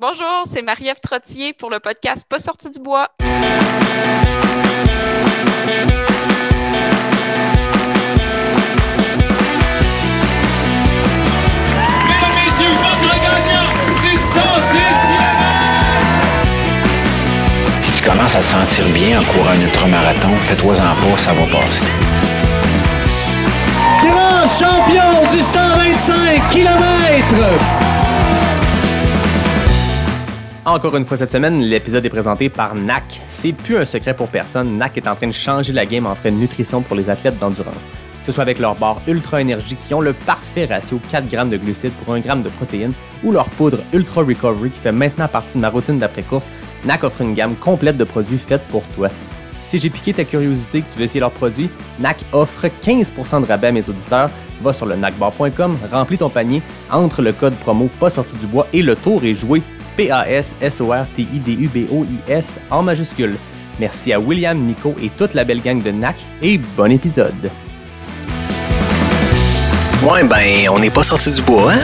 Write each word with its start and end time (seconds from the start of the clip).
Bonjour, 0.00 0.44
c'est 0.50 0.62
Marie-Ève 0.62 0.98
Trottier 1.02 1.52
pour 1.52 1.68
le 1.68 1.78
podcast 1.78 2.24
Pas 2.26 2.38
sorti 2.38 2.70
du 2.70 2.80
bois. 2.80 3.08
Mesdames, 3.20 3.50
messieurs, 12.34 12.72
votre 12.80 13.20
gagnant 13.20 13.68
du 14.00 14.16
110 14.16 14.22
Si 17.82 17.92
tu 17.92 18.02
commences 18.02 18.34
à 18.34 18.40
te 18.40 18.46
sentir 18.46 18.88
bien 18.94 19.20
en 19.20 19.24
courant 19.24 19.50
un 19.50 19.60
ultramarathon, 19.60 20.34
fais-toi-en 20.48 20.94
pas, 20.94 21.18
ça 21.18 21.34
va 21.34 21.42
passer. 21.42 21.82
Grand 24.00 24.46
champion 24.48 25.26
du 25.30 25.42
125 25.42 26.48
km. 26.48 27.34
Encore 30.70 30.96
une 30.96 31.04
fois 31.04 31.16
cette 31.16 31.32
semaine, 31.32 31.62
l'épisode 31.62 32.06
est 32.06 32.10
présenté 32.10 32.48
par 32.48 32.76
NAC. 32.76 33.22
C'est 33.26 33.52
plus 33.52 33.76
un 33.76 33.84
secret 33.84 34.14
pour 34.14 34.28
personne, 34.28 34.78
NAC 34.78 34.98
est 34.98 35.08
en 35.08 35.16
train 35.16 35.26
de 35.26 35.32
changer 35.32 35.72
la 35.72 35.84
game 35.84 36.06
en 36.06 36.14
frais 36.14 36.30
de 36.30 36.36
nutrition 36.36 36.80
pour 36.80 36.94
les 36.94 37.10
athlètes 37.10 37.40
d'endurance. 37.40 37.74
Que 38.20 38.26
ce 38.26 38.30
soit 38.30 38.42
avec 38.42 38.60
leur 38.60 38.76
barre 38.76 39.02
Ultra 39.08 39.40
Énergie 39.40 39.74
qui 39.74 39.94
ont 39.94 40.00
le 40.00 40.12
parfait 40.12 40.66
ratio 40.66 41.00
4 41.10 41.28
grammes 41.28 41.50
de 41.50 41.56
glucides 41.56 41.92
pour 41.94 42.14
1 42.14 42.20
gramme 42.20 42.42
de 42.42 42.50
protéines 42.50 42.92
ou 43.24 43.32
leur 43.32 43.48
poudre 43.48 43.78
Ultra 43.92 44.22
Recovery 44.22 44.70
qui 44.70 44.78
fait 44.78 44.92
maintenant 44.92 45.26
partie 45.26 45.54
de 45.54 45.60
ma 45.60 45.70
routine 45.70 45.98
d'après-course, 45.98 46.48
NAC 46.84 47.02
offre 47.02 47.22
une 47.22 47.34
gamme 47.34 47.56
complète 47.56 47.96
de 47.96 48.04
produits 48.04 48.38
faits 48.38 48.62
pour 48.68 48.84
toi. 48.94 49.08
Si 49.60 49.80
j'ai 49.80 49.90
piqué 49.90 50.12
ta 50.14 50.22
curiosité 50.22 50.82
que 50.82 50.92
tu 50.92 50.98
veux 51.00 51.04
essayer 51.04 51.18
leurs 51.18 51.32
produits, 51.32 51.68
NAC 51.98 52.18
offre 52.30 52.68
15% 52.84 53.40
de 53.40 53.46
rabais 53.46 53.66
à 53.66 53.72
mes 53.72 53.88
auditeurs. 53.88 54.30
Va 54.62 54.72
sur 54.72 54.86
le 54.86 54.94
nacbar.com, 54.94 55.78
remplis 55.90 56.18
ton 56.18 56.28
panier, 56.28 56.62
entre 56.92 57.22
le 57.22 57.32
code 57.32 57.54
promo 57.54 57.90
pas 57.98 58.10
sorti 58.10 58.36
du 58.36 58.46
bois 58.46 58.68
et 58.72 58.82
le 58.82 58.94
tour 58.94 59.24
est 59.24 59.34
joué. 59.34 59.62
P-A-S-S-O-R-T-I-D-U-B-O-I-S 60.00 62.58
en 62.70 62.82
majuscule. 62.82 63.36
Merci 63.78 64.14
à 64.14 64.18
William, 64.18 64.58
Nico 64.58 64.94
et 65.02 65.10
toute 65.10 65.34
la 65.34 65.44
belle 65.44 65.60
gang 65.60 65.82
de 65.82 65.90
NAC 65.90 66.16
et 66.40 66.56
bon 66.56 66.90
épisode. 66.90 67.50
Ouais, 70.02 70.26
ben, 70.26 70.70
on 70.70 70.78
n'est 70.78 70.88
pas 70.88 71.02
sorti 71.02 71.30
du 71.34 71.42
bois, 71.42 71.74
hein? 71.74 71.80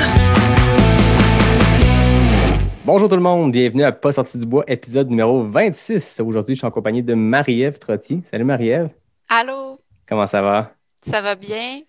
Bonjour 2.87 3.11
tout 3.11 3.17
le 3.17 3.23
monde, 3.23 3.53
bienvenue 3.53 3.85
à 3.85 3.93
Pas 3.93 4.13
sorti 4.13 4.39
du 4.39 4.47
bois, 4.47 4.65
épisode 4.67 5.11
numéro 5.11 5.43
26. 5.43 6.23
Aujourd'hui, 6.25 6.55
je 6.55 6.61
suis 6.61 6.67
en 6.67 6.71
compagnie 6.71 7.03
de 7.03 7.13
Marie-Ève 7.13 7.79
Trottier. 7.79 8.23
Salut 8.31 8.45
Marie-Ève, 8.45 8.89
Allô, 9.29 9.79
comment 10.09 10.27
ça 10.27 10.41
va? 10.41 10.73
ça 11.03 11.21
va 11.21 11.35
bien? 11.35 11.81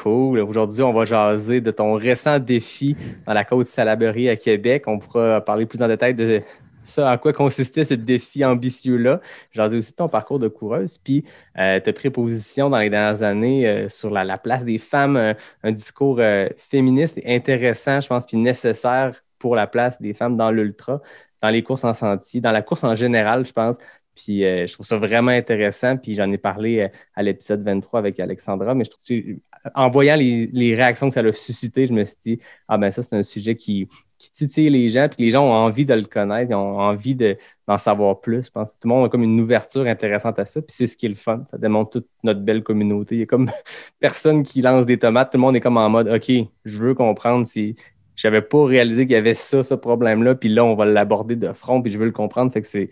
Cool. 0.00 0.38
Aujourd'hui, 0.40 0.82
on 0.82 0.92
va 0.92 1.04
jaser 1.04 1.60
de 1.60 1.70
ton 1.70 1.94
récent 1.94 2.38
défi 2.38 2.96
dans 3.26 3.34
la 3.34 3.44
côte 3.44 3.68
Salaberry 3.68 4.28
à 4.28 4.36
Québec. 4.36 4.84
On 4.86 4.98
pourra 4.98 5.40
parler 5.40 5.66
plus 5.66 5.82
en 5.82 5.88
détail 5.88 6.14
de 6.14 6.42
ça, 6.82 7.10
à 7.10 7.18
quoi 7.18 7.32
consistait 7.32 7.84
ce 7.84 7.94
défi 7.94 8.44
ambitieux-là. 8.44 9.20
Jaser 9.52 9.76
aussi 9.76 9.92
de 9.92 9.96
ton 9.96 10.08
parcours 10.08 10.38
de 10.38 10.48
coureuse. 10.48 10.98
Puis, 10.98 11.24
euh, 11.58 11.78
as 11.84 11.92
pris 11.92 12.10
position 12.10 12.70
dans 12.70 12.78
les 12.78 12.90
dernières 12.90 13.22
années 13.22 13.68
euh, 13.68 13.88
sur 13.88 14.10
la, 14.10 14.24
la 14.24 14.38
place 14.38 14.64
des 14.64 14.78
femmes, 14.78 15.16
euh, 15.16 15.34
un 15.62 15.72
discours 15.72 16.16
euh, 16.18 16.48
féministe 16.56 17.18
et 17.22 17.34
intéressant, 17.36 18.00
je 18.00 18.08
pense, 18.08 18.26
puis 18.26 18.36
nécessaire 18.36 19.22
pour 19.38 19.54
la 19.56 19.66
place 19.66 20.00
des 20.00 20.14
femmes 20.14 20.36
dans 20.36 20.50
l'ultra, 20.50 21.00
dans 21.42 21.50
les 21.50 21.62
courses 21.62 21.84
en 21.84 21.94
sentier, 21.94 22.40
dans 22.40 22.52
la 22.52 22.62
course 22.62 22.84
en 22.84 22.94
général, 22.94 23.44
je 23.44 23.52
pense. 23.52 23.76
Puis 24.14 24.44
euh, 24.44 24.66
je 24.66 24.72
trouve 24.74 24.86
ça 24.86 24.96
vraiment 24.96 25.30
intéressant. 25.30 25.96
Puis 25.96 26.14
j'en 26.14 26.30
ai 26.30 26.38
parlé 26.38 26.80
euh, 26.80 26.88
à 27.14 27.22
l'épisode 27.22 27.62
23 27.62 27.98
avec 28.00 28.20
Alexandra, 28.20 28.74
mais 28.74 28.84
je 28.84 28.90
trouve 28.90 29.04
que 29.04 29.40
en 29.74 29.90
voyant 29.90 30.16
les, 30.16 30.74
réactions 30.74 31.08
que 31.08 31.14
ça 31.14 31.20
a 31.20 31.32
suscité, 31.32 31.86
je 31.86 31.92
me 31.92 32.04
suis 32.04 32.16
dit, 32.24 32.38
ah 32.68 32.78
ben 32.78 32.90
ça, 32.90 33.02
c'est 33.02 33.14
un 33.14 33.22
sujet 33.22 33.54
qui, 33.54 33.88
titille 34.34 34.70
les 34.70 34.88
gens, 34.88 35.08
puis 35.08 35.24
les 35.24 35.30
gens 35.32 35.42
ont 35.44 35.52
envie 35.52 35.84
de 35.84 35.94
le 35.94 36.04
connaître, 36.04 36.52
ils 36.52 36.54
ont 36.54 36.78
envie 36.78 37.16
de- 37.16 37.36
d'en 37.66 37.76
savoir 37.76 38.20
plus. 38.20 38.46
Je 38.46 38.50
pense 38.52 38.70
que 38.70 38.76
tout 38.80 38.86
le 38.86 38.94
monde 38.94 39.06
a 39.06 39.08
comme 39.08 39.24
une 39.24 39.40
ouverture 39.40 39.84
intéressante 39.84 40.38
à 40.38 40.44
ça, 40.44 40.62
puis 40.62 40.72
c'est 40.72 40.86
ce 40.86 40.96
qui 40.96 41.06
est 41.06 41.08
le 41.08 41.16
fun. 41.16 41.44
Ça 41.50 41.58
démontre 41.58 41.90
toute 41.90 42.06
notre 42.22 42.38
belle 42.40 42.62
communauté. 42.62 43.16
Il 43.16 43.18
y 43.18 43.22
a 43.24 43.26
comme 43.26 43.50
personne 43.98 44.44
qui 44.44 44.62
lance 44.62 44.86
des 44.86 44.96
tomates, 44.96 45.32
tout 45.32 45.38
le 45.38 45.42
monde 45.42 45.56
est 45.56 45.60
comme 45.60 45.76
en 45.76 45.90
mode, 45.90 46.08
OK, 46.08 46.30
je 46.64 46.78
veux 46.78 46.94
comprendre 46.94 47.46
si. 47.46 47.74
J'avais 48.14 48.42
pas 48.42 48.64
réalisé 48.64 49.06
qu'il 49.06 49.14
y 49.14 49.16
avait 49.16 49.34
ça, 49.34 49.64
ce 49.64 49.74
problème-là, 49.74 50.36
puis 50.36 50.50
là, 50.50 50.64
on 50.64 50.76
va 50.76 50.84
l'aborder 50.84 51.34
de 51.34 51.52
front, 51.52 51.82
puis 51.82 51.90
je 51.90 51.98
veux 51.98 52.04
le 52.04 52.12
comprendre. 52.12 52.52
Fait 52.52 52.62
que 52.62 52.68
c'est 52.68 52.90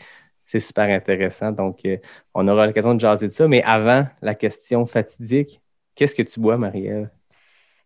c'est 0.50 0.60
super 0.60 0.88
intéressant. 0.88 1.52
Donc, 1.52 1.78
euh, 1.84 1.96
on 2.34 2.48
aura 2.48 2.66
l'occasion 2.66 2.94
de 2.94 3.00
jaser 3.00 3.28
de 3.28 3.32
ça. 3.32 3.46
Mais 3.46 3.62
avant, 3.62 4.06
la 4.20 4.34
question 4.34 4.84
fatidique, 4.84 5.60
qu'est-ce 5.94 6.14
que 6.14 6.22
tu 6.22 6.40
bois, 6.40 6.56
Marie-Ève? 6.56 7.08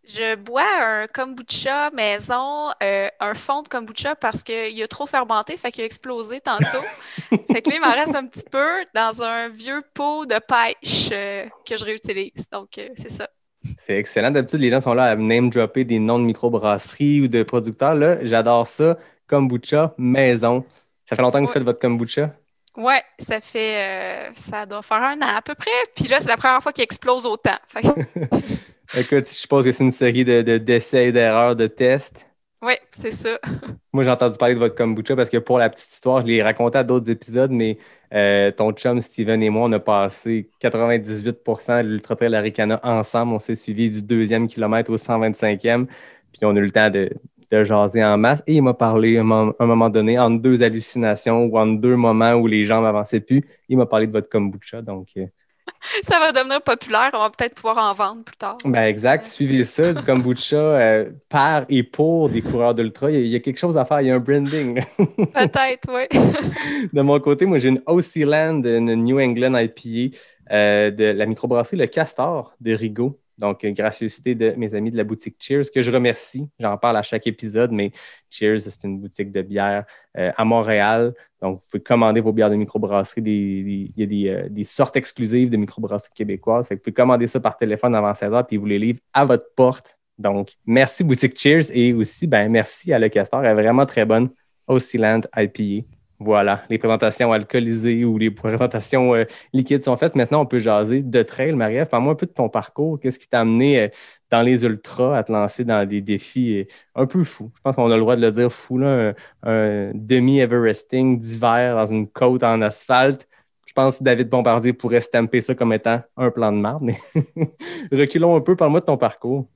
Je 0.07 0.35
bois 0.35 0.63
un 0.81 1.07
kombucha 1.07 1.89
maison, 1.91 2.69
euh, 2.81 3.07
un 3.19 3.33
fond 3.33 3.61
de 3.61 3.67
kombucha 3.67 4.15
parce 4.15 4.43
qu'il 4.43 4.81
a 4.81 4.87
trop 4.87 5.05
fermenté, 5.05 5.57
fait 5.57 5.71
qu'il 5.71 5.83
a 5.83 5.85
explosé 5.85 6.41
tantôt. 6.41 6.83
fait 7.51 7.61
que 7.61 7.69
là, 7.69 7.75
il 7.75 7.81
m'en 7.81 7.91
reste 7.91 8.15
un 8.15 8.25
petit 8.25 8.45
peu 8.49 8.85
dans 8.93 9.21
un 9.21 9.49
vieux 9.49 9.83
pot 9.93 10.25
de 10.25 10.39
pêche 10.39 11.09
euh, 11.11 11.45
que 11.67 11.77
je 11.77 11.85
réutilise. 11.85 12.49
Donc, 12.51 12.77
euh, 12.79 12.89
c'est 12.95 13.11
ça. 13.11 13.29
C'est 13.77 13.97
excellent. 13.97 14.31
D'habitude, 14.31 14.59
les 14.59 14.69
gens 14.71 14.81
sont 14.81 14.93
là 14.93 15.05
à 15.05 15.15
name-dropper 15.15 15.85
des 15.85 15.99
noms 15.99 16.19
de 16.19 16.23
microbrasseries 16.23 17.21
ou 17.21 17.27
de 17.27 17.43
producteurs. 17.43 17.95
Là, 17.95 18.23
j'adore 18.23 18.67
ça. 18.67 18.97
Kombucha 19.27 19.93
maison. 19.97 20.65
Ça 21.07 21.15
fait 21.15 21.21
longtemps 21.21 21.39
que 21.39 21.45
vous 21.45 21.51
faites 21.51 21.63
votre 21.63 21.79
kombucha? 21.79 22.31
Ouais, 22.77 23.01
ça 23.19 23.39
fait, 23.41 24.29
euh, 24.29 24.33
ça 24.33 24.65
doit 24.65 24.81
faire 24.81 25.01
un 25.01 25.17
an 25.21 25.35
à 25.37 25.41
peu 25.41 25.55
près. 25.55 25.69
Puis 25.95 26.07
là, 26.09 26.19
c'est 26.19 26.27
la 26.27 26.37
première 26.37 26.61
fois 26.61 26.73
qu'il 26.73 26.83
explose 26.83 27.25
autant. 27.25 27.55
Fait 27.67 27.83
que, 27.83 27.89
Écoute, 28.93 29.27
je 29.27 29.33
suppose 29.33 29.65
que 29.65 29.71
c'est 29.71 29.83
une 29.83 29.91
série 29.91 30.25
de, 30.25 30.41
de- 30.41 30.57
d'essais, 30.57 31.11
d'erreurs, 31.11 31.55
de 31.55 31.67
tests. 31.67 32.27
ouais, 32.61 32.79
c'est 32.91 33.11
ça. 33.11 33.39
Moi, 33.93 34.03
j'ai 34.03 34.09
entendu 34.11 34.37
parler 34.37 34.55
de 34.55 34.59
votre 34.59 34.75
kombucha 34.75 35.15
parce 35.15 35.29
que 35.29 35.37
pour 35.37 35.57
la 35.57 35.69
petite 35.69 35.89
histoire, 35.91 36.21
je 36.21 36.27
l'ai 36.27 36.43
raconté 36.43 36.77
à 36.77 36.83
d'autres 36.83 37.09
épisodes, 37.09 37.51
mais 37.51 37.77
euh, 38.13 38.51
ton 38.51 38.71
chum 38.73 38.99
Steven 39.01 39.41
et 39.41 39.49
moi, 39.49 39.67
on 39.67 39.71
a 39.71 39.79
passé 39.79 40.49
98% 40.59 41.81
de 41.83 41.87
l'Ultra 41.89 42.15
Trail 42.17 42.35
Aricana 42.35 42.79
ensemble. 42.83 43.33
On 43.33 43.39
s'est 43.39 43.55
suivi 43.55 43.89
du 43.89 44.01
deuxième 44.01 44.47
kilomètre 44.47 44.91
au 44.91 44.97
125e, 44.97 45.87
puis 46.33 46.41
on 46.43 46.55
a 46.55 46.59
eu 46.59 46.63
le 46.65 46.71
temps 46.71 46.89
de, 46.89 47.09
de 47.51 47.63
jaser 47.63 48.03
en 48.03 48.17
masse. 48.17 48.43
Et 48.47 48.55
il 48.55 48.61
m'a 48.63 48.73
parlé 48.73 49.17
à 49.17 49.21
un 49.21 49.23
moment, 49.23 49.53
un 49.59 49.65
moment 49.65 49.89
donné, 49.89 50.17
entre 50.19 50.41
deux 50.41 50.63
hallucinations 50.63 51.45
ou 51.45 51.57
entre 51.57 51.79
deux 51.81 51.95
moments 51.95 52.33
où 52.33 52.47
les 52.47 52.65
gens 52.65 52.81
m'avançaient 52.81 53.19
plus, 53.21 53.43
il 53.69 53.77
m'a 53.77 53.85
parlé 53.85 54.07
de 54.07 54.11
votre 54.11 54.29
kombucha. 54.29 54.81
Donc, 54.81 55.07
euh, 55.17 55.25
Ça 56.03 56.19
va 56.19 56.31
devenir 56.31 56.61
populaire. 56.61 57.09
On 57.13 57.19
va 57.19 57.29
peut-être 57.31 57.55
pouvoir 57.55 57.77
en 57.79 57.91
vendre 57.93 58.23
plus 58.23 58.37
tard. 58.37 58.57
ben 58.65 58.83
exact, 58.83 59.25
suivez 59.25 59.63
ça, 59.63 59.93
du 59.93 60.03
kombucha 60.03 60.55
euh, 60.57 61.09
par 61.29 61.65
et 61.69 61.81
pour 61.83 62.29
des 62.29 62.41
coureurs 62.41 62.75
d'ultra. 62.75 63.09
Il 63.11 63.15
y 63.15 63.17
a- 63.17 63.21
il 63.21 63.27
y 63.29 63.35
a 63.35 63.39
quelque 63.39 63.57
chose 63.59 63.77
à 63.77 63.85
faire, 63.85 64.01
il 64.01 64.07
y 64.07 64.11
a 64.11 64.15
un 64.15 64.19
branding. 64.19 64.81
Peut-être, 64.97 65.89
oui. 65.89 66.07
De 66.93 67.01
mon 67.01 67.19
côté, 67.19 67.45
moi, 67.45 67.57
j'ai 67.59 67.69
une 67.69 67.81
OC 67.87 68.17
Land, 68.25 68.61
une 68.63 68.93
New 68.95 69.19
England 69.19 69.57
IPA 69.57 70.15
euh, 70.51 70.91
de 70.91 71.03
la 71.05 71.25
microbrasserie 71.25 71.77
Le 71.77 71.87
Castor 71.87 72.53
de 72.61 72.73
Rigaud. 72.73 73.19
Donc, 73.37 73.63
euh, 73.63 73.71
gracieuseté 73.71 74.35
de 74.35 74.53
mes 74.57 74.73
amis 74.73 74.91
de 74.91 74.97
la 74.97 75.03
boutique 75.03 75.35
Cheers, 75.39 75.71
que 75.73 75.81
je 75.81 75.91
remercie. 75.91 76.49
J'en 76.59 76.77
parle 76.77 76.97
à 76.97 77.03
chaque 77.03 77.27
épisode, 77.27 77.71
mais 77.71 77.91
Cheers, 78.29 78.61
c'est 78.61 78.83
une 78.83 78.99
boutique 78.99 79.31
de 79.31 79.41
bière 79.41 79.85
euh, 80.17 80.31
à 80.37 80.45
Montréal. 80.45 81.13
Donc, 81.41 81.59
vous 81.59 81.65
pouvez 81.69 81.83
commander 81.83 82.21
vos 82.21 82.31
bières 82.31 82.49
de 82.49 82.55
microbrasserie. 82.55 83.21
Il 83.25 83.91
y 83.97 84.03
a 84.03 84.05
des, 84.49 84.61
euh, 84.61 84.63
sortes 84.63 84.95
exclusives 84.95 85.49
de 85.49 85.57
microbrasserie 85.57 86.11
que 86.17 86.23
vous 86.23 86.79
pouvez 86.79 86.93
commander 86.93 87.27
ça 87.27 87.39
par 87.39 87.57
téléphone 87.57 87.93
avant 87.95 88.13
16 88.13 88.33
heures, 88.33 88.47
puis 88.47 88.55
ils 88.55 88.59
vous 88.59 88.65
les 88.65 88.79
livrent 88.79 89.01
à 89.13 89.25
votre 89.25 89.47
porte. 89.55 89.97
Donc, 90.17 90.53
merci 90.65 91.03
Boutique 91.03 91.37
Cheers 91.37 91.71
et 91.71 91.93
aussi, 91.93 92.25
ben, 92.25 92.49
merci 92.49 92.93
à 92.93 92.99
Le 92.99 93.09
Castor. 93.09 93.43
Elle 93.43 93.51
est 93.51 93.61
vraiment 93.61 93.85
très 93.85 94.05
bonne. 94.05 94.29
OC 94.67 94.93
Land 94.93 95.21
IPA. 95.35 95.85
Voilà, 96.19 96.63
les 96.69 96.77
présentations 96.77 97.33
alcoolisées 97.33 98.05
ou 98.05 98.17
les 98.17 98.31
présentations 98.31 99.13
euh, 99.13 99.25
liquides 99.51 99.83
sont 99.83 99.97
faites. 99.97 100.15
Maintenant, 100.15 100.41
on 100.41 100.45
peut 100.45 100.59
jaser 100.59 101.01
de 101.01 101.23
trail. 101.23 101.51
Marie-Ève, 101.51 101.87
parle-moi 101.87 102.13
un 102.13 102.15
peu 102.15 102.25
de 102.25 102.31
ton 102.31 102.47
parcours. 102.47 102.99
Qu'est-ce 103.01 103.19
qui 103.19 103.27
t'a 103.27 103.41
amené 103.41 103.81
euh, 103.81 103.87
dans 104.31 104.41
les 104.41 104.63
ultras 104.63 105.17
à 105.17 105.23
te 105.23 105.31
lancer 105.33 105.65
dans 105.65 105.85
des 105.85 105.99
défis 105.99 106.59
euh, 106.59 106.63
un 106.95 107.05
peu 107.05 107.25
fous? 107.25 107.51
Je 107.57 107.61
pense 107.61 107.75
qu'on 107.75 107.91
a 107.91 107.95
le 107.95 108.01
droit 108.01 108.15
de 108.15 108.21
le 108.21 108.31
dire 108.31 108.49
fou, 108.49 108.77
là, 108.77 109.13
un, 109.43 109.91
demi-Everesting 109.93 111.19
d'hiver 111.19 111.75
dans 111.75 111.85
une 111.85 112.07
côte 112.07 112.43
en 112.43 112.61
asphalte. 112.61 113.27
Je 113.67 113.73
pense 113.73 113.99
que 113.99 114.05
David 114.05 114.29
Bombardier 114.29 114.71
pourrait 114.71 115.01
stamper 115.01 115.41
ça 115.41 115.53
comme 115.53 115.73
étant 115.73 116.01
un 116.15 116.31
plan 116.31 116.53
de 116.53 116.57
marde, 116.57 116.91
reculons 117.91 118.37
un 118.37 118.41
peu. 118.41 118.55
Parle-moi 118.55 118.79
de 118.79 118.85
ton 118.85 118.97
parcours. 118.97 119.49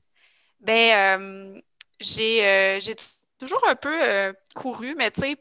Ben, 0.60 1.56
j'ai 2.02 2.96
toujours 3.40 3.64
un 3.66 3.76
peu 3.76 4.34
couru, 4.54 4.94
mais 4.98 5.10
tu 5.10 5.22
sais, 5.22 5.38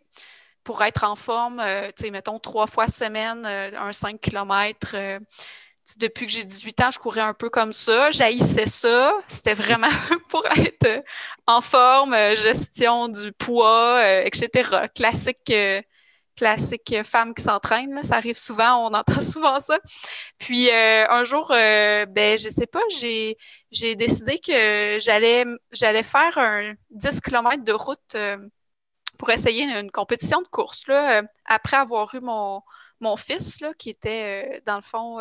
pour 0.68 0.82
être 0.82 1.04
en 1.04 1.16
forme, 1.16 1.60
euh, 1.60 1.88
tu 1.96 2.04
sais, 2.04 2.10
mettons 2.10 2.38
trois 2.38 2.66
fois 2.66 2.88
semaine, 2.88 3.42
euh, 3.46 3.70
un 3.78 3.90
5 3.90 4.20
km. 4.20 4.94
depuis 5.98 6.26
que 6.26 6.32
j'ai 6.32 6.44
18 6.44 6.80
ans, 6.82 6.90
je 6.90 6.98
courais 6.98 7.22
un 7.22 7.32
peu 7.32 7.48
comme 7.48 7.72
ça. 7.72 8.10
J'haïssais 8.10 8.66
ça. 8.66 9.14
C'était 9.28 9.54
vraiment 9.54 9.88
pour 10.28 10.44
être 10.44 10.86
euh, 10.86 11.00
en 11.46 11.62
forme, 11.62 12.12
euh, 12.12 12.36
gestion 12.36 13.08
du 13.08 13.32
poids, 13.32 14.02
euh, 14.04 14.22
etc. 14.26 14.88
Classique, 14.94 15.50
euh, 15.52 15.80
classique 16.36 16.94
femme 17.02 17.34
qui 17.34 17.42
s'entraîne. 17.42 18.02
Ça 18.02 18.16
arrive 18.16 18.36
souvent, 18.36 18.86
on 18.90 18.92
entend 18.92 19.20
souvent 19.22 19.60
ça. 19.60 19.78
Puis 20.38 20.68
euh, 20.68 21.06
un 21.08 21.24
jour, 21.24 21.50
euh, 21.50 22.04
ben 22.04 22.38
je 22.38 22.50
sais 22.50 22.66
pas, 22.66 22.82
j'ai 22.90 23.94
décidé 23.96 24.38
que 24.38 24.98
j'allais 25.00 26.02
faire 26.02 26.36
un 26.36 26.74
10 26.90 27.22
km 27.22 27.64
de 27.64 27.72
route 27.72 28.14
euh, 28.16 28.36
pour 29.18 29.30
essayer 29.30 29.64
une, 29.64 29.90
compétition 29.90 30.40
de 30.42 30.48
course. 30.48 30.86
Là, 30.86 31.22
après 31.44 31.76
avoir 31.76 32.14
eu 32.14 32.20
mon, 32.20 32.62
mon 33.00 33.16
fils, 33.16 33.60
là, 33.60 33.72
qui 33.74 33.90
était, 33.90 34.62
dans 34.66 34.76
le 34.76 34.82
fond, 34.82 35.18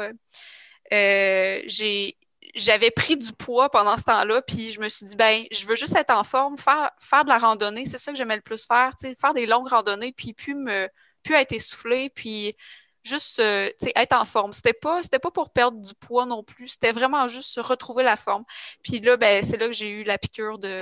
j'ai 0.92 2.18
j'avais 2.56 2.92
pris 2.92 3.18
du 3.18 3.34
poids 3.34 3.70
pendant 3.70 3.98
ce 3.98 4.04
temps-là, 4.04 4.42
puis 4.42 4.72
je 4.72 4.80
me 4.80 4.90
suis 4.90 5.06
dit, 5.06 5.16
ben, 5.16 5.46
je 5.52 5.66
veux 5.66 5.76
juste 5.76 5.96
être 5.96 6.12
en 6.12 6.24
forme, 6.24 6.58
faire, 6.58 6.92
faire 7.00 7.24
de 7.24 7.30
la 7.30 7.38
randonnée, 7.38 7.86
c'est 7.86 7.98
ça 7.98 8.12
que 8.12 8.18
j'aimais 8.18 8.36
le 8.36 8.42
plus 8.42 8.66
faire, 8.66 8.92
faire 9.20 9.34
des 9.34 9.46
longues 9.46 9.68
randonnées, 9.68 10.12
puis 10.12 10.34
plus, 10.34 10.56
me, 10.56 10.90
être 11.30 11.52
essoufflé, 11.52 12.10
puis 12.10 12.56
juste 13.04 13.40
euh, 13.40 13.70
être 13.96 14.16
en 14.16 14.26
forme. 14.26 14.54
C'était 14.54 14.74
pas, 14.74 15.02
pas 15.02 15.32
pour 15.32 15.52
perdre 15.52 15.80
du 15.82 15.94
poids 15.96 16.26
non 16.26 16.44
plus, 16.44 16.70
c'était 16.70 16.92
vraiment 16.92 17.28
juste 17.28 17.60
retrouver 17.62 18.04
la 18.04 18.16
forme. 18.16 18.44
Puis 18.84 19.00
là, 19.00 19.18
ben, 19.18 19.44
c'est 19.44 19.58
là 19.58 19.68
que 19.68 19.74
j'ai 19.74 19.90
eu 19.90 20.04
la 20.04 20.18
piqûre 20.18 20.58
de, 20.58 20.82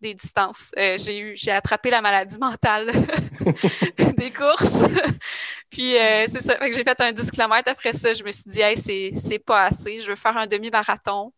des 0.00 0.14
distances. 0.14 0.72
Euh, 0.78 0.96
j'ai 0.98 1.18
eu, 1.18 1.36
j'ai 1.36 1.50
attrapé 1.50 1.90
la 1.90 2.00
maladie 2.00 2.38
mentale 2.38 2.86
des 4.16 4.30
courses. 4.30 4.84
Puis 5.70 5.96
euh, 5.96 6.26
c'est 6.28 6.42
ça. 6.42 6.56
j'ai 6.62 6.84
fait 6.84 7.00
un 7.00 7.12
10 7.12 7.30
km 7.30 7.70
après 7.70 7.92
ça. 7.92 8.12
Je 8.12 8.22
me 8.22 8.32
suis 8.32 8.50
dit, 8.50 8.60
hey, 8.60 8.76
c'est, 8.76 9.12
c'est 9.22 9.38
pas 9.38 9.64
assez. 9.64 10.00
Je 10.00 10.08
veux 10.08 10.16
faire 10.16 10.36
un 10.36 10.46
demi-marathon. 10.46 11.32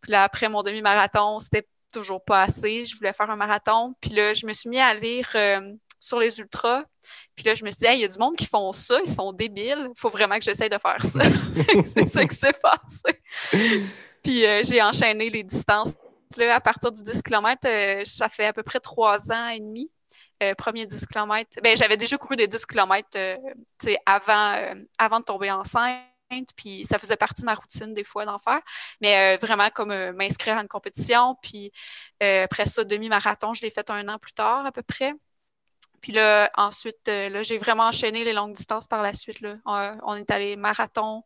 Puis 0.00 0.12
là, 0.12 0.24
après 0.24 0.48
mon 0.48 0.62
demi-marathon, 0.62 1.38
c'était 1.40 1.66
toujours 1.92 2.24
pas 2.24 2.42
assez. 2.42 2.84
Je 2.84 2.96
voulais 2.96 3.12
faire 3.12 3.30
un 3.30 3.36
marathon. 3.36 3.94
Puis 4.00 4.10
là, 4.10 4.32
je 4.32 4.46
me 4.46 4.52
suis 4.52 4.68
mis 4.68 4.78
à 4.78 4.94
lire 4.94 5.28
euh, 5.34 5.72
sur 5.98 6.18
les 6.18 6.38
ultras. 6.38 6.84
Puis 7.34 7.44
là, 7.44 7.54
je 7.54 7.64
me 7.64 7.70
suis 7.70 7.80
dit, 7.80 7.86
il 7.92 8.00
y 8.00 8.04
a 8.04 8.08
du 8.08 8.18
monde 8.18 8.36
qui 8.36 8.46
font 8.46 8.72
ça, 8.72 8.98
ils 9.04 9.10
sont 9.10 9.32
débiles. 9.32 9.88
Il 9.88 9.98
faut 9.98 10.10
vraiment 10.10 10.38
que 10.38 10.44
j'essaye 10.44 10.68
de 10.68 10.78
faire 10.78 11.02
ça. 11.02 11.20
c'est 11.94 12.08
ça 12.08 12.24
qui 12.24 12.36
s'est 12.36 12.52
passé. 12.52 13.80
Puis 14.22 14.44
j'ai 14.64 14.82
enchaîné 14.82 15.30
les 15.30 15.42
distances 15.42 15.94
à 16.50 16.60
partir 16.60 16.92
du 16.92 17.02
10 17.02 17.22
km, 17.22 17.60
euh, 17.66 18.02
ça 18.04 18.28
fait 18.28 18.46
à 18.46 18.52
peu 18.52 18.62
près 18.62 18.80
trois 18.80 19.32
ans 19.32 19.48
et 19.48 19.60
demi. 19.60 19.92
Euh, 20.42 20.54
premier 20.54 20.86
10 20.86 21.06
km. 21.06 21.58
Ben, 21.62 21.76
j'avais 21.76 21.96
déjà 21.96 22.16
couru 22.16 22.36
des 22.36 22.46
10 22.46 22.64
km 22.66 23.08
euh, 23.16 23.36
avant, 24.06 24.74
avant 24.96 25.20
de 25.20 25.24
tomber 25.24 25.50
enceinte, 25.50 26.04
puis 26.54 26.84
ça 26.84 26.98
faisait 26.98 27.16
partie 27.16 27.42
de 27.42 27.46
ma 27.46 27.54
routine 27.54 27.92
des 27.92 28.04
fois 28.04 28.24
d'en 28.24 28.38
faire. 28.38 28.60
Mais 29.00 29.36
vraiment 29.38 29.68
comme 29.70 30.12
m'inscrire 30.12 30.58
à 30.58 30.62
une 30.62 30.68
compétition. 30.68 31.36
Puis 31.42 31.72
après 32.20 32.66
ça, 32.66 32.84
demi-marathon, 32.84 33.52
je 33.52 33.62
l'ai 33.62 33.70
fait 33.70 33.90
un 33.90 34.08
an 34.08 34.18
plus 34.18 34.32
tard 34.32 34.64
à 34.64 34.72
peu 34.72 34.82
près. 34.82 35.12
Puis 36.00 36.12
là, 36.12 36.50
ensuite, 36.56 37.08
là, 37.08 37.42
j'ai 37.42 37.58
vraiment 37.58 37.84
enchaîné 37.88 38.22
les 38.22 38.32
longues 38.32 38.54
distances 38.54 38.86
par 38.86 39.02
la 39.02 39.12
suite. 39.12 39.40
Là. 39.40 39.56
On, 39.64 40.14
est 40.14 40.30
allé 40.30 40.54
marathon, 40.54 41.24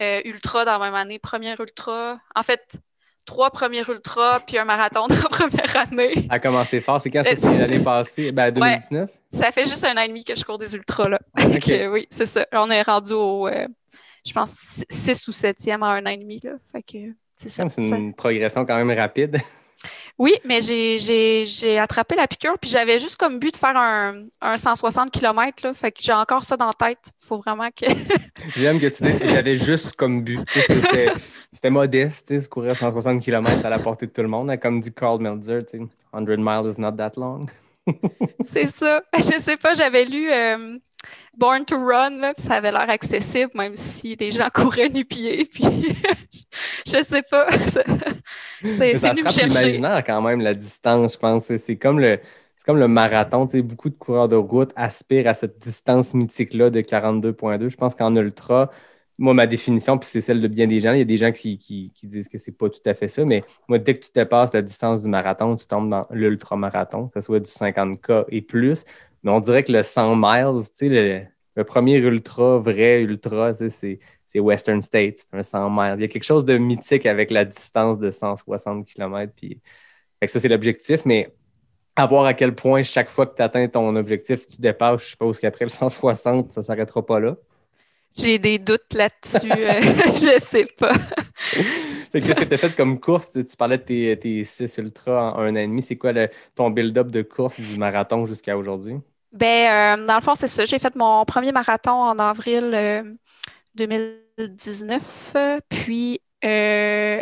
ultra 0.00 0.64
dans 0.64 0.78
la 0.78 0.86
même 0.86 0.94
année, 0.94 1.18
première 1.18 1.60
ultra. 1.60 2.18
En 2.34 2.42
fait, 2.42 2.80
trois 3.28 3.50
premiers 3.50 3.86
ultras 3.88 4.40
puis 4.40 4.58
un 4.58 4.64
marathon 4.64 5.06
dans 5.08 5.14
la 5.14 5.28
première 5.28 5.76
année. 5.76 6.26
A 6.30 6.38
commencé 6.40 6.80
fort. 6.80 7.00
C'est 7.00 7.10
quand 7.10 7.22
c'est 7.24 7.58
l'année 7.58 7.78
passée? 7.78 8.32
Ben, 8.32 8.50
2019? 8.50 9.10
ça 9.30 9.52
fait 9.52 9.66
juste 9.68 9.84
un 9.84 9.96
an 9.96 10.00
et 10.00 10.08
demi 10.08 10.24
que 10.24 10.34
je 10.34 10.44
cours 10.44 10.58
des 10.58 10.74
ultras, 10.74 11.08
là. 11.08 11.20
oui, 11.90 12.08
c'est 12.10 12.26
ça. 12.26 12.46
On 12.52 12.70
est 12.70 12.82
rendu 12.82 13.12
au, 13.12 13.46
euh, 13.46 13.66
je 14.26 14.32
pense, 14.32 14.82
6 14.88 15.28
ou 15.28 15.30
7e 15.30 15.82
en 15.82 15.84
un 15.84 16.06
an 16.06 16.10
et 16.10 16.16
demi, 16.16 16.40
là. 16.42 16.52
Fait 16.72 16.82
que, 16.82 16.98
c'est 17.36 17.50
ça. 17.50 17.68
C'est 17.68 17.82
une 17.82 18.14
progression 18.14 18.64
quand 18.64 18.82
même 18.82 18.98
rapide. 18.98 19.38
Oui, 20.18 20.34
mais 20.44 20.60
j'ai 20.60 21.78
attrapé 21.78 22.16
la 22.16 22.26
piqûre, 22.26 22.58
puis 22.58 22.70
j'avais 22.70 22.98
juste 22.98 23.16
comme 23.16 23.38
but 23.38 23.52
de 23.52 23.56
faire 23.56 23.76
un, 23.76 24.24
un 24.40 24.56
160 24.56 25.10
km. 25.10 25.66
Là, 25.66 25.74
fait 25.74 25.92
que 25.92 25.98
j'ai 26.02 26.12
encore 26.12 26.44
ça 26.44 26.56
dans 26.56 26.66
la 26.66 26.72
tête. 26.72 27.12
Faut 27.20 27.38
vraiment 27.38 27.68
que. 27.70 27.86
J'aime 28.56 28.80
que 28.80 28.86
tu 28.86 29.04
dis 29.04 29.26
j'avais 29.26 29.56
juste 29.56 29.94
comme 29.94 30.22
but. 30.22 30.40
C'était 31.52 31.70
modeste, 31.70 32.48
courir 32.48 32.76
160 32.76 33.22
km 33.22 33.64
à 33.64 33.70
la 33.70 33.78
portée 33.78 34.06
de 34.06 34.12
tout 34.12 34.22
le 34.22 34.28
monde. 34.28 34.54
Comme 34.60 34.80
dit 34.80 34.92
Carl 34.92 35.20
Melzer, 35.20 35.62
100 36.12 36.26
miles 36.38 36.72
is 36.72 36.80
not 36.80 36.92
that 36.92 37.12
long. 37.16 37.46
C'est 38.44 38.68
ça. 38.68 39.02
Je 39.16 39.40
sais 39.40 39.56
pas, 39.56 39.74
j'avais 39.74 40.04
lu. 40.04 40.30
Euh, 40.30 40.78
Born 41.36 41.64
to 41.64 41.76
Run, 41.76 42.18
là, 42.18 42.32
ça 42.36 42.54
avait 42.54 42.72
l'air 42.72 42.90
accessible, 42.90 43.52
même 43.54 43.76
si 43.76 44.16
les 44.16 44.32
gens 44.32 44.48
couraient 44.54 44.88
nu-pieds. 44.88 45.44
Puis 45.44 45.64
je, 46.86 47.04
sais 47.04 47.22
pas. 47.30 47.46
C'est 47.52 48.94
venu 48.94 49.22
me 49.22 49.28
chercher. 49.28 49.46
imaginaire 49.46 50.02
quand 50.04 50.20
même, 50.20 50.40
la 50.40 50.54
distance, 50.54 51.14
je 51.14 51.18
pense. 51.18 51.56
C'est 51.56 51.76
comme 51.76 52.00
le. 52.00 52.18
comme 52.66 52.78
le 52.78 52.88
marathon, 52.88 53.44
beaucoup 53.44 53.88
de 53.88 53.96
coureurs 53.96 54.28
de 54.28 54.36
route 54.36 54.72
aspirent 54.74 55.28
à 55.28 55.34
cette 55.34 55.60
distance 55.60 56.12
mythique-là 56.12 56.70
de 56.70 56.80
42.2. 56.80 57.68
Je 57.68 57.76
pense 57.76 57.94
qu'en 57.94 58.14
ultra, 58.16 58.70
moi, 59.18 59.34
ma 59.34 59.46
définition, 59.48 59.98
puis 59.98 60.08
c'est 60.10 60.20
celle 60.20 60.40
de 60.40 60.46
bien 60.46 60.68
des 60.68 60.80
gens, 60.80 60.92
il 60.92 60.98
y 60.98 61.02
a 61.02 61.04
des 61.04 61.18
gens 61.18 61.32
qui, 61.32 61.90
disent 62.04 62.28
que 62.28 62.38
c'est 62.38 62.52
pas 62.52 62.70
tout 62.70 62.80
à 62.86 62.94
fait 62.94 63.08
ça, 63.08 63.24
mais 63.24 63.42
moi, 63.68 63.78
dès 63.78 63.94
que 63.94 64.06
tu 64.06 64.12
dépasses 64.14 64.52
la 64.54 64.62
distance 64.62 65.02
du 65.02 65.08
marathon, 65.08 65.56
tu 65.56 65.66
tombes 65.66 65.90
dans 65.90 66.06
l'ultra-marathon, 66.10 67.08
que 67.08 67.20
ce 67.20 67.26
soit 67.26 67.40
du 67.40 67.50
50K 67.50 68.26
et 68.28 68.42
plus. 68.42 68.84
Mais 69.24 69.32
on 69.32 69.40
dirait 69.40 69.64
que 69.64 69.72
le 69.72 69.82
100 69.82 70.14
miles, 70.16 70.62
tu 70.68 70.88
sais, 70.88 71.28
le, 71.56 71.64
premier 71.64 71.96
ultra, 71.98 72.58
vrai 72.58 73.02
ultra, 73.02 73.52
c'est 73.54 73.98
Western 74.36 74.80
States, 74.80 75.26
un 75.32 75.42
100 75.42 75.70
miles. 75.70 75.94
Il 75.98 76.02
y 76.02 76.04
a 76.04 76.08
quelque 76.08 76.22
chose 76.22 76.44
de 76.44 76.56
mythique 76.56 77.04
avec 77.04 77.30
la 77.32 77.44
distance 77.44 77.98
de 77.98 78.12
160 78.12 78.86
km. 78.86 79.32
Puis, 79.34 79.60
ça, 80.28 80.38
c'est 80.38 80.48
l'objectif, 80.48 81.04
mais 81.04 81.34
à 81.96 82.06
voir 82.06 82.24
à 82.26 82.34
quel 82.34 82.54
point 82.54 82.84
chaque 82.84 83.10
fois 83.10 83.26
que 83.26 83.34
tu 83.34 83.42
atteins 83.42 83.66
ton 83.66 83.96
objectif, 83.96 84.46
tu 84.46 84.60
dépasses, 84.60 85.02
je 85.02 85.06
suppose 85.08 85.40
qu'après 85.40 85.64
le 85.64 85.70
160, 85.70 86.52
ça 86.52 86.60
ne 86.60 86.64
s'arrêtera 86.64 87.04
pas 87.04 87.18
là. 87.18 87.36
J'ai 88.16 88.38
des 88.38 88.58
doutes 88.58 88.94
là-dessus. 88.94 89.50
Euh, 89.50 89.80
je 90.06 90.40
sais 90.42 90.66
pas. 90.78 90.92
Qu'est-ce 92.12 92.40
que 92.40 92.44
tu 92.44 92.54
as 92.54 92.58
fait 92.58 92.74
comme 92.74 92.98
course? 92.98 93.30
Tu 93.32 93.44
parlais 93.56 93.78
de 93.78 93.82
tes, 93.82 94.18
tes 94.18 94.44
6 94.44 94.78
ultras 94.78 95.32
en 95.32 95.40
un 95.40 95.52
an 95.52 95.56
et 95.56 95.66
demi. 95.66 95.82
C'est 95.82 95.96
quoi 95.96 96.12
ton 96.54 96.70
build-up 96.70 97.08
de 97.08 97.22
course 97.22 97.60
du 97.60 97.78
marathon 97.78 98.26
jusqu'à 98.26 98.56
aujourd'hui? 98.56 98.96
Ben, 99.32 100.00
euh, 100.00 100.06
dans 100.06 100.16
le 100.16 100.22
fond, 100.22 100.34
c'est 100.34 100.46
ça. 100.46 100.64
J'ai 100.64 100.78
fait 100.78 100.94
mon 100.96 101.24
premier 101.24 101.52
marathon 101.52 101.92
en 101.92 102.18
avril 102.18 103.16
2019. 103.74 105.32
Euh, 105.36 105.60
puis 105.68 106.20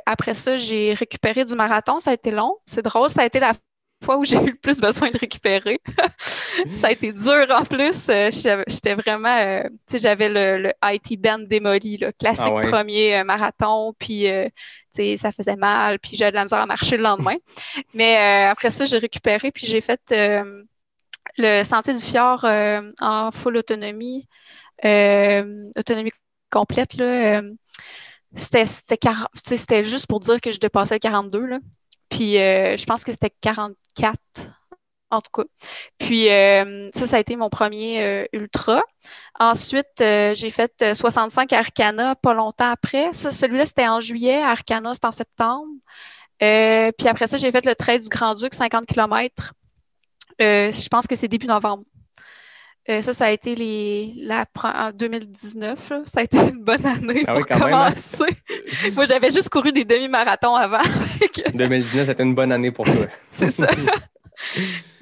après 0.07 0.35
ça, 0.35 0.57
j'ai 0.57 0.95
récupéré 0.95 1.45
du 1.45 1.55
marathon. 1.57 1.99
Ça 1.99 2.13
a 2.13 2.15
été 2.15 2.31
long. 2.31 2.57
C'est 2.65 2.83
drôle. 2.83 3.11
Ça 3.11 3.23
a 3.23 3.27
été 3.27 3.41
la 3.41 3.53
fois 4.05 4.17
où 4.19 4.25
j'ai 4.25 4.37
eu 4.37 4.51
le 4.51 4.57
plus 4.57 4.79
besoin 4.79 5.11
de 5.11 5.19
récupérer. 5.19 5.81
ça 6.71 6.89
a 6.89 6.93
été 6.93 7.13
dur 7.13 7.47
en 7.51 7.65
plus. 7.65 8.09
Euh, 8.09 8.31
j'étais 8.67 8.95
vraiment, 8.95 9.37
euh, 9.37 9.63
tu 9.65 9.93
sais, 9.93 9.99
j'avais 9.99 10.29
le, 10.29 10.73
IT 10.85 11.21
band 11.21 11.41
démoli, 11.41 11.97
le 11.97 12.13
classique 12.13 12.53
ah 12.57 12.69
premier 12.69 13.19
euh, 13.19 13.25
marathon, 13.25 13.95
puis 13.99 14.25
tu 14.25 14.53
sais, 14.91 15.17
ça 15.17 15.33
faisait 15.33 15.57
mal, 15.57 15.99
puis 15.99 16.17
j'avais 16.17 16.31
de 16.31 16.37
la 16.37 16.45
misère 16.45 16.61
à 16.61 16.67
marcher 16.67 16.97
le 16.97 17.03
lendemain. 17.03 17.37
Mais 17.95 18.45
après 18.47 18.71
ça, 18.71 18.85
j'ai 18.85 18.99
récupéré, 18.99 19.51
puis 19.51 19.67
j'ai 19.67 19.81
fait 19.81 20.01
le 21.39 21.63
Sentier 21.65 21.95
du 21.95 22.01
Fjord 22.01 22.45
en 23.01 23.31
full 23.33 23.57
autonomie, 23.57 24.29
autonomie 24.83 26.13
complète, 26.51 26.95
là. 26.95 27.43
c'était 28.35 29.85
juste 29.85 30.07
pour 30.07 30.21
dire 30.21 30.41
que 30.41 30.53
je 30.53 30.59
dépassais 30.59 30.95
le 30.95 31.01
42, 31.01 31.47
là. 31.47 31.59
Puis 32.09 32.39
euh, 32.39 32.77
je 32.77 32.85
pense 32.87 33.05
que 33.05 33.13
c'était 33.13 33.33
44 33.97 34.53
en 35.11 35.21
tout 35.21 35.31
cas. 35.33 35.49
Puis 35.99 36.29
euh, 36.31 36.91
ça, 36.95 37.07
ça 37.07 37.17
a 37.17 37.21
été 37.21 37.37
mon 37.37 37.49
premier 37.49 38.03
euh, 38.03 38.25
ultra. 38.33 38.83
Ensuite, 39.39 39.87
j'ai 39.99 40.51
fait 40.51 40.95
65 40.95 41.53
Arcana 41.53 42.15
pas 42.17 42.35
longtemps 42.35 42.71
après. 42.71 43.13
Celui-là, 43.13 43.67
c'était 43.67 43.89
en 43.89 44.01
juillet. 44.01 44.43
Arcana, 44.43 44.95
c'était 44.95 45.07
en 45.07 45.13
septembre. 45.13 45.73
puis 46.39 47.09
après 47.09 47.27
ça, 47.27 47.37
j'ai 47.37 47.51
fait 47.53 47.65
le 47.65 47.75
trait 47.75 47.99
du 47.99 48.09
Grand-Duc, 48.09 48.55
50 48.55 48.87
km. 48.87 49.53
je 50.41 50.89
pense 50.89 51.07
que 51.07 51.17
c'est 51.17 51.29
début 51.29 51.47
novembre. 51.47 51.85
Euh, 52.89 53.03
ça, 53.03 53.13
ça 53.13 53.27
a 53.27 53.31
été 53.31 53.57
les, 53.57 54.13
la, 54.17 54.47
en 54.63 54.93
2019. 54.93 55.93
Ça 56.05 56.21
a 56.21 56.23
été 56.23 56.39
une 56.39 56.63
bonne 56.63 56.87
année 56.87 57.25
ah 57.27 57.33
pour 57.33 57.43
hein? 57.51 57.59
commencer. 57.61 58.37
Moi, 58.95 59.07
j'avais 59.07 59.31
juste 59.31 59.49
couru 59.49 59.73
des 59.73 59.85
demi-marathons 59.85 60.55
avant. 60.55 60.83
2019, 61.55 62.07
c'était 62.07 62.23
une 62.23 62.35
bonne 62.35 62.53
année 62.53 62.71
pour 62.71 62.85
toi. 62.85 63.07
C'est 63.31 63.51
ça. 63.51 63.69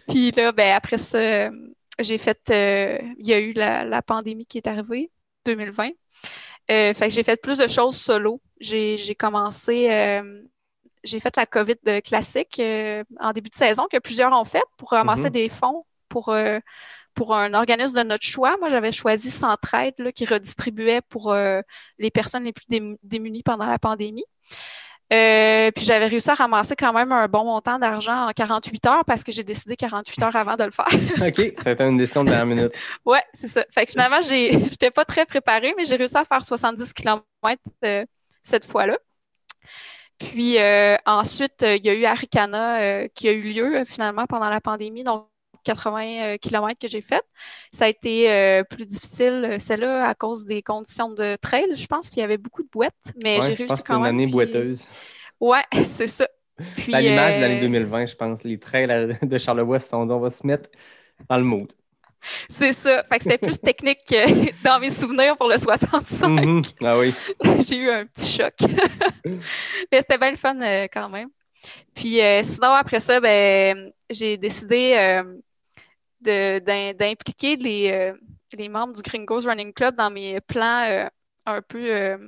Puis 0.09 0.31
là, 0.31 0.53
ben, 0.53 0.75
après 0.75 0.97
ça, 0.97 1.51
j'ai 1.99 2.19
fait. 2.19 2.41
Euh, 2.51 2.99
il 3.19 3.29
y 3.29 3.35
a 3.35 3.39
eu 3.39 3.53
la, 3.53 4.01
pandémie 4.01 4.47
qui 4.47 4.59
est 4.59 4.67
arrivée, 4.67 5.11
2020. 5.45 5.89
Euh, 6.71 6.95
fait 6.95 7.09
que 7.09 7.15
j'ai 7.15 7.23
fait 7.23 7.41
plus 7.41 7.59
de 7.59 7.67
choses 7.67 7.97
solo. 7.97 8.41
J'ai 8.61 9.15
commencé. 9.15 10.23
j'ai 11.03 11.21
fait 11.21 11.37
la 11.37 11.45
COVID 11.45 12.01
classique 12.03 12.63
en 13.21 13.33
début 13.33 13.51
de 13.51 13.55
saison 13.55 13.87
que 13.93 13.99
plusieurs 13.99 14.33
ont 14.33 14.45
fait 14.45 14.65
pour 14.79 14.93
ramasser 14.93 15.25
mm-hmm. 15.25 15.31
des 15.31 15.49
fonds 15.51 15.85
pour 16.09 16.35
pour 17.15 17.35
un 17.35 17.55
organisme 17.55 17.97
de 17.97 18.03
notre 18.03 18.27
choix. 18.27 18.57
Moi, 18.59 18.69
j'avais 18.69 18.93
choisi 18.93 19.31
Centraide 19.31 19.95
là, 19.99 20.13
qui 20.13 20.27
redistribuait 20.27 21.01
pour 21.01 21.33
euh, 21.33 21.61
les 21.99 22.11
personnes 22.11 22.45
les 22.45 22.53
plus 22.53 22.67
démunies 23.03 23.43
pendant 23.43 23.67
la 23.67 23.79
pandémie. 23.79 24.25
Euh, 25.13 25.71
puis 25.71 25.85
j'avais 25.85 26.07
réussi 26.07 26.31
à 26.31 26.35
ramasser 26.35 26.75
quand 26.77 26.93
même 26.93 27.13
un 27.13 27.29
bon 27.29 27.45
montant 27.45 27.79
d'argent 27.79 28.29
en 28.29 28.33
48 28.33 28.87
heures 28.87 29.05
parce 29.05 29.23
que 29.23 29.33
j'ai 29.33 29.45
décidé 29.45 29.77
48 29.77 30.23
heures 30.23 30.37
avant 30.37 30.57
de 30.57 30.65
le 30.65 30.71
faire. 30.71 30.87
OK, 31.29 31.55
c'était 31.63 31.87
une 31.87 31.99
décision 31.99 32.25
de 32.25 32.31
dernière 32.31 32.47
minute. 32.47 32.73
ouais, 33.05 33.23
c'est 33.35 33.49
ça. 33.49 33.65
Fait 33.71 33.85
que 33.85 33.93
finalement, 33.93 34.23
j'ai, 34.27 34.65
j'étais 34.71 34.91
pas 34.91 35.05
très 35.05 35.27
préparée, 35.27 35.75
mais 35.77 35.85
j'ai 35.85 35.97
réussi 35.97 36.17
à 36.17 36.25
faire 36.25 36.43
70 36.43 36.93
km 36.95 37.25
euh, 37.85 38.05
cette 38.43 38.65
fois-là. 38.65 38.99
Puis 40.19 40.57
ensuite, 41.07 41.63
il 41.63 41.85
y 41.85 41.91
a 41.91 41.93
eu 41.93 42.05
Aricana 42.05 43.09
qui 43.09 43.29
a 43.29 43.33
eu 43.33 43.41
lieu 43.41 43.85
finalement 43.85 44.27
pendant 44.27 44.49
la 44.49 44.61
pandémie. 44.61 45.03
Donc, 45.03 45.27
80 45.65 46.37
km 46.39 46.79
que 46.81 46.89
j'ai 46.89 47.01
fait. 47.01 47.23
Ça 47.73 47.87
a 47.87 47.89
été 47.89 48.63
plus 48.71 48.87
difficile, 48.87 49.57
celle-là, 49.59 50.07
à 50.09 50.15
cause 50.15 50.47
des 50.47 50.63
conditions 50.63 51.11
de 51.11 51.37
trail. 51.37 51.75
Je 51.75 51.87
pense 51.87 52.09
qu'il 52.09 52.21
y 52.21 52.23
avait 52.23 52.39
beaucoup 52.39 52.63
de 52.63 52.69
boîtes, 52.71 53.13
mais 53.23 53.41
j'ai 53.43 53.55
réussi 53.55 53.83
quand 53.83 54.01
même. 54.01 54.15
une 54.15 54.21
année 54.21 54.27
boiteuse. 54.27 54.87
Ouais, 55.41 55.63
c'est 55.85 56.09
ça. 56.09 56.29
À 56.93 57.01
l'image 57.01 57.37
de 57.37 57.41
l'année 57.41 57.61
2020, 57.61 58.07
je 58.07 58.15
pense. 58.15 58.45
Les 58.45 58.59
trails 58.59 59.19
de 59.23 59.39
Charlevoix 59.39 59.81
sont 59.81 60.09
on 60.09 60.21
va 60.21 60.31
se 60.31 60.47
mettre 60.47 60.71
dans 61.29 61.37
le 61.37 61.45
mood. 61.45 61.73
C'est 62.49 62.73
ça. 62.73 63.05
Fait 63.05 63.19
que 63.19 63.25
c'était 63.25 63.39
plus 63.39 63.59
technique 63.61 63.99
que 64.09 64.63
dans 64.65 64.81
mes 64.81 64.91
souvenirs 64.91 65.37
pour 65.37 65.49
le 65.49 65.59
65. 65.59 66.29
Mhm. 66.29 66.63
Ah 66.83 66.99
oui. 66.99 67.15
J'ai 67.61 67.77
eu 67.77 67.91
un 67.91 68.07
petit 68.07 68.39
choc. 68.39 68.55
Mais 69.93 69.99
c'était 69.99 70.19
bien 70.19 70.31
le 70.31 70.37
fun 70.37 70.59
euh, 70.61 70.87
quand 70.93 71.09
même. 71.09 71.29
Puis 71.95 72.21
euh, 72.21 72.43
sinon, 72.43 72.73
après 72.73 73.01
ça, 73.01 73.21
ben, 73.21 73.93
j'ai 74.11 74.37
décidé 74.37 74.95
euh, 74.97 75.23
d'impliquer 76.25 77.57
les, 77.57 78.13
les 78.57 78.69
membres 78.69 78.93
du 78.93 79.03
Gringos 79.03 79.43
Running 79.43 79.73
Club 79.73 79.95
dans 79.97 80.11
mes 80.11 80.41
plans 80.41 81.09
un 81.47 81.63
peu 81.63 82.19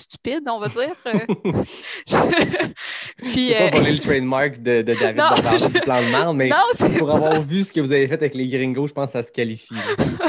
stupide, 0.00 0.42
on 0.48 0.58
va 0.58 0.68
dire. 0.68 0.94
Euh, 1.06 1.18
puis, 3.18 3.52
pas 3.52 3.62
euh, 3.62 3.70
voler 3.72 3.92
le 3.92 3.98
trademark 3.98 4.58
de, 4.58 4.82
de 4.82 4.94
David 4.94 5.16
non, 5.16 5.68
du 5.68 5.80
plan 5.80 6.02
de 6.02 6.10
marde, 6.10 6.36
mais 6.36 6.50
pour 6.98 7.10
avoir 7.10 7.42
vu 7.42 7.62
ce 7.62 7.72
que 7.72 7.80
vous 7.80 7.92
avez 7.92 8.06
fait 8.06 8.14
avec 8.14 8.34
les 8.34 8.48
gringos, 8.48 8.88
je 8.88 8.92
pense 8.92 9.12
que 9.12 9.12
ça 9.12 9.22
se 9.22 9.32
qualifie. 9.32 9.74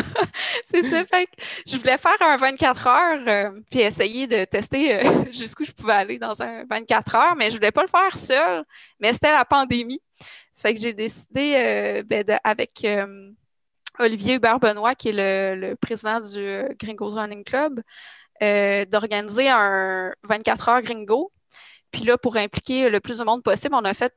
c'est 0.64 0.84
ça. 0.84 1.06
Fait 1.06 1.28
je 1.66 1.78
voulais 1.78 1.98
faire 1.98 2.18
un 2.22 2.36
24 2.38 2.88
heures, 2.88 3.20
euh, 3.28 3.60
puis 3.70 3.82
essayer 3.82 4.28
de 4.28 4.46
tester 4.46 5.00
jusqu'où 5.32 5.66
je 5.66 5.72
pouvais 5.72 5.94
aller 5.94 6.18
dans 6.18 6.42
un 6.42 6.64
24 6.70 7.16
heures, 7.16 7.36
mais 7.36 7.52
je 7.52 7.56
voulais 7.56 7.72
pas 7.72 7.84
le 7.84 7.90
faire 7.90 8.18
seul, 8.18 8.64
mais 9.00 9.14
c'était 9.14 9.32
la 9.32 9.46
pandémie. 9.46 10.02
Fait 10.58 10.74
que 10.74 10.80
j'ai 10.80 10.94
décidé 10.94 12.04
ben, 12.06 12.26
avec 12.44 12.84
Olivier 14.00 14.36
Hubert-Benoît, 14.36 14.96
qui 14.96 15.10
est 15.10 15.56
le, 15.56 15.76
président 15.76 16.20
du 16.20 16.64
Gringos 16.80 17.16
Running 17.16 17.44
Club, 17.44 17.82
euh, 18.44 18.86
d'organiser 18.86 19.50
un 19.50 20.14
24 20.24 20.70
heures 20.70 20.82
gringo. 20.82 21.32
Puis 21.90 22.04
là, 22.04 22.18
pour 22.18 22.36
impliquer 22.36 22.90
le 22.90 23.00
plus 23.00 23.18
de 23.20 23.24
monde 23.24 23.42
possible, 23.44 23.74
on 23.74 23.86
a 23.86 23.94
fait 23.94 24.14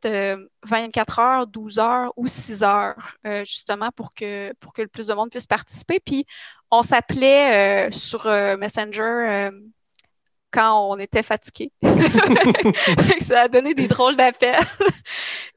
24 0.64 1.18
euh, 1.18 1.22
heures, 1.22 1.46
12 1.46 1.78
heures 1.78 2.12
ou 2.16 2.26
6 2.26 2.62
heures, 2.62 3.16
euh, 3.26 3.44
justement, 3.44 3.90
pour 3.92 4.12
que, 4.12 4.52
pour 4.60 4.72
que 4.72 4.82
le 4.82 4.88
plus 4.88 5.06
de 5.06 5.14
monde 5.14 5.30
puisse 5.30 5.46
participer. 5.46 6.00
Puis 6.00 6.26
on 6.70 6.82
s'appelait 6.82 7.90
sur 7.90 8.26
Messenger 8.58 9.50
quand 10.50 10.90
on 10.90 10.98
était 10.98 11.22
fatigué. 11.22 11.72
ça 13.20 13.42
a 13.42 13.48
donné 13.48 13.74
des 13.74 13.88
drôles 13.88 14.16
d'appels. 14.16 14.56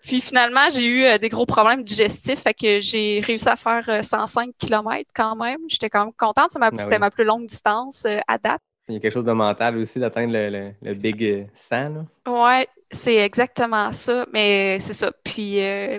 Puis 0.04 0.20
finalement, 0.20 0.70
j'ai 0.70 0.86
eu 0.86 1.06
euh, 1.06 1.18
des 1.18 1.30
gros 1.30 1.46
problèmes 1.46 1.82
digestifs, 1.82 2.42
fait 2.42 2.54
que 2.54 2.80
j'ai 2.82 3.22
réussi 3.22 3.48
à 3.48 3.56
faire 3.56 4.04
105 4.04 4.50
euh, 4.50 4.52
km 4.60 5.10
quand 5.16 5.36
même. 5.36 5.60
J'étais 5.70 5.90
quand 5.90 6.06
même 6.06 6.14
contente, 6.14 6.50
ben 6.60 6.70
c'était 6.78 7.00
ma 7.00 7.10
plus 7.10 7.24
longue 7.24 7.48
distance 7.48 8.04
euh, 8.06 8.20
à 8.28 8.38
date. 8.38 8.62
Il 8.90 8.96
y 8.96 8.98
a 8.98 9.00
quelque 9.00 9.14
chose 9.14 9.24
de 9.24 9.32
mental 9.32 9.78
aussi 9.78 10.00
d'atteindre 10.00 10.34
le, 10.34 10.94
Big 10.94 11.48
100. 11.56 12.06
Oui, 12.28 12.66
c'est 12.92 13.16
exactement 13.16 13.94
ça. 13.94 14.26
Mais 14.34 14.78
c'est 14.82 14.94
ça. 14.94 15.10
Puis 15.24 15.56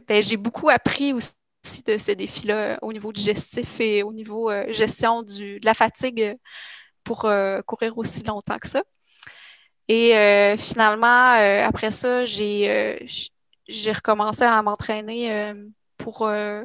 ben, 0.06 0.22
j'ai 0.22 0.36
beaucoup 0.36 0.68
appris 0.68 1.14
aussi 1.14 1.32
de 1.86 1.96
ce 1.96 2.12
défi-là 2.12 2.78
au 2.82 2.92
niveau 2.92 3.10
digestif 3.10 3.80
et 3.80 4.02
au 4.02 4.12
niveau 4.12 4.52
gestion 4.68 5.22
du, 5.22 5.60
de 5.60 5.64
la 5.64 5.72
fatigue 5.72 6.36
pour 7.04 7.26
courir 7.66 7.96
aussi 7.96 8.22
longtemps 8.22 8.58
que 8.58 8.68
ça. 8.68 8.82
Et 9.88 10.54
finalement, 10.58 11.30
après 11.64 11.90
ça, 11.90 12.26
j'ai 12.26 13.06
j'ai 13.68 13.92
recommencé 13.92 14.42
à 14.42 14.60
m'entraîner 14.62 15.32
euh, 15.32 15.54
pour, 15.96 16.26
euh, 16.26 16.64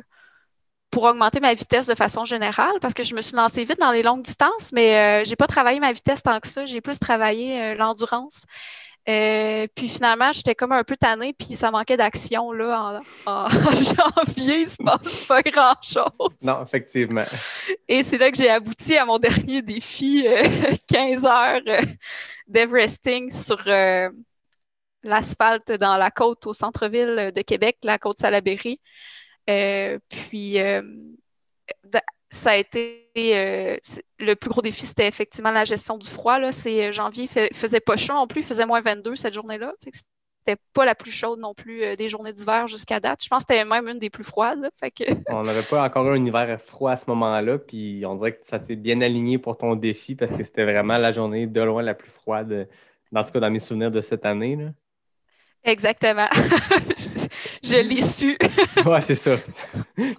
pour 0.90 1.04
augmenter 1.04 1.40
ma 1.40 1.54
vitesse 1.54 1.88
de 1.88 1.96
façon 1.96 2.26
générale 2.26 2.76
parce 2.82 2.94
que 2.94 3.04
je 3.04 3.16
me 3.16 3.22
suis 3.22 3.36
lancée 3.36 3.64
vite 3.64 3.80
dans 3.80 3.92
les 3.92 4.04
longues 4.04 4.24
distances, 4.24 4.72
mais 4.74 4.90
je 4.90 5.22
euh, 5.22 5.24
j'ai 5.26 5.36
pas 5.36 5.48
travaillé 5.48 5.80
ma 5.80 5.92
vitesse 5.92 6.22
tant 6.22 6.40
que 6.40 6.48
ça. 6.48 6.66
J'ai 6.66 6.82
plus 6.82 7.00
travaillé 7.00 7.76
l'endurance. 7.76 8.46
puis 9.06 9.88
finalement, 9.88 10.32
j'étais 10.32 10.56
comme 10.56 10.72
un 10.72 10.84
peu 10.84 10.98
tannée, 10.98 11.34
puis 11.34 11.56
ça 11.56 11.72
manquait 11.72 11.98
d'action 11.98 12.52
là 12.52 13.02
en, 13.26 13.50
janvier, 13.72 14.62
il 14.62 14.70
se 14.70 14.78
passe 14.84 15.26
pas 15.26 15.42
grand-chose. 15.42 16.38
Non, 16.44 16.64
effectivement. 16.66 17.24
Et 17.88 18.04
c'est 18.04 18.18
là 18.18 18.30
que 18.30 18.38
j'ai 18.38 18.50
abouti 18.50 18.98
à 18.98 19.06
mon 19.06 19.18
dernier 19.18 19.62
défi, 19.62 20.28
15 20.88 21.26
heures 21.26 21.62
d'Everesting 22.48 23.32
sur 23.32 23.58
l'asphalte 25.04 25.72
dans 25.74 25.98
la 25.98 26.12
côte 26.12 26.46
au 26.48 26.54
centre-ville 26.54 27.32
de 27.34 27.42
Québec, 27.42 27.78
la 27.84 27.98
côte 27.98 28.18
Salaberry. 28.18 28.80
Euh, 29.50 29.98
puis, 30.10 30.60
euh, 30.60 30.82
ça 32.30 32.52
a 32.52 32.56
été 32.58 33.10
euh, 33.18 33.78
le 34.20 34.36
plus 34.36 34.50
gros 34.50 34.62
défi, 34.62 34.86
c'était 34.86 35.08
effectivement 35.08 35.52
la 35.52 35.66
gestion 35.66 35.98
du 35.98 36.08
froid. 36.08 36.52
C'est 36.52 36.92
janvier, 36.92 37.28
il 37.36 37.56
faisait 37.56 37.80
pas 37.80 37.96
chaud 37.96 38.14
non 38.14 38.28
plus, 38.28 38.42
il 38.42 38.46
faisait 38.46 38.66
moins 38.66 38.82
22 38.82 39.16
cette 39.16 39.34
journée-là. 39.34 39.74
C'était 39.82 40.62
pas 40.74 40.86
la 40.86 40.96
plus 40.96 41.12
chaude 41.12 41.40
non 41.40 41.54
plus 41.54 41.96
des 41.98 42.08
journées 42.08 42.32
d'hiver 42.32 42.68
jusqu'à 42.68 43.00
date. 43.00 43.24
Je 43.24 43.30
pense 43.30 43.44
que 43.44 43.54
c'était 43.54 43.66
même 43.66 43.88
une 43.88 44.00
des 44.00 44.12
plus 44.12 44.24
froides. 44.24 44.70
fait. 44.80 44.94
On 45.30 45.42
n'avait 45.42 45.64
pas 45.64 45.84
encore 45.84 46.08
eu 46.08 46.18
un 46.18 46.26
hiver 46.26 46.62
froid 46.62 46.92
à 46.92 46.96
ce 46.96 47.06
moment-là, 47.08 47.58
puis 47.58 48.04
on 48.06 48.16
dirait 48.16 48.34
que 48.34 48.46
ça 48.46 48.64
s'est 48.64 48.76
bien 48.76 49.02
aligné 49.02 49.38
pour 49.38 49.58
ton 49.58 49.76
défi 49.76 50.16
parce 50.16 50.32
que 50.32 50.44
c'était 50.44 50.64
vraiment 50.64 50.98
la 50.98 51.12
journée 51.12 51.48
de 51.48 51.62
loin 51.62 51.82
la 51.82 51.96
plus 51.96 52.12
froide, 52.12 52.68
en 53.14 53.24
tout 53.24 53.32
cas 53.32 53.40
dans 53.40 53.52
mes 53.52 53.60
souvenirs 53.60 53.92
de 53.92 54.02
cette 54.02 54.26
année. 54.26 54.58
Exactement. 55.64 56.28
je 57.64 57.76
l'ai 57.76 58.02
su. 58.02 58.38
oui, 58.86 59.02
c'est 59.02 59.16
ça. 59.16 59.36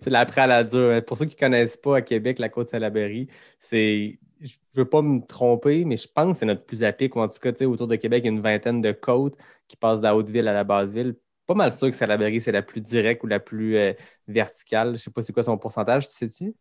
Tu 0.02 0.10
l'as 0.10 0.20
appris 0.20 0.40
à 0.40 0.46
la 0.46 0.64
dure. 0.64 1.04
Pour 1.04 1.16
ceux 1.18 1.26
qui 1.26 1.36
ne 1.36 1.40
connaissent 1.40 1.76
pas 1.76 1.96
à 1.96 2.02
Québec, 2.02 2.38
la 2.38 2.48
côte 2.48 2.70
Salaberry, 2.70 3.28
c'est. 3.58 4.18
Je 4.40 4.54
ne 4.74 4.82
veux 4.82 4.88
pas 4.88 5.02
me 5.02 5.20
tromper, 5.20 5.84
mais 5.84 5.98
je 5.98 6.08
pense 6.08 6.32
que 6.32 6.38
c'est 6.38 6.46
notre 6.46 6.64
plus 6.64 6.82
à 6.82 6.92
pic. 6.92 7.14
en 7.14 7.28
tout 7.28 7.38
cas, 7.40 7.52
autour 7.66 7.86
de 7.86 7.96
Québec, 7.96 8.22
il 8.24 8.26
y 8.26 8.30
a 8.30 8.32
une 8.32 8.40
vingtaine 8.40 8.80
de 8.80 8.92
côtes 8.92 9.36
qui 9.68 9.76
passent 9.76 9.98
de 9.98 10.04
la 10.04 10.16
haute 10.16 10.30
ville 10.30 10.48
à 10.48 10.54
la 10.54 10.64
basse 10.64 10.90
ville. 10.90 11.14
Pas 11.46 11.54
mal 11.54 11.72
sûr 11.76 11.90
que 11.90 11.96
Salaberry, 11.96 12.40
c'est 12.40 12.52
la 12.52 12.62
plus 12.62 12.80
directe 12.80 13.22
ou 13.22 13.26
la 13.26 13.38
plus 13.38 13.76
euh, 13.76 13.92
verticale. 14.28 14.88
Je 14.88 14.92
ne 14.92 14.96
sais 14.98 15.10
pas 15.10 15.20
c'est 15.20 15.32
quoi 15.34 15.42
son 15.42 15.58
pourcentage, 15.58 16.08
tu 16.08 16.14
sais-tu? 16.14 16.54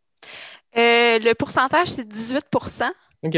Euh, 0.77 1.19
le 1.19 1.33
pourcentage, 1.35 1.87
c'est 1.87 2.07
18% 2.07 2.91
OK. 3.23 3.37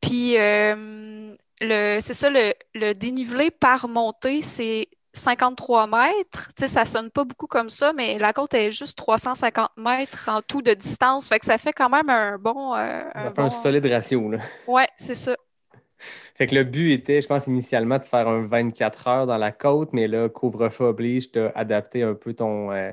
Puis, 0.00 0.38
euh, 0.38 1.34
c'est 1.60 2.14
ça, 2.14 2.30
le, 2.30 2.92
dénivelé 2.94 3.50
par 3.50 3.88
montée, 3.88 4.42
c'est 4.42 4.88
53 5.12 5.86
mètres. 5.86 6.48
Tu 6.54 6.66
sais, 6.66 6.68
ça 6.68 6.84
sonne 6.84 7.10
pas 7.10 7.24
beaucoup 7.24 7.46
comme 7.46 7.70
ça, 7.70 7.92
mais 7.92 8.18
la 8.18 8.32
côte 8.32 8.54
est 8.54 8.70
juste 8.70 8.98
350 8.98 9.70
mètres 9.76 10.28
en 10.28 10.42
tout 10.42 10.62
de 10.62 10.74
distance. 10.74 11.28
Fait 11.28 11.38
que 11.38 11.46
ça 11.46 11.58
fait 11.58 11.72
quand 11.72 11.88
même 11.88 12.10
un 12.10 12.38
bon. 12.38 12.74
Euh, 12.74 13.00
ça 13.14 13.32
fait 13.34 13.40
un 13.40 13.50
solide 13.50 13.86
ratio, 13.86 14.30
là. 14.30 14.38
Ouais, 14.66 14.88
c'est 14.96 15.14
ça. 15.14 15.34
Fait 15.98 16.46
que 16.46 16.54
le 16.54 16.64
but 16.64 16.92
était, 16.92 17.22
je 17.22 17.26
pense, 17.26 17.46
initialement 17.46 17.98
de 17.98 18.04
faire 18.04 18.28
un 18.28 18.46
24 18.46 19.08
heures 19.08 19.26
dans 19.26 19.38
la 19.38 19.52
côte, 19.52 19.94
mais 19.94 20.06
là, 20.06 20.28
couvre-feu 20.28 20.84
oblige, 20.84 21.32
tu 21.32 21.38
as 21.38 21.52
adapté 21.54 22.02
un 22.02 22.14
peu 22.14 22.34
ton, 22.34 22.70
euh, 22.70 22.92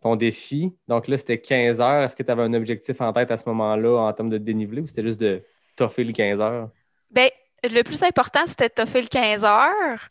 ton 0.00 0.14
défi. 0.14 0.72
Donc 0.86 1.08
là, 1.08 1.18
c'était 1.18 1.40
15 1.40 1.80
heures. 1.80 2.04
Est-ce 2.04 2.14
que 2.14 2.22
tu 2.22 2.30
avais 2.30 2.42
un 2.42 2.54
objectif 2.54 3.00
en 3.00 3.12
tête 3.12 3.32
à 3.32 3.36
ce 3.36 3.48
moment-là 3.48 3.98
en 3.98 4.12
termes 4.12 4.28
de 4.28 4.38
dénivelé 4.38 4.80
ou 4.80 4.86
c'était 4.86 5.02
juste 5.02 5.20
de 5.20 5.42
toffer 5.74 6.04
le 6.04 6.12
15 6.12 6.40
heures? 6.40 6.70
Ben, 7.10 7.28
le 7.64 7.82
plus 7.82 8.02
important, 8.02 8.46
c'était 8.46 8.68
de 8.68 8.74
toffer 8.74 9.02
le 9.02 9.08
15 9.08 9.44
heures. 9.44 10.08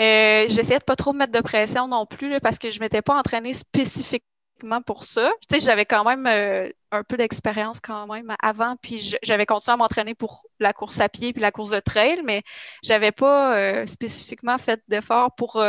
Euh, 0.00 0.46
j'essayais 0.48 0.78
de 0.78 0.84
pas 0.84 0.96
trop 0.96 1.12
mettre 1.12 1.32
de 1.32 1.40
pression 1.40 1.88
non 1.88 2.06
plus 2.06 2.38
parce 2.40 2.58
que 2.58 2.70
je 2.70 2.78
ne 2.78 2.84
m'étais 2.84 3.02
pas 3.02 3.16
entraînée 3.16 3.52
spécifiquement 3.52 4.80
pour 4.86 5.04
ça. 5.04 5.32
Tu 5.48 5.58
sais, 5.58 5.64
j'avais 5.64 5.86
quand 5.86 6.04
même 6.04 6.26
euh, 6.26 6.68
un 6.92 7.02
peu 7.02 7.16
d'expérience 7.16 7.80
quand 7.80 8.06
même 8.06 8.34
avant, 8.40 8.76
puis 8.80 9.16
j'avais 9.22 9.46
continué 9.46 9.74
à 9.74 9.76
m'entraîner 9.76 10.14
pour 10.14 10.46
la 10.60 10.72
course 10.72 11.00
à 11.00 11.08
pied 11.08 11.32
puis 11.32 11.42
la 11.42 11.50
course 11.50 11.70
de 11.70 11.80
trail, 11.80 12.20
mais 12.24 12.42
j'avais 12.84 13.12
pas 13.12 13.56
euh, 13.56 13.86
spécifiquement 13.86 14.58
fait 14.58 14.80
d'efforts 14.88 15.34
pour 15.34 15.62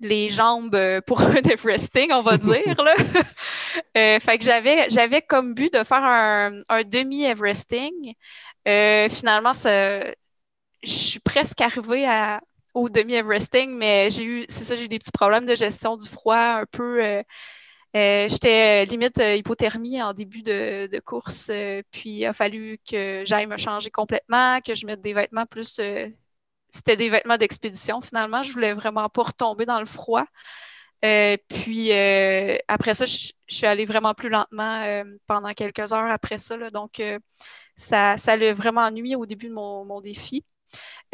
les 0.00 0.28
jambes 0.28 0.78
pour 1.06 1.20
un 1.22 1.34
Everesting, 1.34 2.12
on 2.12 2.22
va 2.22 2.38
dire. 2.38 2.76
Là. 2.82 2.94
fait 4.20 4.38
que 4.38 4.44
j'avais, 4.44 4.88
j'avais 4.88 5.20
comme 5.20 5.54
but 5.54 5.72
de 5.72 5.84
faire 5.84 6.04
un, 6.04 6.62
un 6.70 6.82
demi-Everesting. 6.84 8.14
Finalement, 9.08 9.54
ça, 9.54 10.00
je 10.82 10.90
suis 10.90 11.20
presque 11.20 11.60
arrivée 11.60 12.06
au 12.76 12.88
demi-Everesting, 12.90 13.76
mais 13.76 14.10
j'ai 14.10 14.24
eu, 14.24 14.46
c'est 14.48 14.64
ça, 14.64 14.76
j'ai 14.76 14.84
eu 14.84 14.88
des 14.88 14.98
petits 14.98 15.12
problèmes 15.12 15.46
de 15.46 15.54
gestion 15.54 15.96
du 15.96 16.08
froid 16.08 16.36
un 16.36 16.66
peu. 16.66 17.02
Euh, 17.02 17.22
euh, 17.96 18.28
j'étais 18.28 18.84
euh, 18.84 18.90
limite 18.90 19.18
hypothermie 19.18 20.02
en 20.02 20.12
début 20.12 20.42
de, 20.42 21.00
course, 21.00 21.50
puis 21.90 22.10
il 22.10 22.26
a 22.26 22.32
fallu 22.34 22.78
que 22.88 23.24
j'aille 23.26 23.46
me 23.46 23.56
changer 23.56 23.90
complètement, 23.90 24.60
que 24.60 24.74
je 24.74 24.86
mette 24.86 25.00
des 25.00 25.14
vêtements 25.14 25.46
plus. 25.46 25.80
c'était 26.70 26.96
des 26.96 27.08
vêtements 27.08 27.38
d'expédition 27.38 28.00
finalement. 28.02 28.42
Je 28.42 28.52
voulais 28.52 28.74
vraiment 28.74 29.08
pas 29.08 29.22
retomber 29.24 29.66
dans 29.66 29.80
le 29.80 29.86
froid. 29.86 30.26
puis 31.00 31.92
après 32.68 32.94
ça, 32.94 33.06
je, 33.06 33.32
suis 33.48 33.66
allée 33.66 33.86
vraiment 33.86 34.14
plus 34.14 34.28
lentement 34.28 35.02
pendant 35.26 35.52
quelques 35.54 35.92
heures 35.92 36.10
après 36.10 36.38
ça. 36.38 36.58
donc, 36.70 37.00
ça, 37.76 38.16
ça 38.16 38.36
l'a 38.36 38.52
vraiment 38.52 38.82
ennuyé 38.82 39.16
au 39.16 39.26
début 39.26 39.48
de 39.48 39.54
mon, 39.54 39.84
mon 39.84 40.00
défi. 40.00 40.44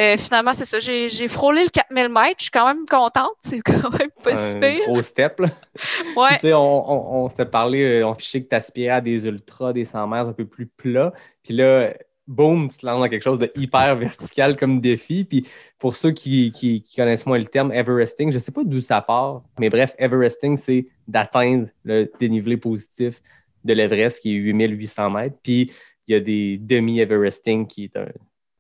Euh, 0.01 0.17
finalement, 0.17 0.55
c'est 0.55 0.65
ça. 0.65 0.79
J'ai 0.79 1.11
j'ai 1.11 1.29
frôlé 1.29 1.65
le 1.65 1.69
4000 1.69 2.09
mètres. 2.09 2.37
Je 2.39 2.45
suis 2.45 2.51
quand 2.51 2.67
même 2.67 2.87
contente. 2.87 3.37
C'est 3.43 3.61
quand 3.61 3.91
même 3.91 4.09
pas 4.25 4.35
si 4.35 4.59
pire. 4.59 4.87
gros 4.87 5.03
step, 5.03 5.41
là. 5.41 5.49
Ouais. 6.17 6.35
Tu 6.35 6.41
sais, 6.41 6.55
on, 6.55 6.91
on, 6.91 7.25
on 7.25 7.29
s'était 7.29 7.45
parlé, 7.45 7.83
euh, 7.83 8.07
on 8.07 8.15
fichait 8.15 8.43
que 8.43 8.49
tu 8.49 8.55
aspirais 8.55 8.89
à 8.95 9.01
des 9.01 9.27
ultras, 9.27 9.73
des 9.73 9.85
100 9.85 10.07
mètres 10.09 10.29
un 10.31 10.33
peu 10.33 10.47
plus 10.47 10.67
plats. 10.67 11.13
Puis 11.43 11.55
là, 11.55 11.93
boum, 12.27 12.69
tu 12.71 12.79
te 12.79 12.87
lances 12.87 13.01
dans 13.01 13.09
quelque 13.09 13.23
chose 13.23 13.39
de 13.39 13.53
hyper 13.55 13.97
vertical 13.97 14.57
comme 14.57 14.81
défi. 14.81 15.25
Puis 15.25 15.47
pour 15.79 15.97
ceux 15.97 16.13
qui, 16.13 16.53
qui, 16.53 16.83
qui 16.83 16.97
connaissent 16.97 17.27
moins 17.27 17.39
le 17.39 17.47
terme 17.47 17.73
Everesting, 17.73 18.31
je 18.31 18.37
ne 18.37 18.41
sais 18.41 18.53
pas 18.53 18.65
d'où 18.65 18.81
ça 18.81 19.01
part, 19.03 19.43
mais 19.59 19.69
bref, 19.69 19.95
Everesting, 19.99 20.57
c'est 20.57 20.87
d'atteindre 21.07 21.69
le 21.85 22.11
dénivelé 22.19 22.57
positif 22.57 23.23
de 23.65 23.75
l'Everest, 23.75 24.21
qui 24.21 24.35
est 24.35 24.39
8800 24.39 25.11
mètres. 25.11 25.37
Puis 25.43 25.71
il 26.09 26.13
y 26.13 26.17
a 26.17 26.21
des 26.21 26.59
demi-Everesting 26.59 27.67
qui 27.67 27.85
est 27.85 27.97
un. 27.97 28.07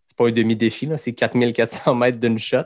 C'est 0.08 0.16
pas 0.16 0.28
un 0.28 0.32
demi-défi, 0.32 0.87
là, 0.87 0.99
c'est 0.99 1.12
4400 1.12 1.94
mètres 1.94 2.18
d'une 2.18 2.38
shot. 2.38 2.64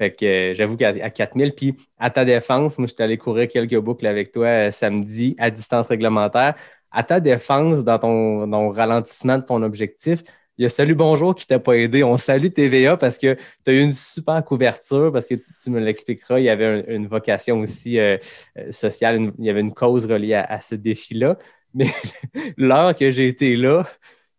Fait 0.00 0.14
que 0.14 0.24
euh, 0.24 0.54
j'avoue 0.54 0.76
qu'à 0.78 0.88
à 0.88 1.10
4000, 1.10 1.54
puis 1.54 1.76
à 1.98 2.10
ta 2.10 2.24
défense, 2.24 2.78
moi, 2.78 2.88
je 2.88 2.94
suis 2.94 3.02
allé 3.02 3.18
courir 3.18 3.48
quelques 3.48 3.76
boucles 3.78 4.06
avec 4.06 4.32
toi 4.32 4.46
euh, 4.46 4.70
samedi 4.70 5.36
à 5.38 5.50
distance 5.50 5.88
réglementaire. 5.88 6.54
À 6.90 7.02
ta 7.04 7.20
défense, 7.20 7.84
dans 7.84 7.98
ton, 7.98 8.70
ralentissement 8.70 9.36
de 9.38 9.44
ton 9.44 9.62
objectif, 9.62 10.22
il 10.56 10.62
y 10.62 10.66
a 10.66 10.68
Salut 10.70 10.94
Bonjour 10.94 11.34
qui 11.34 11.46
t'a 11.46 11.58
pas 11.58 11.74
aidé. 11.74 12.02
On 12.02 12.16
salue 12.16 12.48
TVA 12.48 12.96
parce 12.96 13.18
que 13.18 13.34
tu 13.34 13.70
as 13.70 13.72
eu 13.74 13.80
une 13.80 13.92
super 13.92 14.42
couverture, 14.42 15.12
parce 15.12 15.26
que 15.26 15.34
tu 15.34 15.70
me 15.70 15.78
l'expliqueras, 15.80 16.40
il 16.40 16.44
y 16.44 16.48
avait 16.48 16.64
un- 16.66 16.94
une 16.94 17.06
vocation 17.06 17.60
aussi 17.60 17.98
euh, 17.98 18.16
sociale, 18.70 19.32
il 19.38 19.44
y 19.44 19.50
avait 19.50 19.60
une 19.60 19.74
cause 19.74 20.06
reliée 20.06 20.34
à 20.34 20.60
ce 20.62 20.74
défi-là. 20.74 21.36
Mais 21.74 21.92
l'heure 22.56 22.94
que 22.94 23.10
j'ai 23.10 23.28
été 23.28 23.56
là, 23.56 23.88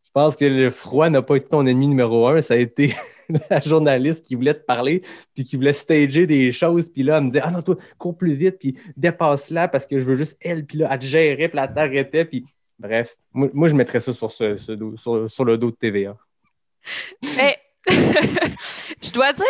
je 0.04 0.10
pense 0.14 0.36
que 0.36 0.46
le 0.46 0.72
froid 0.72 1.10
n'a 1.10 1.22
pas 1.22 1.38
été 1.38 1.48
ton 1.48 1.66
ennemi 1.66 1.88
numéro 1.88 2.28
un, 2.28 2.42
ça 2.42 2.56
a 2.56 2.58
été 2.58 2.94
la 3.50 3.62
journaliste 3.62 4.26
qui 4.26 4.36
voulait 4.36 4.54
te 4.54 4.66
parler, 4.66 5.04
puis 5.34 5.44
qui 5.44 5.56
voulait 5.56 5.74
stager 5.74 6.28
des 6.28 6.52
choses, 6.52 6.90
puis 6.90 7.04
là, 7.04 7.18
elle 7.18 7.26
me 7.26 7.30
disait 7.30 7.44
Ah 7.44 7.52
non, 7.52 7.62
toi, 7.62 7.78
cours 7.98 8.18
plus 8.18 8.34
vite, 8.34 8.58
puis 8.60 8.78
dépasse-la 8.98 9.68
parce 9.68 9.86
que 9.86 10.00
je 10.00 10.06
veux 10.06 10.16
juste 10.16 10.38
elle, 10.42 10.66
puis 10.66 10.80
là, 10.80 10.90
elle 10.92 11.00
te 11.00 11.06
gérait, 11.06 11.48
puis 11.48 11.60
elle 11.60 11.74
t'arrêtait, 11.74 12.26
puis 12.26 12.46
bref, 12.78 13.16
moi, 13.34 13.70
je 13.70 13.76
mettrais 13.76 14.00
ça 14.00 14.14
sur, 14.14 14.32
ce, 14.32 14.58
sur, 14.58 15.32
sur 15.32 15.46
le 15.46 15.58
dos 15.58 15.72
de 15.72 15.76
TVA. 15.76 16.18
Mais 17.38 17.58
je 17.88 19.12
dois 19.12 19.34
dire 19.34 19.46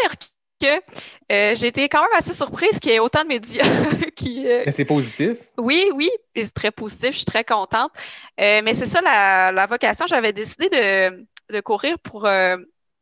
euh, 0.63 1.55
j'ai 1.55 1.67
été 1.67 1.89
quand 1.89 2.01
même 2.01 2.17
assez 2.17 2.33
surprise 2.33 2.79
qu'il 2.79 2.91
y 2.91 2.95
ait 2.95 2.99
autant 2.99 3.23
de 3.23 3.27
médias 3.27 3.63
qui. 4.15 4.47
euh, 4.47 4.63
Mais 4.65 4.71
c'est 4.71 4.85
positif. 4.85 5.37
Oui, 5.57 5.85
oui, 5.95 6.09
c'est 6.35 6.53
très 6.53 6.71
positif, 6.71 7.11
je 7.11 7.17
suis 7.17 7.25
très 7.25 7.43
contente. 7.43 7.91
Euh, 8.39 8.61
mais 8.63 8.73
c'est 8.75 8.85
ça 8.85 9.01
la, 9.01 9.51
la 9.51 9.65
vocation. 9.65 10.05
J'avais 10.07 10.33
décidé 10.33 10.69
de, 10.69 11.25
de 11.53 11.61
courir 11.61 11.97
pour 11.99 12.25
euh, 12.25 12.57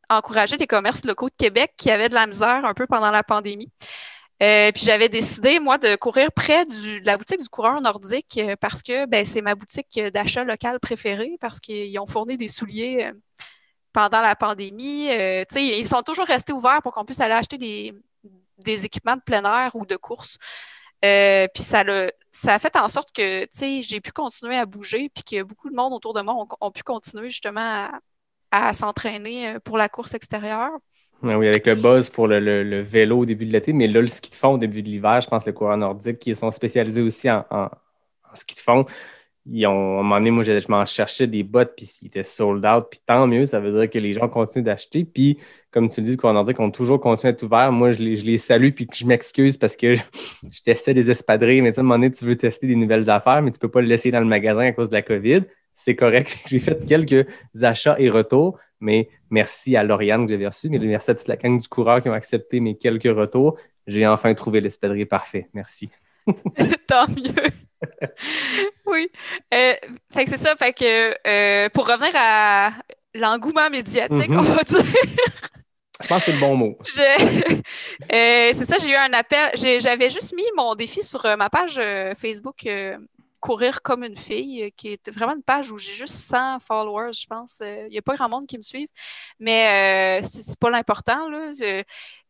encourager 0.08 0.56
les 0.56 0.66
commerces 0.66 1.04
locaux 1.04 1.28
de 1.28 1.34
Québec 1.36 1.72
qui 1.76 1.90
avaient 1.90 2.08
de 2.08 2.14
la 2.14 2.26
misère 2.26 2.64
un 2.64 2.74
peu 2.74 2.86
pendant 2.86 3.10
la 3.10 3.22
pandémie. 3.22 3.70
Euh, 4.42 4.72
puis 4.72 4.84
j'avais 4.84 5.10
décidé, 5.10 5.60
moi, 5.60 5.76
de 5.76 5.96
courir 5.96 6.32
près 6.32 6.64
du, 6.64 7.00
de 7.02 7.06
la 7.06 7.18
boutique 7.18 7.42
du 7.42 7.48
coureur 7.50 7.78
nordique 7.82 8.38
euh, 8.38 8.56
parce 8.58 8.82
que 8.82 9.04
ben, 9.04 9.24
c'est 9.24 9.42
ma 9.42 9.54
boutique 9.54 10.00
d'achat 10.14 10.44
local 10.44 10.80
préférée 10.80 11.36
parce 11.40 11.60
qu'ils 11.60 11.98
ont 11.98 12.06
fourni 12.06 12.38
des 12.38 12.48
souliers 12.48 13.04
euh, 13.04 13.12
pendant 13.92 14.20
la 14.20 14.36
pandémie. 14.36 15.08
Euh, 15.10 15.44
ils 15.56 15.86
sont 15.86 16.02
toujours 16.02 16.26
restés 16.26 16.52
ouverts 16.52 16.80
pour 16.82 16.92
qu'on 16.92 17.04
puisse 17.04 17.20
aller 17.20 17.34
acheter 17.34 17.58
des, 17.58 18.84
équipements 18.84 19.16
de 19.16 19.22
plein 19.22 19.44
air 19.44 19.74
ou 19.74 19.86
de 19.86 19.96
course. 19.96 20.38
Euh, 21.04 21.46
puis 21.54 21.62
ça, 21.62 21.82
ça 22.30 22.54
a 22.54 22.58
fait 22.58 22.76
en 22.76 22.88
sorte 22.88 23.10
que 23.12 23.46
j'ai 23.52 24.00
pu 24.00 24.12
continuer 24.12 24.56
à 24.56 24.66
bouger, 24.66 25.10
puis 25.14 25.24
que 25.24 25.42
beaucoup 25.42 25.70
de 25.70 25.74
monde 25.74 25.92
autour 25.92 26.12
de 26.12 26.20
moi 26.20 26.46
ont, 26.60 26.70
pu 26.70 26.82
continuer 26.82 27.30
justement 27.30 27.88
à, 28.50 28.72
s'entraîner 28.72 29.48
euh, 29.48 29.60
pour 29.60 29.78
la 29.78 29.88
course 29.88 30.14
extérieure. 30.14 30.72
Oui, 31.22 31.46
avec 31.46 31.66
le 31.66 31.74
buzz 31.74 32.08
pour 32.08 32.26
le, 32.26 32.80
vélo 32.80 33.18
au 33.18 33.24
début 33.26 33.46
de 33.46 33.52
l'été, 33.52 33.72
mais 33.72 33.86
là, 33.86 34.00
le 34.00 34.06
ski 34.06 34.30
de 34.30 34.34
fond 34.34 34.54
au 34.54 34.58
début 34.58 34.82
de 34.82 34.88
l'hiver, 34.88 35.20
je 35.20 35.28
pense 35.28 35.44
que 35.44 35.50
le 35.50 35.54
coureur 35.54 35.76
nordique, 35.76 36.18
qui 36.18 36.34
sont 36.34 36.50
spécialisés 36.50 37.02
aussi 37.02 37.30
en 37.30 37.44
ski 38.34 38.54
de 38.54 38.60
fond, 38.60 38.86
ils 39.52 39.66
ont, 39.66 39.96
à 39.96 40.00
un 40.00 40.02
moment 40.02 40.16
donné, 40.16 40.30
moi, 40.30 40.44
je, 40.44 40.68
m'en 40.68 40.86
cherchais 40.86 41.26
des 41.26 41.42
bottes, 41.42 41.72
puis 41.76 41.90
ils 42.02 42.06
étaient 42.06 42.22
sold 42.22 42.64
out, 42.64 42.86
puis 42.88 43.00
tant 43.04 43.26
mieux, 43.26 43.46
ça 43.46 43.58
veut 43.58 43.72
dire 43.72 43.90
que 43.90 43.98
les 43.98 44.12
gens 44.12 44.28
continuent 44.28 44.64
d'acheter, 44.64 45.04
puis 45.04 45.38
comme 45.72 45.88
tu 45.88 46.00
le 46.00 46.06
dis, 46.06 46.16
coureur 46.16 46.34
nordique 46.34 46.60
ont 46.60 46.70
toujours 46.70 47.00
continué 47.00 47.30
à 47.30 47.32
être 47.32 47.42
ouverts. 47.42 47.72
Moi, 47.72 47.90
je 47.90 47.98
les, 47.98 48.38
salue, 48.38 48.70
puis 48.70 48.86
je 48.94 49.04
m'excuse 49.04 49.56
parce 49.56 49.74
que 49.74 49.94
je, 50.48 50.62
testais 50.64 50.94
des 50.94 51.10
espadrilles, 51.10 51.62
mais 51.62 51.76
à 51.76 51.80
un 51.80 51.82
moment 51.82 51.96
donné, 51.96 52.12
tu 52.12 52.24
veux 52.24 52.36
tester 52.36 52.68
des 52.68 52.76
nouvelles 52.76 53.10
affaires, 53.10 53.42
mais 53.42 53.50
tu 53.50 53.58
peux 53.58 53.68
pas 53.68 53.80
le 53.80 53.88
laisser 53.88 54.12
dans 54.12 54.20
le 54.20 54.26
magasin 54.26 54.66
à 54.66 54.72
cause 54.72 54.88
de 54.88 54.94
la 54.94 55.02
COVID. 55.02 55.42
C'est 55.74 55.96
correct. 55.96 56.38
J'ai 56.46 56.60
fait 56.60 56.86
quelques 56.86 57.26
achats 57.60 57.96
et 57.98 58.08
retours, 58.08 58.56
mais 58.78 59.08
merci 59.30 59.76
à 59.76 59.82
Lauriane 59.82 60.26
que 60.26 60.32
j'avais 60.32 60.46
reçu, 60.46 60.68
mais 60.68 60.78
merci 60.78 61.10
à 61.10 61.14
toute 61.14 61.28
la 61.28 61.36
gang 61.36 61.58
du 61.58 61.68
coureur 61.68 62.00
qui 62.00 62.08
ont 62.08 62.14
accepté 62.14 62.60
mes 62.60 62.76
quelques 62.76 63.16
retours. 63.16 63.56
J'ai 63.86 64.06
enfin 64.06 64.32
trouvé 64.34 64.60
l'espadrille 64.60 65.06
parfait. 65.06 65.48
Merci. 65.54 65.90
Tant 66.86 67.08
mieux. 67.08 67.50
oui. 68.86 69.08
Euh, 69.54 69.74
fait 70.12 70.24
que 70.24 70.30
c'est 70.30 70.36
ça. 70.38 70.54
Fait 70.56 70.72
que 70.72 71.14
euh, 71.26 71.68
pour 71.70 71.86
revenir 71.88 72.12
à 72.14 72.70
l'engouement 73.14 73.70
médiatique, 73.70 74.28
Mhm. 74.28 74.38
on 74.38 74.42
va 74.42 74.62
dire. 74.62 74.84
Je 76.02 76.06
pense 76.08 76.18
que 76.20 76.24
c'est 76.26 76.32
le 76.32 76.38
bon 76.40 76.56
mot. 76.56 76.78
Euh, 78.12 78.52
c'est 78.56 78.64
ça, 78.66 78.76
j'ai 78.80 78.90
eu 78.90 78.94
un 78.94 79.12
appel. 79.12 79.50
J'avais 79.80 80.08
juste 80.10 80.34
mis 80.34 80.44
mon 80.56 80.74
défi 80.74 81.02
sur 81.02 81.22
ma 81.36 81.50
page 81.50 81.80
Facebook 82.18 82.66
Courir 83.40 83.82
comme 83.82 84.04
une 84.04 84.16
fille, 84.16 84.64
euh, 84.64 84.70
qui 84.76 84.88
est 84.92 85.10
vraiment 85.10 85.34
une 85.34 85.42
page 85.42 85.70
où 85.72 85.78
j'ai 85.78 85.94
juste 85.94 86.14
100 86.14 86.60
followers, 86.60 87.12
je 87.14 87.26
pense. 87.26 87.60
Euh, 87.62 87.84
Il 87.88 87.90
n'y 87.92 87.98
a 87.98 88.02
pas 88.02 88.14
grand 88.14 88.28
monde 88.28 88.46
qui 88.46 88.58
me 88.58 88.62
suive, 88.62 88.88
mais 89.38 90.20
euh, 90.22 90.26
c'est 90.30 90.58
pas 90.58 90.70
l'important. 90.70 91.28
là. 91.28 91.52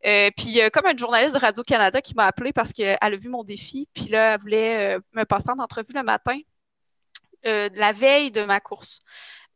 Euh, 0.07 0.31
puis 0.37 0.61
a 0.63 0.71
comme 0.71 0.87
une 0.87 0.99
journaliste 0.99 1.35
de 1.35 1.41
Radio-Canada 1.41 2.01
qui 2.01 2.15
m'a 2.15 2.27
appelé 2.27 2.53
parce 2.53 2.73
qu'elle 2.73 2.97
a 3.01 3.17
vu 3.17 3.29
mon 3.29 3.45
défi, 3.45 3.89
puis 3.93 4.05
là, 4.07 4.35
elle 4.35 4.41
voulait 4.41 4.97
euh, 4.97 5.01
me 5.15 5.25
passer 5.25 5.51
en 5.51 5.59
entrevue 5.63 5.93
le 5.95 6.03
matin, 6.03 6.39
euh, 7.47 7.69
la 7.75 7.93
veille 7.93 8.31
de 8.31 8.43
ma 8.43 8.61
course. 8.61 9.01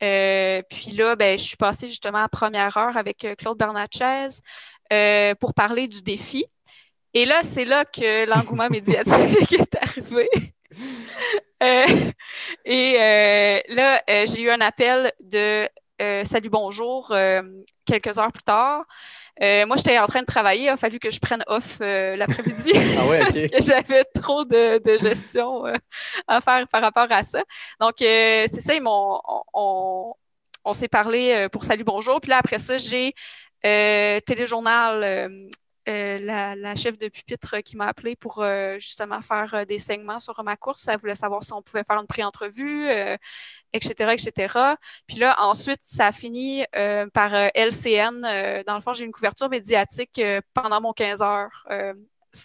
Euh, 0.03 0.63
puis 0.69 0.91
là, 0.93 1.17
ben, 1.17 1.39
je 1.39 1.45
suis 1.45 1.57
passée 1.57 1.87
justement 1.89 2.19
à 2.19 2.29
première 2.29 2.77
heure 2.77 2.97
avec 2.97 3.25
euh, 3.25 3.35
Claude 3.37 3.57
Bernatchez 3.59 4.29
euh, 4.93 5.35
pour 5.37 5.55
parler 5.55 5.89
du 5.89 6.03
défi. 6.03 6.45
Et 7.15 7.27
là, 7.27 7.43
c'est 7.43 7.65
là 7.65 7.85
que 7.85 8.27
l'engouement 8.27 8.69
médiatique 8.71 9.53
est 9.53 9.77
arrivé. 9.81 10.29
Euh, 11.63 11.87
et 12.65 12.97
euh, 13.01 13.61
là, 13.69 14.03
euh, 14.11 14.27
j'ai 14.27 14.43
eu 14.43 14.51
un 14.51 14.61
appel 14.61 15.13
de 15.21 15.69
Salut, 16.25 16.51
bonjour 16.51 17.15
quelques 17.87 18.19
heures 18.19 18.33
plus 18.33 18.43
tard. 18.43 18.85
Euh, 19.43 19.67
moi, 19.67 19.77
j'étais 19.77 19.99
en 19.99 20.07
train 20.07 20.21
de 20.21 20.27
travailler. 20.27 20.65
Il 20.65 20.69
a 20.69 20.77
fallu 20.77 20.99
que 20.99 21.11
je 21.11 21.19
prenne 21.19 21.43
off 21.47 21.79
euh, 21.81 22.17
l'après-midi 22.17 22.73
Ah 22.99 23.07
ouais, 23.07 23.19
parce 23.21 23.33
que 23.35 23.63
j'avais 23.63 24.05
trop 24.05 24.45
de, 24.45 24.79
de 24.79 24.99
gestion 24.99 25.67
euh, 25.67 25.75
à 26.29 26.41
faire 26.41 26.67
par 26.69 26.83
rapport 26.83 27.07
à 27.11 27.23
ça. 27.23 27.43
Donc, 27.81 27.95
c'est 28.01 28.61
ça, 28.61 28.75
ils 28.75 28.83
m'ont, 28.83 29.21
on, 29.27 29.43
on, 29.55 30.15
on 30.65 30.73
s'est 30.73 30.89
parlé 30.89 31.49
pour 31.53 31.65
Salut 31.65 31.85
Bonjour. 31.85 32.21
Puis 32.21 32.31
là, 32.31 32.39
après 32.39 32.59
ça, 32.59 32.77
j'ai 32.77 33.15
Téléjournal, 33.63 35.49
euh, 35.89 36.05
euh, 36.05 36.19
la, 36.21 36.55
la 36.57 36.75
chef 36.75 36.99
de 36.99 37.09
pupitre 37.09 37.59
qui 37.63 37.77
m'a 37.77 37.87
appelé 37.87 38.17
pour 38.17 38.43
euh, 38.43 38.79
justement 38.79 39.21
faire 39.21 39.55
euh, 39.55 39.65
des 39.65 39.79
segments 39.79 40.19
sur 40.19 40.43
ma 40.45 40.57
course. 40.57 40.89
Elle 40.89 40.99
voulait 40.99 41.15
savoir 41.15 41.43
si 41.43 41.53
on 41.53 41.63
pouvait 41.63 41.85
faire 41.87 42.01
une 42.01 42.07
pré-entrevue, 42.07 42.89
euh, 42.89 43.17
etc., 43.73 44.13
etc. 44.13 44.59
Puis 45.07 45.19
là, 45.19 45.37
ensuite, 45.41 45.81
ça 45.83 46.07
a 46.07 46.13
fini 46.13 46.65
euh, 46.77 47.07
par 47.13 47.35
euh, 47.35 47.49
LCN. 47.55 48.25
Euh, 48.25 48.63
dans 48.67 48.75
le 48.75 48.81
fond, 48.81 48.93
j'ai 48.93 49.05
une 49.05 49.13
couverture 49.13 49.49
médiatique 49.49 50.19
euh, 50.19 50.41
pendant 50.53 50.81
mon 50.81 50.93
15 50.93 51.23
heures. 51.23 51.67
Euh, 51.71 51.95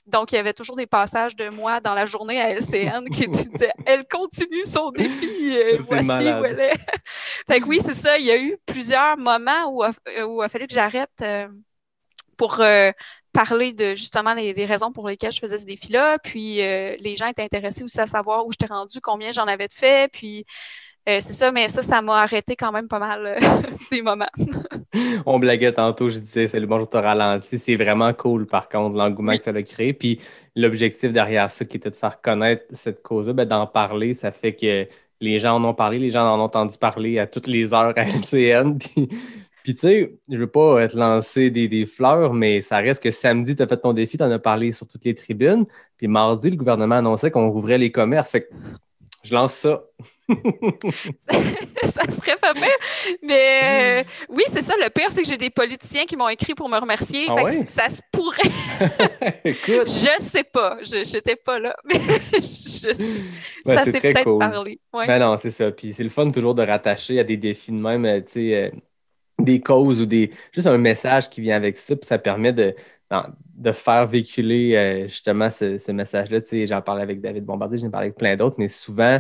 donc, 0.05 0.31
il 0.31 0.35
y 0.35 0.37
avait 0.37 0.53
toujours 0.53 0.75
des 0.75 0.85
passages 0.85 1.35
de 1.35 1.49
moi 1.49 1.79
dans 1.79 1.95
la 1.95 2.05
journée 2.05 2.39
à 2.39 2.51
LCN 2.51 3.09
qui 3.09 3.27
disaient 3.27 3.73
Elle 3.87 4.07
continue 4.07 4.65
son 4.65 4.91
défi, 4.91 5.57
euh, 5.57 5.77
voici 5.79 6.05
malade. 6.05 6.41
où 6.41 6.45
elle 6.45 6.59
est. 6.59 6.77
fait 7.47 7.59
que 7.59 7.65
oui, 7.65 7.79
c'est 7.83 7.95
ça. 7.95 8.17
Il 8.19 8.25
y 8.25 8.31
a 8.31 8.37
eu 8.37 8.57
plusieurs 8.67 9.17
moments 9.17 9.65
où, 9.71 9.83
où 9.83 10.41
il 10.41 10.45
a 10.45 10.49
fallu 10.49 10.67
que 10.67 10.73
j'arrête 10.73 11.09
euh, 11.21 11.47
pour 12.39 12.61
euh, 12.61 12.91
parler 13.33 13.73
de 13.73 13.89
justement 13.89 14.33
les, 14.33 14.53
les 14.53 14.65
raisons 14.65 14.91
pour 14.91 15.07
lesquelles 15.07 15.33
je 15.33 15.39
faisais 15.39 15.59
ce 15.59 15.65
défi-là. 15.65 16.17
Puis 16.23 16.61
euh, 16.61 16.95
les 16.99 17.15
gens 17.15 17.27
étaient 17.27 17.43
intéressés 17.43 17.83
aussi 17.83 17.99
à 17.99 18.07
savoir 18.07 18.47
où 18.47 18.51
j'étais 18.51 18.73
rendue, 18.73 18.99
combien 19.01 19.31
j'en 19.31 19.45
avais 19.45 19.67
de 19.67 19.73
fait. 19.73 20.09
Puis 20.11 20.45
euh, 21.07 21.19
c'est 21.21 21.33
ça, 21.33 21.51
mais 21.51 21.67
ça, 21.69 21.81
ça 21.81 22.01
m'a 22.01 22.21
arrêté 22.21 22.55
quand 22.55 22.71
même 22.71 22.87
pas 22.87 22.99
mal 22.99 23.25
euh, 23.25 23.39
des 23.91 24.01
moments. 24.01 24.29
On 25.25 25.39
blaguait 25.39 25.73
tantôt, 25.73 26.09
je 26.09 26.19
disais, 26.19 26.47
salut, 26.47 26.67
bonjour, 26.67 26.89
t'as 26.89 27.01
ralenti. 27.01 27.59
C'est 27.59 27.75
vraiment 27.75 28.13
cool, 28.13 28.45
par 28.45 28.69
contre, 28.69 28.95
l'engouement 28.95 29.35
que 29.35 29.43
ça 29.43 29.51
a 29.51 29.63
créé. 29.63 29.93
Puis 29.93 30.19
l'objectif 30.55 31.11
derrière 31.11 31.51
ça, 31.51 31.65
qui 31.65 31.77
était 31.77 31.89
de 31.89 31.95
faire 31.95 32.21
connaître 32.21 32.63
cette 32.73 33.01
cause-là, 33.01 33.33
ben, 33.33 33.45
d'en 33.45 33.67
parler, 33.67 34.13
ça 34.13 34.31
fait 34.31 34.55
que 34.55 34.87
les 35.21 35.39
gens 35.39 35.55
en 35.55 35.63
ont 35.63 35.73
parlé, 35.73 35.99
les 35.99 36.11
gens 36.11 36.25
en 36.25 36.39
ont 36.39 36.43
entendu 36.43 36.77
parler 36.77 37.19
à 37.19 37.27
toutes 37.27 37.47
les 37.47 37.73
heures 37.73 37.93
à 37.97 38.03
LCN. 38.03 38.77
Puis, 38.79 39.09
puis 39.69 39.75
tu 39.75 39.81
sais, 39.81 40.15
je 40.31 40.35
veux 40.35 40.47
pas 40.47 40.87
te 40.87 40.97
lancer 40.97 41.51
des, 41.51 41.67
des 41.67 41.85
fleurs, 41.85 42.33
mais 42.33 42.63
ça 42.63 42.77
reste 42.77 43.03
que 43.03 43.11
samedi, 43.11 43.55
tu 43.55 43.61
as 43.61 43.67
fait 43.67 43.77
ton 43.77 43.93
défi, 43.93 44.17
tu 44.17 44.23
en 44.23 44.31
as 44.31 44.39
parlé 44.39 44.71
sur 44.71 44.87
toutes 44.87 45.05
les 45.05 45.13
tribunes. 45.13 45.67
Puis 45.95 46.07
mardi, 46.07 46.49
le 46.49 46.55
gouvernement 46.55 46.95
annonçait 46.95 47.29
qu'on 47.29 47.51
rouvrait 47.51 47.77
les 47.77 47.91
commerces. 47.91 48.31
Fait 48.31 48.41
que 48.45 48.47
Je 49.23 49.31
lance 49.35 49.53
ça. 49.53 49.83
ça 51.83 52.01
serait 52.11 52.35
pas 52.41 52.53
pire. 52.53 53.17
Mais 53.21 53.99
euh, 54.01 54.03
oui, 54.29 54.41
c'est 54.47 54.63
ça. 54.63 54.73
Le 54.81 54.89
pire, 54.89 55.11
c'est 55.11 55.21
que 55.21 55.27
j'ai 55.27 55.37
des 55.37 55.51
politiciens 55.51 56.05
qui 56.05 56.15
m'ont 56.17 56.29
écrit 56.29 56.55
pour 56.55 56.67
me 56.67 56.77
remercier. 56.79 57.27
Ah 57.29 57.35
Fait 57.35 57.43
que 57.43 57.47
ouais? 57.49 57.65
Ça 57.69 57.89
se 57.89 58.01
pourrait. 58.11 58.49
Écoute, 59.45 59.87
Je 59.87 60.23
sais 60.23 60.43
pas. 60.43 60.77
Je 60.81 60.97
n'étais 61.15 61.35
pas 61.35 61.59
là. 61.59 61.75
Mais 61.85 61.99
je- 62.33 62.95
ça 63.65 63.85
s'est 63.85 64.01
peut-être 64.01 64.23
cool. 64.23 64.39
parlé. 64.39 64.79
Ouais. 64.93 65.05
Ben 65.05 65.19
non, 65.19 65.37
c'est 65.37 65.51
ça. 65.51 65.71
Puis 65.71 65.93
c'est 65.93 66.03
le 66.03 66.09
fun 66.09 66.31
toujours 66.31 66.55
de 66.55 66.63
rattacher 66.63 67.19
à 67.19 67.23
des 67.23 67.37
défis 67.37 67.71
de 67.71 67.77
même, 67.77 68.05
euh, 68.05 68.19
tu 68.21 68.31
sais, 68.33 68.55
euh, 68.55 68.69
des 69.39 69.61
causes 69.61 70.01
ou 70.01 70.05
des 70.05 70.31
juste 70.51 70.67
un 70.67 70.77
message 70.77 71.29
qui 71.29 71.41
vient 71.41 71.55
avec 71.55 71.77
ça. 71.77 71.95
Puis 71.95 72.05
ça 72.05 72.17
permet 72.17 72.53
de, 72.53 72.75
de 73.55 73.71
faire 73.71 74.07
véhiculer 74.07 74.75
euh, 74.75 75.07
justement 75.07 75.49
ce, 75.49 75.91
message-là. 75.91 76.41
Tu 76.41 76.47
sais, 76.47 76.65
j'en 76.67 76.81
parlais 76.81 77.03
avec 77.03 77.21
David 77.21 77.45
Bombardier, 77.45 77.77
j'en 77.79 77.89
parlais 77.89 78.07
avec 78.07 78.17
plein 78.17 78.35
d'autres, 78.35 78.55
mais 78.59 78.69
souvent, 78.69 79.19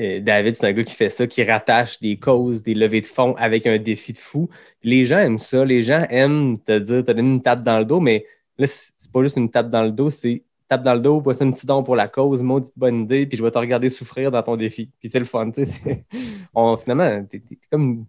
euh, 0.00 0.20
David, 0.20 0.56
c'est 0.56 0.66
un 0.66 0.72
gars 0.72 0.84
qui 0.84 0.94
fait 0.94 1.10
ça, 1.10 1.26
qui 1.26 1.44
rattache 1.44 2.00
des 2.00 2.18
causes, 2.18 2.62
des 2.62 2.74
levées 2.74 3.02
de 3.02 3.06
fonds 3.06 3.34
avec 3.36 3.66
un 3.66 3.78
défi 3.78 4.12
de 4.12 4.18
fou. 4.18 4.48
Les 4.82 5.04
gens 5.04 5.18
aiment 5.18 5.38
ça. 5.38 5.64
Les 5.64 5.82
gens 5.82 6.06
aiment 6.10 6.58
te 6.58 6.78
dire, 6.78 7.04
te 7.04 7.12
donner 7.12 7.20
une 7.20 7.42
tape 7.42 7.62
dans 7.62 7.78
le 7.78 7.84
dos, 7.84 8.00
mais 8.00 8.26
là, 8.58 8.66
c'est 8.66 9.12
pas 9.12 9.22
juste 9.22 9.36
une 9.36 9.50
tape 9.50 9.70
dans 9.70 9.82
le 9.84 9.92
dos, 9.92 10.10
c'est 10.10 10.42
tape 10.68 10.82
dans 10.82 10.94
le 10.94 11.00
dos, 11.00 11.20
voici 11.20 11.42
un 11.44 11.50
petit 11.52 11.66
don 11.66 11.82
pour 11.82 11.96
la 11.96 12.08
cause, 12.08 12.42
maudite 12.42 12.72
bonne 12.76 13.02
idée, 13.02 13.26
puis 13.26 13.36
je 13.36 13.42
vais 13.42 13.50
te 13.50 13.58
regarder 13.58 13.90
souffrir 13.90 14.30
dans 14.30 14.42
ton 14.42 14.56
défi. 14.56 14.90
Puis 15.00 15.10
c'est 15.10 15.18
le 15.18 15.26
fun, 15.26 15.50
tu 15.50 15.66
sais. 15.66 16.06
Finalement, 16.82 17.24
t'es 17.30 17.42
comme 17.70 18.06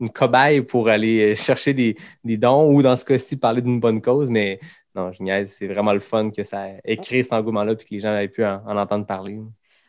une, 0.00 0.10
cobaye 0.10 0.62
pour 0.62 0.88
aller 0.88 1.32
euh, 1.32 1.34
chercher 1.34 1.74
des, 1.74 1.96
des 2.22 2.36
dons 2.36 2.72
ou 2.72 2.82
dans 2.82 2.96
ce 2.96 3.04
cas-ci, 3.04 3.36
parler 3.36 3.62
d'une 3.62 3.80
bonne 3.80 4.00
cause, 4.00 4.30
mais 4.30 4.60
non, 4.94 5.10
niaise, 5.20 5.54
c'est 5.56 5.66
vraiment 5.66 5.92
le 5.92 6.00
fun 6.00 6.30
que 6.30 6.44
ça 6.44 6.68
ait 6.84 6.96
créé 6.96 7.22
cet 7.22 7.32
engouement-là 7.32 7.74
puis 7.74 7.86
que 7.86 7.94
les 7.94 8.00
gens 8.00 8.16
aient 8.16 8.28
pu 8.28 8.44
en, 8.44 8.62
en 8.66 8.76
entendre 8.76 9.06
parler. 9.06 9.38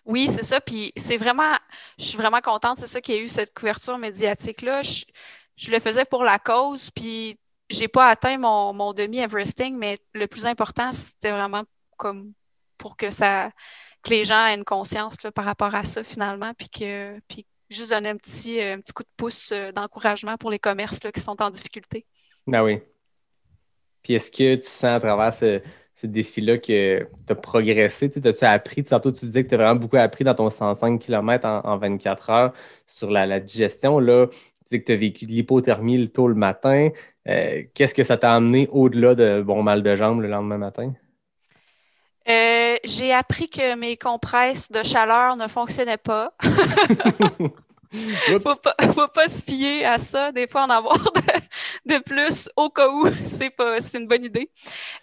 Oui, 0.05 0.27
c'est 0.29 0.43
ça. 0.43 0.61
Puis 0.61 0.91
c'est 0.95 1.17
vraiment, 1.17 1.57
je 1.97 2.05
suis 2.05 2.17
vraiment 2.17 2.41
contente, 2.41 2.77
c'est 2.79 2.87
ça 2.87 3.01
qu'il 3.01 3.15
y 3.15 3.17
a 3.17 3.21
eu 3.21 3.27
cette 3.27 3.53
couverture 3.53 3.97
médiatique-là. 3.97 4.81
Je, 4.81 5.05
je 5.55 5.71
le 5.71 5.79
faisais 5.79 6.05
pour 6.05 6.23
la 6.23 6.39
cause, 6.39 6.91
puis 6.91 7.37
j'ai 7.69 7.87
pas 7.87 8.07
atteint 8.09 8.37
mon, 8.37 8.73
mon 8.73 8.93
demi-Everesting, 8.93 9.75
mais 9.77 9.99
le 10.13 10.27
plus 10.27 10.45
important, 10.45 10.91
c'était 10.91 11.31
vraiment 11.31 11.63
comme 11.97 12.33
pour 12.77 12.97
que 12.97 13.09
ça, 13.09 13.51
que 14.03 14.09
les 14.11 14.25
gens 14.25 14.45
aient 14.45 14.55
une 14.55 14.65
conscience 14.65 15.23
là, 15.23 15.31
par 15.31 15.45
rapport 15.45 15.73
à 15.73 15.83
ça 15.83 16.03
finalement, 16.03 16.53
puis 16.53 16.69
que, 16.69 17.19
puis 17.27 17.45
juste 17.75 17.91
donner 17.91 18.09
un 18.09 18.17
petit, 18.17 18.61
un 18.61 18.79
petit 18.79 18.93
coup 18.93 19.03
de 19.03 19.09
pouce 19.17 19.51
euh, 19.51 19.71
d'encouragement 19.71 20.38
pour 20.38 20.49
les 20.49 20.59
commerces 20.59 21.03
là, 21.03 21.11
qui 21.11 21.19
sont 21.19 21.41
en 21.41 21.49
difficulté. 21.49 22.05
Ah 22.51 22.63
oui. 22.63 22.79
Puis 24.03 24.13
est-ce 24.13 24.31
que 24.31 24.55
tu 24.55 24.67
sens 24.67 24.83
à 24.83 24.99
travers 24.99 25.33
ce, 25.33 25.61
ce 25.95 26.07
défi-là 26.07 26.57
que 26.57 26.99
tu 26.99 27.07
as 27.31 27.35
progressé? 27.35 28.09
Tu 28.09 28.19
As-tu 28.25 28.45
appris? 28.45 28.83
Tantôt, 28.83 29.11
tu 29.11 29.25
disais 29.25 29.43
que 29.43 29.49
tu 29.49 29.55
as 29.55 29.57
vraiment 29.57 29.79
beaucoup 29.79 29.97
appris 29.97 30.23
dans 30.23 30.35
ton 30.35 30.49
105 30.49 30.99
km 30.99 31.45
en, 31.45 31.61
en 31.65 31.77
24 31.77 32.29
heures 32.29 32.53
sur 32.85 33.09
la, 33.09 33.25
la 33.25 33.39
digestion. 33.39 33.99
Là, 33.99 34.27
tu 34.27 34.63
dis 34.67 34.79
que 34.79 34.85
tu 34.85 34.91
as 34.91 34.95
vécu 34.95 35.25
de 35.25 35.31
l'hypothermie 35.31 35.97
le 35.97 36.07
tôt 36.09 36.27
le 36.27 36.35
matin. 36.35 36.89
Euh, 37.27 37.63
Qu'est-ce 37.73 37.95
que 37.95 38.03
ça 38.03 38.17
t'a 38.17 38.35
amené 38.35 38.67
au-delà 38.71 39.15
de 39.15 39.41
bon 39.41 39.63
mal 39.63 39.81
de 39.81 39.95
jambes 39.95 40.21
le 40.21 40.27
lendemain 40.27 40.57
matin? 40.57 40.93
Euh, 42.27 42.75
j'ai 42.83 43.13
appris 43.13 43.49
que 43.49 43.75
mes 43.75 43.97
compresses 43.97 44.71
de 44.71 44.83
chaleur 44.83 45.35
ne 45.35 45.47
fonctionnaient 45.47 45.97
pas. 45.97 46.33
Faut 48.41 48.55
pas, 48.55 48.75
faut 48.93 49.08
pas 49.08 49.27
se 49.29 49.43
fier 49.43 49.86
à 49.86 49.97
ça. 49.99 50.31
Des 50.31 50.47
fois, 50.47 50.63
en 50.65 50.69
avoir 50.69 50.97
de, 51.13 51.93
de 51.95 51.97
plus 51.99 52.49
au 52.55 52.69
cas 52.69 52.88
où, 52.89 53.08
c'est 53.25 53.49
pas, 53.49 53.81
c'est 53.81 53.97
une 53.97 54.08
bonne 54.08 54.23
idée. 54.25 54.49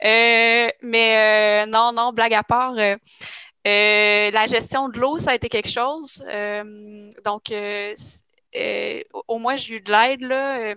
Euh, 0.05 0.68
mais 0.83 1.62
euh, 1.64 1.66
non, 1.66 1.92
non, 1.92 2.12
blague 2.12 2.35
à 2.35 2.42
part. 2.42 2.74
euh, 2.76 2.96
la 3.64 4.46
gestion 4.46 4.88
de 4.88 4.98
l'eau, 4.98 5.18
ça 5.18 5.31
a 5.33 5.35
été 5.35 5.48
quelque 5.48 5.68
chose. 5.68 6.24
Donc, 7.24 7.52
au- 9.28 9.38
moins, 9.38 9.57
j'ai 9.57 9.76
eu 9.76 9.81
de 9.81 9.90
l'aide, 9.92 10.20
là. 10.22 10.74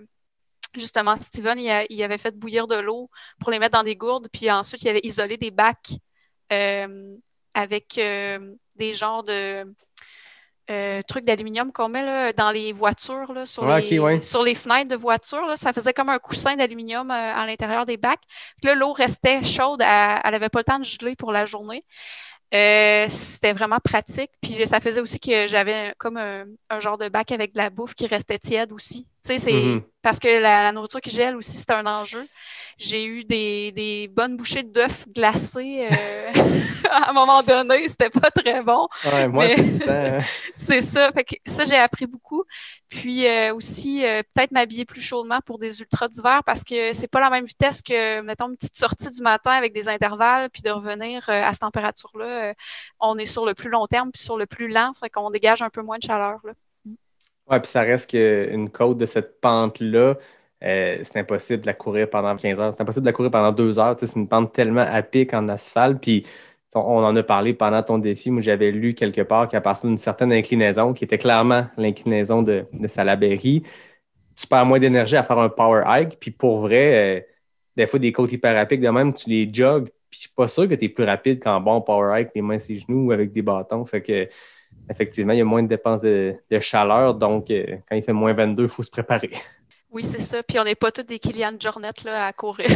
Justement, 0.74 1.16
Steven, 1.16 1.58
il, 1.58 1.70
a- 1.70 1.86
il 1.88 2.02
avait 2.02 2.18
fait 2.18 2.36
bouillir 2.36 2.66
de 2.66 2.76
l'eau 2.76 3.08
pour 3.40 3.50
les 3.50 3.58
mettre 3.58 3.78
dans 3.78 3.82
des 3.84 3.96
gourdes, 3.96 4.28
puis 4.32 4.50
ensuite, 4.50 4.82
il 4.82 4.88
avait 4.88 5.00
isolé 5.04 5.36
des 5.36 5.50
bacs 5.50 5.92
avec 7.54 7.94
des 7.96 8.94
genres 8.94 9.24
de 9.24 9.64
euh, 10.70 11.02
trucs 11.06 11.24
d'aluminium 11.24 11.72
qu'on 11.72 11.88
met 11.88 12.04
là, 12.04 12.32
dans 12.32 12.50
les 12.50 12.72
voitures, 12.72 13.32
là, 13.32 13.46
sur, 13.46 13.62
Ouais, 13.64 13.82
les, 13.82 13.98
ouais. 13.98 14.22
sur 14.22 14.42
les 14.42 14.54
fenêtres 14.54 14.88
de 14.88 14.96
voitures. 14.96 15.46
Là, 15.46 15.56
ça 15.56 15.72
faisait 15.72 15.92
comme 15.92 16.08
un 16.08 16.18
coussin 16.18 16.56
d'aluminium 16.56 17.10
euh, 17.10 17.14
à 17.34 17.46
l'intérieur 17.46 17.86
des 17.86 17.96
bacs. 17.96 18.20
Puis 18.60 18.68
là, 18.68 18.74
l'eau 18.74 18.92
restait 18.92 19.42
chaude, 19.44 19.80
elle 19.82 20.30
n'avait 20.32 20.48
pas 20.48 20.60
le 20.60 20.64
temps 20.64 20.78
de 20.78 20.84
geler 20.84 21.14
pour 21.16 21.32
la 21.32 21.46
journée. 21.46 21.84
Euh, 22.54 23.06
c'était 23.08 23.52
vraiment 23.52 23.78
pratique. 23.82 24.30
Puis 24.40 24.66
ça 24.66 24.80
faisait 24.80 25.00
aussi 25.00 25.18
que 25.20 25.46
j'avais 25.46 25.94
comme 25.98 26.16
un, 26.16 26.44
un 26.70 26.80
genre 26.80 26.96
de 26.98 27.08
bac 27.08 27.32
avec 27.32 27.52
de 27.52 27.58
la 27.58 27.70
bouffe 27.70 27.94
qui 27.94 28.06
restait 28.06 28.38
tiède 28.38 28.72
aussi. 28.72 29.06
C'est 29.26 29.52
Mhm. 29.52 29.82
parce 30.02 30.18
que 30.18 30.28
la, 30.28 30.62
la 30.62 30.72
nourriture 30.72 31.00
qui 31.00 31.10
gèle 31.10 31.36
aussi, 31.36 31.56
c'est 31.56 31.70
un 31.72 31.84
enjeu. 31.86 32.24
J'ai 32.78 33.04
eu 33.06 33.24
des, 33.24 33.72
des 33.72 34.06
bonnes 34.08 34.36
bouchées 34.36 34.62
d'œufs 34.62 35.06
glacés 35.08 35.88
euh, 35.90 36.32
à 36.90 37.10
un 37.10 37.12
moment 37.12 37.42
donné. 37.42 37.88
C'était 37.88 38.10
pas 38.10 38.30
très 38.30 38.62
bon. 38.62 38.86
Ouais, 39.12 39.26
moi, 39.28 39.46
Mais- 39.48 39.56
c'est 39.56 39.84
ça. 39.84 40.18
C'est 40.54 40.82
ça. 40.82 41.10
Fait 41.12 41.24
que 41.24 41.34
ça, 41.46 41.64
j'ai 41.64 41.76
appris 41.76 42.06
beaucoup. 42.06 42.44
Puis 42.88 43.26
euh, 43.26 43.54
aussi, 43.54 44.04
euh, 44.04 44.22
peut-être 44.34 44.50
m'habiller 44.52 44.84
plus 44.84 45.00
chaudement 45.00 45.40
pour 45.44 45.58
des 45.58 45.80
ultras 45.80 46.08
d'hiver 46.08 46.42
parce 46.44 46.62
que 46.64 46.92
c'est 46.92 47.08
pas 47.08 47.20
la 47.20 47.30
même 47.30 47.44
vitesse 47.46 47.82
que, 47.82 48.20
mettons, 48.20 48.48
une 48.50 48.56
petite 48.56 48.76
sortie 48.76 49.10
du 49.10 49.22
matin 49.22 49.52
avec 49.52 49.72
des 49.72 49.88
intervalles, 49.88 50.50
puis 50.50 50.62
de 50.62 50.70
revenir 50.70 51.28
à 51.28 51.52
cette 51.52 51.60
température-là. 51.62 52.52
On 53.00 53.16
est 53.18 53.24
sur 53.24 53.44
le 53.46 53.54
plus 53.54 53.70
long 53.70 53.86
terme, 53.86 54.10
puis 54.12 54.22
sur 54.22 54.36
le 54.36 54.46
plus 54.46 54.68
lent, 54.68 54.92
fait 54.94 55.08
qu'on 55.10 55.30
dégage 55.30 55.62
un 55.62 55.70
peu 55.70 55.82
moins 55.82 55.98
de 55.98 56.02
chaleur. 56.04 56.38
Là. 56.44 56.52
Ouais, 57.48 57.60
puis 57.60 57.70
ça 57.70 57.82
reste 57.82 58.10
qu'une 58.10 58.70
côte 58.70 58.98
de 58.98 59.06
cette 59.06 59.40
pente-là, 59.40 60.16
euh, 60.64 60.98
c'est 61.04 61.16
impossible 61.20 61.60
de 61.62 61.66
la 61.66 61.74
courir 61.74 62.10
pendant 62.10 62.34
15 62.36 62.58
heures. 62.58 62.72
C'est 62.74 62.80
impossible 62.82 63.04
de 63.04 63.08
la 63.10 63.12
courir 63.12 63.30
pendant 63.30 63.52
deux 63.52 63.78
heures. 63.78 63.96
Tu 63.96 64.06
sais, 64.06 64.12
C'est 64.12 64.18
une 64.18 64.28
pente 64.28 64.52
tellement 64.52 64.80
à 64.80 65.02
pic 65.02 65.32
en 65.32 65.46
asphalte. 65.48 66.00
Puis 66.02 66.26
on, 66.74 66.80
en 67.04 67.14
a 67.14 67.22
parlé 67.22 67.54
pendant 67.54 67.82
ton 67.84 67.98
défi. 67.98 68.30
Moi, 68.32 68.42
j'avais 68.42 68.72
lu 68.72 68.94
quelque 68.94 69.20
part 69.22 69.46
qu'à 69.48 69.60
partir 69.60 69.88
d'une 69.88 69.98
certaine 69.98 70.32
inclinaison, 70.32 70.92
qui 70.92 71.04
était 71.04 71.18
clairement 71.18 71.66
l'inclinaison 71.76 72.42
de, 72.42 72.66
de 72.72 72.88
Salaberry, 72.88 73.62
tu 74.36 74.46
perds 74.46 74.66
moins 74.66 74.78
d'énergie 74.78 75.16
à 75.16 75.22
faire 75.24 75.38
un 75.38 75.48
power 75.48 75.84
hike. 75.86 76.18
Puis 76.20 76.30
pour 76.30 76.60
vrai, 76.60 77.18
euh, 77.20 77.22
des 77.76 77.86
fois, 77.86 77.98
des 77.98 78.12
côtes 78.12 78.32
hyper 78.32 78.66
pic 78.68 78.80
de 78.80 78.88
même, 78.88 79.14
tu 79.14 79.30
les 79.30 79.52
jogs. 79.52 79.88
Puis 80.10 80.20
je 80.20 80.26
suis 80.28 80.30
pas 80.34 80.48
sûr 80.48 80.68
que 80.68 80.74
tu 80.74 80.86
es 80.86 80.88
plus 80.88 81.04
rapide 81.04 81.42
qu'en 81.42 81.60
bon 81.60 81.80
power 81.82 82.20
hike, 82.20 82.30
les 82.34 82.42
mains 82.42 82.58
sur 82.58 82.74
les 82.74 82.80
genoux 82.80 83.06
ou 83.08 83.12
avec 83.12 83.32
des 83.32 83.42
bâtons. 83.42 83.84
Fait 83.86 84.02
que 84.02 84.28
effectivement, 84.90 85.32
il 85.32 85.38
y 85.38 85.42
a 85.42 85.44
moins 85.44 85.62
de 85.62 85.68
dépenses 85.68 86.02
de, 86.02 86.34
de 86.50 86.60
chaleur. 86.60 87.14
Donc, 87.14 87.50
euh, 87.50 87.76
quand 87.88 87.96
il 87.96 88.02
fait 88.02 88.12
moins 88.12 88.32
22, 88.32 88.64
il 88.64 88.68
faut 88.68 88.82
se 88.82 88.90
préparer. 88.90 89.30
Oui, 89.90 90.02
c'est 90.02 90.20
ça. 90.20 90.42
Puis 90.42 90.58
on 90.58 90.64
n'est 90.64 90.74
pas 90.74 90.90
tous 90.90 91.04
des 91.04 91.18
Kylian 91.18 91.52
Jornet 91.58 91.90
là, 92.04 92.26
à 92.26 92.32
courir. 92.32 92.68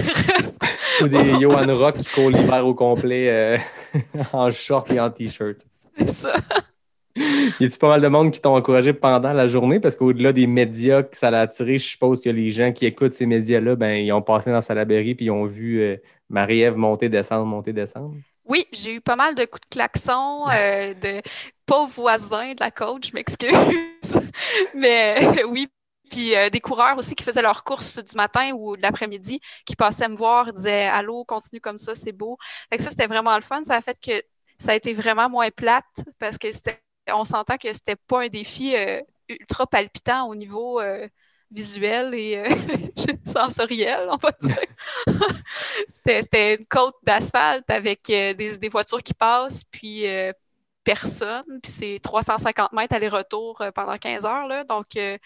Ou 1.02 1.08
des 1.08 1.40
Johan 1.40 1.66
Rock 1.76 1.98
qui 1.98 2.08
courent 2.08 2.30
l'hiver 2.30 2.66
au 2.66 2.74
complet 2.74 3.28
euh, 3.28 3.58
en 4.32 4.50
short 4.50 4.90
et 4.90 5.00
en 5.00 5.10
t-shirt. 5.10 5.58
c'est 5.98 6.10
ça. 6.10 6.34
Y 7.16 7.64
a-tu 7.64 7.78
pas 7.78 7.88
mal 7.88 8.00
de 8.00 8.08
monde 8.08 8.30
qui 8.30 8.40
t'ont 8.40 8.54
encouragé 8.54 8.92
pendant 8.92 9.32
la 9.32 9.46
journée? 9.48 9.80
Parce 9.80 9.96
qu'au-delà 9.96 10.32
des 10.32 10.46
médias 10.46 11.02
que 11.02 11.16
ça 11.16 11.28
a 11.28 11.40
attiré, 11.40 11.78
je 11.78 11.86
suppose 11.86 12.20
que 12.20 12.30
les 12.30 12.50
gens 12.50 12.72
qui 12.72 12.86
écoutent 12.86 13.12
ces 13.12 13.26
médias-là, 13.26 13.76
ben, 13.76 13.96
ils 13.96 14.12
ont 14.12 14.22
passé 14.22 14.50
dans 14.50 14.62
Salaberry 14.62 15.14
puis 15.14 15.26
ils 15.26 15.30
ont 15.30 15.44
vu 15.44 15.80
euh, 15.80 15.96
Marie-Ève 16.28 16.76
monter, 16.76 17.08
descendre, 17.08 17.44
monter, 17.44 17.72
descendre. 17.72 18.14
Oui, 18.46 18.66
j'ai 18.72 18.94
eu 18.94 19.00
pas 19.00 19.16
mal 19.16 19.34
de 19.34 19.44
coups 19.44 19.60
de 19.60 19.74
klaxon, 19.74 20.44
euh, 20.52 20.94
de 20.94 21.20
pauvres 21.70 21.92
voisins 21.94 22.52
de 22.54 22.58
la 22.58 22.72
côte, 22.72 23.06
je 23.06 23.12
m'excuse. 23.14 23.54
Mais 24.74 25.40
euh, 25.40 25.44
oui, 25.44 25.68
puis 26.10 26.34
euh, 26.34 26.50
des 26.50 26.58
coureurs 26.58 26.98
aussi 26.98 27.14
qui 27.14 27.22
faisaient 27.22 27.42
leurs 27.42 27.62
courses 27.62 28.02
du 28.02 28.16
matin 28.16 28.50
ou 28.54 28.76
de 28.76 28.82
l'après-midi, 28.82 29.40
qui 29.64 29.76
passaient 29.76 30.08
me 30.08 30.16
voir, 30.16 30.52
disaient 30.52 30.88
Allô, 30.88 31.24
continue 31.24 31.60
comme 31.60 31.78
ça, 31.78 31.94
c'est 31.94 32.10
beau. 32.10 32.36
Fait 32.70 32.78
que 32.78 32.82
ça, 32.82 32.90
c'était 32.90 33.06
vraiment 33.06 33.36
le 33.36 33.42
fun. 33.42 33.62
Ça 33.62 33.76
a 33.76 33.80
fait 33.80 33.96
que 34.00 34.20
ça 34.58 34.72
a 34.72 34.74
été 34.74 34.94
vraiment 34.94 35.30
moins 35.30 35.50
plate 35.50 35.84
parce 36.18 36.38
que 36.38 36.50
c'était 36.50 36.82
on 37.12 37.24
s'entend 37.24 37.56
que 37.56 37.72
c'était 37.72 37.96
pas 37.96 38.22
un 38.22 38.28
défi 38.28 38.74
euh, 38.74 39.00
ultra 39.28 39.64
palpitant 39.64 40.26
au 40.26 40.34
niveau 40.34 40.80
visuel 41.52 42.14
et 42.14 42.44
sensoriel, 43.24 44.08
on 44.10 44.16
va 44.16 44.32
dire. 44.40 44.56
c'était, 46.04 46.56
une 46.56 46.66
côte 46.66 46.96
d'asphalte 47.04 47.70
avec 47.70 48.02
des, 48.06 48.58
des 48.58 48.68
voitures 48.68 49.02
qui 49.02 49.14
passent, 49.14 49.62
puis 49.64 50.04
euh, 50.80 50.94
personne, 50.94 51.60
puis 51.62 51.72
c'est 51.72 51.98
350 52.02 52.72
mètres 52.72 52.94
aller-retour 52.94 53.60
euh, 53.60 53.70
pendant 53.70 53.96
15 53.96 54.24
heures, 54.24 54.46
là, 54.46 54.64
donc 54.64 54.96
euh, 54.96 55.18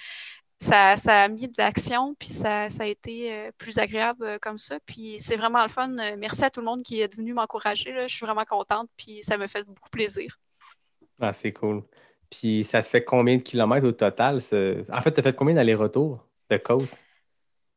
ça, 0.59 0.97
ça 0.97 1.23
a 1.23 1.29
mis 1.29 1.49
de 1.49 1.55
l'action, 1.59 2.15
puis 2.19 2.29
ça, 2.29 2.71
ça 2.71 2.85
a 2.85 2.87
été 2.87 3.33
euh, 3.33 3.51
plus 3.59 3.79
agréable 3.79 4.39
comme 4.41 4.59
ça, 4.59 4.79
puis 4.87 5.17
c'est 5.19 5.37
vraiment 5.37 5.63
le 5.63 5.69
fun. 5.69 5.95
Merci 6.19 6.45
à 6.45 6.51
tout 6.51 6.61
le 6.61 6.67
monde 6.67 6.83
qui 6.83 7.01
est 7.01 7.15
venu 7.15 7.35
m'encourager, 7.35 7.95
je 8.03 8.15
suis 8.15 8.25
vraiment 8.25 8.45
contente, 8.45 8.89
puis 8.97 9.23
ça 9.23 9.37
me 9.37 9.47
fait 9.47 9.65
beaucoup 9.65 9.91
plaisir. 9.91 10.39
Ah, 11.21 11.33
c'est 11.33 11.53
cool. 11.53 11.83
Puis 12.31 12.65
ça 12.65 12.83
te 12.83 12.89
fait 12.89 13.05
combien 13.05 13.37
de 13.37 13.43
kilomètres 13.43 13.87
au 13.87 13.93
total? 13.93 14.37
En 14.37 15.01
fait, 15.01 15.13
tu 15.13 15.21
as 15.21 15.23
fait 15.23 15.37
combien 15.37 15.55
d'aller-retour 15.55 16.27
de 16.51 16.57
côte? 16.57 16.89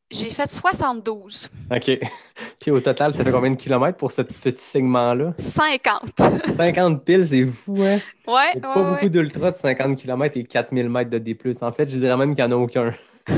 J'ai 0.09 0.29
fait 0.31 0.49
72. 0.49 1.49
OK. 1.69 1.99
Puis 2.59 2.71
au 2.71 2.79
total, 2.79 3.13
ça 3.13 3.23
fait 3.23 3.31
combien 3.31 3.51
de 3.51 3.55
kilomètres 3.57 3.97
pour 3.97 4.11
ce 4.11 4.21
petit 4.21 4.53
segment-là? 4.57 5.33
50. 5.37 6.21
50 6.55 7.03
piles, 7.05 7.27
c'est 7.27 7.45
fou, 7.45 7.75
hein? 7.81 7.99
Ouais, 8.25 8.33
ouais, 8.55 8.59
pas 8.61 8.75
ouais. 8.83 8.91
beaucoup 8.91 9.09
d'ultra 9.09 9.51
de 9.51 9.57
50 9.57 9.97
km 9.97 10.37
et 10.37 10.43
4000 10.43 10.89
mètres 10.89 11.09
de 11.09 11.17
D+. 11.17 11.37
En 11.61 11.71
fait, 11.71 11.89
je 11.89 11.97
dirais 11.97 12.15
même 12.17 12.33
qu'il 12.35 12.45
n'y 12.45 12.53
en 12.53 12.57
a 12.57 12.59
aucun. 12.61 12.93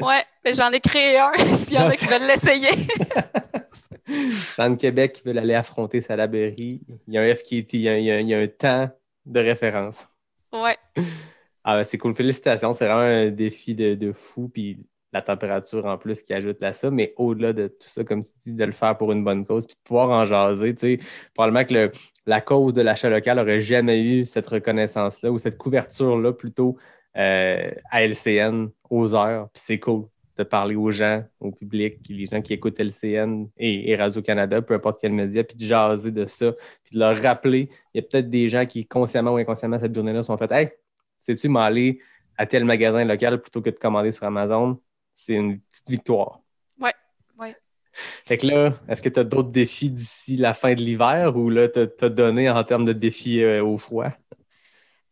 Ouais, 0.00 0.22
mais 0.44 0.52
j'en 0.54 0.70
ai 0.72 0.80
créé 0.80 1.18
un 1.18 1.32
s'il 1.54 1.74
y 1.74 1.78
en 1.78 1.86
a 1.88 1.92
qui 1.92 2.06
veulent 2.06 2.26
l'essayer. 2.26 2.68
Dans 4.58 4.68
le 4.68 4.76
Québec 4.76 5.12
qui 5.14 5.22
veulent 5.22 5.38
aller 5.38 5.54
affronter 5.54 6.02
Salaberry, 6.02 6.80
il 7.06 7.14
y 7.14 7.18
a 7.18 7.22
un 7.22 7.34
FKT, 7.34 7.74
il 7.74 7.80
y 7.80 7.88
a, 7.88 7.98
il 7.98 8.04
y 8.04 8.10
a- 8.10 8.20
il 8.20 8.28
y 8.28 8.34
a 8.34 8.38
un 8.38 8.46
temps 8.48 8.90
de 9.24 9.40
référence. 9.40 10.06
Ouais. 10.52 10.76
Ah, 11.62 11.76
ben, 11.76 11.84
c'est 11.84 11.96
cool. 11.98 12.14
Félicitations. 12.14 12.72
C'est 12.72 12.86
vraiment 12.86 13.00
un 13.00 13.30
défi 13.30 13.74
de, 13.74 13.94
de 13.94 14.12
fou. 14.12 14.48
Puis 14.52 14.78
la 15.14 15.22
température 15.22 15.86
en 15.86 15.96
plus 15.96 16.22
qui 16.22 16.34
ajoute 16.34 16.62
à 16.62 16.72
ça. 16.72 16.90
Mais 16.90 17.14
au-delà 17.16 17.52
de 17.52 17.68
tout 17.68 17.88
ça, 17.88 18.02
comme 18.02 18.24
tu 18.24 18.32
dis, 18.42 18.52
de 18.52 18.64
le 18.64 18.72
faire 18.72 18.98
pour 18.98 19.12
une 19.12 19.24
bonne 19.24 19.46
cause, 19.46 19.64
puis 19.64 19.76
de 19.76 19.80
pouvoir 19.84 20.10
en 20.10 20.24
jaser, 20.24 20.74
tu 20.74 20.98
sais, 20.98 21.06
probablement 21.34 21.64
que 21.64 21.92
la 22.26 22.40
cause 22.40 22.74
de 22.74 22.82
l'achat 22.82 23.08
local 23.08 23.38
n'aurait 23.38 23.62
jamais 23.62 24.02
eu 24.02 24.26
cette 24.26 24.48
reconnaissance-là 24.48 25.30
ou 25.30 25.38
cette 25.38 25.56
couverture-là 25.56 26.32
plutôt 26.32 26.76
euh, 27.16 27.70
à 27.90 28.04
LCN, 28.04 28.70
aux 28.90 29.14
heures. 29.14 29.48
Puis 29.52 29.62
c'est 29.64 29.78
cool 29.78 30.06
de 30.36 30.42
parler 30.42 30.74
aux 30.74 30.90
gens, 30.90 31.22
au 31.38 31.52
public, 31.52 32.00
les 32.08 32.26
gens 32.26 32.42
qui 32.42 32.52
écoutent 32.52 32.80
LCN 32.80 33.46
et, 33.56 33.92
et 33.92 33.94
Radio-Canada, 33.94 34.62
peu 34.62 34.74
importe 34.74 34.98
quel 35.00 35.12
média, 35.12 35.44
puis 35.44 35.56
de 35.56 35.64
jaser 35.64 36.10
de 36.10 36.26
ça, 36.26 36.50
puis 36.82 36.94
de 36.94 36.98
leur 36.98 37.16
rappeler. 37.22 37.68
Il 37.94 37.98
y 37.98 38.04
a 38.04 38.08
peut-être 38.08 38.28
des 38.28 38.48
gens 38.48 38.66
qui, 38.66 38.84
consciemment 38.84 39.34
ou 39.34 39.36
inconsciemment, 39.36 39.78
cette 39.78 39.94
journée-là, 39.94 40.24
sont 40.24 40.36
fait 40.36 40.50
Hey, 40.50 40.70
sais-tu 41.20 41.48
m'aller 41.48 42.00
à 42.36 42.46
tel 42.46 42.64
magasin 42.64 43.04
local 43.04 43.40
plutôt 43.40 43.62
que 43.62 43.70
de 43.70 43.76
commander 43.76 44.10
sur 44.10 44.24
Amazon? 44.24 44.80
C'est 45.14 45.34
une 45.34 45.60
petite 45.60 45.90
victoire. 45.90 46.40
Ouais, 46.78 46.94
ouais. 47.38 47.56
Fait 48.26 48.38
que 48.38 48.46
là, 48.46 48.74
est-ce 48.88 49.00
que 49.02 49.08
tu 49.08 49.20
as 49.20 49.24
d'autres 49.24 49.50
défis 49.50 49.90
d'ici 49.90 50.36
la 50.36 50.54
fin 50.54 50.74
de 50.74 50.80
l'hiver 50.80 51.36
ou 51.36 51.48
là, 51.50 51.68
tu 51.68 51.80
as 51.80 52.08
donné 52.08 52.50
en 52.50 52.64
termes 52.64 52.84
de 52.84 52.92
défis 52.92 53.40
euh, 53.42 53.64
au 53.64 53.78
froid? 53.78 54.10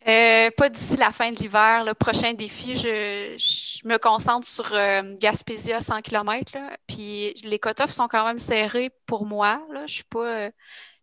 Euh, 0.08 0.50
pas 0.56 0.68
d'ici 0.68 0.96
la 0.96 1.12
fin 1.12 1.30
de 1.30 1.36
l'hiver. 1.36 1.84
Le 1.84 1.94
prochain 1.94 2.32
défi, 2.34 2.74
je, 2.74 3.36
je 3.38 3.86
me 3.86 3.98
concentre 3.98 4.48
sur 4.48 4.72
euh, 4.72 5.14
Gaspésia 5.20 5.80
100 5.80 6.00
km. 6.02 6.52
Là, 6.58 6.76
puis 6.88 7.32
les 7.44 7.60
cut-offs 7.60 7.92
sont 7.92 8.08
quand 8.08 8.26
même 8.26 8.38
serrés 8.40 8.90
pour 9.06 9.26
moi. 9.26 9.64
Là. 9.72 9.86
Je 9.86 9.94
suis 9.94 10.04
pas. 10.04 10.26
euh, 10.26 10.50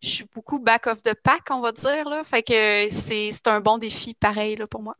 je 0.02 0.08
suis 0.08 0.24
beaucoup 0.34 0.58
back 0.60 0.86
of 0.86 1.02
the 1.02 1.14
pack, 1.14 1.44
on 1.50 1.60
va 1.60 1.72
dire. 1.72 2.06
Là. 2.10 2.24
Fait 2.24 2.42
que 2.42 2.88
c'est 2.90 3.30
c'est 3.32 3.48
un 3.48 3.60
bon 3.60 3.78
défi 3.78 4.12
pareil 4.12 4.56
là, 4.56 4.66
pour 4.66 4.82
moi. 4.82 4.96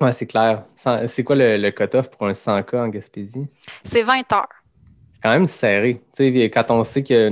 Ouais, 0.00 0.12
c'est 0.12 0.26
clair. 0.26 0.64
C'est 1.06 1.22
quoi 1.22 1.36
le, 1.36 1.56
le 1.56 1.70
cut-off 1.70 2.10
pour 2.10 2.26
un 2.26 2.32
100K 2.32 2.76
en 2.76 2.88
Gaspésie? 2.88 3.46
C'est 3.84 4.02
20 4.02 4.32
heures. 4.32 4.48
C'est 5.12 5.22
quand 5.22 5.30
même 5.30 5.46
serré. 5.46 6.02
Quand 6.18 6.70
on 6.70 6.82
sait 6.82 7.04
que, 7.04 7.30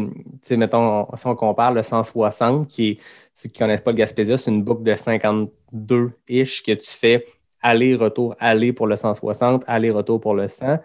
mettons, 0.55 1.09
si 1.17 1.27
on 1.27 1.35
compare 1.35 1.73
le 1.73 1.83
160, 1.83 2.69
qui 2.69 2.91
est, 2.91 2.99
ceux 3.35 3.49
qui 3.49 3.61
ne 3.61 3.67
connaissent 3.67 3.81
pas 3.81 3.91
le 3.91 3.97
Gaspésia, 3.97 4.37
c'est 4.37 4.53
une 4.53 4.63
boucle 4.63 4.85
de 4.85 4.93
52-ish 4.95 6.65
que 6.65 6.73
tu 6.73 6.91
fais 6.91 7.27
aller-retour, 7.61 8.37
aller 8.39 8.73
pour 8.73 8.87
le 8.87 8.97
160, 8.97 9.65
aller-retour 9.67 10.21
pour 10.21 10.35
le 10.35 10.49
100. 10.49 10.79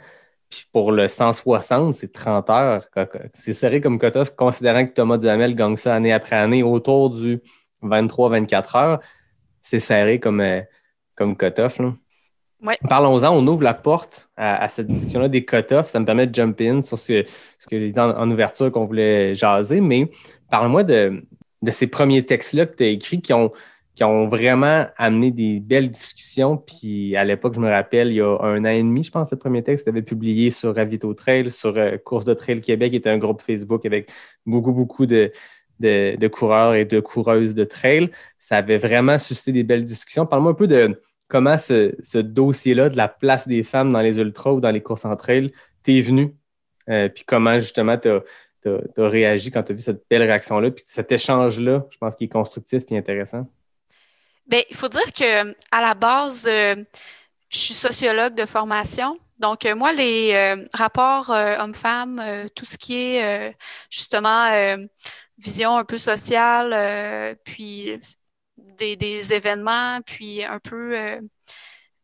Puis 0.49 0.65
pour 0.71 0.91
le 0.91 1.07
160, 1.07 1.93
c'est 1.93 2.11
30 2.11 2.49
heures. 2.49 2.87
C'est 3.33 3.53
serré 3.53 3.81
comme 3.81 3.99
cut-off, 3.99 4.35
considérant 4.35 4.85
que 4.85 4.93
Thomas 4.93 5.17
Duhamel 5.17 5.55
gagne 5.55 5.75
ça 5.77 5.93
année 5.93 6.13
après 6.13 6.37
année 6.37 6.63
autour 6.63 7.11
du 7.11 7.39
23-24 7.83 8.77
heures. 8.77 8.99
C'est 9.61 9.79
serré 9.81 10.19
comme, 10.19 10.39
euh, 10.39 10.61
comme 11.17 11.35
cut-off. 11.35 11.79
Ouais. 12.63 12.75
Parlons-en, 12.87 13.35
on 13.35 13.45
ouvre 13.45 13.63
la 13.63 13.73
porte 13.73 14.29
à, 14.35 14.63
à 14.63 14.69
cette 14.69 14.87
discussion-là 14.87 15.27
des 15.27 15.45
cut-offs. 15.45 15.89
Ça 15.89 15.99
me 15.99 16.05
permet 16.05 16.25
de 16.25 16.33
jump 16.33 16.59
in 16.61 16.81
sur 16.81 16.97
ce, 16.97 17.23
ce 17.59 17.67
que 17.67 17.77
j'ai 17.77 17.91
dit 17.91 17.99
en, 17.99 18.09
en 18.09 18.31
ouverture 18.31 18.71
qu'on 18.71 18.85
voulait 18.85 19.35
jaser, 19.35 19.81
mais 19.81 20.09
parle-moi 20.49 20.83
de, 20.83 21.23
de 21.61 21.71
ces 21.71 21.87
premiers 21.87 22.23
textes-là 22.23 22.65
que 22.65 22.75
tu 22.75 22.83
as 22.83 22.87
écrits 22.87 23.21
qui 23.21 23.33
ont, 23.33 23.51
qui 23.93 24.03
ont 24.03 24.27
vraiment 24.27 24.87
amené 24.97 25.29
des 25.29 25.59
belles 25.59 25.91
discussions. 25.91 26.57
Puis 26.57 27.15
à 27.15 27.23
l'époque, 27.23 27.53
je 27.53 27.59
me 27.59 27.69
rappelle, 27.69 28.07
il 28.09 28.15
y 28.15 28.21
a 28.21 28.37
un 28.41 28.63
an 28.65 28.69
et 28.69 28.81
demi, 28.81 29.03
je 29.03 29.11
pense, 29.11 29.29
le 29.29 29.37
premier 29.37 29.61
texte, 29.61 29.85
tu 29.85 29.89
avais 29.89 30.01
publié 30.01 30.49
sur 30.49 30.75
Ravito 30.75 31.13
Trail, 31.13 31.51
sur 31.51 31.77
euh, 31.77 31.97
Course 31.97 32.25
de 32.25 32.33
Trail 32.33 32.61
Québec, 32.61 32.89
qui 32.89 32.95
était 32.95 33.09
un 33.09 33.19
groupe 33.19 33.41
Facebook 33.41 33.85
avec 33.85 34.09
beaucoup, 34.47 34.71
beaucoup 34.71 35.05
de, 35.05 35.31
de, 35.79 36.15
de 36.15 36.27
coureurs 36.27 36.73
et 36.73 36.85
de 36.85 36.99
coureuses 36.99 37.53
de 37.53 37.63
trail. 37.63 38.09
Ça 38.39 38.57
avait 38.57 38.77
vraiment 38.77 39.19
suscité 39.19 39.51
des 39.51 39.63
belles 39.63 39.85
discussions. 39.85 40.25
Parle-moi 40.25 40.53
un 40.53 40.55
peu 40.55 40.67
de 40.67 40.99
comment 41.27 41.57
ce, 41.57 42.17
dossier-là 42.17 42.89
de 42.89 42.97
la 42.97 43.07
place 43.07 43.47
des 43.47 43.63
femmes 43.63 43.91
dans 43.91 44.01
les 44.01 44.17
ultras 44.17 44.51
ou 44.51 44.61
dans 44.61 44.71
les 44.71 44.81
courses 44.81 45.05
en 45.05 45.15
trail 45.15 45.51
t'es 45.83 46.01
venu, 46.01 46.35
euh, 46.89 47.07
puis 47.07 47.23
comment 47.25 47.59
justement 47.59 47.97
tu 47.97 48.09
as, 48.09 48.21
réagi 48.97 49.51
quand 49.51 49.63
tu 49.63 49.71
as 49.71 49.75
vu 49.75 49.81
cette 49.81 50.03
belle 50.09 50.23
réaction-là, 50.23 50.71
puis 50.71 50.83
cet 50.85 51.11
échange-là, 51.13 51.85
je 51.89 51.97
pense 51.97 52.15
qu'il 52.15 52.25
est 52.25 52.31
constructif 52.31 52.83
et 52.89 52.97
intéressant. 52.97 53.47
Bien, 54.45 54.61
il 54.69 54.75
faut 54.75 54.89
dire 54.89 55.13
que 55.13 55.51
à 55.71 55.81
la 55.81 55.93
base, 55.93 56.45
euh, 56.49 56.75
je 57.49 57.57
suis 57.57 57.73
sociologue 57.73 58.35
de 58.35 58.45
formation. 58.45 59.17
Donc, 59.39 59.65
euh, 59.65 59.75
moi, 59.75 59.93
les 59.93 60.55
rapports 60.73 61.29
hommes-femmes, 61.29 62.21
tout 62.55 62.65
ce 62.65 62.77
qui 62.77 62.97
est 62.97 63.55
justement 63.89 64.75
vision 65.37 65.77
un 65.77 65.85
peu 65.85 65.97
sociale, 65.97 67.37
puis 67.45 67.97
des, 68.77 69.33
événements, 69.33 69.99
puis 70.05 70.43
un 70.43 70.59
peu, 70.59 70.97
euh, 70.97 71.21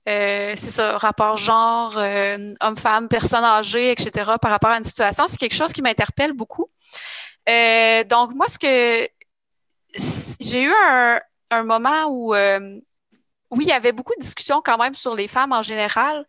euh, 0.09 0.53
c'est 0.55 0.71
ça, 0.71 0.97
rapport 0.97 1.37
genre, 1.37 1.97
euh, 1.97 2.53
homme-femme, 2.61 3.07
personnes 3.07 3.43
âgées, 3.43 3.91
etc., 3.91 4.31
par 4.41 4.51
rapport 4.51 4.71
à 4.71 4.77
une 4.77 4.83
situation, 4.83 5.27
c'est 5.27 5.37
quelque 5.37 5.55
chose 5.55 5.73
qui 5.73 5.81
m'interpelle 5.81 6.33
beaucoup. 6.33 6.69
Donc, 7.47 8.35
moi, 8.35 8.47
ce 8.47 8.59
que 8.59 9.07
j'ai 10.39 10.63
eu 10.63 10.73
un, 11.51 11.63
moment 11.63 12.05
où, 12.07 12.33
oui, 12.33 13.65
il 13.65 13.67
y 13.67 13.71
avait 13.71 13.91
beaucoup 13.91 14.13
de 14.15 14.21
discussions 14.21 14.61
quand 14.63 14.77
même 14.77 14.95
sur 14.95 15.15
les 15.15 15.27
femmes 15.27 15.53
en 15.53 15.61
général, 15.61 16.25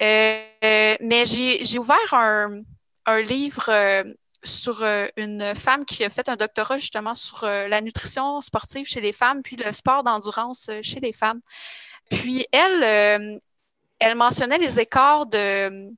mais 0.00 1.24
j'ai 1.26 1.78
ouvert 1.78 2.12
un, 2.12 2.60
un 3.06 3.20
livre 3.20 4.04
sur 4.44 4.82
euh, 4.82 5.06
une 5.16 5.54
femme 5.54 5.84
qui 5.84 6.04
a 6.04 6.10
fait 6.10 6.28
un 6.28 6.36
doctorat 6.36 6.78
justement 6.78 7.14
sur 7.14 7.44
euh, 7.44 7.68
la 7.68 7.80
nutrition 7.80 8.40
sportive 8.40 8.86
chez 8.86 9.00
les 9.00 9.12
femmes, 9.12 9.42
puis 9.42 9.56
le 9.56 9.72
sport 9.72 10.02
d'endurance 10.02 10.68
euh, 10.68 10.80
chez 10.82 11.00
les 11.00 11.12
femmes. 11.12 11.40
Puis 12.10 12.46
elle, 12.52 13.40
elle 13.98 14.14
mentionnait 14.14 14.56
les 14.56 14.80
écarts 14.80 15.26
de, 15.26 15.90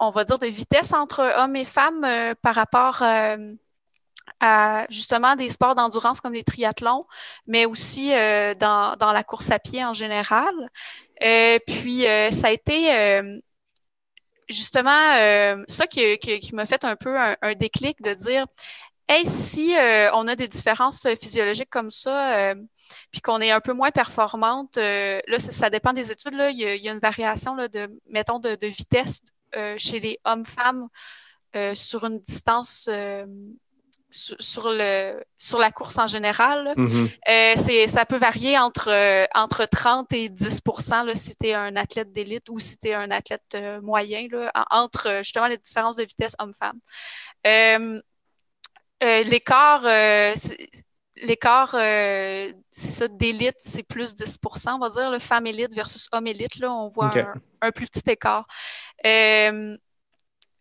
on 0.00 0.10
va 0.10 0.24
dire, 0.24 0.38
de 0.38 0.46
vitesse 0.46 0.94
entre 0.94 1.20
hommes 1.36 1.56
et 1.56 1.66
femmes 1.66 2.06
par 2.40 2.54
rapport 2.54 3.02
à 4.40 4.86
justement 4.88 5.36
des 5.36 5.50
sports 5.50 5.74
d'endurance 5.74 6.22
comme 6.22 6.32
les 6.32 6.42
triathlons, 6.42 7.06
mais 7.46 7.66
aussi 7.66 8.12
dans, 8.58 8.96
la 8.98 9.22
course 9.24 9.50
à 9.50 9.58
pied 9.58 9.84
en 9.84 9.92
général. 9.92 10.54
Puis 11.20 12.04
ça 12.30 12.46
a 12.46 12.50
été 12.50 13.42
justement 14.52 15.64
ça 15.68 15.86
qui, 15.86 16.18
qui, 16.18 16.54
m'a 16.54 16.66
fait 16.66 16.84
un 16.84 16.96
peu 16.96 17.18
un, 17.18 17.54
déclic 17.54 18.00
de 18.02 18.14
dire 18.14 18.46
Hey, 19.08 19.26
si 19.26 19.74
on 20.14 20.28
a 20.28 20.36
des 20.36 20.48
différences 20.48 21.06
physiologiques 21.20 21.70
comme 21.70 21.90
ça, 21.90 22.54
puis 23.10 23.20
qu'on 23.20 23.40
est 23.40 23.50
un 23.50 23.60
peu 23.60 23.72
moins 23.72 23.90
performante, 23.90 24.76
là, 24.76 25.38
ça, 25.38 25.70
dépend 25.70 25.92
des 25.92 26.12
études, 26.12 26.34
là, 26.34 26.50
il, 26.50 26.58
y 26.58 26.88
a, 26.88 26.92
une 26.92 26.98
variation 26.98 27.54
là, 27.54 27.68
de, 27.68 27.88
mettons, 28.08 28.38
de 28.38 28.66
vitesse 28.66 29.20
chez 29.76 30.00
les 30.00 30.18
hommes-femmes 30.24 30.88
sur 31.74 32.04
une 32.04 32.20
distance 32.20 32.88
sur, 34.12 34.36
sur, 34.38 34.70
le, 34.70 35.22
sur 35.38 35.58
la 35.58 35.70
course 35.70 35.98
en 35.98 36.06
général. 36.06 36.74
Mm 36.76 36.84
-hmm. 36.84 37.06
euh, 37.28 37.54
c'est, 37.64 37.86
ça 37.88 38.04
peut 38.04 38.18
varier 38.18 38.58
entre, 38.58 38.88
euh, 38.90 39.24
entre 39.34 39.64
30 39.66 40.12
et 40.12 40.28
10 40.28 40.60
là, 41.06 41.14
si 41.14 41.34
tu 41.36 41.46
es 41.48 41.54
un 41.54 41.76
athlète 41.76 42.12
d'élite 42.12 42.48
ou 42.50 42.58
si 42.58 42.78
tu 42.78 42.88
es 42.88 42.94
un 42.94 43.10
athlète 43.10 43.54
euh, 43.54 43.80
moyen, 43.80 44.26
là, 44.30 44.52
entre 44.70 45.20
justement 45.22 45.48
les 45.48 45.58
différences 45.58 45.96
de 45.96 46.04
vitesse 46.04 46.34
homme-femme. 46.38 46.78
l'écart, 49.32 49.82
l'écart 51.28 51.72
c'est 52.80 52.92
ça, 52.98 53.08
d'élite, 53.08 53.60
c'est 53.64 53.86
plus 53.94 54.14
10% 54.14 54.74
on 54.76 54.78
va 54.78 54.88
dire, 54.88 55.10
le 55.10 55.18
femme 55.18 55.46
élite 55.46 55.74
versus 55.74 56.08
homme 56.12 56.26
élite, 56.26 56.56
là, 56.62 56.68
on 56.72 56.88
voit 56.88 57.06
okay. 57.06 57.20
un, 57.20 57.34
un, 57.66 57.70
plus 57.72 57.86
petit 57.86 58.08
écart. 58.10 58.46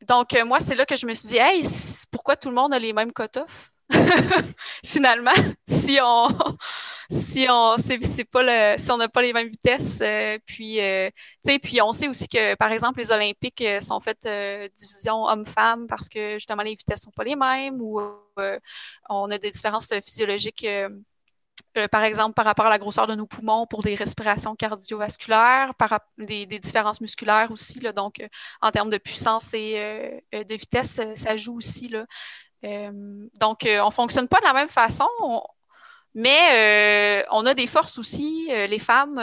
Donc, 0.07 0.33
euh, 0.33 0.45
moi, 0.45 0.59
c'est 0.59 0.75
là 0.75 0.85
que 0.85 0.95
je 0.95 1.05
me 1.05 1.13
suis 1.13 1.27
dit, 1.27 1.37
hey, 1.37 1.63
pourquoi 2.11 2.35
tout 2.35 2.49
le 2.49 2.55
monde 2.55 2.73
a 2.73 2.79
les 2.79 2.93
mêmes 2.93 3.11
cut-offs? 3.11 3.71
Finalement, 4.85 5.31
si 5.67 5.99
on 6.01 6.27
si 7.11 7.45
on 7.49 7.75
c'est 7.77 8.23
pas 8.23 8.43
le 8.43 8.77
si 8.77 8.89
on 8.89 8.97
n'a 8.97 9.09
pas 9.09 9.21
les 9.21 9.33
mêmes 9.33 9.49
vitesses 9.49 9.99
euh, 10.01 10.37
puis 10.45 10.79
euh, 10.79 11.09
tu 11.43 11.51
sais 11.51 11.59
puis 11.59 11.81
on 11.81 11.91
sait 11.91 12.07
aussi 12.07 12.27
que 12.27 12.55
par 12.55 12.71
exemple 12.71 12.99
les 12.99 13.11
olympiques 13.11 13.61
euh, 13.61 13.81
sont 13.81 13.99
faites 13.99 14.27
division 14.77 15.25
homme-femme 15.25 15.87
parce 15.87 16.07
que 16.07 16.33
justement 16.33 16.63
les 16.63 16.75
vitesses 16.75 17.01
sont 17.01 17.11
pas 17.11 17.25
les 17.25 17.35
mêmes 17.35 17.81
ou 17.81 18.01
on 19.09 19.29
a 19.29 19.37
des 19.37 19.51
différences 19.51 19.93
physiologiques 20.03 20.65
euh, 21.77 21.87
par 21.87 22.03
exemple, 22.03 22.33
par 22.33 22.43
rapport 22.43 22.65
à 22.65 22.69
la 22.69 22.79
grosseur 22.79 23.07
de 23.07 23.15
nos 23.15 23.25
poumons 23.25 23.65
pour 23.65 23.81
des 23.81 23.95
respirations 23.95 24.55
cardiovasculaires, 24.55 25.73
des, 26.17 26.45
différences 26.45 26.99
musculaires 26.99 27.49
aussi. 27.49 27.79
Donc, 27.95 28.19
euh, 28.19 28.27
en 28.61 28.71
termes 28.71 28.89
de 28.89 28.97
puissance 28.97 29.53
et 29.53 29.75
euh, 30.33 30.43
de 30.43 30.53
vitesse, 30.55 30.99
ça 31.15 31.35
joue 31.37 31.55
aussi. 31.55 31.89
Donc, 32.63 33.59
on 33.63 33.85
ne 33.85 33.91
fonctionne 33.91 34.27
pas 34.27 34.39
de 34.39 34.45
la 34.45 34.53
même 34.53 34.69
façon, 34.69 35.07
mais 36.13 37.25
on 37.31 37.45
a 37.45 37.53
des 37.53 37.67
forces 37.67 37.97
aussi, 37.97 38.47
les 38.49 38.79
femmes, 38.79 39.17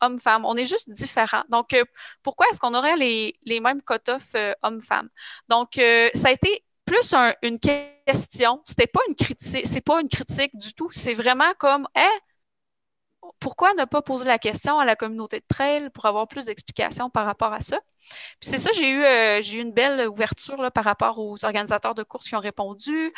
hommes-femmes. 0.00 0.44
On 0.44 0.56
est 0.56 0.64
juste 0.64 0.90
différents. 0.90 1.44
Donc, 1.48 1.76
pourquoi 2.22 2.46
est-ce 2.50 2.58
qu'on 2.58 2.74
aurait 2.74 2.96
les, 2.96 3.60
mêmes 3.60 3.80
cut-off 3.82 4.34
hommes-femmes? 4.62 5.08
Donc, 5.48 5.74
ça 5.76 6.28
a 6.28 6.32
été 6.32 6.65
plus 6.86 7.14
une 7.42 7.58
question. 7.60 8.62
C'était 8.64 8.86
pas 8.86 9.00
une 9.08 9.14
critique, 9.14 9.66
c'est 9.66 9.80
pas 9.80 10.00
une 10.00 10.08
critique 10.08 10.56
du 10.56 10.72
tout. 10.72 10.90
C'est 10.92 11.14
vraiment 11.14 11.52
comme, 11.58 11.86
hein, 11.94 12.10
pourquoi 13.40 13.74
ne 13.74 13.84
pas 13.84 14.02
poser 14.02 14.24
la 14.24 14.38
question 14.38 14.78
à 14.78 14.84
la 14.84 14.96
communauté 14.96 15.40
de 15.40 15.44
trail 15.48 15.90
pour 15.90 16.06
avoir 16.06 16.28
plus 16.28 16.46
d'explications 16.46 17.10
par 17.10 17.26
rapport 17.26 17.52
à 17.52 17.60
ça? 17.60 17.80
Puis 18.40 18.50
c'est 18.50 18.58
ça, 18.58 18.70
j'ai 18.72 18.88
eu, 18.88 19.02
euh, 19.02 19.40
eu 19.42 19.60
une 19.60 19.72
belle 19.72 20.08
ouverture 20.08 20.60
là, 20.62 20.70
par 20.70 20.84
rapport 20.84 21.18
aux 21.18 21.44
organisateurs 21.44 21.94
de 21.94 22.04
courses 22.04 22.28
qui 22.28 22.36
ont 22.36 22.40
répondu, 22.40 23.12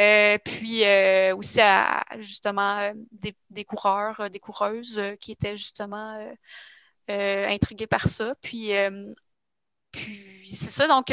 euh, 0.00 0.38
puis 0.44 0.84
euh, 0.84 1.34
aussi 1.34 1.60
à 1.60 2.04
justement 2.18 2.92
des, 3.50 3.64
coureurs, 3.64 4.28
des 4.30 4.40
coureuses 4.40 5.00
qui 5.20 5.32
étaient 5.32 5.56
justement 5.56 6.18
intrigués 7.08 7.86
par 7.86 8.06
ça. 8.08 8.34
Puis, 8.42 8.72
puis 9.92 10.46
c'est 10.46 10.70
ça, 10.70 10.86
donc 10.86 11.12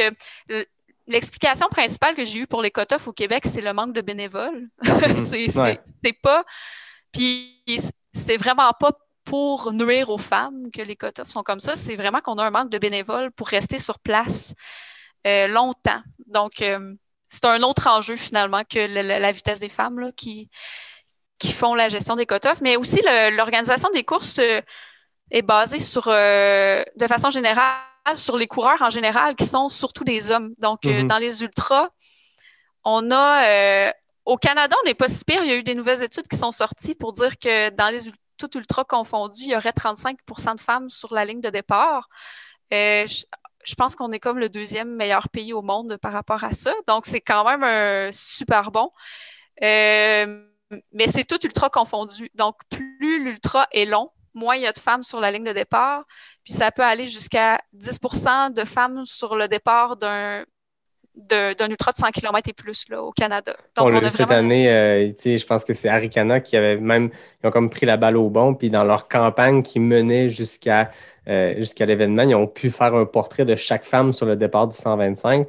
l'explication 1.08 1.68
principale 1.70 2.16
que 2.16 2.26
j'ai 2.26 2.39
eue 2.39 2.48
pour 2.48 2.62
les 2.62 2.72
quotas 2.72 3.04
au 3.08 3.13
Québec, 3.13 3.44
c'est 3.46 3.62
le 3.62 3.74
manque 3.74 3.94
de 3.94 4.02
bénévoles. 4.02 4.68
Mhm. 4.84 5.26
c'est 6.04 6.13
pas. 6.22 6.44
Puis 7.12 7.63
c'est 8.13 8.38
vraiment 8.38 8.72
pas 8.80 8.92
pour 9.24 9.72
nuire 9.72 10.10
aux 10.10 10.18
femmes 10.18 10.70
que 10.72 10.82
les 10.82 10.96
quotas 10.96 11.26
sont 11.26 11.44
comme 11.44 11.60
ça. 11.60 11.76
C'est 11.76 11.96
vraiment 11.96 12.22
qu'on 12.22 12.36
a 12.36 12.44
un 12.44 12.52
manque 12.52 12.70
de 12.70 12.78
bénévoles 12.78 13.32
pour 13.32 13.48
rester 13.48 13.80
sur 13.80 14.00
place 14.00 14.54
euh, 15.26 15.48
longtemps. 15.48 16.02
Donc, 16.28 16.62
euh, 16.62 16.94
c'est 17.28 17.46
un 17.46 17.62
autre 17.63 17.88
enjeu 17.88 18.16
finalement 18.16 18.63
que 18.63 18.80
la, 18.80 19.32
vitesse 19.32 19.60
des 19.60 19.70
femmes 19.70 20.00
là, 20.00 20.12
qui, 20.12 20.50
qui 21.39 21.54
font 21.54 21.74
la 21.74 21.89
gestion 21.89 22.16
des 22.16 22.26
quotas. 22.26 22.58
Mais 22.62 22.76
aussi, 22.76 23.02
l'organisation 23.32 23.89
des 23.92 24.04
courses 24.04 24.39
euh, 24.39 24.62
est 25.32 25.42
basée 25.42 25.80
sur, 25.80 26.08
de 26.08 27.08
façon 27.08 27.30
générale, 27.30 27.80
sur 28.13 28.38
les 28.38 28.48
coureurs 28.48 28.82
en 28.82 28.89
général 28.89 29.36
qui 29.36 29.46
sont 29.46 29.70
surtout 29.70 30.04
des 30.04 30.32
hommes. 30.32 30.54
Donc, 30.60 30.86
euh, 30.86 31.02
mhm. 31.02 31.08
dans 31.08 31.18
les 31.18 31.44
ultras, 31.44 31.89
on 32.84 33.12
a 33.12 33.48
euh, 33.48 33.92
au 34.26 34.38
Canada, 34.38 34.76
on 34.84 34.88
n'est 34.88 34.94
pas 34.94 35.08
si 35.08 35.24
pire. 35.24 35.44
Il 35.44 35.50
y 35.50 35.54
a 35.54 35.56
eu 35.56 35.63
des 35.63 35.76
nouvelles 35.76 36.04
études 36.04 36.28
qui 36.28 36.38
sont 36.38 36.52
sorties 36.52 36.96
pour 36.96 37.13
dire 37.13 37.38
que 37.38 37.70
dans 37.72 37.89
les 37.89 38.12
tout 38.38 38.58
ultras 38.58 38.84
confondus, 38.84 39.44
il 39.44 39.52
y 39.52 39.56
aurait 39.56 39.72
35% 39.72 40.56
de 40.56 40.62
femmes 40.62 40.89
sur 40.89 41.13
la 41.13 41.24
ligne 41.24 41.42
de 41.42 41.50
départ. 41.50 42.10
Euh, 42.74 43.06
je, 43.08 43.76
pense 43.76 43.96
qu'on 43.96 44.12
est 44.12 44.20
comme 44.20 44.39
le 44.39 44.50
deuxième 44.50 44.96
meilleur 44.96 45.30
pays 45.30 45.54
au 45.54 45.62
monde 45.62 45.98
par 45.98 46.12
rapport 46.12 46.44
à 46.44 46.52
ça. 46.52 46.74
Donc, 46.88 47.06
c'est 47.06 47.22
quand 47.22 47.58
même 47.58 48.12
super 48.12 48.72
bon. 48.72 48.92
mais 49.62 51.08
c'est 51.08 51.24
tout 51.24 51.39
ultra 51.46 51.70
confondu. 51.70 52.30
Donc, 52.36 52.58
plus 52.70 53.24
l'ultra 53.24 53.68
est 53.72 53.86
long, 53.86 54.12
moins 54.34 54.56
il 54.56 54.63
y 54.63 54.67
a 54.67 54.72
de 54.72 54.80
femmes 54.80 55.04
sur 55.04 55.19
la 55.19 55.32
ligne 55.32 55.46
de 55.46 55.54
départ. 55.54 56.04
Puis 56.43 56.54
ça 56.54 56.72
peut 56.72 56.84
aller 56.84 57.08
jusqu'à 57.08 57.60
10% 57.78 58.54
de 58.54 58.63
femmes 58.65 59.06
sur 59.06 59.36
le 59.36 59.48
départ 59.48 59.98
d'un 59.98 60.43
d'un 61.15 61.69
ultra 61.69 61.91
de 61.91 61.98
100 61.98 62.12
km 62.12 62.50
et 62.50 62.54
plus 62.54 62.89
là, 62.89 63.04
au 63.04 63.12
Canada. 63.12 63.56
Donc, 63.76 63.93
on, 63.93 63.96
a 63.98 64.10
cette 64.10 64.32
année, 64.32 64.69
euh, 64.69 65.12
je 65.24 65.46
pense 65.46 65.63
que 65.63 65.74
c'est 65.74 65.88
Arikana 65.88 66.39
qui 66.39 66.58
avait 66.58 66.78
même, 66.78 67.12
ils 67.43 67.48
ont 67.48 67.52
comme 67.52 67.69
pris 67.69 67.86
la 67.86 67.98
balle 67.98 68.17
au 68.17 68.30
bon, 68.30 68.56
puis 68.56 68.69
dans 68.72 68.84
leur 68.84 69.08
campagne 69.08 69.62
qui 69.62 69.80
menait 69.80 70.30
jusqu'à 70.30 70.89
euh, 71.28 71.54
jusqu'à 71.58 71.86
l'événement, 71.86 72.24
ils 72.24 72.36
ont 72.36 72.48
pu 72.48 72.72
faire 72.72 72.96
un 72.96 73.06
portrait 73.06 73.46
de 73.46 73.56
chaque 73.56 73.86
femme 73.86 74.12
sur 74.12 74.26
le 74.26 74.36
départ 74.36 74.67
du 74.67 74.76
125, 74.76 75.48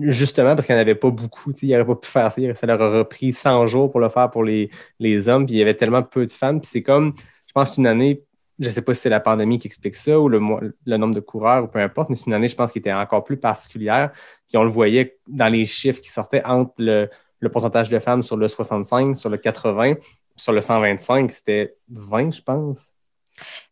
justement 0.00 0.54
parce 0.54 0.66
qu'il 0.66 0.76
n'y 0.76 0.80
en 0.80 0.82
avait 0.82 0.94
pas 0.94 1.10
beaucoup. 1.10 1.52
Ils 1.60 1.70
n'auraient 1.70 1.84
pas 1.84 1.96
pu 1.96 2.08
faire 2.08 2.32
ça. 2.32 2.54
Ça 2.54 2.66
leur 2.66 2.80
aurait 2.80 3.04
pris 3.04 3.32
100 3.32 3.66
jours 3.66 3.90
pour 3.90 4.00
le 4.00 4.08
faire 4.08 4.30
pour 4.30 4.44
les, 4.44 4.70
les 5.00 5.28
hommes, 5.28 5.44
puis 5.44 5.56
il 5.56 5.58
y 5.58 5.62
avait 5.62 5.74
tellement 5.74 6.02
peu 6.02 6.24
de 6.24 6.32
femmes. 6.32 6.60
Puis 6.60 6.70
c'est 6.72 6.82
comme, 6.82 7.14
je 7.54 7.60
pense 7.60 7.76
qu'une 7.76 7.86
année, 7.86 8.24
je 8.58 8.66
ne 8.66 8.72
sais 8.72 8.82
pas 8.82 8.94
si 8.94 9.02
c'est 9.02 9.08
la 9.08 9.20
pandémie 9.20 9.60
qui 9.60 9.68
explique 9.68 9.94
ça 9.94 10.18
ou 10.18 10.28
le, 10.28 10.40
nombre 10.40 11.14
de 11.14 11.20
coureurs 11.20 11.62
ou 11.62 11.68
peu 11.68 11.78
importe, 11.78 12.10
mais 12.10 12.16
c'est 12.16 12.26
une 12.26 12.34
année, 12.34 12.48
je 12.48 12.56
pense, 12.56 12.72
qui 12.72 12.78
était 12.78 12.92
encore 12.92 13.22
plus 13.22 13.36
particulière. 13.36 14.10
Puis 14.48 14.58
on 14.58 14.64
le 14.64 14.70
voyait 14.70 15.18
dans 15.28 15.46
les 15.46 15.64
chiffres 15.64 16.00
qui 16.00 16.08
sortaient 16.10 16.44
entre 16.44 16.72
le, 16.78 17.08
pourcentage 17.52 17.90
de 17.90 17.98
femmes 18.00 18.24
sur 18.24 18.36
le 18.36 18.48
65, 18.48 19.16
sur 19.16 19.30
le 19.30 19.36
80, 19.36 19.94
sur 20.34 20.52
le 20.52 20.60
125, 20.60 21.30
c'était 21.30 21.76
20, 21.90 22.32
je 22.32 22.42
pense. 22.42 22.78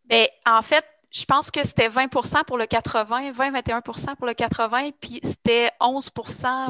Bien, 0.04 0.26
en 0.46 0.62
fait, 0.62 0.84
je 1.12 1.26
pense 1.26 1.50
que 1.50 1.62
c'était 1.62 1.90
20% 1.90 2.44
pour 2.44 2.56
le 2.56 2.64
80, 2.64 3.32
20-21% 3.32 4.16
pour 4.16 4.26
le 4.26 4.32
80, 4.32 4.90
puis 4.98 5.20
c'était 5.22 5.70
11 5.78 6.10
ah, 6.44 6.68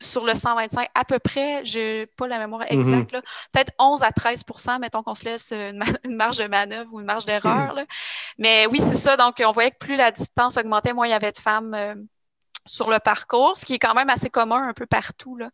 sur 0.00 0.24
le 0.24 0.34
125 0.34 0.88
à 0.94 1.04
peu 1.04 1.18
près. 1.18 1.62
Je 1.66 2.00
n'ai 2.00 2.06
pas 2.06 2.26
la 2.26 2.38
mémoire 2.38 2.62
mhm. 2.62 2.78
exacte. 2.78 3.10
Peut-être 3.52 3.72
11 3.78 4.02
à 4.02 4.10
13% 4.10 4.80
mettons 4.80 5.02
qu'on 5.02 5.14
se 5.14 5.24
laisse 5.24 5.52
une, 5.52 6.16
marge 6.16 6.38
de 6.38 6.46
manœuvre 6.46 6.88
ou 6.92 7.00
une 7.00 7.06
marge 7.06 7.26
d'erreur. 7.26 7.78
Mais 8.38 8.66
oui, 8.66 8.80
c'est 8.80 8.94
ça. 8.94 9.18
Donc, 9.18 9.42
on 9.44 9.52
voyait 9.52 9.70
que 9.70 9.78
plus 9.78 9.96
la 9.96 10.12
distance 10.12 10.56
augmentait, 10.56 10.94
moins 10.94 11.06
il 11.06 11.10
y 11.10 11.14
avait 11.14 11.32
de 11.32 11.38
femmes 11.38 11.74
euh, 11.74 11.94
sur 12.64 12.88
le 12.88 12.98
parcours, 13.00 13.58
ce 13.58 13.66
qui 13.66 13.74
est 13.74 13.78
quand 13.78 13.94
même 13.94 14.08
assez 14.08 14.30
commun 14.30 14.66
un 14.66 14.72
peu 14.72 14.86
partout. 14.86 15.36
Là. 15.36 15.50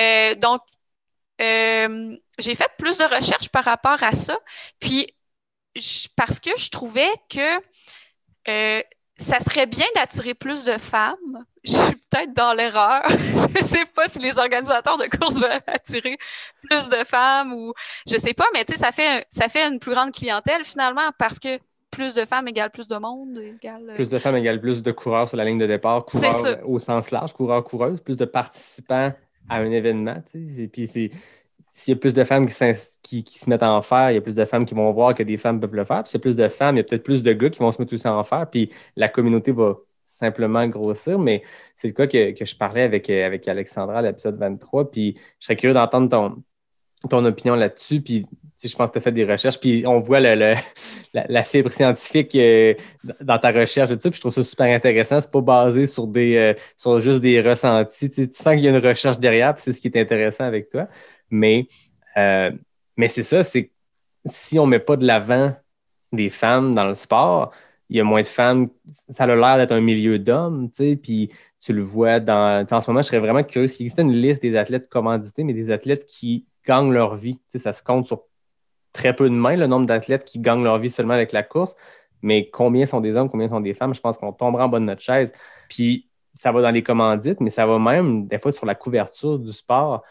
Euh, 0.00 0.34
donc, 0.36 0.62
euh, 1.42 2.16
j'ai 2.38 2.54
fait 2.54 2.70
plus 2.78 2.96
de 2.96 3.04
recherches 3.04 3.50
par 3.50 3.64
rapport 3.64 4.02
à 4.02 4.12
ça. 4.12 4.38
Puis, 4.80 5.14
parce 6.16 6.40
que 6.40 6.50
je 6.56 6.70
trouvais 6.70 7.10
que 7.28 7.58
euh, 8.48 8.82
ça 9.18 9.40
serait 9.40 9.66
bien 9.66 9.86
d'attirer 9.94 10.34
plus 10.34 10.64
de 10.64 10.72
femmes. 10.72 11.44
Je 11.64 11.72
suis 11.72 11.96
peut-être 12.10 12.34
dans 12.34 12.52
l'erreur. 12.52 13.02
je 13.08 13.60
ne 13.60 13.64
sais 13.64 13.86
pas 13.94 14.06
si 14.06 14.18
les 14.18 14.36
organisateurs 14.36 14.98
de 14.98 15.04
courses 15.04 15.40
veulent 15.40 15.62
attirer 15.66 16.18
plus 16.68 16.90
de 16.90 17.02
femmes 17.06 17.54
ou 17.54 17.72
je 18.06 18.18
sais 18.18 18.34
pas, 18.34 18.44
mais 18.52 18.66
tu 18.66 18.74
sais, 18.74 18.78
ça 18.78 18.92
fait, 18.92 19.24
ça 19.30 19.48
fait 19.48 19.66
une 19.66 19.78
plus 19.78 19.94
grande 19.94 20.12
clientèle 20.12 20.62
finalement 20.62 21.08
parce 21.18 21.38
que 21.38 21.58
plus 21.90 22.12
de 22.12 22.26
femmes 22.26 22.48
égale 22.48 22.70
plus 22.70 22.86
de 22.86 22.96
monde. 22.96 23.38
Égale... 23.38 23.88
Euh, 23.88 23.94
plus 23.94 24.10
de 24.10 24.18
femmes 24.18 24.36
égale 24.36 24.60
plus 24.60 24.82
de 24.82 24.92
coureurs 24.92 25.26
sur 25.26 25.38
la 25.38 25.44
ligne 25.46 25.56
de 25.56 25.66
départ, 25.66 26.04
coureurs 26.04 26.58
au 26.68 26.78
sens 26.78 27.10
large, 27.10 27.32
coureurs-coureuses, 27.32 28.02
plus 28.02 28.18
de 28.18 28.26
participants 28.26 29.14
à 29.48 29.56
un 29.56 29.70
événement. 29.70 30.22
Et 30.34 30.68
puis 30.68 30.86
c'est 30.86 31.10
s'il 31.74 31.92
y 31.92 31.96
a 31.96 32.00
plus 32.00 32.14
de 32.14 32.22
femmes 32.22 32.46
qui, 32.46 33.24
se 33.26 33.50
mettent 33.50 33.64
en 33.64 33.82
faire, 33.82 34.12
il 34.12 34.14
y 34.14 34.16
a 34.16 34.20
plus 34.20 34.36
de 34.36 34.44
femmes 34.44 34.64
qui 34.64 34.74
vont 34.74 34.90
voir 34.92 35.12
que 35.12 35.24
des 35.24 35.36
femmes 35.36 35.60
peuvent 35.60 35.74
le 35.74 35.84
faire. 35.84 36.04
Puis 36.04 36.10
s'il 36.12 36.18
y 36.18 36.20
a 36.20 36.22
plus 36.22 36.36
de 36.36 36.48
femmes, 36.48 36.76
il 36.76 36.78
y 36.78 36.80
a 36.80 36.84
peut-être 36.84 37.02
plus 37.02 37.24
de 37.24 37.32
gars 37.32 37.50
qui 37.50 37.58
vont 37.58 37.72
se 37.72 37.82
mettre 37.82 37.92
aussi 37.92 38.06
en 38.06 38.22
faire. 38.22 38.48
Puis 38.48 38.70
la 38.96 39.08
communauté 39.08 39.50
va 39.50 39.76
simplement 40.04 40.66
grossir. 40.68 41.18
Mais 41.18 41.42
c'est 41.74 41.88
de 41.88 41.92
quoi 41.92 42.06
que, 42.06 42.32
je 42.40 42.56
parlais 42.56 42.82
avec, 42.82 43.10
avec 43.10 43.48
Alexandra 43.48 43.98
à 43.98 44.02
l'épisode 44.02 44.38
23. 44.38 44.92
Puis 44.92 45.16
je 45.40 45.46
serais 45.46 45.56
curieux 45.56 45.74
d'entendre 45.74 46.08
ton, 46.08 46.42
ton 47.10 47.24
opinion 47.24 47.56
là-dessus. 47.56 48.00
Puis 48.00 48.24
je 48.62 48.76
pense 48.76 48.88
que 48.88 48.92
tu 48.94 48.98
as 48.98 49.02
fait 49.02 49.12
des 49.12 49.24
recherches. 49.24 49.58
Puis 49.58 49.84
on 49.84 49.98
voit 49.98 50.20
le, 50.20 50.54
la, 51.12 51.42
fibre 51.42 51.72
scientifique 51.72 52.36
euh, 52.36 52.74
dans 53.20 53.38
ta 53.38 53.50
recherche 53.50 53.90
et 53.90 53.98
tout 53.98 54.10
Puis 54.10 54.16
je 54.16 54.20
trouve 54.20 54.32
ça 54.32 54.44
super 54.44 54.72
intéressant. 54.72 55.20
C'est 55.20 55.30
pas 55.30 55.40
basé 55.40 55.88
sur 55.88 56.06
des 56.06 56.36
euh, 56.36 56.54
sur 56.76 57.00
juste 57.00 57.20
des 57.20 57.40
ressentis. 57.40 58.10
Tu, 58.10 58.28
sens 58.30 58.54
qu'il 58.54 58.60
y 58.60 58.68
a 58.68 58.70
une 58.70 58.84
recherche 58.84 59.18
derrière, 59.18 59.54
puis 59.54 59.62
c'est 59.64 59.72
ce 59.72 59.80
qui 59.80 59.88
est 59.88 60.00
intéressant 60.00 60.44
avec 60.44 60.70
toi. 60.70 60.88
Mais, 61.34 61.68
euh, 62.16 62.52
mais 62.96 63.08
c'est 63.08 63.24
ça, 63.24 63.42
c'est 63.42 63.70
si 64.24 64.58
on 64.58 64.66
ne 64.66 64.70
met 64.70 64.78
pas 64.78 64.96
de 64.96 65.04
l'avant 65.06 65.54
des 66.12 66.30
femmes 66.30 66.74
dans 66.74 66.86
le 66.86 66.94
sport, 66.94 67.52
il 67.90 67.96
y 67.96 68.00
a 68.00 68.04
moins 68.04 68.22
de 68.22 68.26
femmes. 68.26 68.68
Ça 69.10 69.24
a 69.24 69.26
l'air 69.34 69.56
d'être 69.56 69.72
un 69.72 69.80
milieu 69.80 70.18
d'hommes, 70.18 70.70
tu 70.70 70.76
sais, 70.76 70.96
puis 70.96 71.30
tu 71.60 71.72
le 71.72 71.82
vois 71.82 72.20
dans. 72.20 72.64
En 72.70 72.80
ce 72.80 72.90
moment, 72.90 73.02
je 73.02 73.08
serais 73.08 73.18
vraiment 73.18 73.42
curieux. 73.42 73.68
S'il 73.68 73.84
existait 73.84 74.02
une 74.02 74.12
liste 74.12 74.42
des 74.42 74.56
athlètes 74.56 74.88
commandités, 74.88 75.44
mais 75.44 75.52
des 75.54 75.70
athlètes 75.70 76.06
qui 76.06 76.46
gagnent 76.66 76.92
leur 76.92 77.16
vie. 77.16 77.34
Tu 77.34 77.42
sais, 77.50 77.58
ça 77.58 77.72
se 77.72 77.82
compte 77.82 78.06
sur 78.06 78.22
très 78.92 79.14
peu 79.14 79.28
de 79.28 79.34
mains, 79.34 79.56
le 79.56 79.66
nombre 79.66 79.86
d'athlètes 79.86 80.24
qui 80.24 80.38
gagnent 80.38 80.62
leur 80.64 80.78
vie 80.78 80.90
seulement 80.90 81.14
avec 81.14 81.32
la 81.32 81.42
course. 81.42 81.74
Mais 82.22 82.48
combien 82.48 82.86
sont 82.86 83.00
des 83.00 83.16
hommes, 83.16 83.28
combien 83.28 83.48
sont 83.48 83.60
des 83.60 83.74
femmes? 83.74 83.94
Je 83.94 84.00
pense 84.00 84.16
qu'on 84.18 84.32
tombera 84.32 84.66
en 84.66 84.68
bas 84.68 84.78
de 84.78 84.84
notre 84.84 85.02
chaise. 85.02 85.32
Puis 85.68 86.08
ça 86.32 86.52
va 86.52 86.62
dans 86.62 86.70
les 86.70 86.82
commandites, 86.82 87.40
mais 87.40 87.50
ça 87.50 87.66
va 87.66 87.78
même 87.78 88.26
des 88.28 88.38
fois 88.38 88.52
sur 88.52 88.66
la 88.66 88.74
couverture 88.74 89.38
du 89.38 89.52
sport. 89.52 90.02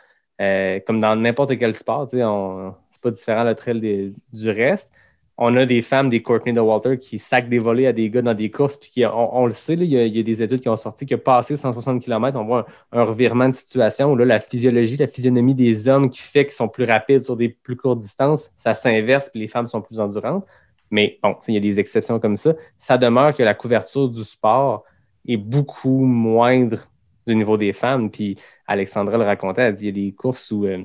Euh, 0.41 0.79
comme 0.85 0.99
dans 0.99 1.15
n'importe 1.15 1.57
quel 1.57 1.75
sport, 1.75 2.07
c'est 2.11 3.01
pas 3.01 3.11
différent 3.11 3.43
le 3.43 3.55
trail 3.55 4.13
du 4.33 4.49
reste. 4.49 4.91
On 5.37 5.55
a 5.55 5.65
des 5.65 5.81
femmes, 5.81 6.09
des 6.09 6.21
Courtney 6.21 6.53
de 6.53 6.59
Walter, 6.59 6.99
qui 6.99 7.17
sacent 7.17 7.49
des 7.49 7.57
volets 7.57 7.87
à 7.87 7.93
des 7.93 8.09
gars 8.09 8.21
dans 8.21 8.35
des 8.35 8.51
courses, 8.51 8.77
puis 8.77 9.03
on, 9.05 9.47
le 9.47 9.51
sait, 9.53 9.73
il, 9.73 9.85
y 9.85 10.19
a, 10.19 10.23
des 10.23 10.43
études 10.43 10.61
qui 10.61 10.69
ont 10.69 10.75
sorti 10.75 11.07
que 11.07 11.15
passé 11.15 11.57
160 11.57 12.03
km, 12.03 12.37
on 12.39 12.45
voit 12.45 12.67
un, 12.91 13.03
revirement 13.03 13.49
de 13.49 13.53
situation 13.53 14.11
où 14.11 14.15
là, 14.15 14.25
la 14.25 14.39
physiologie, 14.39 14.95
la 14.95 15.07
physionomie 15.07 15.55
des 15.55 15.87
hommes 15.87 16.11
qui 16.11 16.21
fait 16.21 16.45
qu'ils 16.45 16.53
sont 16.53 16.67
plus 16.67 16.83
rapides 16.83 17.23
sur 17.23 17.35
des 17.35 17.49
plus 17.49 17.75
courtes 17.75 17.99
distances, 17.99 18.51
ça 18.55 18.75
s'inverse, 18.75 19.29
puis 19.29 19.39
les 19.39 19.47
femmes 19.47 19.67
sont 19.67 19.81
plus 19.81 19.99
endurantes. 19.99 20.45
Mais 20.91 21.17
bon, 21.23 21.35
il 21.47 21.55
y 21.55 21.57
a 21.57 21.59
des 21.59 21.79
exceptions 21.79 22.19
comme 22.19 22.37
ça. 22.37 22.53
Ça 22.77 22.99
demeure 22.99 23.35
que 23.35 23.41
la 23.41 23.55
couverture 23.55 24.09
du 24.09 24.23
sport 24.23 24.83
est 25.27 25.37
beaucoup 25.37 26.05
moindre 26.05 26.91
du 27.27 27.35
niveau 27.35 27.57
des 27.57 27.73
femmes. 27.73 28.09
Puis 28.09 28.37
Alexandra 28.67 29.17
le 29.17 29.23
racontait, 29.23 29.63
elle 29.63 29.75
dit 29.75 29.87
il 29.87 29.97
y 29.97 30.01
a 30.01 30.05
des 30.05 30.11
courses 30.13 30.51
où, 30.51 30.65
euh, 30.65 30.83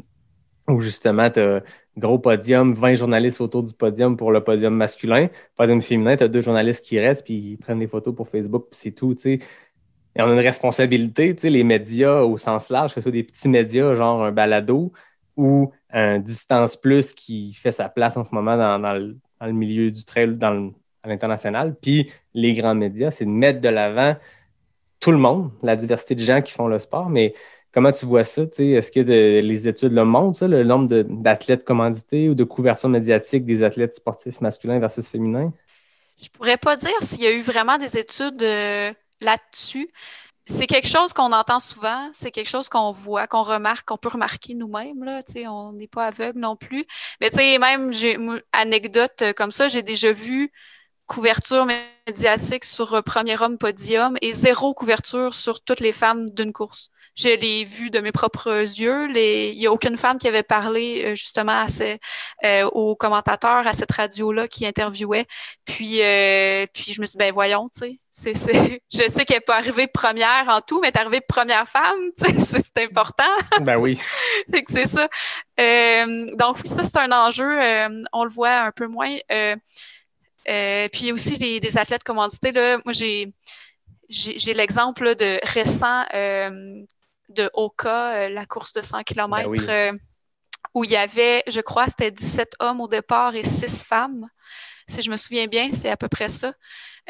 où 0.69 0.81
justement, 0.81 1.31
tu 1.31 1.41
as 1.41 1.63
gros 1.97 2.19
podium, 2.19 2.75
20 2.75 2.95
journalistes 2.95 3.41
autour 3.41 3.63
du 3.63 3.75
podium 3.75 4.17
pour 4.17 4.33
le 4.33 4.43
podium 4.43 4.75
masculin. 4.75 5.29
Podium 5.57 5.83
féminin, 5.83 6.17
tu 6.17 6.25
as 6.25 6.29
deux 6.29 6.41
journalistes 6.41 6.85
qui 6.85 6.99
restent, 6.99 7.25
puis 7.25 7.35
ils 7.35 7.57
prennent 7.57 7.81
des 7.81 7.89
photos 7.89 8.15
pour 8.15 8.29
Facebook, 8.29 8.69
puis 8.71 8.79
c'est 8.81 8.93
tout. 8.93 9.17
Et 9.27 9.41
on 10.17 10.25
a 10.25 10.33
une 10.33 10.39
responsabilité, 10.39 11.35
les 11.45 11.65
médias 11.65 12.23
au 12.23 12.39
sens 12.39 12.71
large, 12.71 12.95
que 12.95 13.01
ce 13.01 13.03
soit 13.03 13.13
des 13.13 13.25
petits 13.25 13.49
médias, 13.49 13.95
genre 13.95 14.25
un 14.25 14.33
balado, 14.33 14.93
ou 15.37 15.71
un 15.91 16.19
Distance 16.19 16.77
Plus 16.77 17.15
qui 17.15 17.55
fait 17.55 17.73
sa 17.73 17.89
place 17.89 18.17
en 18.17 18.25
ce 18.25 18.31
moment 18.33 18.57
dans, 18.57 18.93
le, 18.93 19.53
milieu 19.53 19.91
du 19.91 20.05
trail 20.05 20.37
dans 20.37 20.73
à 21.03 21.09
l'international. 21.09 21.77
Puis 21.81 22.11
les 22.35 22.53
grands 22.53 22.75
médias, 22.75 23.11
c'est 23.11 23.25
de 23.25 23.31
mettre 23.31 23.61
de 23.61 23.69
l'avant 23.69 24.17
tout 25.01 25.13
le 25.13 25.19
monde, 25.19 25.51
la 25.63 25.77
diversité 25.77 26.15
de 26.15 26.21
gens 26.21 26.43
qui 26.43 26.53
font 26.53 26.69
le 26.69 26.79
sport, 26.79 27.09
mais 27.09 27.35
Comment 27.73 27.93
tu 27.93 28.07
vois 28.07 28.25
ça? 28.25 28.43
Est-ce 28.43 28.91
que 28.91 29.01
les 29.01 29.69
études 29.69 29.93
le 29.93 30.05
montrent, 30.05 30.47
le 30.47 30.65
nombre 30.65 30.89
d'athlètes 31.03 31.65
commandités 31.65 32.29
ou 32.29 32.35
de 32.35 32.45
couverture 32.45 32.89
médiatique 32.89 33.45
des 33.45 33.63
athlètes 33.63 33.95
sportifs 33.95 34.41
masculins 34.41 34.79
versus 34.79 35.07
féminins? 35.07 35.53
Je 36.19 36.25
ne 36.25 36.31
pourrais 36.31 36.57
pas 36.57 36.77
dire 36.77 36.97
s'il 37.03 37.23
y 37.23 37.27
a 37.27 37.31
eu 37.31 37.43
vraiment 37.43 37.77
des 37.79 37.99
études 37.99 38.43
euh, 38.43 38.93
là-dessus. 39.21 39.91
C'est 40.47 40.67
quelque 40.67 40.89
chose 40.89 41.13
qu'on 41.13 41.31
entend 41.33 41.61
souvent, 41.61 42.09
c'est 42.13 42.31
quelque 42.31 42.49
chose 42.49 42.71
qu'on 42.71 42.91
voit, 42.91 43.27
qu'on 43.27 43.43
remarque, 43.43 43.87
qu'on 43.87 43.99
peut 43.99 44.09
remarquer 44.09 44.55
nous-mêmes. 44.55 45.05
on 45.47 45.73
n'est 45.73 45.87
pas 45.87 46.07
aveugle 46.07 46.41
non 46.41 46.57
plus. 46.57 46.87
Mais 47.21 47.29
même, 47.59 47.93
j'ai 47.93 48.17
anecdote 48.53 49.21
euh, 49.21 49.33
comme 49.35 49.51
ça, 49.51 49.69
j'ai 49.69 49.83
déjà 49.83 50.11
vu 50.11 50.51
couverture 51.09 51.67
médiatique 52.07 52.65
sur 52.65 52.95
euh, 52.95 53.03
premier 53.03 53.37
homme 53.43 53.59
podium 53.59 54.17
et 54.23 54.33
zéro 54.33 54.75
couverture 54.75 55.35
sur 55.35 55.61
toutes 55.61 55.81
les 55.81 55.93
femmes 55.93 56.31
d'une 56.31 56.53
course. 56.53 56.91
Je 57.19 57.31
l'ai 57.31 57.65
vu 57.65 57.91
de 57.91 57.99
mes 57.99 58.13
propres 58.13 58.61
yeux. 58.61 59.09
Il 59.11 59.59
n'y 59.59 59.67
a 59.67 59.73
aucune 59.73 59.99
femme 59.99 60.19
qui 60.19 60.29
avait 60.29 60.45
parlé 60.45 61.03
euh, 61.05 61.15
justement 61.17 61.63
à 61.63 61.69
ces, 61.69 61.99
euh, 62.45 62.65
aux 62.67 62.95
commentateurs 62.95 63.67
à 63.67 63.73
cette 63.73 63.91
radio-là 63.91 64.47
qui 64.47 64.65
interviewait. 64.65 65.27
Puis, 65.65 66.01
euh, 66.01 66.65
puis 66.73 66.93
je 66.93 67.01
me 67.01 67.07
suis 67.07 67.17
dit, 67.17 67.19
ben 67.19 67.33
voyons, 67.33 67.67
tu 67.69 67.99
sais, 68.13 68.35
c'est, 68.35 68.81
je 68.93 69.09
sais 69.09 69.25
qu'elle 69.25 69.41
peut 69.41 69.53
arriver 69.53 69.89
première 69.89 70.45
en 70.47 70.61
tout, 70.61 70.81
mais 70.81 70.89
est 70.89 70.97
arrivée 70.97 71.21
première 71.21 71.69
femme, 71.69 71.99
c'est 72.17 72.85
important. 72.85 73.25
Ben 73.63 73.81
oui. 73.81 73.99
c'est 74.49 74.63
que 74.63 74.73
c'est 74.73 74.87
ça. 74.87 75.09
donc 76.37 76.59
oui, 76.59 76.71
ça 76.71 76.85
c'est 76.85 76.99
un 76.99 77.11
enjeu. 77.11 77.59
on 78.13 78.23
le 78.23 78.31
voit 78.31 78.61
un 78.61 78.71
peu 78.71 78.87
moins. 78.87 79.17
Puis 80.93 81.13
aussi 81.13 81.39
des, 81.39 81.61
des 81.61 81.79
athlètes 81.79 82.05
commandités. 82.05 82.53
Là, 82.53 82.79
moi, 82.85 82.93
j'ai 82.93 83.33
j'ai 84.11 84.55
l'exemple 84.55 85.15
de 85.17 85.39
récent 85.43 86.05
de 87.29 87.51
Oka, 87.55 88.15
euh, 88.15 88.29
la 88.29 88.47
course 88.47 88.73
de 88.73 88.81
100 88.81 89.03
km, 89.05 89.51
ben 89.51 89.69
euh, 89.69 89.93
où 90.75 90.85
il 90.85 90.91
y 90.91 90.97
avait, 90.97 91.43
je 91.47 91.61
crois, 91.61 91.87
c'était 91.87 92.11
17 92.11 92.55
hommes 92.61 92.81
au 92.81 92.89
départ 92.89 93.35
et 93.35 93.45
6 93.45 93.85
femmes. 93.85 94.29
Si 94.87 95.03
je 95.03 95.11
me 95.11 95.17
souviens 95.17 95.47
bien, 95.47 95.71
c'est 95.73 95.91
à 95.91 95.97
peu 95.97 96.09
près 96.09 96.29
ça. 96.29 96.53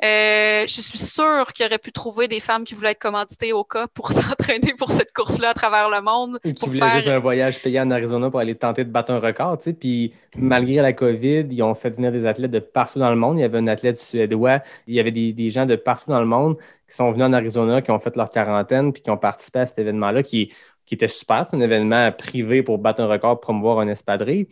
Euh, 0.04 0.62
je 0.66 0.80
suis 0.80 0.98
sûre 0.98 1.52
qu'il 1.52 1.66
aurait 1.66 1.78
pu 1.78 1.90
trouver 1.90 2.28
des 2.28 2.38
femmes 2.38 2.64
qui 2.64 2.74
voulaient 2.74 2.92
être 2.92 3.00
commanditées 3.00 3.52
au 3.52 3.64
cas 3.64 3.88
pour 3.88 4.12
s'entraîner 4.12 4.72
pour 4.78 4.90
cette 4.90 5.12
course-là 5.12 5.50
à 5.50 5.54
travers 5.54 5.90
le 5.90 6.00
monde. 6.00 6.38
Ou 6.44 6.52
qui 6.52 6.68
voulaient 6.68 6.90
juste 6.90 7.08
un 7.08 7.18
voyage 7.18 7.60
payé 7.60 7.80
en 7.80 7.90
Arizona 7.90 8.30
pour 8.30 8.38
aller 8.38 8.54
tenter 8.54 8.84
de 8.84 8.90
battre 8.90 9.12
un 9.12 9.18
record. 9.18 9.58
Tu 9.58 9.64
sais. 9.64 9.72
Puis 9.72 10.14
malgré 10.36 10.76
la 10.76 10.92
COVID, 10.92 11.46
ils 11.50 11.62
ont 11.62 11.74
fait 11.74 11.90
venir 11.90 12.12
des 12.12 12.26
athlètes 12.26 12.52
de 12.52 12.60
partout 12.60 13.00
dans 13.00 13.10
le 13.10 13.16
monde. 13.16 13.38
Il 13.38 13.40
y 13.40 13.44
avait 13.44 13.58
un 13.58 13.66
athlète 13.66 13.96
suédois, 13.96 14.60
il 14.86 14.94
y 14.94 15.00
avait 15.00 15.10
des, 15.10 15.32
des 15.32 15.50
gens 15.50 15.66
de 15.66 15.74
partout 15.74 16.10
dans 16.10 16.20
le 16.20 16.26
monde 16.26 16.56
qui 16.88 16.94
sont 16.94 17.10
venus 17.10 17.26
en 17.26 17.32
Arizona, 17.32 17.82
qui 17.82 17.90
ont 17.90 17.98
fait 17.98 18.14
leur 18.16 18.30
quarantaine, 18.30 18.92
puis 18.92 19.02
qui 19.02 19.10
ont 19.10 19.18
participé 19.18 19.60
à 19.60 19.66
cet 19.66 19.78
événement-là, 19.78 20.22
qui, 20.22 20.52
qui 20.86 20.94
était 20.94 21.08
super. 21.08 21.44
C'est 21.46 21.56
un 21.56 21.60
événement 21.60 22.10
privé 22.12 22.62
pour 22.62 22.78
battre 22.78 23.00
un 23.00 23.06
record, 23.06 23.40
promouvoir 23.40 23.80
un 23.80 23.88
espadrille. 23.88 24.48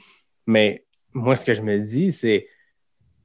Mais 0.46 0.84
moi, 1.14 1.36
ce 1.36 1.46
que 1.46 1.54
je 1.54 1.62
me 1.62 1.78
dis, 1.78 2.12
c'est 2.12 2.46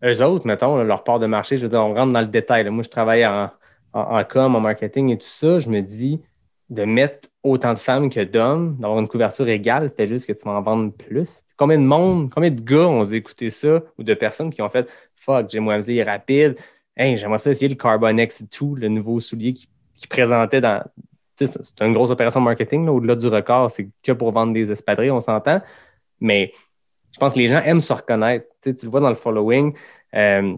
eux 0.03 0.23
autres, 0.23 0.47
mettons, 0.47 0.83
leur 0.83 1.03
part 1.03 1.19
de 1.19 1.27
marché, 1.27 1.57
je 1.57 1.63
veux 1.63 1.69
dire, 1.69 1.81
on 1.81 1.93
rentre 1.93 2.13
dans 2.13 2.21
le 2.21 2.27
détail. 2.27 2.67
Moi, 2.69 2.83
je 2.83 2.89
travaille 2.89 3.25
en, 3.25 3.49
en, 3.93 4.23
com, 4.23 4.55
en 4.55 4.59
marketing 4.59 5.09
et 5.09 5.17
tout 5.17 5.27
ça. 5.27 5.59
Je 5.59 5.69
me 5.69 5.81
dis, 5.81 6.21
de 6.69 6.85
mettre 6.85 7.29
autant 7.43 7.73
de 7.73 7.79
femmes 7.79 8.09
que 8.09 8.23
d'hommes, 8.23 8.77
d'avoir 8.79 8.99
une 8.99 9.07
couverture 9.07 9.47
égale, 9.47 9.91
fait 9.95 10.07
juste 10.07 10.25
que 10.25 10.33
tu 10.33 10.45
vas 10.45 10.51
en 10.51 10.61
vendre 10.61 10.91
plus. 10.93 11.43
Combien 11.57 11.77
de 11.77 11.83
monde, 11.83 12.31
combien 12.33 12.49
de 12.49 12.61
gars 12.61 12.87
ont 12.87 13.05
écouté 13.05 13.49
ça 13.49 13.83
ou 13.97 14.03
de 14.03 14.13
personnes 14.13 14.51
qui 14.51 14.61
ont 14.61 14.69
fait 14.69 14.89
Fuck, 15.15 15.49
j'ai 15.49 15.59
moins 15.59 15.81
est 15.81 16.03
rapide, 16.03 16.57
hey, 16.97 17.17
j'aimerais 17.17 17.37
ça 17.37 17.51
essayer 17.51 17.67
le 17.67 17.75
Carbon 17.75 18.15
X2, 18.15 18.75
le 18.77 18.87
nouveau 18.87 19.19
soulier 19.19 19.53
qui, 19.53 19.67
présentait 20.09 20.61
dans. 20.61 20.83
C'est 21.37 21.81
une 21.81 21.93
grosse 21.93 22.09
opération 22.09 22.39
marketing, 22.41 22.87
au-delà 22.87 23.15
du 23.15 23.27
record, 23.27 23.69
c'est 23.69 23.89
que 24.01 24.11
pour 24.11 24.31
vendre 24.31 24.53
des 24.53 24.71
espadrilles, 24.71 25.11
on 25.11 25.21
s'entend. 25.21 25.61
Mais 26.19 26.53
pense 27.21 27.35
que 27.35 27.39
les 27.39 27.47
gens 27.47 27.61
aiment 27.61 27.81
se 27.81 27.93
reconnaître. 27.93 28.47
tu 28.63 28.73
le 28.81 28.89
vois 28.89 28.99
dans 28.99 29.09
le 29.09 29.15
following. 29.15 29.73
Euh, 30.15 30.57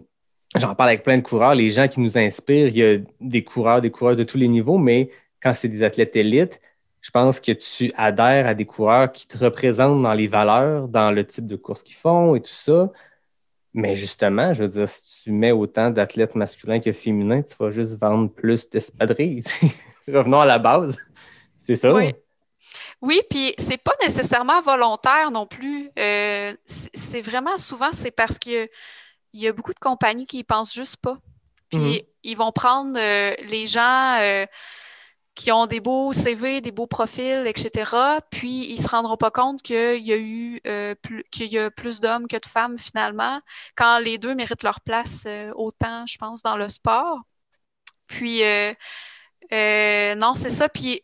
j'en 0.56 0.74
parle 0.74 0.88
avec 0.90 1.02
plein 1.02 1.18
de 1.18 1.22
coureurs, 1.22 1.54
les 1.54 1.70
gens 1.70 1.88
qui 1.88 2.00
nous 2.00 2.16
inspirent, 2.16 2.68
il 2.68 2.76
y 2.76 2.82
a 2.82 2.98
des 3.20 3.44
coureurs, 3.44 3.80
des 3.82 3.90
coureurs 3.90 4.16
de 4.16 4.24
tous 4.24 4.38
les 4.38 4.48
niveaux, 4.48 4.78
mais 4.78 5.10
quand 5.42 5.52
c'est 5.52 5.68
des 5.68 5.82
athlètes 5.82 6.16
élites, 6.16 6.60
je 7.02 7.10
pense 7.10 7.38
que 7.38 7.52
tu 7.52 7.92
adhères 7.96 8.46
à 8.46 8.54
des 8.54 8.64
coureurs 8.64 9.12
qui 9.12 9.28
te 9.28 9.36
représentent 9.36 10.02
dans 10.02 10.14
les 10.14 10.26
valeurs, 10.26 10.88
dans 10.88 11.10
le 11.10 11.26
type 11.26 11.46
de 11.46 11.56
course 11.56 11.82
qu'ils 11.82 11.96
font 11.96 12.34
et 12.34 12.40
tout 12.40 12.48
ça. 12.52 12.90
Mais 13.74 13.94
justement, 13.94 14.54
je 14.54 14.62
veux 14.62 14.68
dire, 14.68 14.88
si 14.88 15.24
tu 15.24 15.32
mets 15.32 15.52
autant 15.52 15.90
d'athlètes 15.90 16.34
masculins 16.34 16.80
que 16.80 16.92
féminins, 16.92 17.42
tu 17.42 17.54
vas 17.58 17.70
juste 17.70 17.98
vendre 18.00 18.30
plus 18.30 18.70
d'espadrilles. 18.70 19.44
Revenons 20.08 20.40
à 20.40 20.46
la 20.46 20.58
base. 20.58 20.96
C'est 21.60 21.76
ça. 21.76 21.92
Oui. 21.92 22.14
Oui, 23.04 23.20
puis 23.28 23.54
c'est 23.58 23.76
pas 23.76 23.92
nécessairement 24.02 24.62
volontaire 24.62 25.30
non 25.30 25.46
plus. 25.46 25.90
Euh, 25.98 26.54
c'est 26.64 27.20
vraiment 27.20 27.58
souvent, 27.58 27.92
c'est 27.92 28.10
parce 28.10 28.38
qu'il 28.38 28.66
y 29.34 29.46
a 29.46 29.52
beaucoup 29.52 29.74
de 29.74 29.78
compagnies 29.78 30.26
qui 30.26 30.38
y 30.38 30.44
pensent 30.44 30.72
juste 30.72 30.96
pas. 30.96 31.18
Puis 31.68 31.78
mm-hmm. 31.78 32.06
ils 32.22 32.34
vont 32.34 32.50
prendre 32.50 32.98
euh, 32.98 33.34
les 33.46 33.66
gens 33.66 34.16
euh, 34.20 34.46
qui 35.34 35.52
ont 35.52 35.66
des 35.66 35.80
beaux 35.80 36.14
CV, 36.14 36.62
des 36.62 36.70
beaux 36.70 36.86
profils, 36.86 37.44
etc. 37.46 38.20
Puis 38.30 38.72
ils 38.72 38.80
se 38.80 38.88
rendront 38.88 39.18
pas 39.18 39.30
compte 39.30 39.60
qu'il 39.60 40.02
y 40.02 40.12
a 40.14 40.16
eu 40.16 40.62
plus, 41.02 41.24
qu'il 41.30 41.52
y 41.52 41.58
a 41.58 41.70
plus 41.70 42.00
d'hommes 42.00 42.26
que 42.26 42.38
de 42.38 42.46
femmes 42.46 42.78
finalement, 42.78 43.42
quand 43.76 43.98
les 43.98 44.16
deux 44.16 44.34
méritent 44.34 44.62
leur 44.62 44.80
place 44.80 45.26
autant, 45.56 46.06
je 46.06 46.16
pense, 46.16 46.42
dans 46.42 46.56
le 46.56 46.70
sport. 46.70 47.20
Puis 48.06 48.42
euh, 49.52 50.14
non, 50.14 50.34
c'est 50.34 50.50
ça. 50.50 50.68
Puis 50.68 51.00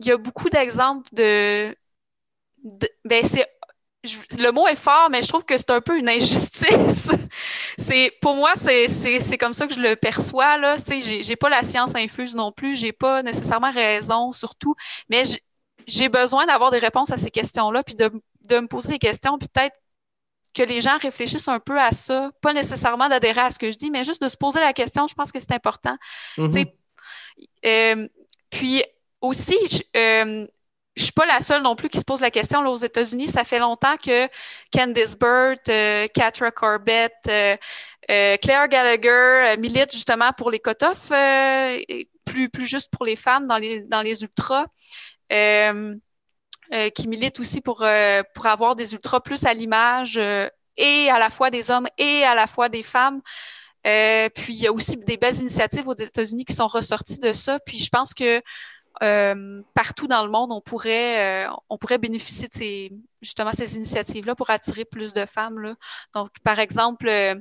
il 0.00 0.06
y 0.06 0.12
a 0.12 0.16
beaucoup 0.16 0.48
d'exemples 0.48 1.08
de, 1.12 1.76
de 2.62 2.88
ben 3.04 3.24
c'est 3.24 3.46
le 4.38 4.50
mot 4.52 4.66
est 4.68 4.76
fort, 4.76 5.08
mais 5.10 5.22
je 5.22 5.28
trouve 5.28 5.44
que 5.44 5.58
c'est 5.58 5.70
un 5.70 5.80
peu 5.80 5.98
une 5.98 6.08
injustice. 6.08 7.10
c'est 7.78 8.12
pour 8.20 8.36
moi, 8.36 8.52
c'est 8.56 9.38
comme 9.38 9.54
ça 9.54 9.66
que 9.66 9.74
je 9.74 9.80
le 9.80 9.96
perçois. 9.96 10.56
Là. 10.56 10.76
J'ai, 10.88 11.22
j'ai 11.22 11.36
pas 11.36 11.48
la 11.48 11.62
science 11.62 11.94
infuse 11.96 12.34
non 12.34 12.52
plus, 12.52 12.76
j'ai 12.76 12.92
pas 12.92 13.22
nécessairement 13.22 13.72
raison 13.72 14.30
surtout, 14.32 14.74
mais 15.08 15.22
j'ai 15.86 16.08
besoin 16.08 16.46
d'avoir 16.46 16.70
des 16.70 16.78
réponses 16.78 17.10
à 17.10 17.16
ces 17.16 17.30
questions-là, 17.30 17.82
puis 17.82 17.94
de, 17.94 18.10
de 18.48 18.60
me 18.60 18.68
poser 18.68 18.90
des 18.90 18.98
questions, 18.98 19.38
puis 19.38 19.48
peut-être 19.48 19.76
que 20.54 20.62
les 20.62 20.80
gens 20.80 20.96
réfléchissent 20.98 21.48
un 21.48 21.60
peu 21.60 21.80
à 21.80 21.92
ça, 21.92 22.30
pas 22.40 22.52
nécessairement 22.52 23.08
d'adhérer 23.08 23.40
à 23.40 23.50
ce 23.50 23.58
que 23.58 23.70
je 23.70 23.76
dis, 23.76 23.90
mais 23.90 24.04
juste 24.04 24.22
de 24.22 24.28
se 24.28 24.36
poser 24.36 24.60
la 24.60 24.72
question, 24.72 25.06
je 25.06 25.14
pense 25.14 25.32
que 25.32 25.40
c'est 25.40 25.52
important. 25.52 25.96
Mm-hmm. 26.36 26.72
Euh, 27.66 28.08
puis 28.50 28.82
aussi, 29.20 29.56
euh, 29.96 30.46
je 30.98 31.04
suis 31.04 31.12
pas 31.12 31.26
la 31.26 31.40
seule 31.40 31.62
non 31.62 31.76
plus 31.76 31.88
qui 31.88 31.98
se 31.98 32.04
pose 32.04 32.20
la 32.20 32.30
question. 32.30 32.60
Là, 32.60 32.70
aux 32.70 32.76
États-Unis, 32.76 33.28
ça 33.28 33.44
fait 33.44 33.60
longtemps 33.60 33.96
que 33.96 34.28
Candice 34.72 35.16
Burt, 35.16 35.68
euh, 35.68 36.08
Katra 36.12 36.50
Corbett, 36.50 37.14
euh, 37.28 37.56
euh, 38.10 38.36
Claire 38.38 38.68
Gallagher 38.68 39.56
militent 39.58 39.92
justement 39.92 40.32
pour 40.36 40.50
les 40.50 40.58
cut-offs, 40.58 41.10
plus, 42.24 42.48
plus 42.48 42.66
juste 42.66 42.90
pour 42.90 43.06
les 43.06 43.16
femmes 43.16 43.46
dans 43.46 43.58
les, 43.58 43.82
dans 43.82 44.02
les 44.02 44.22
ultras. 44.22 44.66
qui 45.30 47.08
militent 47.08 47.38
aussi 47.38 47.60
pour, 47.60 47.86
pour 48.34 48.46
avoir 48.46 48.74
des 48.74 48.92
ultras 48.92 49.20
plus 49.20 49.44
à 49.44 49.54
l'image 49.54 50.18
et 50.76 51.10
à 51.10 51.18
la 51.18 51.30
fois 51.30 51.50
des 51.50 51.70
hommes 51.70 51.86
et 51.96 52.24
à 52.24 52.34
la 52.34 52.46
fois 52.46 52.68
des 52.68 52.82
femmes. 52.82 53.20
puis 53.84 54.54
il 54.54 54.62
y 54.62 54.66
a 54.66 54.72
aussi 54.72 54.96
des 54.96 55.16
belles 55.16 55.36
initiatives 55.36 55.86
aux 55.86 55.94
États-Unis 55.94 56.44
qui 56.44 56.54
sont 56.54 56.66
ressorties 56.66 57.18
de 57.18 57.32
ça. 57.32 57.60
Puis 57.60 57.78
je 57.78 57.88
pense 57.90 58.14
que 58.14 58.42
euh, 59.02 59.62
partout 59.74 60.06
dans 60.06 60.24
le 60.24 60.30
monde, 60.30 60.52
on 60.52 60.60
pourrait, 60.60 61.46
euh, 61.46 61.50
on 61.68 61.78
pourrait 61.78 61.98
bénéficier 61.98 62.48
de 62.48 62.54
ces, 62.54 62.92
justement 63.20 63.52
ces 63.52 63.76
initiatives-là 63.76 64.34
pour 64.34 64.50
attirer 64.50 64.84
plus 64.84 65.12
de 65.12 65.24
femmes. 65.26 65.58
Là. 65.60 65.74
Donc, 66.14 66.28
par 66.42 66.58
exemple, 66.58 67.08
euh, 67.08 67.34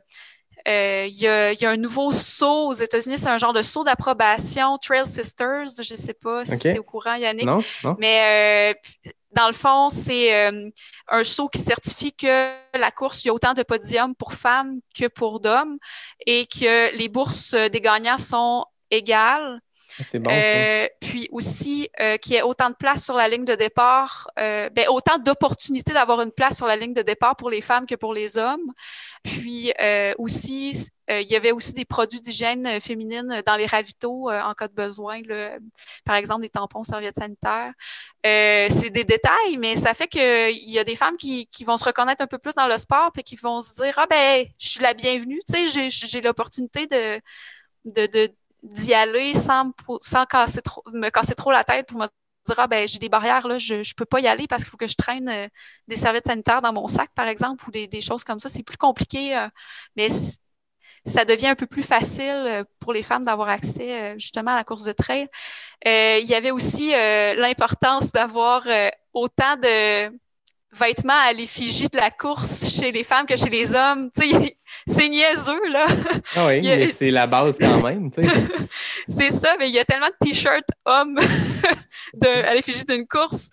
il 0.65 1.15
y, 1.15 1.27
a, 1.27 1.53
y, 1.53 1.65
a, 1.65 1.69
un 1.69 1.77
nouveau 1.77 2.11
saut 2.11 2.67
aux 2.67 2.73
États-Unis, 2.73 3.17
c'est 3.17 3.29
un 3.29 3.37
genre 3.37 3.53
de 3.53 3.61
saut 3.61 3.83
d'approbation, 3.83 4.77
Trail 4.77 5.05
Sisters. 5.05 5.67
Je 5.81 5.93
ne 5.93 5.97
sais 5.97 6.13
pas 6.13 6.45
si 6.45 6.59
tu 6.59 6.67
es 6.67 6.79
au 6.79 6.83
courant, 6.83 7.15
Yannick. 7.15 7.45
Non, 7.45 7.63
non. 7.83 7.95
Mais 7.99 8.75
dans 9.31 9.47
le 9.47 9.53
fond, 9.53 9.89
c'est 9.89 10.51
un 11.07 11.23
saut 11.23 11.47
qui 11.47 11.61
certifie 11.61 12.13
que 12.13 12.53
la 12.77 12.91
course, 12.91 13.23
il 13.23 13.27
y 13.27 13.29
a 13.29 13.33
autant 13.33 13.53
de 13.53 13.63
podiums 13.63 14.15
pour 14.15 14.33
femmes 14.33 14.75
que 14.97 15.07
pour 15.07 15.39
d'hommes 15.39 15.77
et 16.25 16.45
que 16.47 16.95
les 16.95 17.07
bourses 17.07 17.53
des 17.53 17.81
gagnants 17.81 18.17
sont 18.17 18.65
égales 18.91 19.61
C'est. 19.87 20.19
Euh, 20.27 20.87
puis 20.99 21.27
aussi, 21.31 21.89
euh, 21.99 22.17
qu'il 22.17 22.33
y 22.33 22.35
ait 22.35 22.41
autant 22.41 22.69
de 22.69 22.75
place 22.75 23.03
sur 23.05 23.15
la 23.15 23.27
ligne 23.27 23.45
de 23.45 23.55
départ, 23.55 24.29
euh, 24.39 24.69
ben, 24.69 24.87
autant 24.89 25.17
d'opportunités 25.17 25.93
d'avoir 25.93 26.21
une 26.21 26.31
place 26.31 26.57
sur 26.57 26.67
la 26.67 26.75
ligne 26.75 26.93
de 26.93 27.01
départ 27.01 27.35
pour 27.35 27.49
les 27.49 27.61
femmes 27.61 27.85
que 27.85 27.95
pour 27.95 28.13
les 28.13 28.37
hommes. 28.37 28.73
Puis 29.23 29.71
aussi, 30.17 30.87
il 31.09 31.27
y 31.29 31.35
avait 31.35 31.51
aussi 31.51 31.73
des 31.73 31.85
produits 31.85 32.21
d'hygiène 32.21 32.79
féminine 32.79 33.41
dans 33.45 33.55
les 33.55 33.65
ravitaux 33.65 34.29
en 34.29 34.53
cas 34.53 34.67
de 34.67 34.73
besoin, 34.73 35.21
par 36.05 36.15
exemple 36.15 36.41
des 36.41 36.49
tampons, 36.49 36.83
serviettes 36.83 37.17
sanitaires. 37.17 37.73
C'est 38.23 38.89
des 38.89 39.03
détails, 39.03 39.57
mais 39.57 39.75
ça 39.75 39.93
fait 39.93 40.07
qu'il 40.07 40.69
y 40.69 40.79
a 40.79 40.83
des 40.83 40.95
femmes 40.95 41.17
qui, 41.17 41.47
vont 41.65 41.77
se 41.77 41.83
reconnaître 41.85 42.23
un 42.23 42.27
peu 42.27 42.37
plus 42.37 42.55
dans 42.55 42.67
le 42.67 42.77
sport 42.77 43.11
puis 43.13 43.23
qui 43.23 43.35
vont 43.35 43.61
se 43.61 43.75
dire 43.81 43.93
Ah 43.97 44.05
ben, 44.09 44.45
je 44.59 44.67
suis 44.67 44.81
la 44.81 44.93
bienvenue, 44.93 45.39
tu 45.47 45.67
sais, 45.67 45.89
j'ai- 45.89 46.21
l'opportunité 46.21 46.87
de- 46.87 47.21
d'y 48.67 48.93
aller 48.93 49.33
sans, 49.33 49.71
sans 50.01 50.25
casser 50.25 50.61
trop, 50.61 50.83
me 50.93 51.09
casser 51.09 51.35
trop 51.35 51.51
la 51.51 51.63
tête 51.63 51.87
pour 51.87 51.99
me 51.99 52.05
dire 52.05 52.55
ah 52.59 52.67
ben 52.67 52.87
j'ai 52.87 52.99
des 52.99 53.09
barrières 53.09 53.47
là, 53.47 53.57
je, 53.57 53.83
je 53.83 53.93
peux 53.95 54.05
pas 54.05 54.19
y 54.19 54.27
aller 54.27 54.47
parce 54.47 54.63
qu'il 54.63 54.71
faut 54.71 54.77
que 54.77 54.87
je 54.87 54.95
traîne 54.95 55.29
euh, 55.29 55.47
des 55.87 55.95
serviettes 55.95 56.27
sanitaires 56.27 56.61
dans 56.61 56.73
mon 56.73 56.87
sac 56.87 57.11
par 57.15 57.27
exemple 57.27 57.67
ou 57.67 57.71
des, 57.71 57.87
des 57.87 58.01
choses 58.01 58.23
comme 58.23 58.39
ça. 58.39 58.49
C'est 58.49 58.63
plus 58.63 58.77
compliqué, 58.77 59.37
euh, 59.37 59.47
mais 59.95 60.07
ça 61.05 61.25
devient 61.25 61.47
un 61.47 61.55
peu 61.55 61.67
plus 61.67 61.83
facile 61.83 62.43
euh, 62.47 62.63
pour 62.79 62.93
les 62.93 63.03
femmes 63.03 63.23
d'avoir 63.23 63.49
accès 63.49 64.17
justement 64.17 64.51
à 64.51 64.55
la 64.55 64.63
course 64.63 64.83
de 64.83 64.91
trail. 64.93 65.27
Il 65.85 66.25
y 66.25 66.35
avait 66.35 66.51
aussi 66.51 66.91
l'importance 66.91 68.11
d'avoir 68.11 68.63
autant 69.13 69.55
de 69.57 70.09
vêtements 70.73 71.19
à 71.27 71.33
l'effigie 71.33 71.87
de 71.87 71.97
la 71.97 72.11
course 72.11 72.69
chez 72.77 72.91
les 72.91 73.03
femmes 73.03 73.25
que 73.25 73.35
chez 73.35 73.49
les 73.49 73.73
hommes. 73.73 74.09
Tu 74.19 74.29
sais, 74.29 74.57
c'est 74.87 75.09
niaiseux, 75.09 75.67
là. 75.69 75.87
Ah 76.35 76.47
oui, 76.47 76.67
a- 76.71 76.75
mais 76.77 76.87
c'est 76.87 77.11
la 77.11 77.25
base 77.27 77.57
quand 77.59 77.81
même. 77.81 78.11
tu 78.11 78.23
sais. 78.23 78.29
C'est 79.07 79.31
ça, 79.31 79.55
mais 79.57 79.69
il 79.69 79.73
y 79.75 79.79
a 79.79 79.85
tellement 79.85 80.07
de 80.07 80.27
t-shirts 80.27 80.67
hommes 80.85 81.15
de- 82.13 82.27
à 82.45 82.53
l'effigie 82.53 82.83
d'une 82.85 83.07
course 83.07 83.49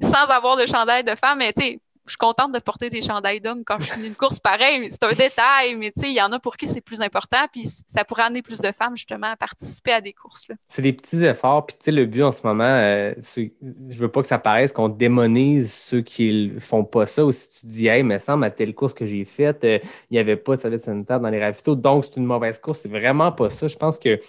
sans 0.00 0.26
avoir 0.26 0.56
de 0.56 0.66
chandail 0.66 1.02
de 1.04 1.14
femme. 1.14 1.38
Mais 1.38 1.52
tu 1.52 1.62
sais, 1.62 1.78
je 2.10 2.14
suis 2.14 2.18
contente 2.18 2.52
de 2.52 2.58
porter 2.58 2.90
des 2.90 3.02
chandails 3.02 3.40
d'hommes 3.40 3.62
quand 3.64 3.78
je 3.78 3.92
finis 3.92 4.08
une 4.08 4.16
course 4.16 4.40
pareil. 4.40 4.88
C'est 4.90 5.04
un 5.04 5.12
détail, 5.12 5.76
mais 5.76 5.92
tu 5.92 6.02
sais, 6.02 6.08
il 6.08 6.16
y 6.16 6.20
en 6.20 6.32
a 6.32 6.40
pour 6.40 6.56
qui 6.56 6.66
c'est 6.66 6.80
plus 6.80 7.00
important. 7.00 7.38
Puis 7.52 7.68
ça 7.86 8.04
pourrait 8.04 8.24
amener 8.24 8.42
plus 8.42 8.60
de 8.60 8.72
femmes 8.72 8.96
justement 8.96 9.28
à 9.28 9.36
participer 9.36 9.92
à 9.92 10.00
des 10.00 10.12
courses. 10.12 10.48
C'est 10.68 10.82
des 10.82 10.92
petits 10.92 11.22
efforts. 11.24 11.66
Puis, 11.66 11.76
tu 11.76 11.84
sais, 11.84 11.92
le 11.92 12.06
but 12.06 12.24
en 12.24 12.32
ce 12.32 12.44
moment, 12.44 12.64
euh, 12.64 13.14
je 13.36 13.98
veux 13.98 14.08
pas 14.08 14.22
que 14.22 14.28
ça 14.28 14.38
paraisse 14.38 14.72
qu'on 14.72 14.88
démonise 14.88 15.72
ceux 15.72 16.00
qui 16.00 16.52
font 16.58 16.82
pas 16.82 17.06
ça. 17.06 17.24
Ou 17.24 17.30
si 17.30 17.60
tu 17.60 17.66
dis, 17.66 17.88
mais 18.02 18.18
semble 18.18 18.44
à 18.44 18.50
telle 18.50 18.74
course 18.74 18.92
que 18.92 19.06
j'ai 19.06 19.24
faite, 19.24 19.62
euh, 19.62 19.78
il 20.10 20.14
n'y 20.14 20.18
avait 20.18 20.36
pas 20.36 20.56
de 20.56 20.60
serviette 20.60 20.82
sanitaire 20.82 21.20
dans 21.20 21.30
les 21.30 21.40
ravitaux, 21.40 21.76
donc 21.76 22.04
c'est 22.04 22.16
une 22.16 22.26
mauvaise 22.26 22.58
course. 22.58 22.80
C'est 22.80 22.88
vraiment 22.88 23.30
pas 23.30 23.50
ça. 23.50 23.68
Je 23.68 23.76
pense 23.76 24.00
que 24.00 24.20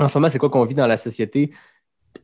en 0.00 0.08
ce 0.08 0.16
moment, 0.16 0.30
c'est 0.30 0.38
quoi 0.38 0.48
qu'on 0.48 0.64
vit 0.64 0.74
dans 0.74 0.86
la 0.86 0.96
société? 0.96 1.50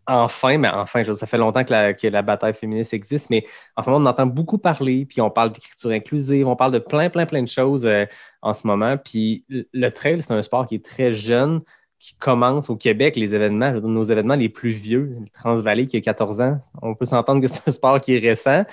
Enfin, 0.06 0.58
mais 0.58 0.68
enfin, 0.68 1.02
ça 1.04 1.26
fait 1.26 1.38
longtemps 1.38 1.64
que 1.64 2.06
la, 2.08 2.22
bataille 2.22 2.54
féministe 2.54 2.94
existe, 2.94 3.30
mais 3.30 3.44
en 3.76 3.82
ce 3.82 3.90
moment, 3.90 4.04
on 4.04 4.10
entend 4.10 4.26
beaucoup 4.26 4.58
parler, 4.58 5.06
puis 5.06 5.20
on 5.20 5.30
parle 5.30 5.52
d'écriture 5.52 5.90
inclusive, 5.90 6.46
on 6.46 6.56
parle 6.56 6.72
de 6.72 6.78
plein, 6.78 7.10
plein, 7.10 7.26
plein 7.26 7.42
de 7.42 7.48
choses 7.48 7.86
euh, 7.86 8.06
en 8.42 8.54
ce 8.54 8.66
moment. 8.66 8.96
Puis 8.96 9.44
le- 9.48 9.90
trail, 9.90 10.22
c'est 10.22 10.32
un 10.32 10.42
sport 10.42 10.66
qui 10.66 10.76
est 10.76 10.84
très 10.84 11.12
jeune, 11.12 11.60
qui 11.98 12.14
commence 12.16 12.68
au 12.70 12.76
Québec, 12.76 13.16
les 13.16 13.34
événements, 13.34 13.72
nos 13.72 14.02
événements 14.02 14.34
les 14.34 14.48
plus 14.48 14.70
vieux, 14.70 15.16
le 15.20 15.28
Transvalley 15.32 15.86
qui 15.86 15.96
a 15.96 16.00
14 16.00 16.40
ans, 16.40 16.58
on 16.82 16.94
peut 16.94 17.06
s'entendre 17.06 17.40
que 17.40 17.48
c'est 17.48 17.66
un 17.66 17.72
sport 17.72 18.00
qui 18.00 18.16
est 18.16 18.18
récent, 18.18 18.64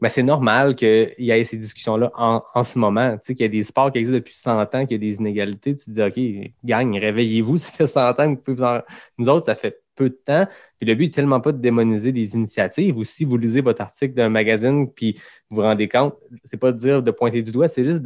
mais 0.00 0.08
c'est 0.08 0.22
normal 0.22 0.76
qu'il 0.76 1.12
y 1.18 1.30
ait 1.30 1.44
ces 1.44 1.56
discussions-là 1.56 2.10
en, 2.14 2.42
en 2.54 2.62
ce 2.62 2.78
moment. 2.78 3.12
Tu 3.14 3.18
sais, 3.24 3.34
qu'il 3.34 3.44
y 3.44 3.48
a 3.48 3.50
des 3.50 3.64
sports 3.64 3.90
qui 3.90 3.98
existent 3.98 4.18
depuis 4.18 4.34
100 4.34 4.60
ans, 4.74 4.86
qu'il 4.86 4.92
y 4.92 4.94
a 4.94 4.98
des 4.98 5.16
inégalités, 5.16 5.74
tu 5.74 5.86
te 5.86 5.90
dis, 5.90 6.02
OK, 6.02 6.52
gang, 6.64 6.96
réveillez-vous, 6.96 7.56
ça 7.58 7.70
fait 7.70 7.86
100 7.86 8.10
ans 8.10 8.14
que 8.14 8.28
vous 8.28 8.36
pouvez 8.36 8.56
vous 8.56 8.64
en... 8.64 8.80
Nous 9.18 9.28
autres, 9.28 9.46
ça 9.46 9.54
fait 9.54 9.80
peu 9.98 10.10
de 10.10 10.18
temps. 10.24 10.46
Puis 10.78 10.88
le 10.88 10.94
but 10.94 11.06
est 11.06 11.14
tellement 11.14 11.40
pas 11.40 11.52
de 11.52 11.58
démoniser 11.58 12.12
des 12.12 12.34
initiatives. 12.34 12.96
Ou 12.96 13.04
si 13.04 13.24
vous 13.24 13.36
lisez 13.36 13.60
votre 13.60 13.82
article 13.82 14.14
d'un 14.14 14.28
magazine, 14.28 14.90
puis 14.90 15.14
vous 15.50 15.56
vous 15.56 15.62
rendez 15.62 15.88
compte, 15.88 16.16
c'est 16.44 16.56
pas 16.56 16.72
de 16.72 16.78
dire 16.78 17.02
de 17.02 17.10
pointer 17.10 17.42
du 17.42 17.50
doigt, 17.50 17.68
c'est 17.68 17.84
juste 17.84 18.02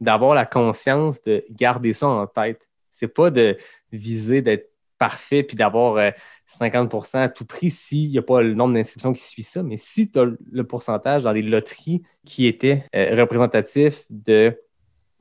d'avoir 0.00 0.34
la 0.34 0.44
conscience 0.44 1.22
de 1.22 1.44
garder 1.50 1.92
ça 1.92 2.08
en 2.08 2.26
tête. 2.26 2.68
C'est 2.90 3.08
pas 3.08 3.30
de 3.30 3.56
viser 3.92 4.42
d'être 4.42 4.70
parfait 4.98 5.42
puis 5.42 5.56
d'avoir 5.56 5.96
euh, 5.96 6.10
50% 6.48 7.18
à 7.18 7.28
tout 7.28 7.44
prix 7.44 7.70
s'il 7.70 8.10
n'y 8.10 8.18
a 8.18 8.22
pas 8.22 8.42
le 8.42 8.54
nombre 8.54 8.74
d'inscriptions 8.74 9.12
qui 9.12 9.22
suit 9.22 9.42
ça. 9.42 9.62
Mais 9.62 9.76
si 9.76 10.10
tu 10.10 10.18
as 10.18 10.26
le 10.52 10.64
pourcentage 10.64 11.22
dans 11.22 11.32
les 11.32 11.42
loteries 11.42 12.02
qui 12.24 12.46
étaient 12.46 12.84
euh, 12.94 13.14
représentatifs 13.16 14.04
de 14.10 14.56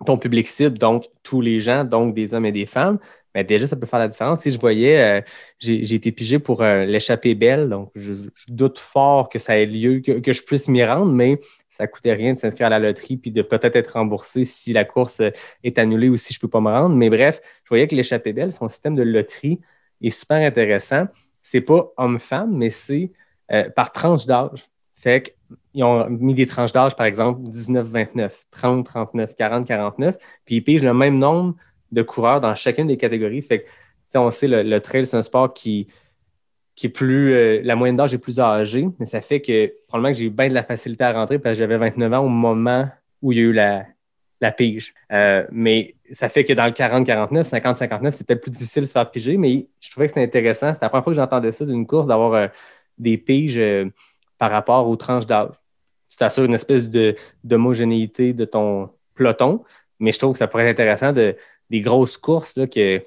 ton 0.05 0.17
public 0.17 0.47
cible, 0.47 0.77
donc 0.77 1.05
tous 1.23 1.41
les 1.41 1.59
gens, 1.59 1.85
donc 1.85 2.13
des 2.13 2.33
hommes 2.33 2.45
et 2.45 2.51
des 2.51 2.65
femmes, 2.65 2.99
mais 3.35 3.43
déjà, 3.43 3.67
ça 3.67 3.75
peut 3.75 3.85
faire 3.85 3.99
la 3.99 4.07
différence. 4.07 4.41
Si 4.41 4.51
je 4.51 4.59
voyais, 4.59 5.01
euh, 5.01 5.21
j'ai 5.59 5.95
été 5.95 6.11
pigé 6.11 6.39
pour 6.39 6.61
euh, 6.61 6.85
l'échappée 6.85 7.35
belle, 7.35 7.69
donc 7.69 7.91
je, 7.95 8.13
doute 8.47 8.79
fort 8.79 9.29
que 9.29 9.39
ça 9.39 9.57
ait 9.57 9.65
lieu, 9.65 9.99
que, 9.99 10.19
que 10.19 10.33
je 10.33 10.43
puisse 10.43 10.67
m'y 10.67 10.83
rendre, 10.83 11.11
mais 11.11 11.39
ça 11.69 11.87
coûtait 11.87 12.13
rien 12.13 12.33
de 12.33 12.37
s'inscrire 12.37 12.67
à 12.67 12.69
la 12.69 12.79
loterie 12.79 13.17
puis 13.17 13.31
de 13.31 13.41
peut-être 13.41 13.75
être 13.75 13.93
remboursé 13.93 14.45
si 14.45 14.73
la 14.73 14.85
course 14.85 15.21
euh, 15.21 15.31
est 15.63 15.79
annulée 15.79 16.09
ou 16.09 16.17
si 16.17 16.33
je 16.33 16.39
peux 16.39 16.47
pas 16.47 16.61
me 16.61 16.69
rendre. 16.69 16.95
Mais 16.95 17.09
bref, 17.09 17.41
je 17.63 17.69
voyais 17.69 17.87
que 17.87 17.95
l'échappée 17.95 18.33
belle, 18.33 18.53
son 18.53 18.69
système 18.69 18.95
de 18.95 19.03
loterie 19.03 19.59
est 20.01 20.09
super 20.09 20.37
intéressant. 20.37 21.07
C'est 21.41 21.61
pas 21.61 21.91
homme-femme, 21.97 22.55
mais 22.55 22.69
c'est 22.69 23.11
par 23.75 23.91
tranche 23.91 24.25
d'âge. 24.25 24.65
Fait 24.95 25.35
qu'ils 25.73 25.83
ont 25.83 26.09
mis 26.09 26.33
des 26.33 26.45
tranches 26.45 26.71
d'âge, 26.71 26.95
par 26.95 27.05
exemple, 27.05 27.41
19-29, 27.49 28.31
30-39, 28.55 29.35
40-49, 29.37 30.13
puis 30.45 30.55
ils 30.55 30.61
pigent 30.63 30.83
le 30.83 30.93
même 30.93 31.19
nombre 31.19 31.55
de 31.93 32.01
coureurs 32.01 32.41
dans 32.41 32.53
chacune 32.55 32.87
des 32.87 32.97
catégories. 32.97 33.41
Fait 33.41 33.61
que, 33.61 33.67
on 34.17 34.31
sait, 34.31 34.47
le, 34.47 34.63
le 34.63 34.79
trail, 34.79 35.05
c'est 35.05 35.17
un 35.17 35.21
sport 35.21 35.53
qui, 35.53 35.87
qui 36.75 36.87
est 36.87 36.89
plus. 36.89 37.33
euh, 37.33 37.61
la 37.63 37.75
moyenne 37.75 37.95
d'âge 37.95 38.13
est 38.13 38.19
plus 38.19 38.39
âgée, 38.39 38.87
mais 38.99 39.05
ça 39.05 39.21
fait 39.21 39.41
que 39.41 39.73
probablement 39.87 40.11
que 40.13 40.17
j'ai 40.19 40.25
eu 40.25 40.29
bien 40.29 40.49
de 40.49 40.53
la 40.53 40.63
facilité 40.63 41.03
à 41.03 41.13
rentrer 41.13 41.39
parce 41.39 41.53
que 41.53 41.59
j'avais 41.59 41.77
29 41.77 42.13
ans 42.13 42.19
au 42.25 42.29
moment 42.29 42.89
où 43.21 43.31
il 43.31 43.37
y 43.37 43.41
a 43.41 43.43
eu 43.43 43.53
la, 43.53 43.85
la 44.41 44.51
pige. 44.51 44.93
Euh, 45.11 45.45
mais 45.51 45.95
ça 46.11 46.29
fait 46.29 46.43
que 46.43 46.53
dans 46.53 46.65
le 46.65 46.71
40-49, 46.71 47.49
50-59, 47.49 48.11
c'est 48.11 48.27
peut-être 48.27 48.41
plus 48.41 48.51
difficile 48.51 48.83
de 48.83 48.87
se 48.87 48.91
faire 48.91 49.09
piger, 49.09 49.37
mais 49.37 49.67
je 49.79 49.91
trouvais 49.91 50.07
que 50.07 50.13
c'était 50.13 50.25
intéressant. 50.25 50.73
C'était 50.73 50.85
la 50.85 50.89
première 50.89 51.03
fois 51.03 51.13
que 51.13 51.17
j'entendais 51.17 51.51
ça 51.51 51.65
d'une 51.65 51.87
course, 51.87 52.07
d'avoir 52.07 52.33
euh, 52.33 52.47
des 52.97 53.17
piges 53.17 53.61
par 54.37 54.51
rapport 54.51 54.87
aux 54.87 54.95
tranches 54.95 55.25
d'âge. 55.25 55.55
Tu 56.09 56.17
t'assures 56.17 56.43
une 56.43 56.53
espèce 56.53 56.89
de, 56.89 57.15
d'homogénéité 57.43 58.33
de 58.33 58.45
ton 58.45 58.89
peloton, 59.15 59.63
mais 59.99 60.11
je 60.11 60.19
trouve 60.19 60.33
que 60.33 60.37
ça 60.39 60.47
pourrait 60.47 60.65
être 60.67 60.79
intéressant 60.79 61.13
de 61.13 61.35
des 61.73 61.81
grosses 61.81 62.17
courses 62.17 62.55
là, 62.55 62.67
que 62.67 62.99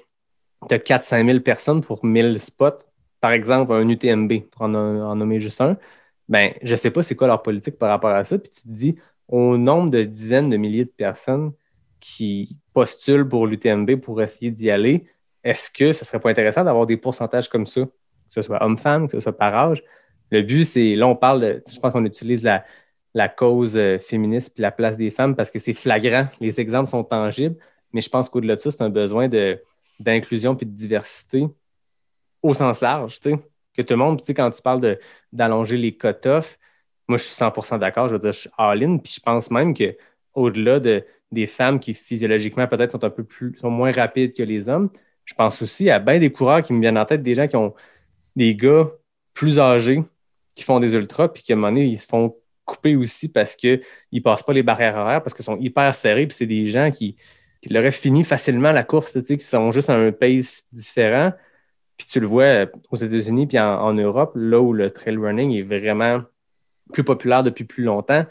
tu 0.67 0.75
as 0.75 0.77
4-5 0.77 1.25
000 1.25 1.39
personnes 1.39 1.81
pour 1.81 2.03
1000 2.03 2.37
spots. 2.37 2.83
Par 3.21 3.31
exemple, 3.31 3.71
un 3.71 3.87
UTMB, 3.87 4.41
pour 4.51 4.63
en, 4.63 5.15
nommer 5.15 5.39
juste 5.39 5.61
un. 5.61 5.77
Ben, 6.27 6.51
je 6.61 6.71
ne 6.71 6.75
sais 6.75 6.91
pas 6.91 7.01
c'est 7.01 7.15
quoi 7.15 7.27
leur 7.27 7.41
politique 7.41 7.77
par 7.77 7.87
rapport 7.87 8.09
à 8.09 8.25
ça. 8.25 8.37
Puis 8.37 8.51
tu 8.51 8.63
te 8.63 8.67
dis, 8.67 8.97
au 9.29 9.55
nombre 9.55 9.89
de 9.89 10.03
dizaines 10.03 10.49
de 10.49 10.57
milliers 10.57 10.83
de 10.83 10.89
personnes 10.89 11.53
qui 12.01 12.57
postulent 12.73 13.27
pour 13.27 13.47
l'UTMB 13.47 13.95
pour 14.01 14.21
essayer 14.21 14.51
d'y 14.51 14.69
aller, 14.69 15.05
est-ce 15.45 15.71
que 15.71 15.93
ce 15.93 16.03
serait 16.03 16.19
pas 16.19 16.29
intéressant 16.29 16.65
d'avoir 16.65 16.85
des 16.85 16.97
pourcentages 16.97 17.47
comme 17.47 17.65
ça, 17.65 17.85
que 17.85 17.89
ce 18.29 18.41
soit 18.41 18.61
homme-femme, 18.61 19.07
que 19.07 19.13
ce 19.13 19.21
soit 19.21 19.37
par 19.37 19.55
âge? 19.55 19.81
Le 20.29 20.41
but, 20.41 20.65
c'est, 20.65 20.95
là, 20.95 21.07
on 21.07 21.15
parle 21.15 21.39
de, 21.39 21.63
je 21.73 21.79
pense 21.79 21.93
qu'on 21.93 22.03
utilise 22.03 22.43
la, 22.43 22.65
la 23.13 23.29
cause 23.29 23.77
euh, 23.77 23.97
féministe 23.97 24.55
puis 24.55 24.61
la 24.61 24.71
place 24.71 24.97
des 24.97 25.09
femmes 25.09 25.37
parce 25.37 25.51
que 25.51 25.59
c'est 25.59 25.73
flagrant, 25.73 26.27
les 26.41 26.59
exemples 26.59 26.89
sont 26.89 27.05
tangibles, 27.05 27.55
mais 27.93 28.01
je 28.01 28.09
pense 28.09 28.29
qu'au-delà 28.29 28.55
de 28.55 28.61
ça, 28.61 28.71
c'est 28.71 28.81
un 28.81 28.89
besoin 28.89 29.29
d'inclusion 29.99 30.55
puis 30.55 30.65
de 30.65 30.71
diversité 30.71 31.47
au 32.41 32.53
sens 32.53 32.81
large, 32.81 33.19
tu 33.19 33.31
sais. 33.31 33.39
Que 33.75 33.81
tout 33.83 33.93
le 33.93 33.97
monde, 33.97 34.21
tu 34.23 34.33
quand 34.33 34.49
tu 34.49 34.61
parles 34.61 34.97
d'allonger 35.31 35.77
les 35.77 35.95
cut-offs, 35.95 36.57
moi, 37.07 37.17
je 37.17 37.23
suis 37.23 37.35
100% 37.35 37.79
d'accord, 37.79 38.09
je 38.09 38.13
veux 38.13 38.19
dire, 38.19 38.31
je 38.31 38.39
suis 38.39 38.49
all-in, 38.57 38.97
puis 38.97 39.13
je 39.13 39.19
pense 39.21 39.49
même 39.51 39.73
que 39.73 39.95
au-delà 40.33 40.79
de, 40.79 41.05
des 41.31 41.47
femmes 41.47 41.79
qui 41.79 41.93
physiologiquement 41.93 42.67
peut-être 42.67 42.91
sont 42.91 43.03
un 43.03 43.09
peu 43.09 43.23
plus, 43.23 43.55
sont 43.57 43.69
moins 43.69 43.91
rapides 43.91 44.33
que 44.33 44.43
les 44.43 44.69
hommes, 44.69 44.89
je 45.25 45.33
pense 45.33 45.61
aussi 45.61 45.89
à 45.89 45.99
bien 45.99 46.19
des 46.19 46.31
coureurs 46.31 46.61
qui 46.61 46.73
me 46.73 46.81
viennent 46.81 46.97
en 46.97 47.05
tête, 47.05 47.23
des 47.23 47.35
gens 47.35 47.47
qui 47.47 47.55
ont 47.55 47.73
des 48.35 48.55
gars 48.55 48.89
plus 49.33 49.59
âgés 49.59 50.01
qui 50.55 50.63
font 50.63 50.79
des 50.79 50.95
ultras, 50.95 51.27
puis 51.27 51.43
qu'à 51.43 51.53
un 51.53 51.57
moment 51.57 51.69
donné, 51.69 51.85
ils 51.85 51.99
se 51.99 52.07
font 52.07 52.35
couper 52.65 52.95
aussi 52.95 53.29
parce 53.29 53.55
qu'ils 53.55 53.81
ne 54.11 54.19
passent 54.19 54.43
pas 54.43 54.53
les 54.53 54.63
barrières 54.63 54.97
horaires, 54.97 55.21
parce 55.21 55.33
qu'ils 55.33 55.45
sont 55.45 55.57
hyper 55.57 55.93
serrés, 55.95 56.25
puis 56.25 56.35
c'est 56.35 56.47
des 56.47 56.67
gens 56.67 56.89
qui, 56.91 57.15
qui 57.61 57.69
l'auraient 57.69 57.91
fini 57.91 58.23
facilement 58.23 58.71
la 58.71 58.83
course, 58.83 59.13
tu 59.13 59.21
sais, 59.21 59.37
qui 59.37 59.45
sont 59.45 59.71
juste 59.71 59.89
à 59.89 59.95
un 59.95 60.11
pace 60.11 60.65
différent. 60.71 61.33
Puis 61.97 62.07
tu 62.07 62.19
le 62.19 62.27
vois 62.27 62.67
aux 62.91 62.97
États-Unis 62.97 63.47
puis 63.47 63.59
en, 63.59 63.93
Europe, 63.93 64.33
là 64.35 64.61
où 64.61 64.73
le 64.73 64.91
trail 64.91 65.17
running 65.17 65.51
est 65.53 65.63
vraiment 65.63 66.21
plus 66.93 67.03
populaire 67.03 67.43
depuis 67.43 67.63
plus 67.63 67.83
longtemps, 67.83 68.25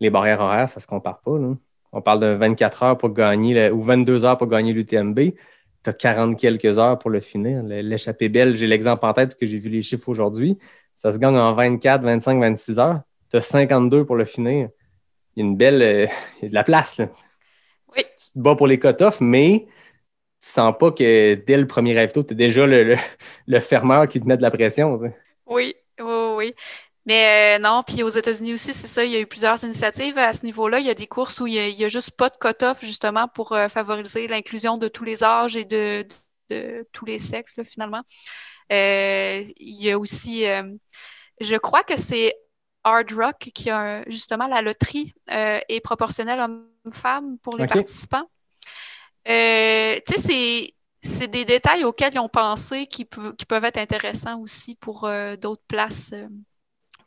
les 0.00 0.10
barrières 0.10 0.40
horaires, 0.40 0.70
ça 0.70 0.80
se 0.80 0.86
compare 0.86 1.20
pas. 1.20 1.36
Là. 1.36 1.54
On 1.92 2.00
parle 2.00 2.20
de 2.20 2.26
24 2.26 2.82
heures 2.82 2.98
pour 2.98 3.10
gagner 3.10 3.70
ou 3.70 3.80
22 3.80 4.24
heures 4.24 4.38
pour 4.38 4.46
gagner 4.46 4.72
l'UTMB. 4.72 5.18
Tu 5.84 5.90
as 5.90 5.92
40 5.92 6.38
quelques 6.38 6.78
heures 6.78 6.98
pour 6.98 7.10
le 7.10 7.20
finir. 7.20 7.62
L'échappée 7.64 8.28
belle, 8.28 8.56
j'ai 8.56 8.66
l'exemple 8.66 9.04
en 9.04 9.12
tête 9.12 9.30
parce 9.30 9.40
que 9.40 9.46
j'ai 9.46 9.58
vu 9.58 9.68
les 9.68 9.82
chiffres 9.82 10.08
aujourd'hui. 10.08 10.58
Ça 10.94 11.12
se 11.12 11.18
gagne 11.18 11.36
en 11.36 11.54
24, 11.54 12.02
25, 12.02 12.40
26 12.40 12.78
heures. 12.78 13.00
Tu 13.30 13.36
as 13.36 13.40
52 13.40 14.04
pour 14.04 14.16
le 14.16 14.24
finir. 14.24 14.68
Il 15.34 15.42
y 15.42 15.46
a 15.46 15.48
une 15.48 15.56
belle. 15.56 15.82
Euh, 15.82 16.06
il 16.40 16.44
y 16.44 16.46
a 16.46 16.48
de 16.50 16.54
la 16.54 16.64
place. 16.64 17.00
Oui. 17.96 18.02
Tu, 18.28 18.34
te 18.34 18.38
bats 18.38 18.54
pour 18.54 18.66
les 18.66 18.78
cut-offs, 18.78 19.20
mais 19.20 19.66
tu 20.40 20.48
sens 20.48 20.74
pas 20.78 20.92
que 20.92 21.34
dès 21.34 21.56
le 21.56 21.66
premier 21.66 21.98
ravito, 21.98 22.22
tu 22.22 22.34
es 22.34 22.36
déjà 22.36 22.66
le, 22.66 22.96
le, 23.46 23.60
fermeur 23.60 24.08
qui 24.08 24.20
te 24.20 24.26
met 24.26 24.36
de 24.36 24.42
la 24.42 24.50
pression. 24.50 24.98
Oui, 25.46 25.74
oui, 26.00 26.34
oui. 26.36 26.54
Mais 27.08 27.56
euh, 27.56 27.58
non, 27.58 27.82
puis 27.82 28.02
aux 28.02 28.08
États-Unis 28.10 28.52
aussi, 28.52 28.74
c'est 28.74 28.86
ça, 28.86 29.02
il 29.02 29.10
y 29.10 29.16
a 29.16 29.20
eu 29.20 29.26
plusieurs 29.26 29.62
initiatives 29.64 30.18
à 30.18 30.34
ce 30.34 30.44
niveau-là. 30.44 30.78
Il 30.78 30.86
y 30.86 30.90
a 30.90 30.94
des 30.94 31.06
courses 31.06 31.40
où 31.40 31.46
il 31.46 31.54
y 31.54 31.84
a, 31.84 31.88
juste 31.88 32.10
pas 32.10 32.28
de 32.28 32.36
cut-off, 32.36 32.84
justement, 32.84 33.28
pour 33.28 33.52
euh, 33.52 33.68
favoriser 33.68 34.28
l'inclusion 34.28 34.76
de 34.76 34.88
tous 34.88 35.04
les 35.04 35.24
âges 35.24 35.56
et 35.56 35.64
de, 35.64 36.06
tous 36.92 37.06
les 37.06 37.18
sexes, 37.18 37.62
finalement. 37.64 38.02
Euh, 38.70 39.42
il 39.56 39.82
y 39.82 39.90
a 39.90 39.98
aussi, 39.98 40.44
je 41.40 41.56
crois 41.56 41.82
que 41.82 41.96
c'est 41.96 42.34
Hard 42.88 43.12
Rock 43.12 43.50
qui 43.54 43.70
a 43.70 43.78
un- 43.78 44.02
justement 44.06 44.46
la 44.46 44.62
loterie 44.62 45.14
euh, 45.30 45.58
est 45.68 45.80
proportionnelle 45.80 46.40
homme-femme 46.40 47.38
pour 47.42 47.56
les 47.56 47.64
participants. 47.74 48.28
Euh, 49.28 49.96
tu 50.06 50.14
sais, 50.14 50.20
c'est 50.20 50.74
c'est 51.00 51.28
des 51.28 51.44
détails 51.44 51.84
auxquels 51.84 52.12
ils 52.14 52.18
ont 52.18 52.28
pensé 52.28 52.86
qui, 52.86 53.06
qui 53.36 53.46
peuvent 53.46 53.64
être 53.64 53.78
intéressants 53.78 54.40
aussi 54.40 54.74
pour 54.74 55.04
euh, 55.04 55.36
d'autres 55.36 55.62
places, 55.68 56.12
euh, 56.12 56.26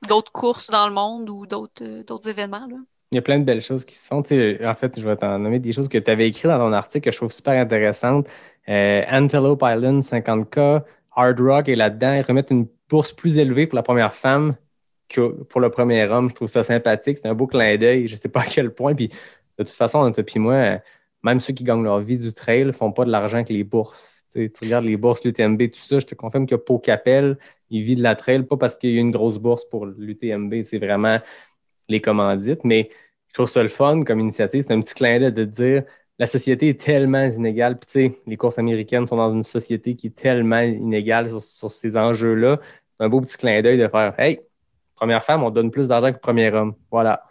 d'autres 0.08 0.32
courses 0.32 0.70
dans 0.70 0.88
le 0.88 0.94
monde 0.94 1.30
ou 1.30 1.46
d'autres 1.46 1.84
euh, 1.84 2.04
d'autres 2.04 2.30
événements. 2.30 2.68
Là. 2.68 2.78
Il 3.12 3.16
y 3.16 3.20
a 3.20 3.22
plein 3.22 3.40
de 3.40 3.44
belles 3.44 3.62
choses 3.62 3.84
qui 3.84 3.96
se 3.96 4.08
font. 4.08 4.24
Tu 4.24 4.30
sais, 4.30 4.66
en 4.66 4.76
fait, 4.76 4.98
je 5.00 5.06
vais 5.06 5.18
t'en 5.18 5.38
nommer 5.38 5.60
des 5.60 5.74
choses 5.74 5.90
que 5.90 5.98
tu 5.98 6.10
avais 6.10 6.28
écrites 6.30 6.46
dans 6.46 6.60
ton 6.60 6.72
article 6.72 7.04
que 7.06 7.12
je 7.12 7.18
trouve 7.18 7.32
super 7.32 7.60
intéressantes. 7.60 8.28
Antelope 8.68 9.62
Island 9.64 10.02
50K, 10.02 10.84
Hard 11.16 11.40
Rock 11.42 11.68
est 11.68 11.76
là-dedans. 11.76 12.14
Ils 12.14 12.22
remettent 12.22 12.52
une 12.52 12.68
bourse 12.90 13.12
plus 13.12 13.38
élevée 13.38 13.68
pour 13.68 13.76
la 13.76 13.84
première 13.84 14.14
femme 14.14 14.56
pour 15.20 15.62
le 15.62 15.70
premier 15.70 16.03
homme. 16.07 16.30
Je 16.30 16.36
trouve 16.36 16.47
ça 16.47 16.64
sympathique. 16.64 17.18
C'est 17.18 17.28
un 17.28 17.34
beau 17.34 17.47
clin 17.47 17.78
d'œil. 17.78 18.07
Je 18.07 18.16
ne 18.16 18.20
sais 18.20 18.30
pas 18.30 18.41
à 18.41 18.45
quel 18.45 18.74
point. 18.74 18.95
Puis, 18.95 19.09
de 19.57 19.64
toute 19.64 19.70
façon, 19.70 19.99
entre 19.99 20.22
puis 20.22 20.39
moi, 20.39 20.53
euh, 20.53 20.78
même 21.24 21.39
ceux 21.39 21.53
qui 21.53 21.64
gagnent 21.64 21.84
leur 21.84 21.99
vie 21.99 22.18
du 22.18 22.34
trail 22.34 22.66
ne 22.66 22.72
font 22.72 22.91
pas 22.91 23.05
de 23.05 23.12
l'argent 23.12 23.38
avec 23.38 23.49
les 23.49 23.64
bourses. 23.64 24.26
Tu, 24.34 24.49
regardes 24.62 24.86
les 24.86 24.97
bourses, 24.97 25.24
l'UTMB, 25.26 25.72
tout 25.72 25.82
ça, 25.82 25.99
je 25.99 26.05
te 26.05 26.16
confirme 26.16 26.47
que 26.47 26.55
Pau 26.55 26.80
Capel, 26.80 27.38
il 27.70 27.84
vit 27.84 27.95
de 27.95 28.03
la 28.03 28.16
trail, 28.16 28.43
pas 28.43 28.55
parce 28.55 28.76
qu'il 28.76 28.91
y 28.93 28.97
a 28.97 29.01
une 29.01 29.12
grosse 29.12 29.38
bourse 29.38 29.66
pour 29.66 29.86
l'UTMB, 29.86 30.64
c'est 30.66 30.78
vraiment 30.78 31.20
les 31.89 31.99
commandites. 31.99 32.64
Mais 32.64 32.89
je 33.28 33.34
trouve 33.34 33.49
ça 33.49 33.62
le 33.62 33.70
fun 33.70 34.03
comme 34.03 34.20
initiative. 34.20 34.64
C'est 34.66 34.74
un 34.74 34.82
petit 34.82 34.93
clin 34.95 35.20
d'œil 35.20 35.34
de 35.34 35.43
dire 35.43 35.84
la 36.18 36.26
société 36.26 36.70
est 36.70 36.80
tellement 36.80 37.24
inégale. 37.24 37.78
Puis, 37.80 37.88
tu 37.88 38.14
sais, 38.14 38.22
les 38.28 38.38
courses 38.38 38.59
américaines 38.59 39.07
sont 39.07 39.18
dans 39.18 39.34
une 39.34 39.43
société 39.43 39.95
qui 39.95 40.07
est 40.07 40.16
tellement 40.16 40.62
inégale 40.62 41.30
sur, 41.30 41.41
sur 41.41 41.72
ces 41.72 41.97
enjeux-là. 41.97 42.59
C'est 42.97 43.03
un 43.03 43.09
beau 43.09 43.22
petit 43.22 43.38
clin 43.38 43.62
d'œil 43.62 43.78
de 43.78 43.88
faire 43.88 44.14
Hey, 44.20 44.39
première 45.02 45.24
femme, 45.24 45.43
on 45.43 45.49
donne 45.49 45.72
plus 45.72 45.88
d'argent 45.88 46.10
que 46.10 46.14
le 46.18 46.20
premier 46.20 46.52
homme. 46.54 46.76
Voilà. 46.91 47.24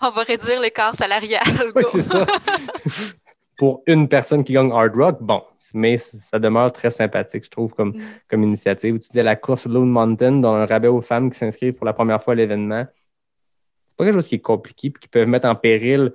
On 0.00 0.10
va 0.10 0.22
réduire 0.22 0.60
l'écart 0.60 0.94
salarial. 0.94 1.42
Oui, 1.76 1.82
c'est 1.92 2.00
ça. 2.00 2.24
Pour 3.58 3.82
une 3.86 4.08
personne 4.08 4.42
qui 4.42 4.54
gagne 4.54 4.72
hard 4.72 4.94
rock, 4.96 5.18
bon, 5.20 5.42
mais 5.74 5.98
ça 5.98 6.38
demeure 6.38 6.72
très 6.72 6.90
sympathique, 6.90 7.44
je 7.44 7.50
trouve, 7.50 7.74
comme, 7.74 7.90
Mm. 7.90 8.02
comme 8.28 8.42
initiative. 8.44 8.94
Tu 8.98 9.08
disais 9.08 9.22
la 9.22 9.36
course 9.36 9.66
Lone 9.66 9.90
Mountain, 9.90 10.40
dans 10.40 10.54
un 10.54 10.64
rabais 10.66 10.88
aux 10.88 11.02
femmes 11.02 11.30
qui 11.30 11.38
s'inscrivent 11.38 11.74
pour 11.74 11.84
la 11.86 11.92
première 11.92 12.20
fois 12.22 12.32
à 12.32 12.36
l'événement. 12.36 12.86
C'est 13.86 13.96
pas 13.96 14.04
quelque 14.04 14.14
chose 14.14 14.26
qui 14.26 14.36
est 14.36 14.40
compliqué 14.40 14.88
et 14.88 14.92
qui 14.92 15.06
peut 15.06 15.26
mettre 15.26 15.46
en 15.46 15.54
péril 15.54 16.12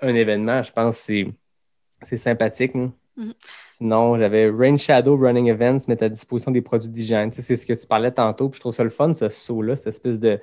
un 0.00 0.14
événement. 0.14 0.62
Je 0.62 0.72
pense 0.72 0.96
que 0.98 1.02
c'est, 1.04 1.26
c'est 2.02 2.16
sympathique. 2.18 2.74
hein. 2.74 2.90
Mhm. 3.16 3.34
Sinon, 3.76 4.18
j'avais 4.18 4.48
Rain 4.48 4.76
Shadow 4.76 5.16
Running 5.16 5.48
Events 5.48 5.86
mettre 5.88 6.04
à 6.04 6.08
disposition 6.08 6.50
des 6.50 6.62
produits 6.62 6.88
d'hygiène. 6.88 7.30
Tu 7.30 7.36
sais, 7.36 7.42
c'est 7.42 7.56
ce 7.56 7.66
que 7.66 7.72
tu 7.74 7.86
parlais 7.86 8.10
tantôt. 8.12 8.48
Puis 8.48 8.56
je 8.56 8.60
trouve 8.60 8.74
ça 8.74 8.84
le 8.84 8.90
fun, 8.90 9.12
ce 9.14 9.28
saut-là, 9.28 9.76
cette 9.76 9.88
espèce 9.88 10.18
de, 10.18 10.40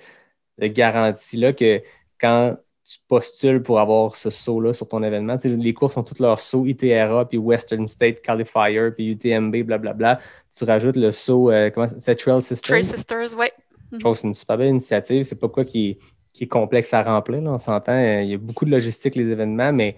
de 0.60 0.68
garantie-là 0.68 1.54
que 1.54 1.82
quand 2.20 2.58
tu 2.84 2.98
postules 3.08 3.62
pour 3.62 3.80
avoir 3.80 4.18
ce 4.18 4.30
saut-là 4.30 4.74
sur 4.74 4.88
ton 4.88 5.04
événement, 5.04 5.38
tu 5.38 5.50
sais, 5.50 5.56
les 5.56 5.74
courses 5.74 5.96
ont 5.98 6.04
tous 6.04 6.20
leurs 6.20 6.40
sauts 6.40 6.66
ITRA, 6.66 7.28
puis 7.30 7.38
Western 7.38 7.88
State 7.88 8.22
Qualifier, 8.22 8.90
puis 8.96 9.12
UTMB, 9.12 9.64
blablabla. 9.64 10.20
Tu 10.58 10.64
rajoutes 10.64 10.96
le 10.96 11.12
saut, 11.12 11.52
euh, 11.52 11.70
comment 11.70 11.88
c'est 12.00 12.16
Trail 12.16 12.42
System. 12.42 12.74
Trail 12.74 12.84
Sisters, 12.84 13.38
ouais. 13.38 13.52
Je 13.92 13.98
trouve 13.98 14.14
que 14.14 14.20
c'est 14.22 14.28
une 14.28 14.34
super 14.34 14.58
belle 14.58 14.70
initiative. 14.70 15.24
C'est 15.26 15.40
pas 15.40 15.50
quoi 15.50 15.66
qui 15.66 15.90
est, 15.92 15.98
qui 16.34 16.44
est 16.44 16.48
complexe 16.48 16.94
à 16.94 17.02
remplir. 17.04 17.42
Là, 17.42 17.52
on 17.54 17.58
s'entend. 17.60 17.94
euh, 17.94 18.22
Il 18.22 18.30
y 18.30 18.34
a 18.34 18.38
beaucoup 18.38 18.66
de 18.66 18.72
logistique, 18.72 19.16
les 19.16 19.28
événements, 19.28 19.72
mais 19.74 19.96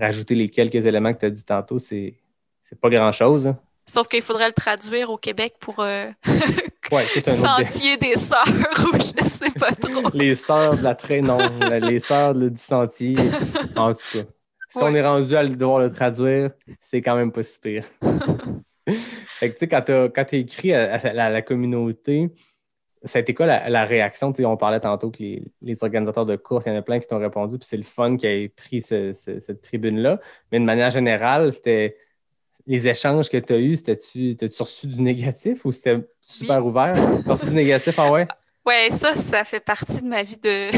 rajouter 0.00 0.34
les 0.34 0.48
quelques 0.48 0.86
éléments 0.86 1.12
que 1.12 1.20
tu 1.20 1.26
as 1.26 1.30
dit 1.30 1.44
tantôt, 1.44 1.78
c'est, 1.78 2.14
c'est 2.68 2.80
pas 2.80 2.88
grand-chose. 2.90 3.46
hein. 3.46 3.58
Sauf 3.86 4.06
qu'il 4.08 4.22
faudrait 4.22 4.46
le 4.46 4.52
traduire 4.52 5.10
au 5.10 5.16
Québec 5.16 5.54
pour 5.60 5.80
euh, 5.80 6.10
Ouais, 6.92 7.04
un 7.26 7.32
autre. 7.32 7.66
Sentier 7.70 7.96
des 7.98 8.16
Sœurs 8.16 8.44
ou 8.92 8.96
je 8.96 9.24
sais 9.28 9.50
pas 9.58 9.70
trop. 9.72 10.10
Les 10.14 10.34
sœurs 10.34 10.76
de 10.76 10.82
la 10.82 10.94
traîne, 10.96 11.26
non. 11.26 11.38
les 11.80 12.00
sœurs 12.00 12.34
du 12.34 12.50
sentier. 12.56 13.16
En 13.76 13.92
tout 13.94 14.00
cas. 14.12 14.24
Si 14.68 14.78
on 14.82 14.94
est 14.94 15.02
rendu 15.02 15.34
à 15.36 15.42
le- 15.42 15.56
devoir 15.56 15.80
le 15.80 15.92
traduire, 15.92 16.50
c'est 16.80 17.00
quand 17.02 17.16
même 17.16 17.30
pas 17.32 17.42
si 17.42 17.58
pire. 17.60 17.84
fait 19.26 19.50
que, 19.50 19.54
tu 19.54 19.58
sais, 19.60 19.68
quand 19.68 19.82
tu 19.82 19.92
as, 19.92 20.38
écrit 20.38 20.72
à, 20.74 21.28
la 21.30 21.42
communauté, 21.42 22.30
ça 23.04 23.18
a 23.18 23.22
été 23.22 23.34
quoi 23.34 23.46
la, 23.46 23.68
la 23.70 23.84
réaction? 23.84 24.32
On 24.40 24.56
parlait 24.56 24.80
tantôt 24.80 25.10
que 25.10 25.18
les, 25.22 25.42
les 25.62 25.82
organisateurs 25.84 26.26
de 26.26 26.36
courses, 26.36 26.66
il 26.66 26.70
y 26.70 26.72
en 26.72 26.78
a 26.78 26.82
plein 26.82 26.98
qui 27.00 27.06
t'ont 27.06 27.18
répondu, 27.18 27.58
puis 27.58 27.66
c'est 27.66 27.76
le 27.76 27.82
fun 27.82 28.16
qui 28.16 28.26
ait 28.26 28.48
pris 28.48 28.82
ce- 28.82 29.12
ce- 29.12 29.40
cette 29.40 29.62
tribune-là. 29.62 30.20
Mais 30.52 30.60
de 30.60 30.64
manière 30.64 30.90
générale, 30.90 31.52
c'était 31.52 31.96
les 32.66 32.88
échanges 32.88 33.28
que 33.30 33.38
tu 33.38 33.52
as 33.52 33.58
eus, 33.58 33.76
c'était-tu 33.76 34.36
t'as-tu 34.36 34.62
reçu 34.62 34.86
du 34.86 35.00
négatif 35.02 35.64
ou 35.64 35.72
c'était 35.72 35.98
super 36.20 36.64
ouvert? 36.64 36.94
T'as 37.26 37.34
reçu 37.34 37.46
du 37.46 37.54
négatif, 37.54 37.94
ah 37.98 38.10
ouais? 38.10 38.26
Ouais, 38.66 38.90
ça, 38.90 39.16
ça 39.16 39.44
fait 39.44 39.60
partie 39.60 40.02
de 40.02 40.06
ma 40.06 40.22
vie 40.22 40.36
de 40.36 40.68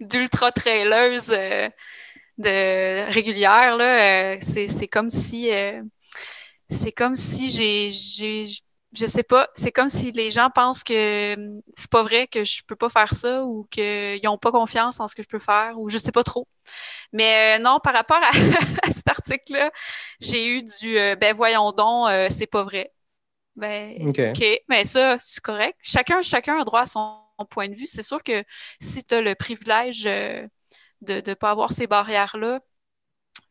d'ultra 0.00 0.52
traileuse 0.52 1.32
euh, 1.36 1.68
de 2.38 3.10
régulière 3.12 3.76
là. 3.76 4.34
Euh, 4.34 4.38
c'est 4.42 4.68
c'est 4.68 4.86
comme 4.86 5.08
si 5.10 5.50
euh, 5.52 5.82
c'est 6.68 6.92
comme 6.92 7.16
si 7.16 7.50
j'ai 7.50 7.90
je 8.96 9.06
sais 9.06 9.22
pas, 9.22 9.48
c'est 9.54 9.72
comme 9.72 9.88
si 9.88 10.12
les 10.12 10.30
gens 10.30 10.50
pensent 10.50 10.82
que 10.82 11.34
hum, 11.34 11.60
c'est 11.76 11.90
pas 11.90 12.02
vrai 12.02 12.26
que 12.26 12.44
je 12.44 12.62
peux 12.66 12.76
pas 12.76 12.88
faire 12.88 13.12
ça 13.14 13.44
ou 13.44 13.64
qu'ils 13.70 14.26
ont 14.28 14.38
pas 14.38 14.52
confiance 14.52 15.00
en 15.00 15.08
ce 15.08 15.14
que 15.14 15.22
je 15.22 15.28
peux 15.28 15.38
faire 15.38 15.78
ou 15.78 15.88
je 15.88 15.98
sais 15.98 16.12
pas 16.12 16.24
trop. 16.24 16.48
Mais 17.12 17.58
euh, 17.58 17.62
non, 17.62 17.78
par 17.80 17.94
rapport 17.94 18.18
à, 18.22 18.30
à 18.88 18.90
cet 18.90 19.08
article-là, 19.08 19.70
j'ai 20.20 20.46
eu 20.48 20.62
du 20.62 20.98
euh, 20.98 21.16
ben 21.16 21.34
voyons 21.34 21.72
donc, 21.72 22.08
euh, 22.08 22.28
c'est 22.30 22.46
pas 22.46 22.64
vrai. 22.64 22.92
Ben 23.56 23.96
OK. 24.08 24.20
OK, 24.20 24.44
mais 24.68 24.84
ça, 24.84 25.18
c'est 25.18 25.40
correct. 25.40 25.78
Chacun, 25.82 26.20
chacun 26.22 26.58
a 26.58 26.64
droit 26.64 26.82
à 26.82 26.86
son, 26.86 27.22
point 27.50 27.68
de 27.68 27.74
vue. 27.74 27.86
C'est 27.86 28.02
sûr 28.02 28.22
que 28.22 28.44
si 28.80 29.04
tu 29.04 29.14
as 29.14 29.20
le 29.20 29.34
privilège 29.34 30.04
de 30.04 30.48
ne 31.02 31.34
pas 31.34 31.50
avoir 31.50 31.72
ces 31.72 31.86
barrières-là, 31.86 32.60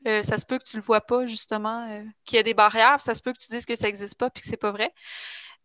euh, 0.08 0.24
ça 0.24 0.38
se 0.38 0.46
peut 0.46 0.58
que 0.60 0.64
tu 0.66 0.76
le 0.78 0.82
vois 0.84 1.02
pas, 1.02 1.26
justement, 1.26 1.88
euh, 1.90 2.04
qu'il 2.26 2.38
y 2.38 2.40
a 2.40 2.44
des 2.44 2.54
barrières, 2.54 3.02
ça 3.02 3.14
se 3.16 3.22
peut 3.22 3.34
que 3.34 3.40
tu 3.40 3.48
dises 3.52 3.66
que 3.66 3.76
ça 3.76 3.86
n'existe 3.86 4.18
pas 4.18 4.30
puis 4.30 4.42
que 4.44 4.48
c'est 4.50 4.58
pas 4.58 4.72
vrai. 4.72 4.94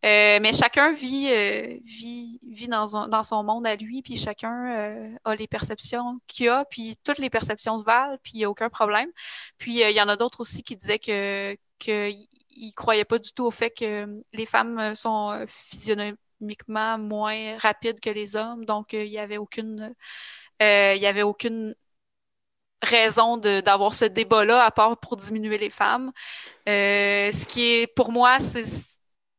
Euh, 0.04 0.38
mais 0.40 0.52
chacun 0.54 0.92
vit, 0.92 1.28
vit, 1.84 2.40
vit 2.48 2.68
dans, 2.68 2.96
un- 2.96 3.08
dans 3.08 3.22
son 3.22 3.42
monde 3.44 3.66
à 3.66 3.76
lui, 3.76 4.00
puis 4.02 4.16
chacun 4.16 5.18
a 5.24 5.34
les 5.34 5.46
perceptions 5.46 6.20
qu'il 6.26 6.48
a, 6.48 6.64
puis 6.64 6.96
toutes 7.04 7.18
les 7.18 7.28
perceptions 7.30 7.76
se 7.78 7.84
valent, 7.84 8.16
puis 8.22 8.32
il 8.34 8.38
n'y 8.38 8.44
a 8.44 8.50
aucun 8.50 8.70
problème. 8.70 9.10
Puis 9.58 9.80
il 9.82 9.90
y 9.94 10.00
en 10.00 10.08
a 10.08 10.16
d'autres 10.16 10.40
aussi 10.40 10.62
qui 10.62 10.76
disaient 10.76 10.98
que 10.98 11.56
qu'ils 11.78 12.26
ne 12.56 12.72
croyaient 12.76 13.04
pas 13.04 13.18
du 13.18 13.32
tout 13.32 13.44
au 13.44 13.50
fait 13.50 13.70
que 13.70 14.06
les 14.32 14.46
femmes 14.46 14.94
sont 14.94 15.44
physionomiquement 15.46 16.98
moins 16.98 17.58
rapides 17.58 18.00
que 18.00 18.10
les 18.10 18.36
hommes, 18.36 18.64
donc 18.64 18.92
il 18.94 19.04
n'y 19.10 19.18
avait 19.18 19.38
aucune 19.38 19.94
euh, 20.62 20.94
il 20.96 21.02
y 21.02 21.06
avait 21.06 21.22
aucune 21.22 21.74
raison 22.82 23.36
d'avoir 23.36 23.94
ce 23.94 24.04
débat-là 24.06 24.64
à 24.64 24.70
part 24.70 24.96
pour 24.98 25.16
diminuer 25.16 25.58
les 25.58 25.70
femmes. 25.70 26.12
Euh, 26.68 27.32
ce 27.32 27.46
qui 27.46 27.74
est 27.74 27.86
pour 27.86 28.12
moi, 28.12 28.40
c'est 28.40 28.64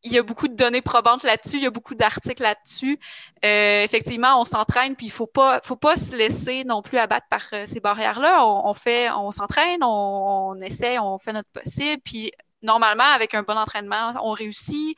il 0.04 0.12
y 0.12 0.18
a 0.18 0.24
beaucoup 0.24 0.48
de 0.48 0.56
données 0.56 0.82
probantes 0.82 1.24
là-dessus, 1.24 1.58
il 1.58 1.64
y 1.64 1.68
a 1.68 1.70
beaucoup 1.72 1.96
d'articles 1.96 2.42
là-dessus. 2.42 3.00
Euh, 3.46 3.84
effectivement, 3.84 4.40
on 4.42 4.46
s'entraîne, 4.46 4.96
puis 4.96 5.08
il 5.08 5.12
faut 5.12 5.28
pas, 5.28 5.60
faut 5.64 5.76
pas 5.76 5.96
se 5.96 6.16
laisser 6.16 6.64
non 6.64 6.82
plus 6.82 6.98
abattre 6.98 7.28
par 7.30 7.44
euh, 7.54 7.66
ces 7.66 7.80
barrières-là. 7.80 8.44
On, 8.44 8.74
fait, 8.74 9.12
on 9.12 9.32
s'entraîne, 9.32 9.84
on, 9.84 10.56
on 10.56 10.62
essaie, 10.62 10.98
on 10.98 11.20
fait 11.20 11.34
notre 11.34 11.50
possible, 11.52 12.02
puis 12.04 12.32
normalement, 12.64 13.04
avec 13.04 13.34
un 13.36 13.44
bon 13.44 13.58
entraînement, 13.58 14.14
on 14.24 14.32
réussit. 14.32 14.98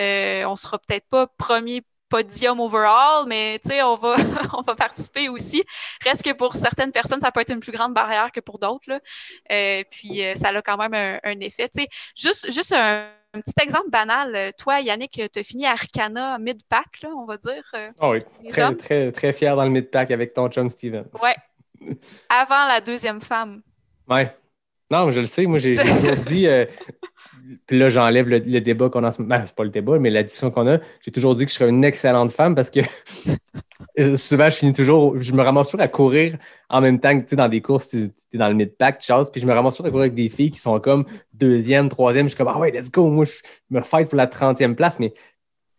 Euh, 0.00 0.44
on 0.44 0.56
sera 0.56 0.78
peut-être 0.78 1.08
pas 1.08 1.26
premier 1.26 1.82
podium 2.12 2.60
overall, 2.60 3.26
mais 3.26 3.58
tu 3.62 3.70
sais, 3.70 3.82
on 3.82 3.96
va, 3.96 4.16
on 4.58 4.60
va 4.60 4.74
participer 4.74 5.30
aussi. 5.30 5.64
Reste 6.04 6.22
que 6.22 6.32
pour 6.32 6.54
certaines 6.54 6.92
personnes, 6.92 7.20
ça 7.20 7.32
peut 7.32 7.40
être 7.40 7.52
une 7.52 7.60
plus 7.60 7.72
grande 7.72 7.94
barrière 7.94 8.30
que 8.30 8.40
pour 8.40 8.58
d'autres. 8.58 8.88
là. 8.88 9.00
Euh, 9.50 9.82
puis 9.90 10.22
euh, 10.22 10.34
ça 10.34 10.48
a 10.48 10.60
quand 10.60 10.76
même 10.76 10.92
un, 10.92 11.18
un 11.24 11.40
effet. 11.40 11.68
Tu 11.70 11.82
sais, 11.82 11.88
juste, 12.14 12.52
juste 12.52 12.72
un, 12.72 13.06
un 13.32 13.40
petit 13.40 13.54
exemple 13.62 13.88
banal. 13.88 14.52
Toi, 14.58 14.80
Yannick, 14.80 15.12
tu 15.32 15.38
as 15.38 15.42
fini 15.42 15.64
à 15.64 15.72
Arcana 15.72 16.38
mid-pack, 16.38 17.00
là, 17.02 17.08
on 17.16 17.24
va 17.24 17.38
dire. 17.38 17.64
Ah 17.98 18.10
oui, 18.10 18.18
très, 18.50 18.62
hommes? 18.64 18.76
très, 18.76 19.10
très 19.10 19.32
fier 19.32 19.56
dans 19.56 19.64
le 19.64 19.70
mid-pack 19.70 20.10
avec 20.10 20.34
ton 20.34 20.48
chum 20.48 20.70
Steven. 20.70 21.06
Ouais. 21.22 21.36
Avant 22.28 22.68
la 22.68 22.80
deuxième 22.82 23.22
femme. 23.22 23.62
Ouais. 24.06 24.36
Non, 24.90 25.06
mais 25.06 25.12
je 25.12 25.20
le 25.20 25.26
sais, 25.26 25.46
moi 25.46 25.58
j'ai 25.58 25.74
j'ai 25.74 25.82
toujours 25.82 26.16
dit, 26.28 26.46
euh, 26.46 26.66
puis 27.66 27.78
là, 27.78 27.90
j'enlève 27.90 28.28
le, 28.28 28.38
le 28.38 28.60
débat 28.60 28.88
qu'on 28.88 29.04
a. 29.04 29.12
Ben, 29.18 29.44
c'est 29.46 29.54
pas 29.54 29.64
le 29.64 29.70
débat, 29.70 29.98
mais 29.98 30.10
la 30.10 30.22
discussion 30.22 30.50
qu'on 30.50 30.66
a. 30.68 30.78
J'ai 31.02 31.10
toujours 31.10 31.34
dit 31.34 31.44
que 31.44 31.50
je 31.50 31.56
serais 31.56 31.70
une 31.70 31.84
excellente 31.84 32.30
femme 32.30 32.54
parce 32.54 32.70
que 32.70 32.80
souvent, 34.16 34.50
je 34.50 34.56
finis 34.56 34.72
toujours, 34.72 35.20
je 35.20 35.32
me 35.32 35.42
ramasse 35.42 35.68
toujours 35.68 35.80
à 35.80 35.88
courir 35.88 36.36
en 36.68 36.80
même 36.80 37.00
temps 37.00 37.18
que 37.18 37.24
tu 37.24 37.36
dans 37.36 37.48
des 37.48 37.60
courses, 37.60 37.88
tu 37.88 38.10
es 38.32 38.38
dans 38.38 38.48
le 38.48 38.54
mid-pack, 38.54 38.98
tu 38.98 39.06
chasses, 39.06 39.30
puis 39.30 39.40
je 39.40 39.46
me 39.46 39.52
ramasse 39.52 39.74
toujours 39.74 39.86
à 39.86 39.90
courir 39.90 40.04
avec 40.04 40.14
des 40.14 40.28
filles 40.28 40.50
qui 40.50 40.60
sont 40.60 40.78
comme 40.80 41.04
deuxième, 41.32 41.88
troisième. 41.88 42.26
Je 42.26 42.30
suis 42.30 42.38
comme, 42.38 42.48
ah 42.48 42.58
ouais, 42.58 42.70
let's 42.70 42.90
go, 42.90 43.08
moi, 43.08 43.24
je 43.24 43.40
me 43.70 43.80
fight 43.82 44.08
pour 44.08 44.16
la 44.16 44.26
30e 44.26 44.74
place, 44.74 44.98
mais 44.98 45.12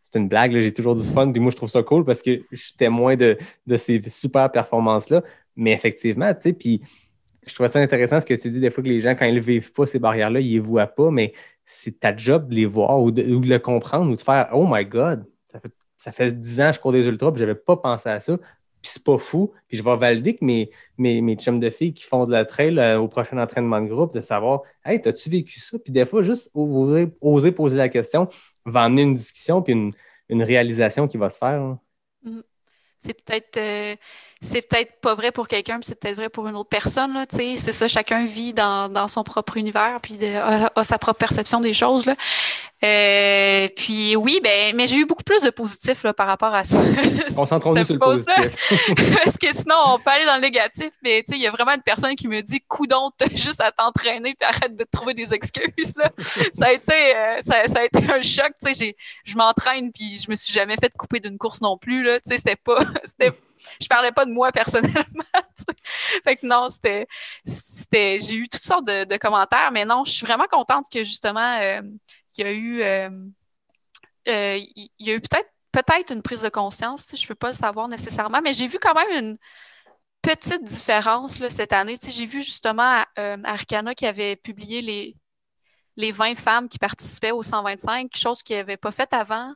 c'est 0.03 0.19
une 0.19 0.28
blague, 0.28 0.57
j'ai 0.59 0.74
toujours 0.74 0.95
du 0.95 1.03
fun, 1.03 1.32
puis 1.32 1.41
moi, 1.41 1.51
je 1.51 1.57
trouve 1.57 1.69
ça 1.69 1.82
cool 1.82 2.05
parce 2.05 2.21
que 2.21 2.41
je 2.51 2.63
suis 2.63 2.76
témoin 2.76 3.15
de, 3.15 3.38
de 3.65 3.78
ces 3.78 4.01
super 4.07 4.51
performances-là. 4.51 5.24
Mais 5.55 5.71
effectivement, 5.71 6.34
tu 6.34 6.41
sais, 6.41 6.53
puis 6.53 6.82
je 7.45 7.53
trouve 7.53 7.67
ça 7.67 7.80
intéressant 7.80 8.19
ce 8.19 8.26
que 8.26 8.34
tu 8.34 8.49
dis 8.49 8.59
des 8.59 8.69
fois 8.69 8.84
que 8.84 8.89
les 8.89 8.99
gens, 8.99 9.15
quand 9.15 9.26
ils 9.26 9.36
ne 9.36 9.39
vivent 9.39 9.74
pas 9.74 9.86
ces 9.86 9.99
barrières-là, 9.99 10.39
ils 10.39 10.47
ne 10.47 10.53
les 10.53 10.59
voient 10.59 10.88
pas, 10.88 11.11
mais 11.11 11.34
c'est 11.66 11.99
ta 11.99 12.16
job 12.16 12.49
de 12.49 12.55
les 12.55 12.66
voir 12.66 13.01
ou 13.01 13.11
de, 13.11 13.22
le 13.22 13.57
comprendre 13.59 14.11
ou 14.11 14.16
de 14.16 14.22
faire 14.22 14.49
Oh 14.53 14.68
my 14.70 14.86
God, 14.86 15.26
ça 15.51 15.59
fait, 15.59 15.74
ça 15.97 16.11
fait 16.11 16.32
10 16.32 16.61
ans 16.61 16.70
que 16.70 16.76
je 16.76 16.80
cours 16.80 16.91
des 16.91 17.05
ultras, 17.05 17.32
puis 17.32 17.39
je 17.39 17.45
n'avais 17.45 17.59
pas 17.59 17.78
pensé 17.78 18.09
à 18.09 18.20
ça. 18.20 18.38
Puis 18.38 18.91
c'est 18.93 19.03
pas 19.03 19.18
fou. 19.18 19.53
Puis 19.70 19.78
je 19.78 19.84
vais 19.84 19.95
valider 19.95 20.36
que 20.36 20.43
mes, 20.43 20.70
mes, 20.97 21.36
chums 21.38 21.59
de 21.59 21.70
filles 21.70 21.93
qui 21.93 22.03
font 22.03 22.26
de 22.26 22.32
la 22.32 22.43
trail 22.43 22.78
euh, 22.78 22.99
au 22.99 23.07
prochain 23.07 23.38
entraînement 23.38 23.80
de 23.80 23.88
groupe, 23.88 24.14
de 24.14 24.20
savoir 24.20 24.61
Hey, 24.84 25.01
as-tu 25.07 25.30
vécu 25.30 25.59
ça? 25.59 25.80
Puis 25.80 25.93
des 25.93 26.05
fois, 26.05 26.22
juste 26.22 26.51
oser, 26.53 27.07
oser, 27.22 27.53
poser 27.53 27.78
la 27.78 27.88
question 27.88 28.28
va 28.66 28.84
amener 28.84 29.03
une 29.03 29.16
discussion 29.16 29.61
puis 29.61 29.74
une, 29.74 30.43
réalisation 30.43 31.07
qui 31.07 31.18
va 31.18 31.30
se 31.30 31.38
faire. 31.38 31.61
Hein. 31.61 31.80
Mm. 32.24 32.41
C'est 32.99 33.22
peut-être 33.22 33.57
euh, 33.57 33.95
c'est 34.44 34.62
peut-être 34.62 35.00
pas 35.02 35.16
vrai 35.16 35.32
pour 35.32 35.48
quelqu'un, 35.48 35.78
mais 35.78 35.84
c'est 35.84 36.00
peut-être 36.00 36.18
vrai 36.18 36.30
pour 36.30 36.48
une 36.48 36.56
autre 36.56 36.70
personne. 36.70 37.14
Là, 37.14 37.26
c'est 37.30 37.58
ça, 37.58 37.88
chacun 37.88 38.26
vit 38.26 38.54
dans, 38.54 38.89
dans, 38.89 39.08
son 39.08 39.24
propre 39.24 39.58
univers, 39.58 40.00
puis 40.02 40.18
de, 40.18 40.36
a, 40.36 40.72
a, 40.76 40.84
sa 40.84 40.98
propre 40.98 41.18
perception 41.18 41.62
des 41.62 41.74
choses. 41.74 42.06
Là. 42.06 42.16
Euh, 42.84 43.70
puis 43.78 44.16
oui, 44.18 44.41
ben, 44.44 44.76
mais 44.76 44.88
j'ai 44.88 44.98
eu 44.98 45.06
beaucoup 45.06 45.24
plus 45.24 45.41
de 45.41 45.50
positifs 45.50 46.04
là, 46.04 46.14
par 46.14 46.28
rapport 46.28 46.54
à 46.54 46.66
ça. 46.66 46.82
Concentrons-nous 47.36 47.86
sur 47.86 47.94
le 47.94 48.00
positif. 48.00 48.84
Parce 49.24 49.38
que 49.38 49.56
sinon, 49.56 49.76
on 49.88 50.00
peut 50.00 50.10
aller 50.10 50.26
dans 50.26 50.36
le 50.36 50.41
négatif, 50.41 50.91
mais 51.02 51.24
il 51.30 51.38
y 51.38 51.48
a 51.48 51.52
vraiment 51.52 51.72
une 51.72 51.82
personne 51.82 52.16
qui 52.16 52.28
me 52.28 52.41
dit 52.41 52.60
coudon, 52.68 53.12
juste 53.34 53.62
à 53.62 53.72
t'entraîner 53.72 54.36
puis 54.38 54.48
arrête 54.48 54.76
de 54.76 54.86
trouver 54.91 55.14
des 55.14 55.34
excuses. 55.34 55.94
Là. 55.96 56.12
ça, 56.20 56.66
a 56.66 56.72
été, 56.74 57.16
euh, 57.16 57.38
ça, 57.41 57.68
ça, 57.68 57.80
a 57.80 57.86
été 57.86 58.00
un 58.12 58.22
choc. 58.22 58.52
Je 59.24 59.36
m'entraîne 59.38 59.91
puis 59.94 60.20
je 60.24 60.30
me 60.30 60.36
suis 60.36 60.52
jamais 60.52 60.76
fait 60.76 60.91
couper 60.98 61.22
d'une 61.22 61.38
course 61.38 61.62
non 61.62 61.78
plus. 61.78 62.10
C'était 62.26 62.58
pas. 62.58 62.80
Je 63.82 63.88
parlais 63.88 64.11
pas 64.11 64.26
de 64.26 64.32
moi 64.32 64.51
personnellement. 64.53 65.03
fait 66.24 66.36
que 66.38 66.45
non, 66.45 66.70
c'était. 66.70 67.07
J'ai 67.45 68.36
eu 68.36 68.47
toutes 68.47 68.61
sortes 68.61 68.86
de, 68.86 69.18
commentaires, 69.18 69.72
mais 69.72 69.86
non, 69.86 70.03
je 70.05 70.11
suis 70.11 70.26
vraiment 70.26 70.47
contente 70.49 70.86
que 70.91 71.03
justement. 71.03 71.59
Euh, 71.61 71.82
il 72.38 72.43
y 72.43 72.47
a 72.47 72.51
eu, 72.51 72.82
euh, 72.82 73.09
euh, 74.28 74.57
il 74.57 74.89
y 74.99 75.11
a 75.11 75.14
eu 75.14 75.22
peut-être 75.22 75.49
peut-être 75.72 76.11
une 76.11 76.22
prise 76.24 76.41
de 76.41 76.49
conscience, 76.49 77.05
je 77.16 77.28
peux 77.28 77.36
pas 77.36 77.49
le 77.49 77.53
savoir 77.53 77.88
nécessairement, 77.88 78.41
mais 78.43 78.53
j'ai 78.53 78.68
vu 78.68 78.80
quand 78.80 78.93
même 78.93 79.24
une 79.24 79.38
petite 80.22 80.64
différence 80.64 81.38
cette 81.49 81.74
année. 81.74 81.95
J'ai 82.07 82.26
vu 82.26 82.43
justement 82.43 83.03
Arcana 83.43 83.95
qui 83.95 84.05
avait 84.05 84.36
publié 84.36 84.82
les, 84.82 85.16
les 85.96 86.12
20 86.12 86.36
femmes 86.36 86.68
qui 86.68 86.80
participaient 86.80 87.32
au 87.32 87.44
125, 87.44 88.16
chose 88.16 88.41
qu'ils 88.41 88.58
n'avaient 88.58 88.78
pas 88.78 88.91
fait 88.91 89.12
avant. 89.14 89.54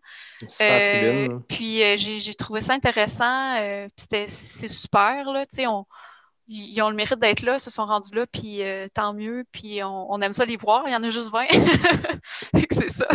Euh, 0.61 1.39
puis 1.47 1.83
euh, 1.83 1.95
j'ai 1.97 2.35
trouvé 2.35 2.61
ça 2.61 2.73
intéressant. 2.73 3.55
Euh, 3.59 3.87
c'est 3.97 4.27
super. 4.67 5.31
Là, 5.31 5.43
on, 5.67 5.85
ils 6.47 6.81
ont 6.81 6.89
le 6.89 6.95
mérite 6.95 7.19
d'être 7.19 7.41
là, 7.41 7.59
se 7.59 7.69
sont 7.69 7.85
rendus 7.85 8.13
là, 8.13 8.25
puis 8.27 8.63
euh, 8.63 8.87
tant 8.93 9.13
mieux. 9.13 9.43
Puis 9.51 9.83
on, 9.83 10.11
on, 10.11 10.21
aime 10.21 10.33
ça 10.33 10.45
les 10.45 10.57
voir. 10.57 10.83
Il 10.87 10.93
y 10.93 10.95
en 10.95 11.03
a 11.03 11.09
juste 11.09 11.31
20. 11.31 11.45
c'est 12.71 12.91
ça. 12.91 13.07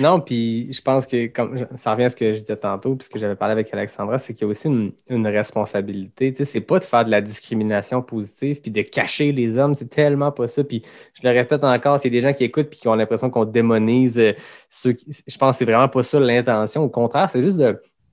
Non, 0.00 0.20
puis 0.20 0.72
je 0.72 0.80
pense 0.80 1.06
que 1.06 1.26
comme 1.26 1.66
ça 1.76 1.92
revient 1.92 2.04
à 2.04 2.10
ce 2.10 2.16
que 2.16 2.32
je 2.32 2.40
disais 2.40 2.56
tantôt, 2.56 2.96
puis 2.96 3.04
ce 3.04 3.10
que 3.10 3.18
j'avais 3.18 3.36
parlé 3.36 3.52
avec 3.52 3.72
Alexandra, 3.72 4.18
c'est 4.18 4.34
qu'il 4.34 4.42
y 4.42 4.44
a 4.44 4.48
aussi 4.48 4.68
une, 4.68 5.26
responsabilité. 5.26 6.32
Tu 6.32 6.38
sais, 6.38 6.44
c'est 6.44 6.60
pas 6.60 6.78
de 6.78 6.84
faire 6.84 7.04
de 7.04 7.10
la 7.10 7.20
discrimination 7.20 8.02
positive 8.02 8.60
puis 8.60 8.70
de 8.70 8.82
cacher 8.82 9.32
les 9.32 9.58
hommes, 9.58 9.74
c'est 9.74 9.88
tellement 9.88 10.32
pas 10.32 10.48
ça. 10.48 10.64
Puis 10.64 10.82
je 11.14 11.26
le 11.26 11.34
répète 11.34 11.64
encore, 11.64 12.00
s'il 12.00 12.12
y 12.12 12.16
a 12.16 12.20
des 12.20 12.26
gens 12.26 12.32
qui 12.32 12.44
écoutent 12.44 12.70
puis 12.70 12.78
qui 12.78 12.88
ont 12.88 12.94
l'impression 12.94 13.30
qu'on 13.30 13.44
démonise 13.44 14.18
euh, 14.18 14.32
ceux 14.68 14.92
qui. 14.92 15.06
Je 15.26 15.38
pense 15.38 15.56
que 15.56 15.58
c'est 15.58 15.64
vraiment 15.64 15.88
pas 15.88 16.02
ça 16.02 16.18
l'intention. 16.20 16.82
Au 16.82 16.88
contraire, 16.88 17.30
c'est 17.30 17.42
juste 17.42 17.60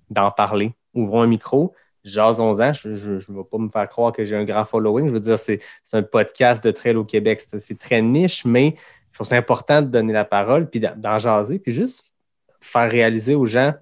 d'en 0.09 0.31
parler. 0.31 0.73
Ouvrons 0.93 1.21
un 1.21 1.27
micro, 1.27 1.73
jasons-en. 2.03 2.73
Je 2.73 2.89
ne 2.89 3.37
vais 3.37 3.43
pas 3.49 3.57
me 3.57 3.69
faire 3.69 3.87
croire 3.87 4.11
que 4.11 4.25
j'ai 4.25 4.35
un 4.35 4.43
grand 4.43 4.65
following. 4.65 5.07
Je 5.07 5.13
veux 5.13 5.19
dire, 5.19 5.39
c'est 5.39 5.59
un 5.93 6.03
podcast 6.03 6.63
de 6.63 6.71
trail 6.71 6.95
au 6.95 7.05
Québec. 7.05 7.41
C'est 7.59 7.77
très 7.77 8.01
niche, 8.01 8.45
mais 8.45 8.75
je 9.11 9.15
trouve 9.15 9.27
c'est 9.27 9.37
important 9.37 9.81
de 9.81 9.87
donner 9.87 10.13
la 10.13 10.25
parole, 10.25 10.69
puis 10.69 10.79
d'en 10.79 11.19
jaser, 11.19 11.59
puis 11.59 11.71
juste 11.71 12.13
faire 12.61 12.89
réaliser 12.89 13.35
aux 13.35 13.45
gens, 13.45 13.73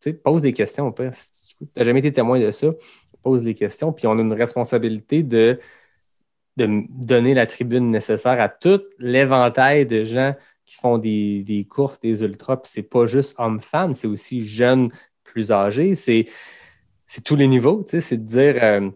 tu 0.00 0.10
sais, 0.10 0.12
pose 0.12 0.42
des 0.42 0.52
questions. 0.52 0.94
Si 1.12 1.56
tu 1.58 1.66
n'as 1.76 1.84
jamais 1.84 2.00
été 2.00 2.12
témoin 2.12 2.40
de 2.40 2.50
ça, 2.50 2.68
pose 3.22 3.42
des 3.42 3.54
questions, 3.54 3.92
puis 3.92 4.06
on 4.06 4.18
a 4.18 4.20
une 4.20 4.32
responsabilité 4.32 5.22
de, 5.22 5.58
de 6.56 6.84
donner 6.88 7.34
la 7.34 7.46
tribune 7.46 7.90
nécessaire 7.90 8.40
à 8.40 8.48
tout 8.48 8.82
l'éventail 8.98 9.86
de 9.86 10.04
gens 10.04 10.34
qui 10.64 10.74
font 10.74 10.98
des, 10.98 11.42
des 11.44 11.64
courses, 11.64 12.00
des 12.00 12.22
ultras, 12.22 12.58
puis 12.58 12.70
c'est 12.72 12.82
pas 12.82 13.06
juste 13.06 13.34
hommes-femmes, 13.38 13.94
c'est 13.94 14.06
aussi 14.06 14.44
jeunes, 14.44 14.90
plus 15.24 15.52
âgés, 15.52 15.94
c'est 15.94 16.26
tous 17.24 17.36
les 17.36 17.46
niveaux, 17.46 17.84
tu 17.84 17.92
sais, 17.92 18.00
c'est 18.00 18.16
de 18.16 18.26
dire 18.26 18.56
euh, 18.62 18.90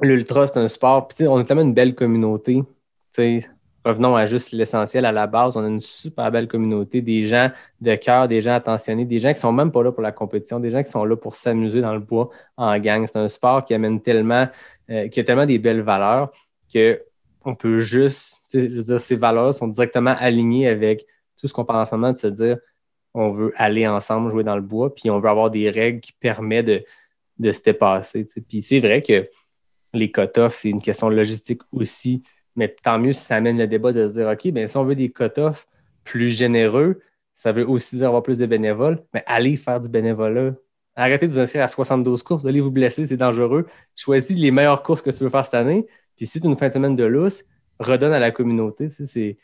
l'ultra, 0.00 0.46
c'est 0.46 0.58
un 0.58 0.68
sport, 0.68 1.08
puis 1.08 1.26
on 1.26 1.36
a 1.36 1.44
tellement 1.44 1.62
une 1.62 1.74
belle 1.74 1.94
communauté, 1.94 2.62
revenons 3.86 4.16
à 4.16 4.26
juste 4.26 4.52
l'essentiel 4.52 5.04
à 5.04 5.12
la 5.12 5.26
base. 5.26 5.56
On 5.56 5.64
a 5.64 5.68
une 5.68 5.80
super 5.80 6.30
belle 6.32 6.48
communauté, 6.48 7.00
des 7.00 7.26
gens 7.26 7.50
de 7.80 7.94
cœur, 7.94 8.26
des 8.26 8.42
gens 8.42 8.54
attentionnés, 8.54 9.04
des 9.04 9.20
gens 9.20 9.32
qui 9.32 9.38
sont 9.38 9.52
même 9.52 9.70
pas 9.70 9.82
là 9.82 9.92
pour 9.92 10.02
la 10.02 10.12
compétition, 10.12 10.58
des 10.58 10.70
gens 10.70 10.82
qui 10.82 10.90
sont 10.90 11.04
là 11.04 11.16
pour 11.16 11.36
s'amuser 11.36 11.80
dans 11.80 11.94
le 11.94 12.00
bois 12.00 12.30
en 12.56 12.76
gang. 12.78 13.06
C'est 13.06 13.18
un 13.18 13.28
sport 13.28 13.64
qui 13.64 13.74
amène 13.74 14.00
tellement, 14.00 14.48
euh, 14.90 15.08
qui 15.08 15.20
a 15.20 15.24
tellement 15.24 15.46
des 15.46 15.58
belles 15.58 15.82
valeurs 15.82 16.32
que 16.72 17.00
on 17.44 17.54
peut 17.54 17.78
juste, 17.78 18.42
je 18.52 18.58
veux 18.58 18.82
dire, 18.82 19.00
ces 19.00 19.14
valeurs 19.14 19.54
sont 19.54 19.68
directement 19.68 20.16
alignées 20.18 20.66
avec 20.66 21.06
tout 21.40 21.46
ce 21.46 21.54
qu'on 21.54 21.64
parle 21.64 21.82
en 21.82 21.86
ce 21.86 21.94
moment 21.94 22.12
de 22.12 22.18
se 22.18 22.26
dire 22.26 22.58
on 23.14 23.30
veut 23.30 23.54
aller 23.56 23.86
ensemble 23.86 24.30
jouer 24.32 24.42
dans 24.42 24.56
le 24.56 24.62
bois, 24.62 24.94
puis 24.94 25.10
on 25.10 25.20
veut 25.20 25.28
avoir 25.28 25.50
des 25.50 25.70
règles 25.70 26.00
qui 26.00 26.12
permettent 26.12 26.66
de, 26.66 26.84
de 27.38 27.52
se 27.52 27.62
dépasser. 27.62 28.26
Puis 28.48 28.62
c'est 28.62 28.80
vrai 28.80 29.00
que 29.00 29.30
les 29.94 30.10
cut-offs, 30.10 30.54
c'est 30.54 30.70
une 30.70 30.82
question 30.82 31.08
logistique 31.08 31.62
aussi 31.72 32.22
mais 32.56 32.74
tant 32.82 32.98
mieux 32.98 33.12
si 33.12 33.22
ça 33.22 33.36
amène 33.36 33.58
le 33.58 33.66
débat 33.66 33.92
de 33.92 34.08
se 34.08 34.14
dire, 34.14 34.28
OK, 34.28 34.48
bien, 34.52 34.66
si 34.66 34.76
on 34.76 34.84
veut 34.84 34.94
des 34.94 35.10
cut-offs 35.10 35.68
plus 36.04 36.30
généreux, 36.30 37.00
ça 37.34 37.52
veut 37.52 37.68
aussi 37.68 37.96
dire 37.96 38.08
avoir 38.08 38.22
plus 38.22 38.38
de 38.38 38.46
bénévoles, 38.46 39.02
mais 39.12 39.22
allez 39.26 39.56
faire 39.56 39.78
du 39.78 39.88
bénévolat. 39.88 40.54
Arrêtez 40.96 41.28
de 41.28 41.32
vous 41.34 41.38
inscrire 41.38 41.62
à 41.62 41.68
72 41.68 42.22
courses, 42.22 42.46
allez 42.46 42.60
vous 42.60 42.70
blesser, 42.70 43.04
c'est 43.04 43.18
dangereux. 43.18 43.66
Choisis 43.94 44.36
les 44.36 44.50
meilleures 44.50 44.82
courses 44.82 45.02
que 45.02 45.10
tu 45.10 45.22
veux 45.22 45.28
faire 45.28 45.44
cette 45.44 45.54
année. 45.54 45.86
Puis 46.16 46.26
si 46.26 46.40
tu 46.40 46.46
une 46.46 46.56
fin 46.56 46.68
de 46.68 46.72
semaine 46.72 46.96
de 46.96 47.04
lousse, 47.04 47.44
redonne 47.78 48.14
à 48.14 48.18
la 48.18 48.30
communauté. 48.30 48.88
C'est 48.88 49.36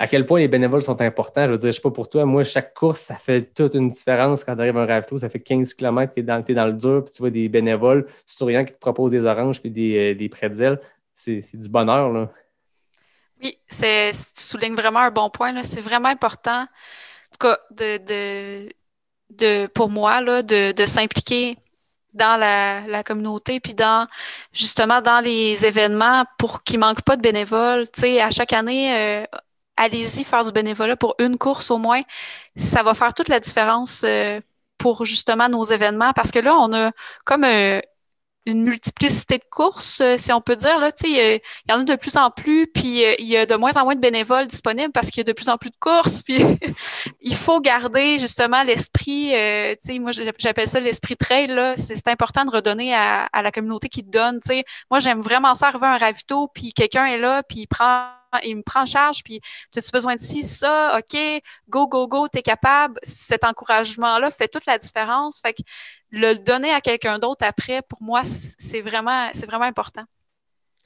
à 0.00 0.08
quel 0.08 0.26
point 0.26 0.40
les 0.40 0.48
bénévoles 0.48 0.82
sont 0.82 1.00
importants. 1.00 1.46
Je 1.46 1.52
veux 1.52 1.58
dire, 1.58 1.72
sais 1.72 1.80
pas 1.80 1.92
pour 1.92 2.10
toi, 2.10 2.24
moi, 2.24 2.42
chaque 2.42 2.74
course, 2.74 3.00
ça 3.02 3.14
fait 3.14 3.54
toute 3.54 3.74
une 3.74 3.90
différence 3.90 4.42
quand 4.42 4.56
tu 4.56 4.62
arrives 4.62 4.76
à 4.76 4.82
un 4.82 4.86
ravito. 4.86 5.16
Ça 5.16 5.28
fait 5.28 5.38
15 5.38 5.74
km, 5.74 6.12
tu 6.12 6.20
es, 6.20 6.54
dans 6.54 6.66
le 6.66 6.72
dur, 6.72 7.04
puis 7.04 7.14
tu 7.14 7.22
vois 7.22 7.30
des 7.30 7.48
bénévoles 7.48 8.06
souriants 8.26 8.64
qui 8.64 8.72
te 8.72 8.80
proposent 8.80 9.12
des 9.12 9.24
oranges 9.24 9.60
puis 9.60 9.70
des, 9.70 10.12
euh, 10.12 10.14
des 10.16 10.28
c'est 11.14 11.56
du 11.56 11.68
bonheur. 11.68 12.10
Là. 12.10 12.30
Oui, 13.42 13.58
tu 13.68 14.12
soulignes 14.34 14.74
vraiment 14.74 15.00
un 15.00 15.10
bon 15.10 15.30
point. 15.30 15.62
C'est 15.62 15.80
vraiment 15.80 16.08
important, 16.08 16.62
en 16.62 16.66
tout 17.32 17.48
cas, 17.48 17.58
de, 17.70 17.98
de, 17.98 18.72
de 19.30 19.66
pour 19.66 19.90
moi, 19.90 20.20
là, 20.20 20.42
de, 20.42 20.72
de 20.72 20.86
s'impliquer 20.86 21.56
dans 22.14 22.38
la, 22.38 22.86
la, 22.86 23.02
communauté, 23.02 23.58
puis 23.58 23.74
dans 23.74 24.06
justement 24.52 25.00
dans 25.00 25.20
les 25.20 25.64
événements 25.64 26.24
pour 26.38 26.62
qu'il 26.62 26.78
ne 26.78 26.84
manque 26.84 27.02
pas 27.02 27.16
de 27.16 27.22
bénévoles. 27.22 27.90
Tu 27.90 28.00
sais, 28.02 28.20
à 28.20 28.30
chaque 28.30 28.52
année, 28.52 28.94
euh, 28.94 29.24
allez-y 29.76 30.24
faire 30.24 30.44
du 30.44 30.52
bénévolat 30.52 30.96
pour 30.96 31.14
une 31.18 31.38
course 31.38 31.70
au 31.70 31.78
moins. 31.78 32.02
Ça 32.56 32.82
va 32.82 32.94
faire 32.94 33.14
toute 33.14 33.28
la 33.28 33.40
différence 33.40 34.02
euh, 34.04 34.40
pour 34.78 35.04
justement 35.04 35.48
nos 35.48 35.64
événements 35.64 36.12
parce 36.12 36.30
que 36.30 36.38
là, 36.38 36.54
on 36.56 36.72
a 36.74 36.92
comme 37.24 37.44
euh, 37.44 37.80
une 38.46 38.64
multiplicité 38.64 39.38
de 39.38 39.44
courses, 39.50 40.00
euh, 40.00 40.16
si 40.18 40.32
on 40.32 40.40
peut 40.40 40.56
dire. 40.56 40.78
Là, 40.78 40.90
il, 41.04 41.40
y 41.68 41.72
en 41.72 41.80
a 41.80 41.84
de 41.84 41.94
plus 41.94 42.16
en 42.16 42.30
plus, 42.30 42.66
puis 42.66 43.04
euh, 43.04 43.14
il 43.18 43.26
y 43.26 43.36
a 43.36 43.46
de 43.46 43.54
moins 43.54 43.76
en 43.76 43.84
moins 43.84 43.94
de 43.94 44.00
bénévoles 44.00 44.48
disponibles 44.48 44.92
parce 44.92 45.10
qu'il 45.10 45.18
y 45.18 45.20
a 45.20 45.24
de 45.24 45.32
plus 45.32 45.48
en 45.48 45.58
plus 45.58 45.70
de 45.70 45.76
courses. 45.78 46.22
Puis 46.26 46.42
il 47.20 47.36
faut 47.36 47.60
garder 47.60 48.18
justement 48.18 48.62
l'esprit, 48.62 49.34
euh, 49.34 49.74
moi 50.00 50.10
j'appelle 50.38 50.68
ça 50.68 50.80
l'esprit 50.80 51.16
trail. 51.16 51.48
Là. 51.48 51.74
C'est, 51.76 52.08
important 52.08 52.44
de 52.44 52.50
redonner 52.50 52.94
à, 52.94 53.26
à 53.32 53.42
la 53.42 53.52
communauté 53.52 53.88
qui 53.88 54.04
te 54.04 54.10
donne. 54.10 54.40
sais 54.42 54.64
Moi, 54.90 54.98
j'aime 54.98 55.20
vraiment 55.20 55.54
ça 55.54 55.68
arriver 55.68 55.86
un 55.86 55.98
ravito, 55.98 56.48
puis 56.48 56.72
quelqu'un 56.72 57.06
est 57.06 57.18
là, 57.18 57.42
puis 57.42 57.60
il 57.60 57.66
prend 57.68 58.08
il 58.44 58.56
me 58.56 58.62
prend 58.62 58.82
en 58.82 58.86
charge, 58.86 59.22
puis 59.22 59.40
tu 59.72 59.78
as 59.78 59.90
besoin 59.92 60.14
de 60.14 60.20
ci, 60.20 60.42
ça, 60.42 60.98
OK, 60.98 61.18
go, 61.68 61.86
go, 61.86 62.08
go, 62.08 62.28
tu 62.28 62.38
es 62.38 62.42
capable. 62.42 62.98
Cet 63.02 63.44
encouragement-là 63.44 64.30
fait 64.30 64.48
toute 64.48 64.66
la 64.66 64.78
différence. 64.78 65.40
Fait 65.40 65.52
que 65.52 65.62
le 66.12 66.34
donner 66.34 66.70
à 66.70 66.80
quelqu'un 66.80 67.18
d'autre 67.18 67.44
après, 67.44 67.82
pour 67.88 68.02
moi, 68.02 68.22
c'est 68.24 68.80
vraiment, 68.80 69.30
vraiment 69.46 69.64
important. 69.64 70.04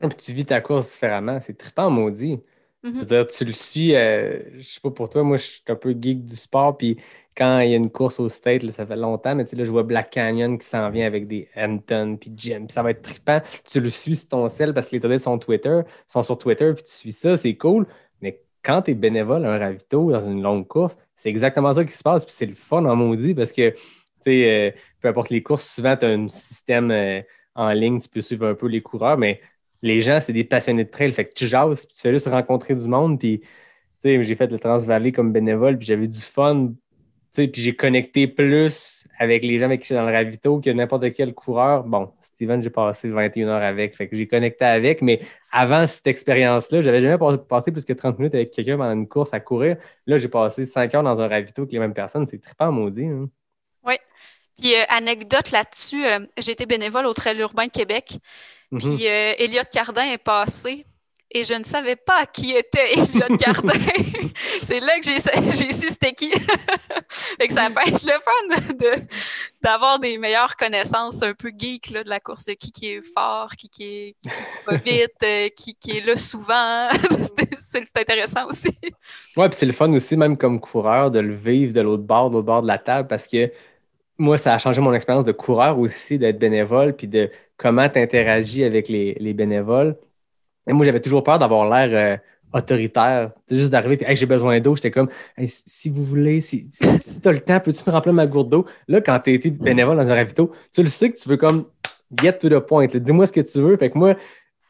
Et 0.01 0.09
puis 0.09 0.16
tu 0.16 0.33
vis 0.33 0.45
ta 0.45 0.61
course 0.61 0.93
différemment. 0.93 1.41
C'est 1.41 1.57
trippant, 1.57 1.91
maudit. 1.91 2.41
Mhm. 2.83 3.05
dire, 3.05 3.27
tu 3.27 3.45
le 3.45 3.53
suis, 3.53 3.97
euh, 3.97 4.39
je 4.59 4.68
sais 4.68 4.81
pas 4.81 4.91
pour 4.91 5.09
toi, 5.11 5.24
moi 5.24 5.39
je 5.39 5.45
suis 5.45 5.62
un 5.66 5.74
peu 5.74 5.91
geek 5.91 6.24
du 6.24 6.37
sport, 6.37 6.77
puis 6.77 6.97
quand 7.37 7.59
il 7.61 7.70
y 7.70 7.72
a 7.74 7.77
une 7.77 7.91
course 7.91 8.20
au 8.20 8.29
State, 8.29 8.62
là, 8.62 8.70
ça 8.70 8.87
fait 8.87 8.97
longtemps, 8.97 9.35
mais 9.35 9.45
tu 9.45 9.51
sais, 9.51 9.57
là, 9.57 9.64
je 9.64 9.70
vois 9.70 9.83
Black 9.83 10.11
Canyon 10.11 10.57
qui 10.57 10.66
s'en 10.66 10.89
vient 10.91 11.07
avec 11.07 11.27
des 11.27 11.49
Hampton, 11.57 12.16
puis 12.20 12.33
Jim, 12.37 12.66
ça 12.68 12.83
va 12.83 12.93
être 12.93 13.03
trippant. 13.03 13.41
Tu 13.68 13.81
le 13.81 13.89
suis 13.91 14.14
sur 14.16 14.29
ton 14.29 14.49
sel 14.49 14.72
parce 14.72 14.89
que 14.89 14.97
les 14.97 15.05
audios 15.05 15.18
sont 15.18 15.39
Twitter, 15.39 15.81
sont 16.07 16.22
sur 16.22 16.39
Twitter, 16.39 16.72
puis 16.74 16.85
tu 16.85 16.93
suis 16.93 17.12
ça, 17.12 17.37
c'est 17.37 17.57
cool. 17.57 17.87
Mais 18.22 18.41
quand 18.62 18.83
tu 18.83 18.93
es 18.93 18.95
bénévole 18.95 19.45
à 19.45 19.53
un 19.53 19.59
ravito 19.59 20.12
dans 20.12 20.20
une 20.20 20.43
longue 20.43 20.66
course, 20.68 20.97
c'est 21.16 21.29
exactement 21.29 21.72
ça 21.72 21.85
qui 21.85 21.93
se 21.93 22.03
passe, 22.03 22.24
puis 22.24 22.35
c'est 22.37 22.47
le 22.47 22.55
fun 22.55 22.85
en 22.85 22.95
maudit 22.95 23.35
parce 23.35 23.53
que, 23.53 23.74
euh, 24.31 24.70
peu 25.01 25.09
importe 25.09 25.31
les 25.31 25.43
courses, 25.43 25.68
souvent 25.74 25.97
tu 25.97 26.05
as 26.05 26.09
un 26.09 26.29
système 26.29 26.91
euh, 26.91 27.20
en 27.55 27.70
ligne, 27.72 27.99
tu 28.01 28.09
peux 28.09 28.20
suivre 28.20 28.47
un 28.47 28.55
peu 28.55 28.66
les 28.68 28.83
coureurs, 28.83 29.18
mais 29.18 29.41
les 29.83 30.01
gens, 30.01 30.20
c'est 30.20 30.33
des 30.33 30.45
passionnés 30.45 30.85
de 30.85 30.91
trail, 30.91 31.12
fait 31.12 31.27
que 31.27 31.35
tu 31.35 31.47
jases, 31.47 31.87
puis 31.87 31.95
tu 31.95 32.01
fais 32.03 32.12
juste 32.12 32.29
rencontrer 32.29 32.74
du 32.74 32.89
monde, 32.89 33.18
puis 33.18 33.41
tu 33.41 33.47
sais, 34.01 34.22
j'ai 34.22 34.35
fait 34.35 34.51
le 34.51 34.59
Transvalley 34.59 35.12
comme 35.12 35.33
bénévole, 35.33 35.79
puis 35.79 35.87
j'avais 35.87 36.09
du 36.09 36.20
fun, 36.20 36.72
puis 37.35 37.51
j'ai 37.55 37.77
connecté 37.77 38.27
plus 38.27 39.07
avec 39.18 39.45
les 39.45 39.59
gens 39.59 39.66
avec 39.66 39.81
qui 39.81 39.85
je 39.85 39.87
suis 39.89 39.95
dans 39.95 40.07
le 40.07 40.12
ravito 40.12 40.61
que 40.61 40.70
n'importe 40.70 41.12
quel 41.12 41.35
coureur. 41.35 41.85
Bon, 41.85 42.12
Steven, 42.20 42.62
j'ai 42.62 42.70
passé 42.70 43.09
21 43.09 43.49
heures 43.49 43.62
avec, 43.62 43.95
fait 43.95 44.09
que 44.09 44.16
j'ai 44.16 44.27
connecté 44.27 44.64
avec, 44.64 45.03
mais 45.03 45.20
avant 45.51 45.87
cette 45.87 46.07
expérience-là, 46.07 46.83
j'avais 46.83 47.01
jamais 47.01 47.18
pas- 47.18 47.39
passé 47.39 47.72
plus 47.72 47.85
que 47.85 47.93
30 47.93 48.18
minutes 48.18 48.35
avec 48.35 48.51
quelqu'un 48.53 48.77
pendant 48.77 48.93
une 48.93 49.09
course 49.09 49.33
à 49.35 49.41
courir. 49.41 49.77
Là, 50.07 50.16
j'ai 50.18 50.29
passé 50.29 50.64
5 50.64 50.95
heures 50.95 51.03
dans 51.03 51.20
un 51.20 51.29
ravito 51.29 51.62
avec 51.62 51.72
les 51.72 51.79
mêmes 51.79 51.95
personnes, 51.95 52.27
c'est 52.27 52.39
trippant 52.41 52.72
maudit. 52.72 53.07
hein. 53.07 53.29
Puis, 54.59 54.74
euh, 54.74 54.84
anecdote 54.88 55.50
là-dessus, 55.50 56.04
euh, 56.07 56.20
j'ai 56.38 56.52
été 56.52 56.66
bénévole 56.66 57.07
au 57.07 57.14
Trail 57.14 57.38
urbain 57.38 57.66
de 57.66 57.70
Québec. 57.70 58.18
Mhm. 58.70 58.80
Puis, 58.80 59.07
euh, 59.09 59.34
Elliot 59.38 59.62
Cardin 59.70 60.04
est 60.04 60.18
passé 60.18 60.86
et 61.30 61.44
je 61.44 61.54
ne 61.54 61.64
savais 61.64 61.96
pas 61.96 62.24
qui 62.26 62.52
était 62.52 62.92
Elliot 62.94 63.36
Cardin. 63.38 63.72
c'est 64.62 64.80
là 64.80 64.98
que 64.98 65.04
j'ai 65.04 65.16
j'ai 65.50 65.72
su 65.72 65.88
c'était 65.88 66.12
qui. 66.12 66.30
fait 67.11 67.48
que 67.48 67.54
ça 67.54 67.68
peut 67.68 67.82
être 67.86 68.04
le 68.04 68.12
fun 68.12 68.74
de- 68.74 69.02
d'avoir 69.62 69.98
des 69.98 70.18
meilleures 70.18 70.57
connaissances 70.57 71.22
un 71.22 71.34
peu 71.34 71.50
geek 71.57 71.90
là, 71.90 72.04
de 72.04 72.09
la 72.09 72.20
course, 72.20 72.46
qui, 72.59 72.70
qui 72.72 72.92
est 72.92 73.02
fort, 73.14 73.50
qui, 73.57 73.68
qui, 73.68 73.84
est, 73.84 74.16
qui 74.22 74.30
va 74.66 74.76
vite, 74.76 75.11
euh, 75.24 75.48
qui, 75.57 75.74
qui 75.74 75.98
est 75.98 76.00
là 76.00 76.16
souvent. 76.16 76.88
c'est 77.61 77.84
c'est 77.84 77.98
intéressant 78.00 78.46
aussi. 78.46 78.70
Ouais, 79.36 79.48
puis 79.48 79.59
c'est 79.59 79.66
le 79.66 79.72
fun 79.72 79.92
aussi, 79.92 80.16
même 80.16 80.36
comme 80.36 80.61
coureur, 80.61 81.11
de 81.11 81.18
le 81.18 81.34
vivre 81.34 81.72
de 81.74 81.80
l'autre 81.80 82.04
bord, 82.04 82.30
de 82.30 82.36
l'autre 82.36 82.46
bord 82.46 82.62
de 82.62 82.68
la 82.68 82.78
table, 82.78 83.09
parce 83.09 83.26
que 83.26 83.50
moi, 84.19 84.39
ça 84.39 84.55
a 84.55 84.59
changé 84.59 84.81
mon 84.81 84.93
expérience 84.95 85.25
de 85.25 85.33
coureur 85.33 85.79
aussi, 85.79 86.19
d'être 86.19 86.39
bénévole, 86.39 86.95
puis 86.95 87.07
de 87.09 87.31
comment 87.57 87.89
tu 87.89 87.99
interagis 87.99 88.64
avec 88.64 88.89
les, 88.89 89.14
les 89.21 89.35
bénévoles. 89.35 89.97
Moi, 90.67 90.85
j'avais 90.85 91.01
toujours 91.01 91.23
peur 91.23 91.39
d'avoir 91.39 91.69
l'air 91.69 91.91
euh, 91.93 92.59
autoritaire. 92.59 93.33
C'est 93.49 93.57
juste 93.57 93.71
d'arriver, 93.71 93.97
puis 93.97 94.17
j'ai 94.17 94.27
besoin 94.27 94.59
d'eau. 94.61 94.75
J'étais 94.75 94.91
comme, 94.91 95.09
si- 95.47 95.89
vous 95.91 96.03
voulez, 96.03 96.41
si, 96.41 96.69
si, 96.73 97.21
tu 97.21 97.29
as 97.29 97.33
le 97.33 97.41
temps, 97.41 97.61
peux-tu 97.61 97.83
me 97.87 97.93
remplir 97.93 98.14
ma 98.14 98.27
gourde 98.27 98.51
d'eau? 98.51 98.67
Là, 98.89 99.01
quand 99.01 99.19
tu 99.21 99.33
été 99.33 99.51
bénévole 99.51 99.97
dans 99.97 100.09
un 100.09 100.14
ravito, 100.14 100.53
tu 100.73 100.83
le 100.83 100.89
sais 100.89 101.11
que 101.11 101.19
tu 101.19 101.29
veux 101.29 101.37
comme 101.37 101.67
get 102.21 102.39
to 102.39 102.49
the 102.49 102.59
point. 102.59 102.87
Dis-moi 102.87 103.27
ce 103.27 103.33
que 103.33 103.41
tu 103.41 103.61
veux. 103.61 103.77
Fait 103.77 103.91
que 103.91 103.99
moi, 103.99 104.14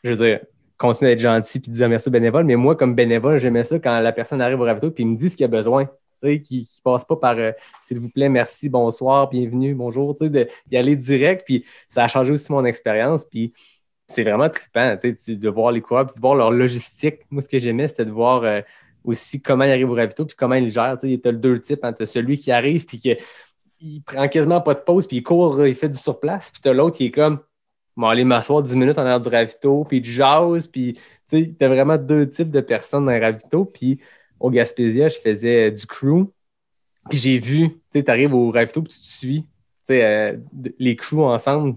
je 0.05 0.11
veux 0.13 0.17
dire, 0.27 0.41
continuer 0.79 1.13
d'être 1.13 1.21
gentil 1.23 1.61
puis 1.61 1.71
dire 1.71 1.89
merci 1.89 2.09
au 2.09 2.13
bénévole, 2.13 2.45
mais 2.45 2.57
moi, 2.57 2.77
comme 2.77 2.95
bénévole, 2.95 3.39
j'aimais 3.39 3.65
ça 3.65 3.79
quand 3.79 3.99
la 4.01 4.13
personne 4.13 4.41
arrive 4.43 4.61
au 4.61 4.65
ravito 4.65 4.91
puis 4.91 5.05
me 5.05 5.17
dit 5.17 5.31
ce 5.31 5.37
qu'il 5.37 5.45
a 5.45 5.49
besoin. 5.49 5.89
Qui 6.35 6.69
ne 6.79 6.83
passe 6.83 7.05
pas 7.05 7.17
par 7.17 7.39
euh, 7.39 7.53
s'il 7.81 7.99
vous 7.99 8.11
plaît, 8.11 8.29
merci, 8.29 8.69
bonsoir, 8.69 9.29
bienvenue, 9.29 9.75
bonjour, 9.75 10.15
d'y 10.15 10.77
aller 10.77 10.97
direct. 10.97 11.45
Puis 11.47 11.65
ça 11.89 12.05
a 12.05 12.09
changé 12.09 12.33
aussi 12.33 12.51
mon 12.53 12.65
expérience. 12.65 13.25
Puis 13.25 13.53
c'est 14.09 14.23
vraiment 14.23 14.49
trippant, 14.49 14.97
tu 14.97 15.37
de 15.37 15.49
voir 15.49 15.73
les 15.73 15.81
coureurs 15.81 16.07
puis 16.07 16.17
de 16.17 16.21
voir 16.21 16.35
leur 16.35 16.51
logistique. 16.51 17.21
Moi, 17.31 17.43
ce 17.43 17.49
que 17.49 17.59
j'aimais, 17.59 17.89
c'était 17.89 18.05
de 18.05 18.11
voir 18.11 18.45
euh, 18.45 18.61
aussi 19.05 19.41
comment 19.41 19.65
ils 19.65 19.71
arrivent 19.71 19.91
au 19.91 19.95
ravito 19.95 20.25
puis 20.27 20.37
comment 20.37 20.55
ils 20.55 20.67
le 20.67 20.71
gèrent. 20.71 20.99
Tu 21.01 21.21
as 21.25 21.31
le 21.31 21.39
deux 21.39 21.61
types. 21.61 21.85
Hein, 21.85 21.93
tu 21.93 22.03
as 22.03 22.07
celui 22.07 22.39
qui 22.39 22.53
arrive 22.53 22.85
puis 22.87 23.01
que, 23.01 23.11
il 23.81 24.03
prend 24.03 24.29
quasiment 24.29 24.61
pas 24.61 24.75
de 24.75 24.81
pause 24.81 25.07
puis 25.07 25.19
il 25.19 25.23
court, 25.23 25.67
il 25.67 25.75
fait 25.75 25.89
du 25.89 25.99
surplace. 25.99 26.51
Puis 26.51 26.63
tu 26.63 26.69
as 26.69 26.73
l'autre 26.73 26.97
qui 26.97 27.07
est 27.07 27.11
comme, 27.11 27.41
bon, 27.97 28.07
aller 28.09 28.25
m'asseoir 28.25 28.63
10 28.63 28.77
minutes 28.77 28.99
en 28.99 29.03
arrière 29.03 29.21
du 29.21 29.29
ravito 29.29 29.85
puis 29.85 30.01
tu 30.03 30.11
jases. 30.11 30.67
Puis 30.67 30.99
tu 31.29 31.57
as 31.61 31.69
vraiment 31.69 31.97
deux 31.99 32.29
types 32.29 32.51
de 32.51 32.61
personnes 32.61 33.07
dans 33.07 33.13
les 33.13 33.21
ravito. 33.21 33.65
Puis 33.65 34.01
au 34.41 34.51
Gaspésia, 34.51 35.09
je 35.09 35.19
faisais 35.19 35.69
euh, 35.69 35.71
du 35.71 35.87
crew. 35.87 36.31
Puis 37.09 37.19
j'ai 37.19 37.39
vu, 37.39 37.71
tu 37.71 37.81
sais, 37.93 38.05
tu 38.05 38.11
arrives 38.11 38.35
au 38.35 38.51
ravito 38.51 38.83
puis 38.83 38.93
tu 38.93 39.01
te 39.01 39.07
suis. 39.07 39.43
Tu 39.43 39.49
sais, 39.85 40.05
euh, 40.05 40.37
les 40.79 40.97
crews 40.97 41.23
ensemble, 41.25 41.77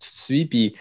tu 0.00 0.10
te 0.10 0.16
suis. 0.16 0.46
Puis 0.46 0.74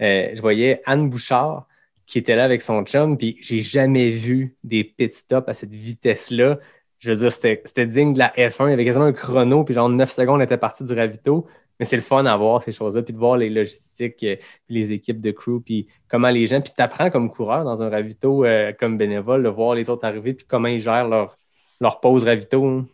euh, 0.00 0.30
je 0.34 0.40
voyais 0.40 0.82
Anne 0.84 1.08
Bouchard 1.08 1.66
qui 2.06 2.18
était 2.18 2.36
là 2.36 2.44
avec 2.44 2.60
son 2.60 2.84
chum, 2.84 3.16
puis 3.16 3.38
j'ai 3.40 3.62
jamais 3.62 4.10
vu 4.10 4.56
des 4.64 4.84
pit 4.84 5.14
stops 5.14 5.48
à 5.48 5.54
cette 5.54 5.72
vitesse-là. 5.72 6.58
Je 6.98 7.10
veux 7.10 7.16
dire, 7.16 7.32
c'était 7.32 7.62
c'était 7.64 7.86
digne 7.86 8.12
de 8.12 8.18
la 8.18 8.28
F1. 8.36 8.66
Il 8.66 8.70
y 8.70 8.72
avait 8.74 8.84
quasiment 8.84 9.06
un 9.06 9.12
chrono, 9.12 9.64
puis 9.64 9.74
genre 9.74 9.88
9 9.88 10.10
secondes, 10.12 10.40
on 10.40 10.44
était 10.44 10.58
parti 10.58 10.84
du 10.84 10.92
ravito. 10.92 11.46
Mais 11.82 11.86
c'est 11.86 11.96
le 11.96 12.02
fun 12.02 12.24
à 12.26 12.36
voir 12.36 12.62
ces 12.62 12.70
choses-là, 12.70 13.02
puis 13.02 13.12
de 13.12 13.18
voir 13.18 13.36
les 13.36 13.50
logistiques, 13.50 14.22
euh, 14.22 14.36
puis 14.36 14.76
les 14.76 14.92
équipes 14.92 15.20
de 15.20 15.32
crew, 15.32 15.60
puis 15.64 15.88
comment 16.08 16.28
les 16.28 16.46
gens, 16.46 16.60
puis 16.60 16.72
tu 16.72 16.80
apprends 16.80 17.10
comme 17.10 17.28
coureur 17.28 17.64
dans 17.64 17.82
un 17.82 17.90
ravito, 17.90 18.44
euh, 18.44 18.72
comme 18.78 18.96
bénévole, 18.96 19.42
de 19.42 19.48
voir 19.48 19.74
les 19.74 19.90
autres 19.90 20.06
arriver, 20.06 20.32
puis 20.32 20.46
comment 20.48 20.68
ils 20.68 20.78
gèrent 20.78 21.08
leur, 21.08 21.36
leur 21.80 21.98
pause 21.98 22.22
ravito. 22.22 22.64
hein. 22.64 22.86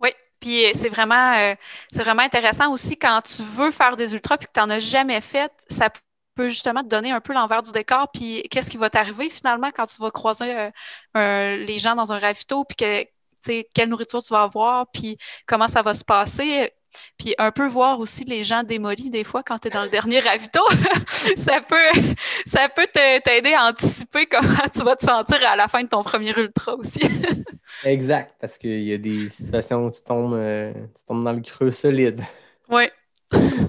Oui, 0.00 0.10
puis 0.38 0.66
euh, 0.66 0.70
c'est 0.72 0.88
vraiment, 0.88 1.52
vraiment 1.92 2.22
intéressant 2.22 2.72
aussi 2.72 2.96
quand 2.96 3.22
tu 3.22 3.42
veux 3.42 3.72
faire 3.72 3.96
des 3.96 4.14
ultras 4.14 4.38
puis 4.38 4.46
que 4.46 4.52
tu 4.52 4.60
n'en 4.60 4.70
as 4.70 4.78
jamais 4.78 5.20
fait, 5.20 5.50
ça 5.68 5.88
peut 6.36 6.46
justement 6.46 6.84
te 6.84 6.88
donner 6.88 7.10
un 7.10 7.20
peu 7.20 7.32
l'envers 7.32 7.62
du 7.62 7.72
décor, 7.72 8.08
puis 8.14 8.44
qu'est-ce 8.52 8.70
qui 8.70 8.76
va 8.76 8.88
t'arriver 8.88 9.30
finalement 9.30 9.72
quand 9.74 9.86
tu 9.86 10.00
vas 10.00 10.12
croiser 10.12 10.70
les 11.16 11.78
gens 11.80 11.96
dans 11.96 12.12
un 12.12 12.20
ravito, 12.20 12.64
puis 12.66 12.76
que, 12.76 13.62
quelle 13.74 13.88
nourriture 13.88 14.22
tu 14.22 14.32
vas 14.32 14.42
avoir, 14.42 14.86
puis 14.92 15.18
comment 15.44 15.66
ça 15.66 15.82
va 15.82 15.92
se 15.92 16.04
passer. 16.04 16.70
Puis 17.18 17.34
un 17.38 17.50
peu 17.50 17.66
voir 17.68 17.98
aussi 18.00 18.24
les 18.24 18.44
gens 18.44 18.62
démolis 18.62 19.10
des 19.10 19.24
fois 19.24 19.42
quand 19.42 19.58
tu 19.58 19.68
es 19.68 19.70
dans 19.70 19.82
le 19.84 19.88
dernier 19.90 20.20
ravito. 20.28 20.60
ça 21.36 21.60
peut, 21.60 22.00
ça 22.46 22.68
peut 22.68 22.86
t'aider 23.24 23.54
à 23.54 23.66
anticiper 23.66 24.26
comment 24.26 24.68
tu 24.72 24.80
vas 24.80 24.96
te 24.96 25.04
sentir 25.04 25.38
à 25.46 25.56
la 25.56 25.68
fin 25.68 25.82
de 25.82 25.88
ton 25.88 26.02
premier 26.02 26.32
ultra 26.38 26.74
aussi. 26.74 27.00
Exact, 27.84 28.34
parce 28.40 28.58
qu'il 28.58 28.82
y 28.82 28.92
a 28.92 28.98
des 28.98 29.30
situations 29.30 29.86
où 29.86 29.90
tu 29.90 30.02
tombes, 30.02 30.34
euh, 30.34 30.72
tu 30.74 31.04
tombes 31.06 31.24
dans 31.24 31.32
le 31.32 31.40
creux 31.40 31.70
solide. 31.70 32.20
oui. 32.68 32.84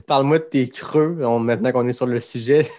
Parle-moi 0.07 0.39
de 0.39 0.43
tes 0.43 0.67
creux, 0.67 1.19
on- 1.23 1.39
maintenant 1.39 1.71
qu'on 1.71 1.87
est 1.87 1.93
sur 1.93 2.05
le 2.05 2.19
sujet. 2.19 2.69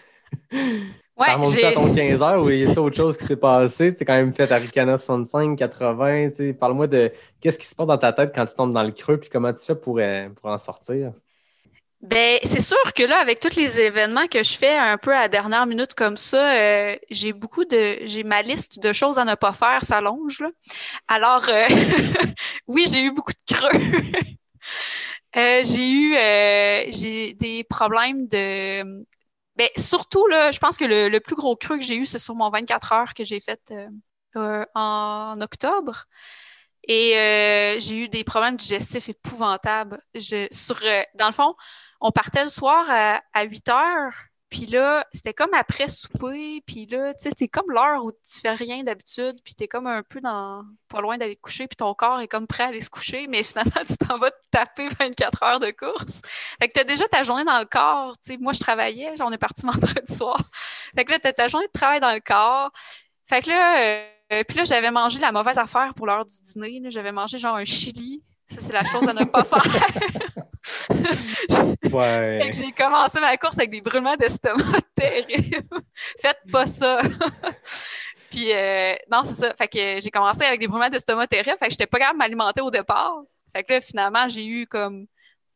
Ouais, 1.17 1.27
j'ai- 1.47 1.65
à 1.65 1.73
ton 1.73 1.93
15 1.93 2.23
heures 2.23 2.43
ou 2.43 2.51
y 2.51 2.65
a 2.65 2.71
autre 2.81 2.97
chose 2.97 3.17
qui 3.17 3.25
s'est 3.25 3.37
passé? 3.37 3.95
Tu 3.95 4.03
as 4.03 4.07
quand 4.07 4.15
même 4.15 4.35
fait 4.35 4.51
Aricana 4.51 4.99
65, 4.99 5.57
80. 5.57 6.31
tu 6.31 6.37
sais. 6.37 6.53
Parle-moi 6.55 6.87
de 6.89 7.13
qu'est-ce 7.41 7.59
qui 7.59 7.67
se 7.67 7.75
passe 7.75 7.87
dans 7.87 7.99
ta 7.99 8.13
tête 8.13 8.33
quand 8.35 8.45
tu 8.47 8.55
tombes 8.55 8.73
dans 8.73 8.83
le 8.83 8.91
creux 8.93 9.19
puis 9.19 9.29
comment 9.31 9.53
tu 9.53 9.65
fais 9.65 9.77
pour, 9.77 9.99
euh, 9.99 10.29
pour 10.31 10.51
en 10.51 10.59
sortir? 10.59 11.13
Ben, 12.03 12.39
c'est 12.45 12.61
sûr 12.61 12.93
que 12.95 13.03
là, 13.03 13.19
avec 13.19 13.41
tous 13.41 13.57
les 13.57 13.81
événements 13.81 14.27
que 14.27 14.43
je 14.43 14.59
fais 14.59 14.77
un 14.77 14.99
peu 14.99 15.15
à 15.15 15.21
la 15.23 15.29
dernière 15.29 15.65
minute 15.65 15.95
comme 15.95 16.19
ça, 16.19 16.53
euh, 16.55 16.97
j'ai 17.11 17.33
beaucoup 17.33 17.65
de, 17.65 18.01
j'ai 18.05 18.25
ma 18.25 18.43
liste 18.43 18.79
de 18.83 18.93
choses 18.93 19.19
à 19.19 19.25
ne 19.25 19.35
pas 19.35 19.55
faire 19.55 19.83
s'allonge. 19.83 20.45
Alors, 21.09 21.49
euh, 21.49 21.67
oui, 22.69 22.87
j'ai 22.93 23.05
eu 23.05 23.13
beaucoup 23.13 23.33
de 23.33 23.55
creux. 23.55 23.71
Euh, 25.37 25.63
j'ai 25.65 25.91
eu, 25.91 26.15
euh, 26.17 26.85
j'ai 26.91 27.35
des 27.35 27.65
problèmes 27.65 28.29
de, 28.29 29.05
ben, 29.57 29.69
surtout, 29.77 30.27
là, 30.27 30.51
je 30.51 30.59
pense 30.59 30.77
que 30.77 30.85
le, 30.85 31.19
plus 31.21 31.37
gros 31.37 31.57
creux 31.57 31.79
que 31.79 31.85
j'ai 31.85 31.97
eu, 31.97 32.07
c'est 32.07 32.19
sur 32.19 32.35
mon 32.35 32.51
24 32.51 32.93
heures 32.93 33.15
que 33.15 33.25
j'ai 33.25 33.41
fait 33.41 33.61
euh, 33.71 33.89
euh, 34.37 34.65
en 34.75 35.41
octobre. 35.41 36.07
Et 36.89 37.17
euh, 37.17 37.81
j'ai 37.81 37.97
eu 38.05 38.09
des 38.09 38.25
problèmes 38.25 38.57
digestifs 38.57 39.09
épouvantables. 39.09 40.03
Je, 40.15 40.49
sur, 40.51 40.79
euh, 40.85 41.03
dans 41.15 41.27
le 41.27 41.33
fond, 41.33 41.55
on 42.01 42.11
partait 42.11 42.43
le 42.45 42.51
soir 42.51 42.87
à, 42.91 43.23
à 43.33 43.45
8 43.45 43.69
heures, 43.71 44.15
puis 44.55 44.67
là, 44.67 45.05
c'était 45.13 45.35
comme 45.35 45.53
après 45.53 45.89
souper, 45.89 46.63
puis 46.65 46.87
là, 46.87 47.13
tu 47.15 47.25
sais, 47.25 47.31
c'est 47.37 47.49
comme 47.49 47.73
l'heure 47.73 48.05
où 48.05 48.13
tu 48.13 48.41
fais 48.41 48.53
rien 48.53 48.85
d'habitude, 48.85 49.35
puis 49.43 49.57
t'es 49.57 49.67
comme 49.67 49.89
un 49.89 50.05
peu 50.05 50.21
dans 50.21 50.63
pas 50.87 51.01
loin 51.01 51.19
d'aller 51.19 51.35
te 51.35 51.41
coucher, 51.41 51.67
puis 51.67 51.75
ton 51.75 51.93
corps 51.93 52.21
est 52.21 52.29
comme 52.29 52.47
prêt 52.47 52.63
à 52.63 52.67
aller 52.69 52.81
se 52.81 52.89
coucher, 52.89 53.27
mais 53.27 53.43
finalement, 53.43 53.83
tu 53.85 53.97
t'en 53.97 54.17
vas 54.17 54.31
te 54.31 54.37
taper 54.53 54.87
24 55.01 55.43
heures 55.43 55.59
de 55.59 55.73
course. 55.73 56.23
Fait 56.61 56.69
que 56.69 56.73
t'as 56.73 56.85
déjà 56.85 57.09
ta 57.09 57.25
journée 57.25 57.43
dans 57.43 57.59
le 57.59 57.65
corps, 57.65 58.17
tu 58.19 58.31
sais, 58.31 58.39
moi, 58.39 58.53
je 58.53 58.61
travaillais, 58.61 59.21
on 59.21 59.33
est 59.33 59.39
parti 59.39 59.63
vendredi 59.67 60.15
soir. 60.15 60.39
Fait 60.95 61.05
que 61.05 61.11
là, 61.11 61.19
t'as 61.19 61.33
ta 61.33 61.49
journée 61.49 61.67
de 61.67 61.73
travail 61.73 61.99
dans 61.99 62.13
le 62.13 62.21
corps. 62.21 62.71
Fait 63.27 63.43
que 63.43 63.51
là, 63.51 64.05
euh, 64.33 64.45
puis 64.47 64.57
là, 64.59 64.63
j'avais 64.63 64.93
mangé 64.93 65.19
la 65.19 65.33
mauvaise 65.33 65.59
affaire 65.59 65.95
pour 65.95 66.07
l'heure 66.07 66.27
du 66.27 66.35
dîner. 66.43 66.81
J'avais 66.91 67.11
mangé 67.11 67.39
genre 67.39 67.57
un 67.57 67.65
chili. 67.65 68.23
Ça, 68.47 68.61
c'est 68.61 68.73
la 68.73 68.85
chose 68.85 69.09
à 69.09 69.13
ne 69.13 69.25
pas 69.25 69.45
faire. 69.45 69.63
Ouais. 71.93 72.51
J'ai 72.53 72.73
commencé 72.73 73.21
ma 73.21 73.37
course 73.37 73.59
avec 73.59 73.71
des 73.71 73.81
brûlements 73.81 74.17
d'estomac 74.17 74.81
terribles. 74.97 75.83
Faites 76.21 76.41
pas 76.51 76.67
ça. 76.67 77.01
Puis, 78.31 78.53
euh, 78.53 78.95
non, 79.11 79.23
c'est 79.25 79.35
ça. 79.35 79.55
Fait 79.55 79.69
que 79.69 80.01
j'ai 80.01 80.11
commencé 80.11 80.43
avec 80.43 80.59
des 80.59 80.67
brûlements 80.67 80.89
d'estomac 80.89 81.27
terribles. 81.27 81.59
Fait 81.59 81.67
que 81.67 81.73
j'étais 81.73 81.87
pas 81.87 81.99
capable 81.99 82.19
de 82.19 82.25
m'alimenter 82.25 82.63
au 82.63 82.71
départ. 82.71 83.23
Fait 83.53 83.63
que 83.63 83.75
là, 83.75 83.81
finalement, 83.81 84.29
j'ai 84.29 84.47
eu 84.47 84.67
comme 84.67 85.07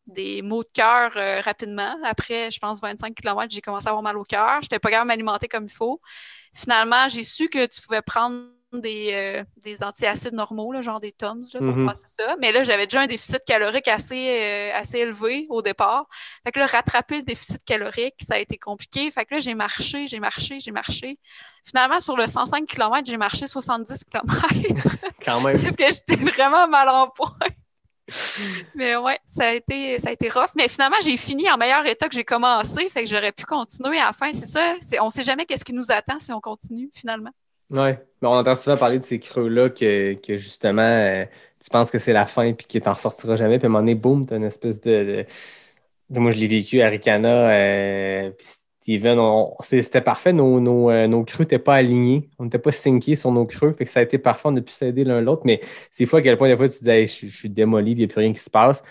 des 0.07 0.43
maux 0.43 0.63
de 0.63 0.69
cœur 0.73 1.13
euh, 1.17 1.41
rapidement. 1.41 1.97
Après, 2.05 2.51
je 2.51 2.59
pense, 2.59 2.81
25 2.81 3.15
km, 3.15 3.53
j'ai 3.53 3.61
commencé 3.61 3.89
à 3.89 3.91
avoir 3.91 4.03
mal 4.03 4.17
au 4.17 4.25
cœur. 4.25 4.61
J'étais 4.63 4.79
pas 4.79 4.91
capable 4.91 5.09
de 5.09 5.15
m'alimenter 5.15 5.49
comme 5.49 5.65
il 5.65 5.73
faut. 5.73 6.01
Finalement, 6.55 7.09
j'ai 7.09 7.25
su 7.25 7.49
que 7.49 7.67
tu 7.67 7.81
pouvais 7.83 8.03
prendre 8.03 8.45
des, 8.73 9.11
euh, 9.15 9.45
des 9.63 9.83
antiacides 9.83 10.35
normaux, 10.35 10.73
là, 10.73 10.81
genre 10.83 11.01
des 11.01 11.13
Toms, 11.13 11.41
là, 11.55 11.61
pour 11.61 11.75
Mhm. 11.77 11.87
passer 11.87 12.07
ça. 12.07 12.37
Mais 12.39 12.53
là, 12.53 12.63
j'avais 12.65 12.87
déjà 12.87 13.01
un 13.01 13.07
déficit 13.07 13.43
calorique 13.47 13.89
assez, 13.89 14.29
euh, 14.29 14.71
assez 14.75 14.99
élevé 14.99 15.47
au 15.49 15.63
départ. 15.63 16.07
Fait 16.45 16.53
que 16.53 16.59
là, 16.59 16.67
rattraper 16.67 17.17
le 17.19 17.23
déficit 17.23 17.65
calorique, 17.65 18.17
ça 18.21 18.35
a 18.35 18.39
été 18.39 18.59
compliqué. 18.59 19.11
Fait 19.11 19.25
que 19.25 19.35
là, 19.35 19.41
j'ai 19.41 19.55
marché, 19.55 20.07
j'ai 20.07 20.21
marché, 20.21 20.61
j'ai 20.61 20.71
marché. 20.71 21.19
Finalement, 21.65 21.99
sur 22.01 22.17
le 22.17 22.27
105 22.27 22.67
km, 22.67 23.09
j'ai 23.09 23.17
marché 23.17 23.47
70 23.47 24.05
km 24.05 24.23
Quand 25.25 25.41
même. 25.41 25.61
parce 25.61 25.75
que 25.77 25.85
j'étais 25.87 26.23
vraiment 26.31 26.69
mal 26.69 26.89
en 26.91 27.09
point. 27.09 27.31
Mais 28.75 28.97
ouais, 28.97 29.19
ça 29.27 29.49
a 29.49 29.53
été, 29.53 29.99
ça 29.99 30.09
a 30.09 30.13
été 30.13 30.29
rough. 30.31 30.51
Mais 30.57 30.69
finalement, 30.69 30.97
j'ai 31.03 31.17
fini 31.17 31.51
en 31.51 31.57
meilleur 31.59 31.85
état 31.87 32.09
que 32.09 32.15
j'ai 32.15 32.25
commencé. 32.25 32.89
Fait 32.91 33.05
que 33.05 33.11
j'aurais 33.11 33.33
pu 33.33 33.45
continuer 33.45 33.99
à 33.99 34.07
la 34.07 34.13
fin. 34.13 34.33
C'est 34.33 34.47
ça. 34.47 34.77
On 35.01 35.11
sait 35.11 35.23
jamais 35.23 35.45
qu'est-ce 35.47 35.65
qui 35.65 35.75
nous 35.75 35.91
attend 35.93 36.19
si 36.19 36.33
on 36.33 36.41
continue, 36.41 36.91
finalement. 36.95 37.31
Oui, 37.71 37.91
on 38.23 38.29
entend 38.29 38.55
souvent 38.55 38.79
parler 38.79 38.99
de 38.99 39.05
ces 39.05 39.21
creux-là 39.21 39.69
que, 39.69 40.15
que 40.15 40.39
justement, 40.39 40.81
euh, 40.83 41.27
tu 41.63 41.69
penses 41.71 41.91
que 41.91 41.99
c'est 41.99 42.15
la 42.15 42.27
fin 42.27 42.53
puis 42.55 42.67
que 42.67 42.79
tu 42.79 42.85
n'en 42.87 42.95
ressortiras 42.95 43.37
jamais. 43.37 43.59
Puis 43.59 43.67
à 43.67 43.69
un 43.69 43.71
moment 43.71 43.81
donné, 43.83 43.95
boum, 43.95 44.27
tu 44.27 44.33
as 44.33 44.37
une 44.39 44.45
espèce 44.45 44.81
de, 44.81 45.27
Moi, 46.11 46.31
je 46.33 46.39
l'ai 46.39 46.47
vécu 46.49 46.83
à 46.83 46.89
Ricana. 46.89 47.51
euh, 47.51 48.31
puis 48.33 48.47
Steven, 48.83 49.19
c'était 49.63 50.01
parfait. 50.01 50.33
Nos, 50.33 50.61
nos, 50.61 50.91
euh, 50.91 51.07
nos 51.07 51.25
creux 51.25 51.45
n'étaient 51.45 51.59
pas 51.59 51.77
alignés. 51.77 52.31
On 52.39 52.45
n'était 52.45 52.59
pas 52.59 52.73
syncés 52.73 53.17
sur 53.17 53.33
nos 53.33 53.47
creux. 53.47 53.75
Fait 53.75 53.85
que 53.85 53.91
ça 53.91 54.01
a 54.01 54.03
été 54.05 54.19
parfait. 54.19 54.49
On 54.49 54.57
a 54.57 54.63
pu 54.63 54.73
s'aider 54.73 55.05
l'un 55.05 55.21
l'autre. 55.21 55.43
Mais 55.45 55.61
c'est 55.91 56.07
fou 56.07 56.17
à 56.17 56.23
quel 56.23 56.39
point, 56.39 56.49
des 56.49 56.57
fois, 56.57 56.69
tu 56.69 56.79
disais, 56.79 57.03
Hey, 57.03 57.09
je, 57.09 57.27
je 57.27 57.37
suis 57.37 57.51
démoli, 57.51 57.93
il 57.93 57.99
n'y 57.99 58.05
a 58.05 58.09
plus 58.09 58.21
rien 58.21 58.33
qui 58.33 58.41
se 58.41 58.51
passe. 58.51 58.83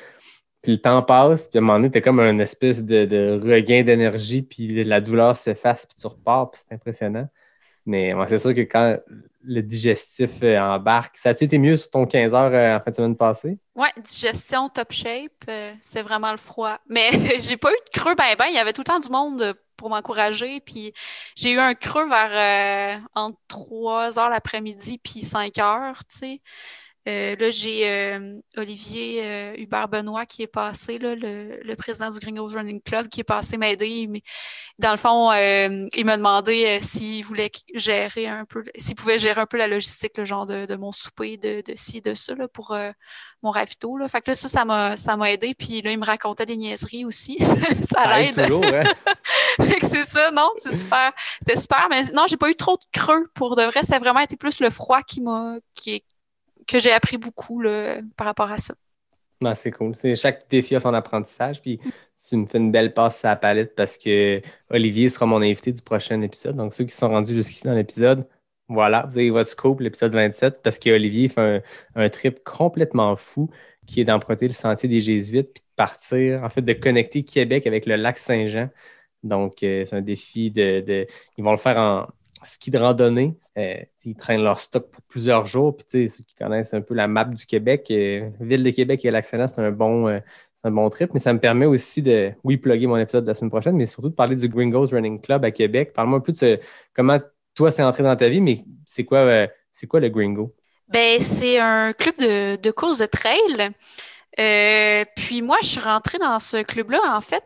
Puis 0.61 0.73
le 0.73 0.77
temps 0.79 1.01
passe, 1.03 1.49
puis 1.49 1.59
à 1.59 1.61
un 1.61 1.65
moment 1.65 1.79
donné, 1.79 1.91
tu 1.91 2.01
comme 2.01 2.19
une 2.19 2.41
espèce 2.41 2.83
de, 2.85 3.05
de 3.05 3.39
regain 3.43 3.83
d'énergie, 3.83 4.41
puis 4.43 4.83
la 4.83 5.01
douleur 5.01 5.35
s'efface, 5.37 5.85
puis 5.85 5.95
tu 5.99 6.07
repars, 6.07 6.51
puis 6.51 6.61
c'est 6.67 6.75
impressionnant. 6.75 7.27
Mais 7.87 8.13
ouais, 8.13 8.25
c'est 8.27 8.39
sûr 8.39 8.53
que 8.53 8.61
quand 8.61 8.97
le 9.47 9.61
digestif 9.61 10.43
euh, 10.43 10.59
embarque, 10.59 11.17
ça 11.17 11.29
a-tu 11.29 11.45
été 11.45 11.57
mieux 11.57 11.77
sur 11.77 11.89
ton 11.89 12.05
15 12.05 12.33
heures 12.33 12.53
euh, 12.53 12.75
en 12.75 12.81
fin 12.81 12.91
de 12.91 12.95
semaine 12.95 13.15
passée? 13.15 13.57
Ouais, 13.75 13.91
digestion 14.03 14.67
top 14.67 14.91
shape, 14.91 15.31
euh, 15.47 15.73
c'est 15.79 16.01
vraiment 16.01 16.31
le 16.31 16.37
froid. 16.37 16.77
Mais 16.89 17.09
j'ai 17.39 17.55
pas 17.55 17.71
eu 17.71 17.77
de 17.93 17.99
creux 17.99 18.13
ben 18.15 18.35
ben, 18.37 18.45
il 18.49 18.55
y 18.55 18.59
avait 18.59 18.73
tout 18.73 18.81
le 18.81 18.85
temps 18.85 18.99
du 18.99 19.09
monde 19.09 19.53
pour 19.77 19.89
m'encourager. 19.89 20.59
Puis 20.59 20.93
j'ai 21.35 21.51
eu 21.51 21.59
un 21.59 21.75
creux 21.75 22.09
vers 22.09 22.99
entre 23.15 23.37
3 23.47 24.19
heures 24.19 24.29
l'après-midi 24.29 24.99
puis 25.01 25.21
5 25.21 25.57
heures, 25.59 25.99
tu 26.09 26.17
sais. 26.17 26.41
Euh, 27.07 27.35
là, 27.37 27.49
j'ai 27.49 27.89
euh, 27.89 28.37
Olivier 28.57 29.23
euh, 29.23 29.53
Hubert 29.57 29.87
Benoît 29.87 30.25
qui 30.25 30.43
est 30.43 30.47
passé, 30.47 30.97
là, 30.97 31.15
le, 31.15 31.59
le 31.63 31.75
président 31.75 32.09
du 32.09 32.19
Gringos 32.19 32.49
Running 32.49 32.81
Club, 32.81 33.07
qui 33.07 33.21
est 33.21 33.23
passé 33.23 33.55
m'aider. 33.57 34.07
Mais 34.07 34.21
dans 34.77 34.91
le 34.91 34.97
fond, 34.97 35.31
il 35.33 36.05
m'a 36.05 36.17
demandé 36.17 36.79
s'il 36.81 37.23
voulait 37.23 37.51
gérer 37.73 38.27
un 38.27 38.45
peu, 38.45 38.63
s'il 38.75 38.95
pouvait 38.95 39.19
gérer 39.19 39.39
un 39.41 39.45
peu 39.45 39.57
la 39.57 39.67
logistique, 39.67 40.17
le 40.17 40.25
genre 40.25 40.45
de, 40.45 40.65
de 40.65 40.75
mon 40.75 40.91
souper, 40.91 41.37
de, 41.37 41.61
de 41.65 41.73
ci, 41.75 42.01
de 42.01 42.13
ça, 42.13 42.35
là, 42.35 42.47
pour 42.47 42.75
mon 43.41 43.51
ravito. 43.51 43.97
Là. 43.97 44.07
Fait 44.07 44.21
que 44.21 44.31
là, 44.31 44.35
ça, 44.35 44.49
ça 44.49 44.65
m'a, 44.65 44.97
ça 44.97 45.15
m'a 45.15 45.31
aidé. 45.31 45.55
Puis 45.55 45.81
là, 45.81 45.91
il 45.91 45.99
me 45.99 46.05
racontait 46.05 46.45
des 46.45 46.57
niaiseries 46.57 47.05
aussi. 47.05 47.37
ça 47.89 48.03
Ça 48.03 48.21
aide 48.21 48.35
l'aide. 48.35 48.51
hein? 48.53 48.83
C'est 49.81 50.05
ça, 50.05 50.29
non, 50.31 50.49
c'est 50.57 50.75
super. 50.75 51.11
C'était 51.39 51.59
super. 51.59 51.87
Mais 51.89 52.03
non, 52.13 52.25
j'ai 52.27 52.37
pas 52.37 52.49
eu 52.49 52.55
trop 52.55 52.77
de 52.77 52.83
creux 52.91 53.27
pour 53.33 53.55
de 53.55 53.63
vrai. 53.63 53.81
Ça 53.83 53.95
a 53.95 53.99
vraiment 53.99 54.19
été 54.19 54.35
plus 54.35 54.59
le 54.59 54.69
froid 54.69 55.01
qui 55.01 55.21
m'a, 55.21 55.55
qui, 55.73 56.03
que 56.67 56.79
j'ai 56.79 56.91
appris 56.91 57.17
beaucoup 57.17 57.61
là, 57.61 57.99
par 58.15 58.27
rapport 58.27 58.51
à 58.51 58.57
ça. 58.57 58.73
Non, 59.41 59.53
c'est 59.55 59.71
cool. 59.71 59.93
Chaque 60.15 60.49
défi 60.49 60.75
a 60.75 60.79
son 60.79 60.93
apprentissage. 60.93 61.61
Puis 61.61 61.79
tu 62.27 62.37
me 62.37 62.45
fais 62.45 62.57
une 62.57 62.71
belle 62.71 62.93
passe 62.93 63.23
à 63.23 63.29
la 63.29 63.35
palette 63.35 63.75
parce 63.75 63.97
que 63.97 64.41
Olivier 64.69 65.09
sera 65.09 65.25
mon 65.25 65.41
invité 65.41 65.71
du 65.71 65.81
prochain 65.81 66.21
épisode. 66.21 66.55
Donc, 66.55 66.73
ceux 66.73 66.85
qui 66.85 66.95
sont 66.95 67.09
rendus 67.09 67.33
jusqu'ici 67.33 67.63
dans 67.65 67.73
l'épisode, 67.73 68.27
voilà, 68.67 69.05
vous 69.07 69.17
avez 69.17 69.29
votre 69.29 69.49
scope, 69.49 69.79
l'épisode 69.79 70.13
27, 70.13 70.61
parce 70.61 70.79
qu'Olivier 70.79 71.29
fait 71.29 71.63
un, 71.95 72.09
trip 72.09 72.43
complètement 72.43 73.15
fou 73.15 73.49
qui 73.85 74.01
est 74.01 74.03
d'emprunter 74.03 74.47
le 74.47 74.53
sentier 74.53 74.89
des 74.89 74.99
Jésuites 75.01 75.53
puis 75.53 75.61
de 75.61 75.75
partir, 75.75 76.43
en 76.43 76.49
fait, 76.49 76.61
de 76.61 76.73
connecter 76.73 77.23
Québec 77.23 77.65
avec 77.67 77.85
le 77.85 77.95
lac 77.95 78.17
Saint-Jean. 78.17 78.69
Donc, 79.23 79.63
euh, 79.63 79.85
c'est 79.85 79.95
un 79.95 80.01
défi 80.01 80.51
de- 80.51 81.05
Ils 81.37 81.43
vont 81.43 81.51
le 81.51 81.57
faire 81.57 81.77
en 81.77 82.07
ski 82.45 82.71
de 82.71 82.77
randonnée. 82.77 83.35
Euh, 83.57 83.75
ils 84.05 84.15
traînent 84.15 84.43
leur 84.43 84.59
stock 84.59 84.89
pour 84.89 85.01
plusieurs 85.03 85.45
jours. 85.45 85.75
Puis, 85.75 86.09
ceux 86.09 86.23
qui 86.23 86.35
connaissent 86.35 86.73
un 86.73 86.81
peu 86.81 86.93
la 86.93 87.07
map 87.07 87.25
du 87.25 87.45
Québec, 87.45 87.87
euh, 87.91 88.29
Ville 88.39 88.63
de 88.63 88.69
Québec 88.69 89.03
et 89.05 89.11
lac 89.11 89.25
Saint-Jean, 89.25 89.47
c'est 89.47 89.61
un 89.61 89.71
bon. 89.71 90.07
euh, 90.07 90.19
c'est 90.55 90.67
un 90.69 90.71
bon 90.71 90.89
trip, 90.89 91.13
mais 91.13 91.19
ça 91.19 91.31
me 91.33 91.39
permet 91.39 91.67
aussi 91.67 92.01
de, 92.01 92.31
oui, 92.43 92.57
plugger 92.57 92.87
mon 92.87 92.97
épisode 92.97 93.23
de 93.23 93.27
la 93.27 93.35
semaine 93.35 93.51
prochaine, 93.51 93.75
mais 93.75 93.85
surtout 93.85 94.09
de 94.09 94.15
parler 94.15 94.35
du 94.35 94.49
Gringos 94.49 94.87
Running 94.87 95.21
Club 95.21 95.45
à 95.45 95.51
Québec. 95.51 95.93
Parle-moi 95.93 96.17
un 96.17 96.21
peu 96.21 96.31
de 96.31 96.59
comment 96.95 97.19
toi, 97.53 97.69
c'est 97.69 97.83
entré 97.83 98.01
dans 98.01 98.15
ta 98.15 98.27
vie, 98.27 98.41
mais 98.41 98.63
c'est 98.83 99.03
quoi, 99.05 99.47
quoi 99.87 99.99
le 99.99 100.09
Gringo? 100.09 100.55
Ben, 100.87 101.21
c'est 101.21 101.59
un 101.59 101.93
club 101.93 102.15
de, 102.17 102.55
de 102.55 102.71
course 102.71 102.97
de 102.97 103.05
trail. 103.05 103.71
Puis 105.15 105.43
moi, 105.43 105.57
je 105.61 105.67
suis 105.67 105.79
rentrée 105.79 106.17
dans 106.17 106.39
ce 106.39 106.63
club-là. 106.63 107.01
En 107.15 107.21
fait, 107.21 107.43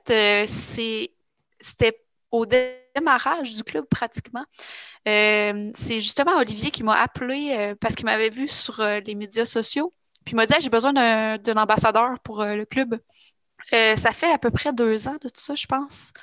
c'est, 0.47 1.11
c'était 1.59 1.97
au 2.31 2.45
démarrage 2.45 3.53
du 3.53 3.63
club 3.63 3.85
pratiquement. 3.85 4.45
Euh, 5.07 5.71
c'est 5.73 6.01
justement 6.01 6.37
Olivier 6.37 6.71
qui 6.71 6.83
m'a 6.83 6.95
appelé 6.95 7.55
euh, 7.57 7.75
parce 7.79 7.95
qu'il 7.95 8.05
m'avait 8.05 8.29
vu 8.29 8.47
sur 8.47 8.79
euh, 8.79 8.99
les 9.05 9.15
médias 9.15 9.45
sociaux. 9.45 9.93
Puis 10.25 10.33
il 10.33 10.35
m'a 10.35 10.45
dit 10.45 10.53
j'ai 10.59 10.69
besoin 10.69 10.93
d'un, 10.93 11.57
ambassadeur 11.57 12.19
pour 12.23 12.43
le 12.43 12.65
club. 12.65 12.99
Ça 13.71 14.11
fait 14.11 14.31
à 14.31 14.37
peu 14.37 14.51
près 14.51 14.71
deux 14.71 15.07
ans 15.07 15.17
de 15.21 15.29
tout 15.29 15.41
ça, 15.41 15.55
je 15.55 15.65
pense. 15.65 16.13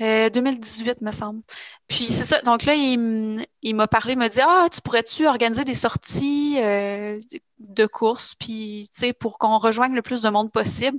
Euh, 0.00 0.30
2018, 0.30 1.02
me 1.02 1.12
semble. 1.12 1.42
Puis 1.88 2.06
c'est 2.06 2.24
ça. 2.24 2.40
Donc 2.40 2.64
là, 2.64 2.74
il, 2.74 3.44
il 3.60 3.74
m'a 3.74 3.86
parlé, 3.86 4.14
il 4.14 4.18
m'a 4.18 4.30
dit 4.30 4.40
Ah, 4.40 4.66
tu 4.72 4.80
pourrais-tu 4.80 5.26
organiser 5.26 5.64
des 5.64 5.74
sorties 5.74 6.56
de 6.56 7.86
course, 7.86 8.34
puis 8.34 8.90
pour 9.20 9.38
qu'on 9.38 9.58
rejoigne 9.58 9.94
le 9.94 10.02
plus 10.02 10.22
de 10.22 10.30
monde 10.30 10.50
possible? 10.50 10.98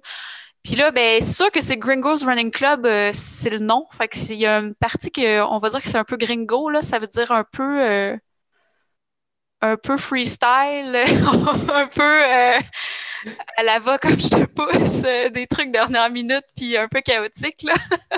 Puis 0.63 0.75
là, 0.75 0.91
ben, 0.91 1.21
c'est 1.21 1.33
sûr 1.33 1.51
que 1.51 1.61
c'est 1.61 1.75
Gringos 1.75 2.25
Running 2.25 2.49
Club, 2.49 2.85
euh, 2.85 3.11
c'est 3.13 3.49
le 3.49 3.59
nom. 3.59 3.85
Fait 3.91 4.07
que 4.07 4.17
il 4.17 4.39
y 4.39 4.45
a 4.45 4.59
une 4.59 4.73
partie 4.73 5.11
que 5.11 5.41
on 5.41 5.57
va 5.57 5.69
dire 5.69 5.81
que 5.81 5.87
c'est 5.87 5.97
un 5.97 6.05
peu 6.05 6.15
gringo, 6.15 6.69
là. 6.69 6.81
Ça 6.81 6.99
veut 6.99 7.07
dire 7.07 7.33
un 7.33 7.43
peu 7.43 7.83
euh, 7.83 8.17
un 9.61 9.75
peu 9.75 9.97
freestyle, 9.97 10.95
un 10.95 11.87
peu 11.87 12.01
euh, 12.01 12.59
à 13.57 13.63
la 13.63 13.79
va 13.79 13.97
comme 13.97 14.17
je 14.17 14.29
te 14.29 14.45
pousse, 14.45 15.31
des 15.33 15.47
trucs 15.47 15.69
dernière 15.69 16.09
minute, 16.09 16.45
puis 16.55 16.77
un 16.77 16.87
peu 16.87 17.01
chaotique, 17.01 17.63
là. 17.63 17.73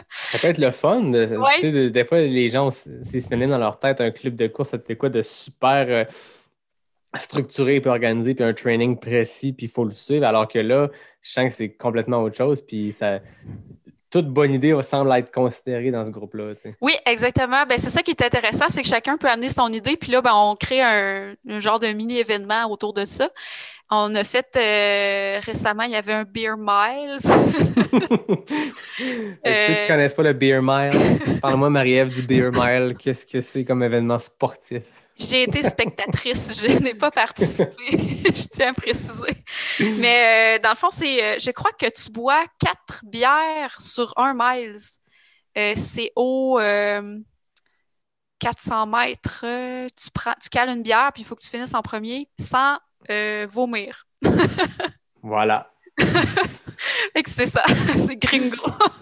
Ça 0.09 0.37
peut 0.37 0.47
être 0.47 0.59
le 0.59 0.69
fun. 0.69 1.01
Ouais. 1.01 1.89
des 1.89 2.05
fois, 2.05 2.19
les 2.19 2.49
gens, 2.49 2.69
c'est 2.69 3.21
synonyme 3.21 3.49
dans 3.49 3.57
leur 3.57 3.79
tête, 3.79 4.01
un 4.01 4.11
club 4.11 4.35
de 4.35 4.45
course, 4.45 4.69
ça 4.69 4.77
fait 4.77 4.95
quoi 4.95 5.09
de 5.09 5.23
super 5.23 6.07
structuré 7.17 7.81
puis 7.81 7.89
organisé, 7.89 8.35
puis 8.35 8.43
un 8.43 8.53
training 8.53 8.97
précis, 8.97 9.53
puis 9.53 9.67
il 9.67 9.69
faut 9.69 9.85
le 9.85 9.91
suivre. 9.91 10.25
Alors 10.25 10.47
que 10.47 10.59
là, 10.59 10.89
je 11.21 11.31
sens 11.31 11.49
que 11.49 11.53
c'est 11.53 11.69
complètement 11.69 12.21
autre 12.21 12.37
chose, 12.37 12.61
puis 12.61 12.91
ça. 12.91 13.19
Toute 14.11 14.27
bonne 14.27 14.53
idée 14.53 14.73
semble 14.83 15.11
être 15.11 15.29
considérée 15.29 15.91
dans 15.91 16.05
ce 16.05 16.09
groupe-là. 16.09 16.55
tu 16.55 16.61
sais. 16.61 16.75
Oui, 16.79 16.93
exactement. 17.05 17.65
Ben, 17.67 17.77
c'est 17.77 17.89
ça 17.89 18.01
qui 18.01 18.11
est 18.11 18.21
intéressant, 18.21 18.65
c'est 18.69 18.81
que 18.81 18.87
chacun 18.87 19.17
peut 19.17 19.27
amener 19.27 19.49
son 19.49 19.67
idée, 19.73 19.97
puis 19.97 20.11
là, 20.11 20.21
ben, 20.21 20.31
on 20.33 20.55
crée 20.55 20.81
un, 20.81 21.33
un 21.49 21.59
genre 21.59 21.79
de 21.79 21.87
mini-événement 21.87 22.71
autour 22.71 22.93
de 22.93 23.03
ça. 23.03 23.29
On 23.91 24.15
a 24.15 24.23
fait 24.23 24.57
euh, 24.57 25.39
récemment, 25.41 25.83
il 25.83 25.91
y 25.91 25.95
avait 25.95 26.13
un 26.13 26.23
Beer 26.23 26.55
Miles. 26.57 27.17
Que 28.97 29.55
Ceux 29.55 29.73
qui 29.73 29.81
ne 29.81 29.87
connaissent 29.87 30.13
pas 30.13 30.23
le 30.23 30.33
Beer 30.33 30.61
Mile, 30.61 31.19
parle-moi, 31.41 31.69
Marie-Ève, 31.69 32.13
du 32.13 32.21
Beer 32.21 32.49
Mile. 32.51 32.95
Qu'est-ce 32.97 33.25
que 33.25 33.41
c'est 33.41 33.65
comme 33.65 33.83
événement 33.83 34.17
sportif? 34.19 34.83
J'ai 35.17 35.43
été 35.43 35.63
spectatrice, 35.63 36.61
je 36.61 36.67
n'ai 36.83 36.93
pas 36.93 37.09
participé, 37.09 37.73
je 37.89 38.47
tiens 38.51 38.71
à 38.71 38.73
préciser. 38.73 39.43
Mais 39.99 40.57
euh, 40.57 40.61
dans 40.61 40.71
le 40.71 40.75
fond, 40.75 40.91
c'est, 40.91 41.23
euh, 41.23 41.37
je 41.39 41.51
crois 41.51 41.71
que 41.71 41.85
tu 41.85 42.11
bois 42.11 42.45
quatre 42.59 43.01
bières 43.05 43.79
sur 43.79 44.13
un 44.17 44.33
miles. 44.35 44.75
Euh, 45.57 45.73
c'est 45.77 46.11
au 46.17 46.59
euh, 46.59 47.17
400 48.39 48.87
mètres. 48.87 49.45
tu, 49.95 50.09
prends, 50.13 50.33
tu 50.41 50.49
cales 50.49 50.69
une 50.69 50.83
bière, 50.83 51.11
puis 51.13 51.23
il 51.23 51.25
faut 51.25 51.35
que 51.35 51.43
tu 51.43 51.49
finisses 51.49 51.73
en 51.73 51.81
premier 51.81 52.29
sans 52.39 52.77
vomir. 53.47 54.07
Voilà. 55.27 55.71
C'est 57.25 57.47
ça, 57.47 57.63
c'est 57.97 58.15
gringo. 58.17 58.55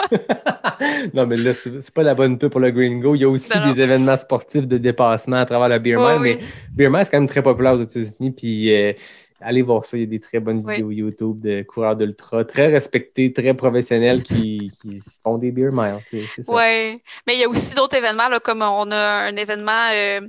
non, 1.14 1.26
mais 1.26 1.36
là, 1.38 1.54
c'est 1.54 1.94
pas 1.94 2.04
la 2.04 2.14
bonne 2.16 2.38
pub 2.38 2.52
pour 2.52 2.60
le 2.62 2.72
Green 2.72 3.00
Go. 3.00 3.16
Il 3.16 3.22
y 3.22 3.26
a 3.26 3.30
aussi 3.30 3.50
Non, 3.56 3.66
non. 3.68 3.74
des 3.74 3.82
événements 3.82 4.18
sportifs 4.18 4.68
de 4.68 4.78
dépassement 4.78 5.38
à 5.38 5.46
travers 5.46 5.70
le 5.70 5.80
Beer 5.80 5.98
Mile, 5.98 6.20
mais 6.22 6.36
oui. 6.36 6.46
Beer 6.76 6.89
Mile, 6.89 7.02
c'est 7.06 7.12
quand 7.12 7.20
même 7.20 7.30
très 7.30 7.44
populaire 7.44 7.74
aux 7.74 7.82
États-Unis. 7.82 8.32
Puis 8.32 8.74
euh, 8.74 8.94
allez 9.41 9.62
voir 9.62 9.86
ça. 9.86 9.98
Il 9.98 10.02
y 10.02 10.04
a 10.04 10.08
des 10.08 10.20
très 10.20 10.39
bonnes 10.39 10.64
Oui. 10.66 10.76
vidéos 10.76 10.91
YouTube 10.91 11.39
de 11.41 11.64
coureurs 11.64 11.96
d'ultra, 11.96 12.44
très 12.46 12.68
respectés, 12.68 13.32
très 13.34 13.54
professionnels 13.54 14.24
qui, 14.24 14.72
qui 14.82 15.02
font 15.24 15.38
des 15.38 15.52
Beer 15.52 15.72
Miles. 15.72 16.00
Ouais, 16.48 17.02
mais 17.28 17.36
il 17.36 17.39
y 17.39 17.44
a 17.44 17.50
aussi 17.50 17.76
d'autres 17.76 17.98
événements, 17.98 18.30
là, 18.30 18.39
comme 18.39 18.62
on 18.62 18.89
a 18.91 18.98
un 18.98 19.36
événement, 19.36 19.89
euh, 19.94 20.22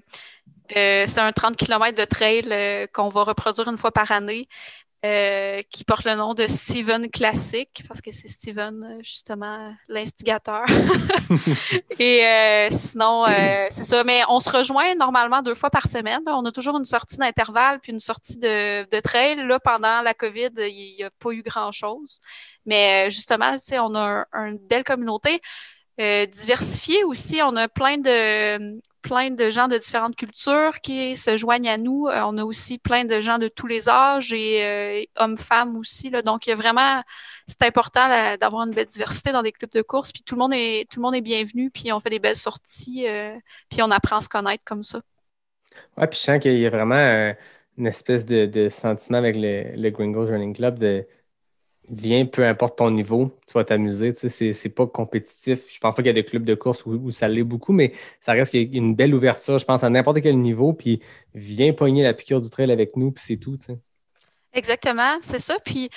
euh, 0.77 1.05
c'est 1.07 1.21
un 1.21 1.31
30 1.33 1.57
km 1.57 1.97
de 1.99 2.05
trail 2.05 2.45
euh, 2.51 2.87
qu'on 2.93 3.09
va 3.09 3.25
reproduire 3.25 3.69
une 3.69 3.79
fois 3.79 3.93
par 3.93 4.11
année. 4.12 4.49
Euh, 5.05 5.61
qui 5.70 5.84
porte 5.84 6.07
le 6.07 6.14
nom 6.14 6.32
de 6.32 6.46
Steven 6.46 7.11
Classic, 7.11 7.68
parce 7.86 8.00
que 8.00 8.11
c'est 8.11 8.26
Steven, 8.26 8.82
euh, 8.82 9.02
justement, 9.02 9.76
l'instigateur. 9.88 10.64
Et 11.98 12.24
euh, 12.24 12.68
sinon, 12.70 13.26
c'est 13.68 13.84
ça. 13.84 14.02
Mais 14.02 14.22
on 14.30 14.40
se 14.40 14.48
rejoint 14.48 14.94
normalement 14.94 15.42
deux 15.42 15.55
fois 15.55 15.68
par 15.68 15.88
semaine. 15.88 16.22
On 16.26 16.46
a 16.46 16.52
toujours 16.52 16.78
une 16.78 16.86
sortie 16.86 17.18
d'intervalle 17.18 17.80
puis 17.80 17.92
une 17.92 18.00
sortie 18.00 18.38
de, 18.38 18.88
de 18.88 19.00
trail. 19.00 19.46
Là, 19.46 19.61
pendant 19.61 20.00
la 20.00 20.14
COVID, 20.14 20.50
il 20.57 20.94
n'y 20.96 21.05
a 21.05 21.11
pas 21.11 21.32
eu 21.32 21.42
grand-chose. 21.42 22.18
Mais 22.64 23.11
justement, 23.11 23.52
tu 23.52 23.64
sais, 23.64 23.78
on 23.78 23.94
a 23.94 24.24
une 24.32 24.59
belle 24.59 24.84
communauté. 24.84 25.42
Euh, 26.01 26.26
diversifié 26.26 27.05
aussi. 27.05 27.40
On 27.42 27.55
a 27.55 27.68
plein 27.68 27.99
de 27.99 28.80
plein 29.03 29.30
de 29.30 29.51
gens 29.51 29.68
de 29.68 29.76
différentes 29.76 30.16
cultures 30.16 30.80
qui 30.80 31.16
se 31.16 31.36
joignent 31.36 31.68
à 31.68 31.76
nous. 31.76 32.09
Euh, 32.09 32.22
on 32.24 32.36
a 32.38 32.45
aussi 32.45 32.78
plein 32.78 33.05
de 33.05 33.20
gens 33.20 33.38
de 33.38 33.47
tous 33.49 33.68
les 33.68 33.88
âges 33.88 34.32
et 34.32 34.64
euh, 34.64 35.05
hommes-femmes 35.16 35.76
aussi. 35.76 36.11
Donc, 36.11 36.47
il 36.47 36.51
y 36.51 36.53
a 36.53 36.57
vraiment, 36.57 37.03
c'est 37.47 37.62
important 37.62 38.09
d'avoir 38.40 38.66
une 38.66 38.72
belle 38.72 38.86
diversité 38.86 39.30
dans 39.30 39.42
des 39.42 39.53
clubs 39.53 39.70
de 39.70 39.82
course. 39.82 40.11
Puis 40.11 40.22
tout 40.22 40.34
le 40.34 40.40
monde 40.40 40.55
est 40.55 40.90
tout 40.90 40.99
le 40.99 41.03
monde 41.03 41.14
est 41.14 41.20
bienvenu. 41.20 41.70
Puis 41.70 41.92
on 41.92 42.01
fait 42.01 42.11
des 42.11 42.18
belles 42.18 42.34
sorties. 42.34 43.07
puis 43.70 43.80
on 43.82 43.90
apprend 43.92 44.16
à 44.16 44.20
se 44.20 44.28
connaître 44.28 44.64
comme 44.64 44.82
ça. 44.82 45.01
Ouais, 45.97 46.09
puis 46.09 46.18
je 46.18 46.24
sens 46.24 46.40
qu'il 46.40 46.59
y 46.59 46.66
a 46.66 46.70
vraiment 46.70 47.34
une 47.78 47.86
espèce 47.86 48.26
de, 48.26 48.68
sentiment 48.68 49.18
avec 49.18 49.36
le 49.38 49.90
Gringos 49.90 50.26
Running 50.26 50.57
Club 50.57 50.78
de 50.78 51.07
viens, 51.91 52.26
peu 52.26 52.47
importe 52.47 52.78
ton 52.78 52.91
niveau, 52.91 53.30
tu 53.47 53.55
vas 53.55 53.64
t'amuser. 53.64 54.12
Tu 54.14 54.28
sais, 54.28 54.53
c'est 54.53 54.68
pas 54.68 54.87
compétitif. 54.87 55.61
Je 55.68 55.78
pense 55.78 55.95
pas 55.95 56.03
qu'il 56.03 56.07
y 56.07 56.11
a 56.11 56.14
des 56.14 56.24
clubs 56.24 56.45
de 56.45 56.55
course 56.55 56.85
où, 56.87 57.11
ça 57.11 57.28
l'est 57.28 57.43
beaucoup, 57.43 57.72
mais 57.72 57.93
ça 58.20 58.32
reste 58.32 58.51
qu'il 58.53 58.72
y 58.72 58.76
a 58.76 58.78
une 58.78 58.95
belle 58.95 59.14
ouverture, 59.14 59.59
je 59.59 59.64
pense, 59.64 59.85
à 59.85 59.91
n'importe 59.91 60.20
quel 60.20 60.39
niveau. 60.39 60.72
Puis 60.72 61.01
viens 61.35 61.72
pogner 61.72 62.03
la 62.03 62.14
piqûre 62.14 62.41
du 62.41 62.51
trail 62.51 62.70
avec 62.70 62.97
nous, 62.97 63.11
puis 63.11 63.24
c'est 63.26 63.37
tout. 63.37 63.57
Tu 63.57 63.66
sais. 63.66 63.78
Exactement, 64.53 65.18
c'est 65.20 65.41
ça. 65.41 65.59
Puis, 65.64 65.91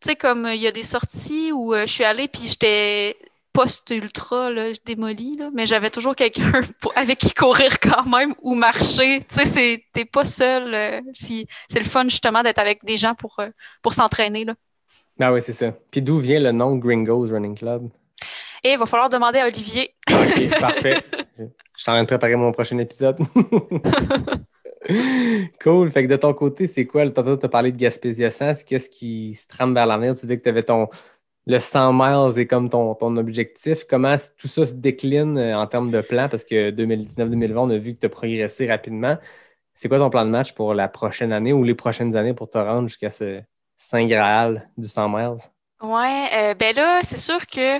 tu 0.00 0.08
sais, 0.08 0.16
comme 0.16 0.46
il 0.46 0.60
y 0.60 0.66
a 0.66 0.72
des 0.72 0.82
sorties 0.82 1.52
où 1.52 1.74
euh, 1.74 1.86
je 1.86 1.92
suis 1.92 2.04
allée, 2.04 2.28
puis 2.28 2.48
j'étais 2.48 3.16
post-ultra, 3.52 4.50
démoli, 4.84 5.36
là, 5.36 5.50
mais 5.52 5.66
j'avais 5.66 5.90
toujours 5.90 6.14
quelqu'un 6.14 6.52
avec 6.96 7.18
qui 7.18 7.34
courir 7.34 7.80
quand 7.80 8.04
même 8.04 8.34
ou 8.42 8.54
marcher. 8.54 9.24
Tu 9.28 9.46
sais, 9.46 9.84
t'es 9.92 10.04
pas 10.04 10.24
seul. 10.24 10.74
Euh, 10.74 11.00
c'est 11.12 11.46
le 11.74 11.84
fun, 11.84 12.04
justement, 12.04 12.42
d'être 12.42 12.58
avec 12.58 12.84
des 12.84 12.96
gens 12.96 13.14
pour, 13.14 13.40
euh, 13.40 13.50
pour 13.82 13.94
s'entraîner. 13.94 14.44
Ah 15.20 15.32
oui, 15.32 15.42
c'est 15.42 15.52
ça. 15.52 15.72
Puis 15.90 16.00
d'où 16.00 16.18
vient 16.18 16.40
le 16.40 16.52
nom 16.52 16.76
Gringos 16.76 17.26
Running 17.26 17.56
Club? 17.56 17.88
Et 18.62 18.72
il 18.72 18.78
va 18.78 18.86
falloir 18.86 19.10
demander 19.10 19.40
à 19.40 19.46
Olivier. 19.46 19.94
OK, 20.10 20.50
parfait. 20.60 20.96
Je 21.38 21.44
suis 21.76 21.90
en 21.90 21.94
train 21.94 22.02
de 22.02 22.08
préparer 22.08 22.36
mon 22.36 22.52
prochain 22.52 22.78
épisode. 22.78 23.18
cool. 25.62 25.90
Fait 25.90 26.04
que 26.04 26.08
de 26.08 26.16
ton 26.16 26.32
côté, 26.34 26.66
c'est 26.66 26.86
quoi? 26.86 27.08
Tantôt, 27.10 27.36
tu 27.36 27.46
as 27.46 27.48
parlé 27.48 27.72
de 27.72 27.76
Gaspésia 27.76 28.30
100. 28.30 28.64
Qu'est-ce 28.64 28.90
qui 28.90 29.34
se 29.34 29.46
trame 29.46 29.74
vers 29.74 29.86
l'avenir? 29.86 30.16
Tu 30.16 30.26
dis 30.26 30.36
que 30.36 30.42
tu 30.42 30.48
avais 30.48 30.62
ton. 30.62 30.88
Le 31.46 31.60
100 31.60 31.92
miles 31.94 32.38
est 32.38 32.46
comme 32.46 32.68
ton, 32.68 32.94
ton 32.94 33.16
objectif. 33.16 33.84
Comment 33.88 34.16
tout 34.36 34.48
ça 34.48 34.66
se 34.66 34.74
décline 34.74 35.38
euh, 35.38 35.56
en 35.56 35.66
termes 35.66 35.90
de 35.90 36.00
plan? 36.02 36.28
Parce 36.28 36.44
que 36.44 36.70
2019-2020, 36.70 37.56
on 37.56 37.70
a 37.70 37.78
vu 37.78 37.94
que 37.94 38.00
tu 38.00 38.06
as 38.06 38.10
progressé 38.10 38.68
rapidement. 38.68 39.16
C'est 39.74 39.88
quoi 39.88 39.98
ton 39.98 40.10
plan 40.10 40.26
de 40.26 40.30
match 40.30 40.52
pour 40.52 40.74
la 40.74 40.88
prochaine 40.88 41.32
année 41.32 41.52
ou 41.52 41.64
les 41.64 41.74
prochaines 41.74 42.16
années 42.16 42.34
pour 42.34 42.50
te 42.50 42.58
rendre 42.58 42.88
jusqu'à 42.88 43.10
ce, 43.10 43.40
Saint 43.78 44.06
Graal 44.06 44.68
du 44.76 44.86
100 44.86 45.08
miles? 45.08 45.38
Oui, 45.80 46.26
euh, 46.32 46.54
ben 46.54 46.74
là, 46.74 47.00
c'est 47.04 47.18
sûr 47.18 47.46
que 47.46 47.78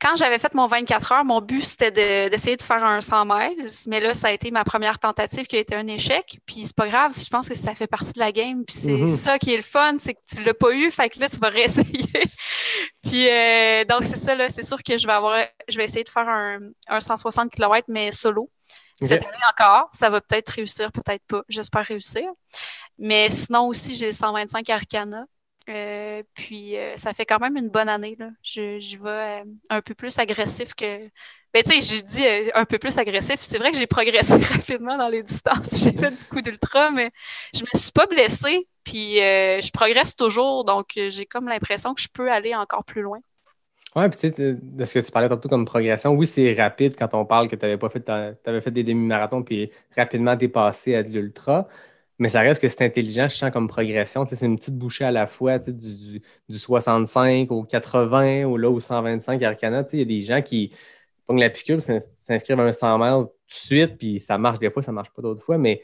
quand 0.00 0.14
j'avais 0.16 0.38
fait 0.38 0.54
mon 0.54 0.68
24 0.68 1.12
heures, 1.12 1.24
mon 1.24 1.40
but 1.40 1.66
c'était 1.66 1.90
d'essayer 2.30 2.56
de, 2.56 2.62
faire 2.62 2.84
un 2.84 3.00
100 3.00 3.24
miles, 3.26 3.66
mais 3.88 3.98
là, 3.98 4.14
ça 4.14 4.28
a 4.28 4.30
été 4.30 4.52
ma 4.52 4.62
première 4.62 5.00
tentative 5.00 5.46
qui 5.46 5.56
a 5.56 5.58
été 5.58 5.74
un 5.74 5.86
échec. 5.88 6.38
Puis 6.46 6.62
c'est 6.66 6.76
pas 6.76 6.88
grave, 6.88 7.12
je 7.12 7.28
pense 7.28 7.48
que 7.48 7.56
ça 7.56 7.74
fait 7.74 7.88
partie 7.88 8.12
de 8.12 8.20
la 8.20 8.30
game. 8.30 8.64
Puis 8.64 8.76
c'est 8.76 8.92
mm-hmm. 8.92 9.16
ça 9.16 9.38
qui 9.38 9.52
est 9.52 9.56
le 9.56 9.62
fun, 9.62 9.96
c'est 9.98 10.14
que 10.14 10.20
tu 10.30 10.44
l'as 10.44 10.54
pas 10.54 10.72
eu, 10.72 10.90
fait 10.92 11.10
que 11.10 11.18
là, 11.18 11.28
tu 11.28 11.36
vas 11.38 11.48
réessayer. 11.50 12.24
puis 13.02 13.28
euh, 13.28 13.84
donc 13.84 14.04
c'est 14.04 14.16
ça, 14.16 14.36
là, 14.36 14.48
c'est 14.48 14.64
sûr 14.64 14.80
que 14.82 14.96
je 14.96 15.06
vais 15.06 15.12
avoir, 15.12 15.44
je 15.68 15.76
vais 15.76 15.84
essayer 15.84 16.04
de 16.04 16.08
faire 16.08 16.28
un, 16.28 16.60
160 17.00 17.50
km, 17.50 17.86
mais 17.88 18.12
solo. 18.12 18.48
Cette 19.02 19.12
année 19.12 19.36
encore, 19.50 19.88
ça 19.92 20.08
va 20.08 20.20
peut-être 20.20 20.50
réussir, 20.50 20.92
peut-être 20.92 21.24
pas. 21.26 21.42
J'espère 21.48 21.84
réussir. 21.86 22.30
Mais 22.98 23.30
sinon 23.30 23.66
aussi, 23.66 23.94
j'ai 23.94 24.12
125 24.12 24.68
Arcana. 24.68 25.24
Euh, 25.68 26.22
puis 26.34 26.76
euh, 26.76 26.96
ça 26.96 27.12
fait 27.12 27.26
quand 27.26 27.38
même 27.38 27.56
une 27.56 27.68
bonne 27.68 27.88
année. 27.88 28.16
Là. 28.18 28.30
Je, 28.42 28.98
vais 29.02 29.42
euh, 29.42 29.44
un 29.68 29.80
peu 29.82 29.94
plus 29.94 30.18
agressif 30.18 30.74
que. 30.74 31.08
Ben, 31.52 31.62
tu 31.64 31.70
sais, 31.70 31.80
j'ai 31.82 32.02
dit 32.02 32.24
un 32.54 32.64
peu 32.64 32.78
plus 32.78 32.96
agressif. 32.96 33.40
C'est 33.40 33.58
vrai 33.58 33.72
que 33.72 33.78
j'ai 33.78 33.86
progressé 33.86 34.34
rapidement 34.52 34.96
dans 34.96 35.08
les 35.08 35.22
distances. 35.22 35.76
J'ai 35.76 35.92
fait 35.92 36.10
beaucoup 36.10 36.40
d'ultra, 36.40 36.90
mais 36.90 37.10
je 37.52 37.62
me 37.62 37.78
suis 37.78 37.92
pas 37.92 38.06
blessée. 38.06 38.68
Puis 38.84 39.16
je 39.16 39.70
progresse 39.72 40.14
toujours. 40.16 40.64
Donc, 40.64 40.92
j'ai 40.94 41.26
comme 41.26 41.48
l'impression 41.48 41.92
que 41.92 42.00
je 42.00 42.08
peux 42.08 42.30
aller 42.30 42.54
encore 42.54 42.84
plus 42.84 43.02
loin. 43.02 43.18
Oui, 43.96 44.08
puis 44.08 44.20
tu 44.20 44.32
sais, 44.32 44.56
de 44.62 44.84
ce 44.84 44.94
que 44.94 45.04
tu 45.04 45.10
parlais 45.10 45.28
tantôt 45.28 45.48
comme 45.48 45.64
progression, 45.64 46.12
oui, 46.12 46.24
c'est 46.24 46.52
rapide 46.54 46.94
quand 46.96 47.12
on 47.14 47.24
parle 47.24 47.48
que 47.48 47.56
tu 47.56 47.64
avais 47.64 47.76
pas 47.76 47.88
fait, 47.88 48.08
avais 48.08 48.60
fait 48.60 48.70
des 48.70 48.84
demi-marathons, 48.84 49.42
puis 49.42 49.72
rapidement, 49.96 50.36
tu 50.36 50.44
es 50.44 50.48
passé 50.48 50.94
à 50.94 51.02
de 51.02 51.08
l'ultra 51.08 51.66
mais 52.20 52.28
ça 52.28 52.42
reste 52.42 52.60
que 52.60 52.68
c'est 52.68 52.84
intelligent, 52.84 53.28
je 53.30 53.36
sens 53.36 53.50
comme 53.50 53.66
progression. 53.66 54.26
C'est 54.26 54.44
une 54.44 54.58
petite 54.58 54.76
bouchée 54.76 55.04
à 55.04 55.10
la 55.10 55.26
fois, 55.26 55.58
du, 55.58 55.72
du, 55.72 56.58
65 56.58 57.50
au 57.50 57.64
80 57.64 58.44
ou 58.44 58.58
là 58.58 58.68
au 58.68 58.78
125 58.78 59.42
Arcana. 59.42 59.86
Il 59.94 59.98
y 60.00 60.02
a 60.02 60.04
des 60.04 60.20
gens 60.20 60.42
qui 60.42 60.70
prennent 61.26 61.40
la 61.40 61.48
piqûre, 61.48 61.80
s'inscrivent 61.80 62.60
à 62.60 62.64
un 62.64 62.72
100 62.72 62.98
miles 62.98 63.24
tout 63.24 63.32
de 63.32 63.32
suite, 63.48 63.96
puis 63.96 64.20
ça 64.20 64.36
marche 64.36 64.58
des 64.58 64.70
fois, 64.70 64.82
ça 64.82 64.92
marche 64.92 65.08
pas 65.16 65.22
d'autres 65.22 65.42
fois. 65.42 65.56
Mais 65.56 65.80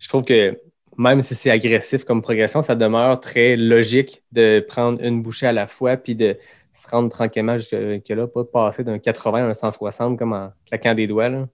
je 0.00 0.08
trouve 0.08 0.24
que 0.24 0.60
même 0.98 1.22
si 1.22 1.36
c'est 1.36 1.52
agressif 1.52 2.02
comme 2.02 2.20
progression, 2.20 2.62
ça 2.62 2.74
demeure 2.74 3.20
très 3.20 3.54
logique 3.54 4.24
de 4.32 4.58
prendre 4.66 5.00
une 5.00 5.22
bouchée 5.22 5.46
à 5.46 5.52
la 5.52 5.68
fois, 5.68 5.96
puis 5.96 6.16
de 6.16 6.36
se 6.72 6.88
rendre 6.88 7.10
tranquillement 7.10 7.58
jusque 7.58 7.70
là, 8.08 8.26
pas 8.26 8.44
passer 8.44 8.82
d'un 8.82 8.98
80 8.98 9.38
à 9.38 9.48
un 9.50 9.54
160 9.54 10.18
comme 10.18 10.32
en 10.32 10.52
claquant 10.66 10.94
des 10.94 11.06
doigts. 11.06 11.28
Là. 11.28 11.48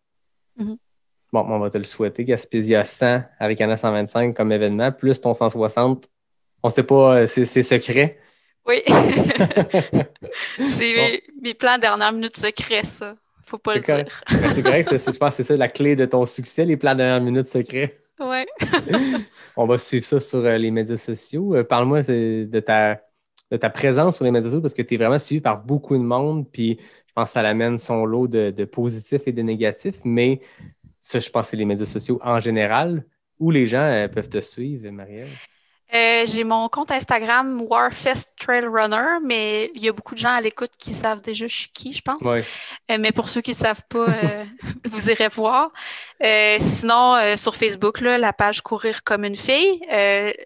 Mm-hmm. 0.59 0.77
Bon, 1.33 1.47
on 1.49 1.59
va 1.59 1.71
te 1.71 1.79
le 1.79 1.85
souhaiter. 1.85 2.25
Gaspésia 2.25 2.85
100 2.85 3.23
avec 3.39 3.61
un 3.63 3.75
125 3.75 4.35
comme 4.35 4.53
événement, 4.53 4.93
plus 4.93 5.19
ton 5.21 5.33
160. 5.33 6.09
On 6.63 6.69
ne 6.69 6.73
sait 6.73 6.83
pas, 6.83 7.17
euh, 7.17 7.27
c'est 7.27 7.63
secret. 7.63 8.19
Oui. 8.67 8.83
c'est 10.59 11.23
mes, 11.41 11.55
plans 11.55 11.79
dernière 11.79 12.13
minute 12.13 12.37
secrets, 12.37 12.85
ça. 12.85 13.17
Faut 13.45 13.59
pas 13.59 13.75
le 13.75 13.81
dire. 13.81 14.23
c'est 14.55 14.63
correct, 14.63 14.89
je 14.91 15.11
pense 15.11 15.37
que 15.37 15.43
c'est 15.43 15.49
ça 15.49 15.57
la 15.57 15.69
clé 15.69 15.97
de 15.97 16.05
ton 16.05 16.27
succès, 16.27 16.65
les 16.65 16.77
plans 16.77 16.95
dernière 16.95 17.21
minute 17.21 17.47
secrets. 17.47 17.99
Oui. 18.21 18.45
on 19.57 19.67
va 19.67 19.79
suivre 19.79 20.05
ça 20.05 20.21
sur 20.21 20.45
euh, 20.45 20.59
les 20.59 20.71
médias 20.71 20.97
sociaux. 20.97 21.57
Euh, 21.57 21.65
parle-moi 21.65 22.03
de 22.03 22.61
ta, 22.61 23.01
de 23.51 23.57
ta 23.57 23.71
présence 23.71 24.17
sur 24.17 24.25
les 24.25 24.31
médias 24.31 24.51
sociaux 24.51 24.61
parce 24.61 24.75
que 24.75 24.83
tu 24.83 24.95
es 24.95 24.97
vraiment 24.97 25.19
suivi 25.19 25.41
par 25.41 25.65
beaucoup 25.65 25.97
de 25.97 26.03
monde. 26.03 26.47
Puis 26.53 26.79
je 26.79 27.13
pense 27.15 27.31
que 27.31 27.33
ça 27.33 27.43
l'amène 27.43 27.79
son 27.79 28.05
lot 28.05 28.29
de, 28.29 28.51
de 28.51 28.65
positifs 28.65 29.23
et 29.27 29.33
de 29.33 29.43
négatifs. 29.43 29.99
Mais 30.05 30.41
ça, 31.03 31.19
je 31.19 31.29
pense 31.29 31.47
que 31.47 31.51
c'est 31.51 31.57
les 31.57 31.65
médias 31.65 31.85
sociaux 31.85 32.21
en 32.23 32.39
général. 32.41 33.05
Où 33.41 33.51
les 33.51 33.67
gens 33.67 33.83
euh, 33.83 34.07
peuvent 34.07 34.29
te 34.29 34.41
suivre, 34.41 34.89
Marielle? 34.91 35.29
Euh, 35.93 36.25
j'ai 36.27 36.45
mon 36.45 36.69
compte 36.69 36.93
Instagram 36.93 37.61
Warfest 37.69 38.31
Trail 38.39 38.67
Runner, 38.67 39.19
mais 39.25 39.73
il 39.75 39.83
y 39.83 39.89
a 39.89 39.93
beaucoup 39.93 40.15
de 40.15 40.21
gens 40.21 40.31
à 40.31 40.41
l'écoute 40.41 40.71
qui 40.79 40.95
savent 40.95 41.21
déjà 41.21 41.49
je 41.49 41.55
suis 41.55 41.71
qui, 41.71 41.93
je 41.93 42.03
pense. 42.03 42.25
Euh, 42.25 42.99
mais 43.01 43.11
pour 43.11 43.29
ceux 43.29 43.41
qui 43.41 43.51
ne 43.51 43.57
savent 43.57 43.83
pas, 43.89 44.07
vous 44.85 45.11
irez 45.11 45.29
voir. 45.29 45.73
sinon, 46.61 47.37
sur 47.37 47.57
Facebook, 47.57 48.01
là, 48.01 48.17
la 48.17 48.33
page 48.33 48.63
Courir 48.63 49.03
comme 49.03 49.25
une 49.25 49.37
fille, 49.37 49.83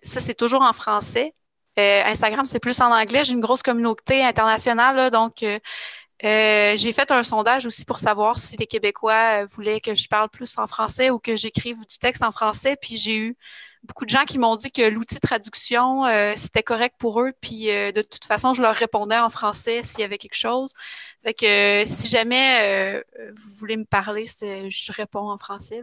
ça 0.02 0.20
c'est 0.20 0.34
toujours 0.34 0.62
en 0.62 0.72
français. 0.72 1.34
Instagram, 1.76 2.46
c'est 2.46 2.60
plus 2.60 2.80
en 2.80 2.90
anglais. 2.90 3.24
J'ai 3.24 3.34
une 3.34 3.40
grosse 3.40 3.62
communauté 3.62 4.24
internationale, 4.24 5.10
donc 5.10 5.44
euh, 6.24 6.76
j'ai 6.78 6.92
fait 6.92 7.10
un 7.10 7.22
sondage 7.22 7.66
aussi 7.66 7.84
pour 7.84 7.98
savoir 7.98 8.38
si 8.38 8.56
les 8.56 8.66
Québécois 8.66 9.42
euh, 9.42 9.46
voulaient 9.50 9.80
que 9.80 9.92
je 9.94 10.08
parle 10.08 10.30
plus 10.30 10.56
en 10.56 10.66
français 10.66 11.10
ou 11.10 11.18
que 11.18 11.36
j'écrive 11.36 11.76
du 11.86 11.98
texte 11.98 12.22
en 12.22 12.32
français. 12.32 12.76
Puis 12.80 12.96
j'ai 12.96 13.16
eu 13.18 13.36
beaucoup 13.82 14.06
de 14.06 14.10
gens 14.10 14.24
qui 14.24 14.38
m'ont 14.38 14.56
dit 14.56 14.70
que 14.70 14.80
l'outil 14.82 15.20
traduction, 15.20 16.06
euh, 16.06 16.32
c'était 16.34 16.62
correct 16.62 16.96
pour 16.98 17.20
eux. 17.20 17.32
Puis 17.42 17.66
de 17.66 18.02
toute 18.02 18.24
façon, 18.24 18.54
je 18.54 18.62
leur 18.62 18.74
répondais 18.74 19.18
en 19.18 19.28
français 19.28 19.82
s'il 19.82 20.00
y 20.00 20.04
avait 20.04 20.16
quelque 20.16 20.36
chose. 20.36 20.72
Fait 21.22 21.34
que 21.34 21.82
si 21.84 22.08
jamais 22.08 23.02
vous 23.36 23.54
voulez 23.58 23.76
me 23.76 23.84
parler, 23.84 24.24
je 24.26 24.92
réponds 24.92 25.30
en 25.30 25.38
français. 25.38 25.82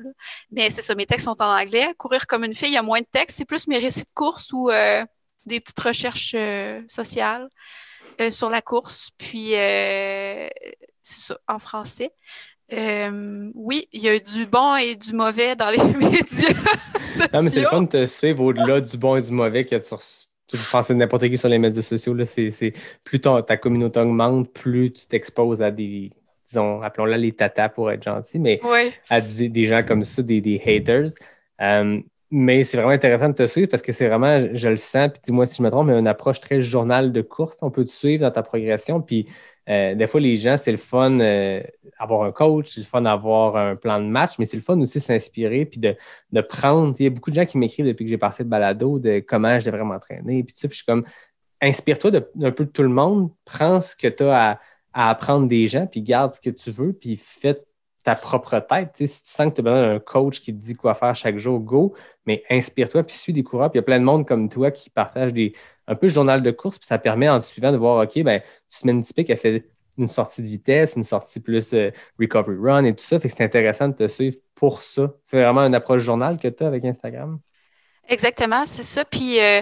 Mais 0.51 0.71
c'est 0.71 0.81
ça, 0.81 0.95
mes 0.95 1.05
textes 1.05 1.25
sont 1.25 1.41
en 1.41 1.59
anglais. 1.59 1.93
Courir 1.97 2.25
comme 2.27 2.43
une 2.43 2.55
fille, 2.55 2.69
il 2.69 2.73
y 2.73 2.77
a 2.77 2.81
moins 2.81 3.01
de 3.01 3.07
textes. 3.09 3.37
C'est 3.37 3.45
plus 3.45 3.67
mes 3.67 3.77
récits 3.77 4.05
de 4.05 4.13
course 4.15 4.51
ou 4.51 4.71
des 5.45 5.59
petites 5.59 5.79
recherches 5.79 6.35
sociales. 6.87 7.47
Euh, 8.21 8.29
sur 8.29 8.49
la 8.49 8.61
course. 8.61 9.11
Puis, 9.17 9.55
euh, 9.55 10.47
c'est 11.01 11.19
ça, 11.19 11.37
en 11.47 11.59
français. 11.59 12.11
Euh, 12.71 13.51
oui, 13.55 13.87
il 13.91 14.01
y 14.01 14.09
a 14.09 14.17
du 14.17 14.45
bon 14.45 14.75
et 14.75 14.95
du 14.95 15.13
mauvais 15.13 15.55
dans 15.55 15.69
les 15.69 15.77
médias. 15.83 16.53
non, 17.33 17.43
mais 17.43 17.49
c'est 17.49 17.61
le 17.61 17.67
fun 17.67 17.83
de 17.83 17.87
te 17.87 18.05
suivre 18.05 18.43
au-delà 18.43 18.81
du 18.81 18.97
bon 18.97 19.15
et 19.15 19.21
du 19.21 19.31
mauvais 19.31 19.65
que 19.65 19.79
sur, 19.81 20.01
tu 20.47 20.57
penses 20.71 20.89
n'importe 20.89 21.27
qui 21.29 21.37
sur 21.37 21.49
les 21.49 21.59
médias 21.59 21.81
sociaux. 21.81 22.13
Là, 22.13 22.25
c'est, 22.25 22.73
plus 23.03 23.19
ta 23.19 23.57
communauté 23.57 23.99
augmente, 23.99 24.51
plus 24.53 24.91
tu 24.91 25.05
t'exposes 25.05 25.61
à 25.61 25.71
des, 25.71 26.11
disons, 26.47 26.81
appelons-la 26.81 27.17
les 27.17 27.33
tatas 27.33 27.69
pour 27.69 27.91
être 27.91 28.03
gentil, 28.03 28.39
mais 28.39 28.59
à 29.09 29.21
des, 29.21 29.67
gens 29.67 29.83
comme 29.83 30.03
ça, 30.03 30.21
des, 30.21 30.41
des 30.41 30.61
haters. 30.65 31.09
Mais 32.35 32.63
c'est 32.63 32.77
vraiment 32.77 32.93
intéressant 32.93 33.29
de 33.29 33.35
te 33.35 33.45
suivre 33.45 33.69
parce 33.69 33.83
que 33.83 33.91
c'est 33.91 34.07
vraiment, 34.07 34.39
je 34.55 34.67
le 34.67 34.77
sens, 34.77 35.11
puis 35.13 35.21
dis-moi 35.23 35.45
si 35.45 35.57
je 35.57 35.61
me 35.61 35.69
trompe, 35.69 35.85
mais 35.85 35.99
une 35.99 36.07
approche 36.07 36.39
très 36.39 36.63
journal 36.63 37.11
de 37.11 37.21
course. 37.21 37.57
On 37.61 37.69
peut 37.69 37.85
te 37.85 37.91
suivre 37.91 38.21
dans 38.23 38.31
ta 38.31 38.41
progression. 38.41 39.01
Puis 39.01 39.27
euh, 39.69 39.93
des 39.93 40.07
fois, 40.07 40.19
les 40.19 40.35
gens, 40.37 40.57
c'est 40.57 40.71
le 40.71 40.79
fun 40.79 41.19
euh, 41.19 41.61
un 41.99 42.31
coach, 42.31 42.71
c'est 42.73 42.79
le 42.79 42.87
fun 42.87 43.01
d'avoir 43.01 43.55
un 43.55 43.75
plan 43.75 43.99
de 43.99 44.07
match, 44.07 44.39
mais 44.39 44.45
c'est 44.45 44.57
le 44.57 44.63
fun 44.63 44.79
aussi 44.81 44.97
de 44.97 45.03
s'inspirer 45.03 45.65
puis 45.65 45.79
de, 45.79 45.95
de 46.31 46.41
prendre. 46.41 46.95
Il 46.97 47.03
y 47.03 47.05
a 47.05 47.11
beaucoup 47.11 47.29
de 47.29 47.35
gens 47.35 47.45
qui 47.45 47.59
m'écrivent 47.59 47.85
depuis 47.85 48.03
que 48.03 48.09
j'ai 48.09 48.17
passé 48.17 48.41
le 48.41 48.49
balado 48.49 48.97
de 48.97 49.19
comment 49.19 49.59
je 49.59 49.65
devrais 49.65 49.83
m'entraîner. 49.83 50.43
Puis, 50.43 50.55
puis 50.55 50.69
je 50.71 50.75
suis 50.75 50.85
comme, 50.85 51.05
inspire-toi 51.61 52.09
d'un 52.33 52.51
peu 52.51 52.65
de 52.65 52.71
tout 52.71 52.81
le 52.81 52.89
monde, 52.89 53.29
prends 53.45 53.79
ce 53.79 53.95
que 53.95 54.07
tu 54.07 54.23
as 54.23 54.59
à, 54.93 55.09
apprendre 55.11 55.47
des 55.47 55.67
gens, 55.67 55.85
puis 55.85 56.01
garde 56.01 56.33
ce 56.33 56.41
que 56.41 56.49
tu 56.49 56.71
veux, 56.71 56.93
puis 56.93 57.15
fais 57.15 57.61
ta 58.03 58.15
propre 58.15 58.59
tête. 58.59 58.91
si 58.95 59.23
tu 59.23 59.29
sens 59.29 59.49
que 59.49 59.55
tu 59.55 59.61
as 59.61 59.63
besoin 59.63 59.81
d'un 59.81 59.99
coach 59.99 60.41
qui 60.41 60.53
te 60.53 60.61
dit 60.61 60.75
quoi 60.75 60.93
faire 60.93 61.15
chaque 61.15 61.37
jour, 61.37 61.59
go, 61.59 61.95
mais 62.25 62.43
inspire-toi, 62.49 63.03
puis 63.03 63.15
suis 63.15 63.33
des 63.33 63.43
coureurs. 63.43 63.71
Puis 63.71 63.77
il 63.77 63.81
y 63.81 63.83
a 63.83 63.85
plein 63.85 63.99
de 63.99 64.05
monde 64.05 64.27
comme 64.27 64.49
toi 64.49 64.71
qui 64.71 64.89
partagent 64.89 65.33
des, 65.33 65.53
un 65.87 65.95
peu 65.95 66.07
le 66.07 66.13
journal 66.13 66.43
de 66.43 66.51
course, 66.51 66.77
puis 66.77 66.87
ça 66.87 66.97
permet 66.97 67.29
en 67.29 67.39
te 67.39 67.45
suivant 67.45 67.71
de 67.71 67.77
voir, 67.77 68.03
OK, 68.03 68.21
ben, 68.23 68.41
semaine 68.69 69.01
typique, 69.01 69.29
elle 69.29 69.37
fait 69.37 69.69
une 69.97 70.07
sortie 70.07 70.41
de 70.41 70.47
vitesse, 70.47 70.95
une 70.95 71.03
sortie 71.03 71.39
plus 71.39 71.73
euh, 71.73 71.91
recovery 72.19 72.57
run 72.59 72.85
et 72.85 72.95
tout 72.95 73.03
ça. 73.03 73.19
Fait 73.19 73.29
que 73.29 73.35
c'est 73.35 73.43
intéressant 73.43 73.87
de 73.87 73.93
te 73.93 74.07
suivre 74.07 74.37
pour 74.55 74.81
ça. 74.81 75.13
C'est 75.21 75.41
vraiment 75.41 75.61
une 75.61 75.75
approche 75.75 76.01
journal 76.01 76.37
que 76.37 76.47
tu 76.47 76.63
as 76.63 76.67
avec 76.67 76.83
Instagram? 76.85 77.39
Exactement, 78.07 78.65
c'est 78.65 78.83
ça. 78.83 79.05
Puis 79.05 79.39
euh, 79.39 79.61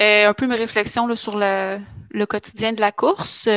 euh, 0.00 0.28
un 0.28 0.34
peu 0.34 0.46
mes 0.46 0.56
réflexions 0.56 1.12
sur 1.14 1.38
le, 1.38 1.78
quotidien 2.26 2.72
de 2.72 2.80
la 2.80 2.92
course. 2.92 3.48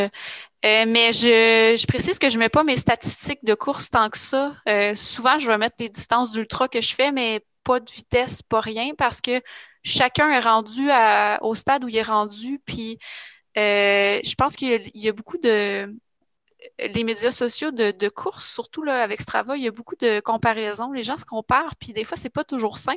Mais 0.63 1.13
je, 1.13 1.87
précise 1.87 2.19
que 2.19 2.29
je 2.29 2.35
ne 2.35 2.39
mets 2.39 2.49
pas 2.49 2.63
mes 2.63 2.77
statistiques 2.77 3.43
de 3.43 3.53
course 3.53 3.89
tant 3.89 4.09
que 4.09 4.17
ça. 4.17 4.53
souvent, 4.95 5.39
je 5.39 5.47
vais 5.47 5.57
mettre 5.57 5.75
les 5.79 5.89
distances 5.89 6.31
d'ultra 6.31 6.67
que 6.67 6.81
je 6.81 6.93
fais, 6.93 7.11
mais 7.11 7.43
pas 7.63 7.79
de 7.79 7.91
vitesse, 7.91 8.41
pas 8.41 8.61
rien, 8.61 8.93
parce 8.97 9.21
que 9.21 9.41
chacun 9.83 10.29
est 10.31 10.39
rendu 10.39 10.89
au 11.41 11.55
stade 11.55 11.83
où 11.83 11.87
il 11.87 11.97
est 11.97 12.03
rendu. 12.03 12.59
Puis 12.65 12.99
euh, 13.57 14.19
je 14.23 14.35
pense 14.35 14.55
qu'il 14.55 14.89
y, 14.93 15.09
a 15.09 15.11
beaucoup 15.11 15.37
de. 15.37 15.93
Les 16.79 17.03
médias 17.03 17.31
sociaux 17.31 17.71
de, 17.71 17.91
de 17.91 18.09
course, 18.09 18.51
surtout 18.51 18.83
là, 18.83 19.01
avec 19.01 19.21
Strava, 19.21 19.57
il 19.57 19.63
y 19.63 19.67
a 19.67 19.71
beaucoup 19.71 19.95
de 19.95 20.19
comparaisons. 20.19 20.91
Les 20.91 21.03
gens 21.03 21.17
se 21.17 21.25
comparent, 21.25 21.75
puis 21.75 21.93
des 21.93 22.03
fois, 22.03 22.17
c'est 22.17 22.29
pas 22.29 22.43
toujours 22.43 22.77
sain. 22.77 22.95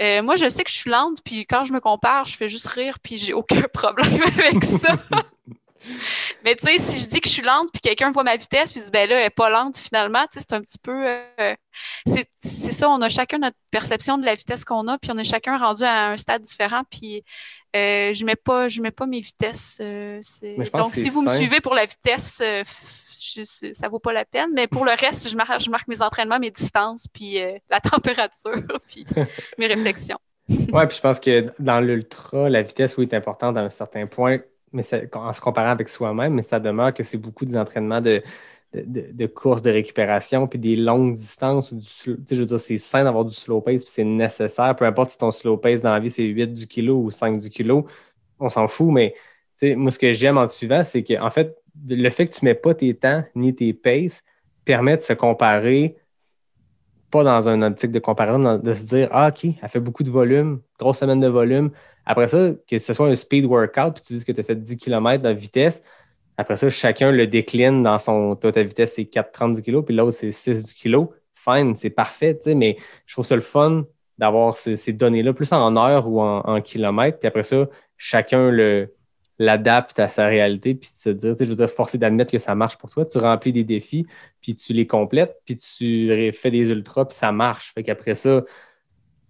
Euh, 0.00 0.22
moi, 0.22 0.36
je 0.36 0.48
sais 0.48 0.62
que 0.62 0.70
je 0.70 0.76
suis 0.76 0.90
lente, 0.90 1.22
puis 1.24 1.46
quand 1.46 1.64
je 1.64 1.72
me 1.72 1.80
compare, 1.80 2.26
je 2.26 2.36
fais 2.36 2.48
juste 2.48 2.66
rire, 2.66 2.98
puis 3.00 3.18
j'ai 3.18 3.32
aucun 3.32 3.62
problème 3.72 4.20
avec 4.22 4.62
ça. 4.64 4.96
Mais 6.44 6.54
tu 6.54 6.66
sais, 6.66 6.78
si 6.78 7.00
je 7.00 7.08
dis 7.08 7.20
que 7.20 7.28
je 7.28 7.34
suis 7.34 7.42
lente, 7.42 7.68
puis 7.72 7.80
quelqu'un 7.80 8.10
voit 8.10 8.24
ma 8.24 8.36
vitesse, 8.36 8.72
puis 8.72 8.80
dit, 8.80 8.90
ben 8.90 9.08
là, 9.08 9.16
elle 9.16 9.24
n'est 9.24 9.30
pas 9.30 9.50
lente 9.50 9.78
finalement, 9.78 10.24
tu 10.30 10.38
sais, 10.38 10.46
c'est 10.48 10.54
un 10.54 10.60
petit 10.60 10.78
peu. 10.78 11.06
Euh, 11.06 11.54
c'est 12.06 12.72
ça, 12.72 12.88
on 12.88 13.00
a 13.00 13.08
chacun 13.08 13.38
notre 13.38 13.56
perception 13.70 14.18
de 14.18 14.24
la 14.24 14.34
vitesse 14.34 14.64
qu'on 14.64 14.88
a, 14.88 14.98
puis 14.98 15.10
on 15.12 15.18
est 15.18 15.24
chacun 15.24 15.58
rendu 15.58 15.84
à 15.84 16.08
un 16.08 16.16
stade 16.16 16.42
différent, 16.42 16.82
puis 16.90 17.22
euh, 17.76 18.12
je 18.12 18.24
mets 18.24 18.36
pas 18.36 18.68
je 18.68 18.80
mets 18.80 18.90
pas 18.90 19.06
mes 19.06 19.20
vitesses. 19.20 19.78
Euh, 19.80 20.20
donc, 20.74 20.94
si 20.94 21.08
vous 21.10 21.22
me 21.22 21.28
suivez 21.28 21.60
pour 21.60 21.74
la 21.74 21.84
vitesse, 21.84 22.42
ça 22.42 22.62
ça 23.72 23.88
vaut 23.88 23.98
pas 23.98 24.12
la 24.12 24.24
peine. 24.24 24.50
Mais 24.54 24.66
pour 24.66 24.84
le 24.84 24.92
reste, 24.92 25.28
je 25.28 25.36
marque, 25.36 25.60
je 25.60 25.70
marque 25.70 25.88
mes 25.88 26.02
entraînements, 26.02 26.38
mes 26.38 26.50
distances, 26.50 27.06
puis 27.12 27.38
la 27.68 27.80
température, 27.80 28.62
puis 28.86 29.04
mes 29.58 29.66
réflexions. 29.66 30.18
Oui, 30.48 30.86
puis 30.86 30.96
je 30.96 31.00
pense 31.02 31.20
que 31.20 31.52
dans 31.58 31.80
l'ultra, 31.80 32.48
la 32.48 32.62
vitesse, 32.62 32.96
oui, 32.96 33.06
est 33.10 33.14
importante 33.14 33.56
à 33.58 33.60
un 33.60 33.70
certain 33.70 34.06
point 34.06 34.38
mais 34.72 34.82
en 35.14 35.32
se 35.32 35.40
comparant 35.40 35.70
avec 35.70 35.88
soi-même, 35.88 36.34
mais 36.34 36.42
ça 36.42 36.60
demeure 36.60 36.92
que 36.94 37.02
c'est 37.02 37.18
beaucoup 37.18 37.44
des 37.44 37.56
entraînements 37.56 38.00
de, 38.00 38.22
de, 38.74 39.26
courses 39.26 39.62
de 39.62 39.70
récupération, 39.70 40.46
puis 40.46 40.58
des 40.58 40.76
longues 40.76 41.16
distances. 41.16 41.72
Ou 41.72 41.80
je 41.80 42.34
veux 42.34 42.46
dire, 42.46 42.60
c'est 42.60 42.78
sain 42.78 43.04
d'avoir 43.04 43.24
du 43.24 43.34
slow 43.34 43.60
pace, 43.60 43.84
puis 43.84 43.92
c'est 43.92 44.04
nécessaire. 44.04 44.76
Peu 44.76 44.84
importe 44.84 45.12
si 45.12 45.18
ton 45.18 45.30
slow 45.30 45.56
pace 45.56 45.80
dans 45.80 45.92
la 45.92 46.00
vie, 46.00 46.10
c'est 46.10 46.24
8 46.24 46.52
du 46.52 46.66
kilo 46.66 46.98
ou 46.98 47.10
5 47.10 47.38
du 47.38 47.50
kilo, 47.50 47.86
on 48.38 48.50
s'en 48.50 48.66
fout, 48.66 48.92
mais 48.92 49.14
moi, 49.62 49.90
ce 49.90 49.98
que 49.98 50.12
j'aime 50.12 50.38
en 50.38 50.46
te 50.46 50.52
suivant, 50.52 50.82
c'est 50.82 51.02
que, 51.02 51.20
en 51.20 51.30
fait, 51.30 51.56
le 51.88 52.10
fait 52.10 52.26
que 52.26 52.32
tu 52.32 52.44
ne 52.44 52.50
mets 52.50 52.54
pas 52.54 52.74
tes 52.74 52.94
temps 52.94 53.24
ni 53.34 53.54
tes 53.54 53.72
paces 53.72 54.22
permet 54.64 54.96
de 54.96 55.02
se 55.02 55.12
comparer 55.12 55.96
pas 57.10 57.24
dans 57.24 57.48
un 57.48 57.62
optique 57.62 57.92
de 57.92 57.98
comparaison, 57.98 58.58
de 58.58 58.72
se 58.72 58.86
dire 58.86 59.08
Ah, 59.12 59.28
OK, 59.28 59.44
elle 59.44 59.68
fait 59.68 59.80
beaucoup 59.80 60.02
de 60.02 60.10
volume, 60.10 60.60
grosse 60.78 60.98
semaine 60.98 61.20
de 61.20 61.28
volume. 61.28 61.70
Après 62.06 62.28
ça, 62.28 62.52
que 62.66 62.78
ce 62.78 62.92
soit 62.92 63.08
un 63.08 63.14
speed 63.14 63.44
workout, 63.44 63.94
puis 63.94 64.02
tu 64.06 64.14
dis 64.14 64.24
que 64.24 64.32
tu 64.32 64.40
as 64.40 64.44
fait 64.44 64.56
10 64.56 64.76
km 64.76 65.22
de 65.22 65.30
vitesse, 65.30 65.82
après 66.36 66.56
ça, 66.56 66.70
chacun 66.70 67.10
le 67.10 67.26
décline 67.26 67.82
dans 67.82 67.98
son. 67.98 68.36
Toi, 68.36 68.52
ta 68.52 68.62
vitesse, 68.62 68.94
c'est 68.94 69.02
4,30 69.02 69.56
du 69.56 69.62
kilo, 69.62 69.82
puis 69.82 69.94
l'autre, 69.94 70.16
c'est 70.16 70.30
6 70.30 70.64
du 70.64 70.74
kilo. 70.74 71.12
Fine, 71.34 71.76
c'est 71.76 71.90
parfait, 71.90 72.36
tu 72.36 72.44
sais, 72.44 72.54
mais 72.54 72.76
je 73.06 73.14
trouve 73.14 73.24
ça 73.24 73.34
le 73.34 73.42
fun 73.42 73.84
d'avoir 74.18 74.56
ces, 74.56 74.92
données-là, 74.92 75.32
plus 75.32 75.52
en 75.52 75.76
heure 75.76 76.08
ou 76.08 76.20
en, 76.20 76.40
en 76.40 76.60
kilomètres. 76.60 77.18
Puis 77.18 77.28
après 77.28 77.44
ça, 77.44 77.68
chacun 77.96 78.50
le, 78.50 78.92
l'adapte 79.38 79.98
à 79.98 80.08
sa 80.08 80.26
réalité, 80.26 80.74
puis 80.74 80.90
de 80.90 80.96
se 80.96 81.10
dire, 81.10 81.34
je 81.38 81.44
veux 81.44 81.54
dire, 81.54 81.70
forcer 81.70 81.96
d'admettre 81.98 82.32
que 82.32 82.38
ça 82.38 82.54
marche 82.54 82.76
pour 82.76 82.90
toi. 82.90 83.04
Tu 83.04 83.18
remplis 83.18 83.52
des 83.52 83.64
défis, 83.64 84.06
puis 84.40 84.54
tu 84.54 84.72
les 84.72 84.86
complètes, 84.86 85.36
puis 85.44 85.56
tu 85.56 86.32
fais 86.32 86.50
des 86.50 86.70
ultras, 86.70 87.04
puis 87.04 87.16
ça 87.16 87.30
marche. 87.30 87.72
Fait 87.72 87.82
qu'après 87.82 88.14
ça, 88.14 88.42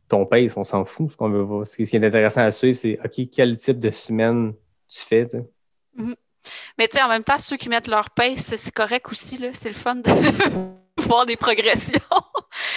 ton 0.09 0.25
pace, 0.25 0.57
on 0.57 0.65
s'en 0.65 0.85
fout. 0.85 1.11
Ce 1.13 1.17
qu'on 1.17 1.29
veut 1.29 1.43
voir. 1.43 1.67
Ce 1.67 1.77
qui 1.77 1.83
est 1.83 2.05
intéressant 2.05 2.41
à 2.41 2.51
suivre, 2.51 2.77
c'est 2.77 2.99
OK, 3.05 3.29
quel 3.31 3.57
type 3.57 3.79
de 3.79 3.91
semaine 3.91 4.55
tu 4.89 5.01
fais, 5.01 5.25
tu 5.25 5.33
sais? 5.33 5.45
Mm-hmm. 5.99 6.15
Mais 6.79 6.89
tu 6.89 6.97
sais, 6.97 7.03
en 7.03 7.09
même 7.09 7.25
temps, 7.25 7.39
ceux 7.39 7.57
qui 7.57 7.69
mettent 7.69 7.89
leur 7.89 8.11
pace, 8.11 8.55
c'est 8.57 8.73
correct 8.73 9.07
aussi. 9.11 9.39
C'est 9.53 9.69
le 9.69 9.75
fun 9.75 9.97
de 9.97 10.11
voir 11.03 11.27
des 11.27 11.37
progressions. 11.37 12.01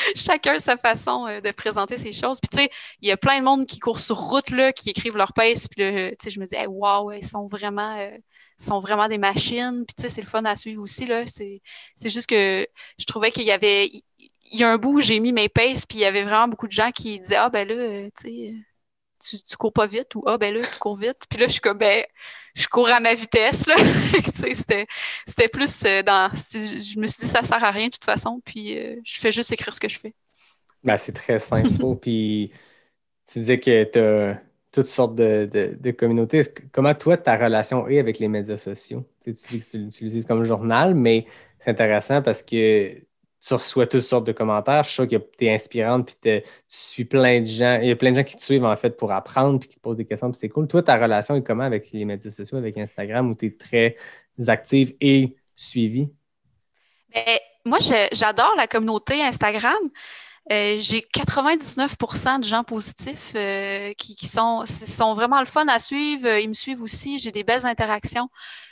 Chacun 0.16 0.60
sa 0.60 0.78
façon 0.78 1.28
euh, 1.28 1.42
de 1.42 1.52
présenter 1.52 1.98
ces 1.98 2.12
choses. 2.12 2.40
Puis 2.40 2.50
tu 2.50 2.58
sais, 2.58 2.72
il 3.02 3.10
y 3.10 3.12
a 3.12 3.18
plein 3.18 3.40
de 3.40 3.46
monde 3.46 3.66
qui 3.66 3.80
courent 3.80 4.00
sur 4.00 4.18
route, 4.18 4.50
là, 4.52 4.74
qui 4.74 4.90
écrivent 4.90 5.18
leur 5.18 5.34
pace. 5.34 5.68
Puis 5.68 5.84
tu 5.84 6.16
sais, 6.22 6.30
je 6.30 6.40
me 6.40 6.46
dis, 6.46 6.56
waouh, 6.68 7.06
wow, 7.06 7.12
ils 7.14 7.26
sont 7.26 7.48
vraiment. 7.48 7.98
Euh, 7.98 8.18
sont 8.58 8.80
vraiment 8.80 9.08
des 9.08 9.18
machines. 9.18 9.86
Puis 9.88 9.96
tu 9.96 10.04
sais, 10.04 10.10
c'est 10.10 10.22
le 10.22 10.28
fun 10.28 10.46
à 10.46 10.56
suivre 10.56 10.84
aussi. 10.84 11.08
Là. 11.08 11.26
C'est, 11.26 11.62
juste 12.04 12.28
que 12.28 12.68
je 13.00 13.06
trouvais 13.06 13.32
qu'il 13.32 13.44
y 13.44 13.52
avait. 13.52 13.88
Il 14.54 14.60
y 14.60 14.64
a 14.64 14.70
un 14.70 14.78
bout 14.78 14.98
où 14.98 15.02
j'ai 15.02 15.20
mis 15.20 15.32
mes 15.32 15.50
paces, 15.50 15.86
puis 15.86 16.00
il 16.00 16.02
y 16.02 16.06
avait 16.06 16.24
vraiment 16.24 16.48
beaucoup 16.48 16.68
de 16.68 16.74
gens 16.74 16.92
qui 16.92 17.20
disaient 17.20 17.38
Ah 17.38 17.50
ben 17.50 17.68
là, 17.68 17.74
euh, 17.74 18.10
tu 18.18 18.30
sais 18.30 18.54
tu, 19.22 19.42
tu 19.42 19.58
cours 19.58 19.74
pas 19.74 19.88
vite 19.88 20.16
ou 20.16 20.24
ah 20.26 20.38
ben 20.38 20.54
là 20.54 20.62
tu 20.72 20.80
cours 20.80 20.96
vite 20.96 21.26
puis 21.30 21.40
là 21.40 21.48
je 21.48 21.54
suis 21.54 21.62
comme 21.62 21.78
ben 21.78 22.04
je 22.56 22.68
cours 22.68 22.90
à 22.90 23.00
ma 23.00 23.14
vitesse 23.14 23.68
là 23.68 23.76
c'était 24.34 24.86
c'était 25.28 25.48
plus 25.48 25.84
euh, 25.86 26.04
dans 26.04 26.30
je 26.34 27.00
me 27.00 27.08
suis 27.08 27.22
dit 27.22 27.28
ça 27.28 27.44
sert 27.44 27.64
à 27.64 27.72
rien 27.72 27.88
de 27.88 27.92
toute 27.92 28.06
façon 28.06 28.42
puis 28.44 28.78
euh, 28.78 28.96
je 29.04 29.20
fais 29.20 29.32
juste 29.32 29.52
écrire 29.52 29.74
ce 29.74 29.80
que 29.80 29.90
je 29.90 30.00
fais 30.00 30.14
ben, 30.84 30.98
c'est 30.98 31.14
très 31.14 31.40
simple 31.40 31.96
puis 32.02 32.52
tu 33.28 33.40
disais 33.40 33.60
que 33.60 33.84
tu 33.84 34.00
as 34.00 34.42
toutes 34.72 34.88
sortes 34.88 35.16
de, 35.16 35.50
de, 35.80 35.92
communautés. 35.92 36.44
Comment 36.72 36.96
toi, 36.96 37.18
ta 37.18 37.36
relation 37.36 37.88
est 37.88 38.00
avec 38.00 38.20
les 38.20 38.28
médias 38.28 38.58
sociaux? 38.58 39.06
Tu, 39.24 39.34
dis 39.34 39.60
que 39.60 39.70
tu 39.70 39.78
l'utilises 39.78 40.26
comme 40.26 40.46
journal, 40.46 40.96
mais 40.96 41.26
c'est 41.60 41.72
intéressant 41.72 42.22
parce 42.22 42.42
que 42.42 42.96
tu 43.46 43.54
reçois 43.56 43.88
toutes 43.88 44.02
sortes 44.02 44.26
de 44.26 44.32
commentaires. 44.32 44.84
Je 44.84 44.90
suis 44.90 44.96
sûr 44.96 45.08
que 45.08 45.16
tu 45.16 45.46
es 45.46 45.54
inspirante, 45.54 46.06
puis 46.06 46.16
tu 46.22 46.44
suis 46.68 47.06
plein 47.06 47.42
de 47.42 47.46
gens. 47.46 47.80
Il 47.82 47.88
y 47.88 47.92
a 47.92 47.96
plein 47.96 48.12
de 48.12 48.18
gens 48.18 48.24
qui 48.24 48.36
te 48.36 48.44
suivent 48.44 48.66
en 48.66 48.76
fait 48.76 48.96
pour 48.96 49.12
apprendre, 49.12 49.60
puis 49.60 49.70
qui 49.70 49.76
te 49.76 49.82
posent 49.82 49.98
des 49.98 50.06
questions, 50.06 50.30
puis 50.30 50.40
c'est 50.40 50.50
cool. 50.50 50.68
Toi, 50.68 50.84
ta 50.84 50.98
relation 50.98 51.36
est 51.36 51.44
comment 51.44 51.64
avec 51.64 51.92
les 51.92 52.06
médias 52.06 52.32
sociaux, 52.32 52.58
avec 52.58 52.78
Instagram, 52.78 53.32
où 53.32 53.36
tu 53.36 53.48
es 53.48 53.52
très 53.52 53.98
active 54.48 54.96
et 55.02 55.36
suivie? 55.56 56.10
Ben, 57.14 57.40
moi, 57.66 57.80
j'adore 58.12 58.54
la 58.56 58.68
communauté 58.68 59.22
Instagram. 59.22 59.90
Euh, 60.50 60.78
j'ai 60.80 61.02
99% 61.02 62.40
de 62.40 62.44
gens 62.44 62.64
positifs 62.64 63.34
euh, 63.36 63.94
qui, 63.94 64.28
sont, 64.28 64.66
sont 64.66 65.14
vraiment 65.14 65.40
le 65.40 65.46
fun 65.46 65.68
à 65.68 65.78
suivre. 65.78 66.28
Ils 66.28 66.50
me 66.50 66.54
suivent 66.54 66.82
aussi. 66.82 67.20
J'ai 67.20 67.32
des 67.32 67.44
belles 67.44 67.66
interactions. 67.66 68.28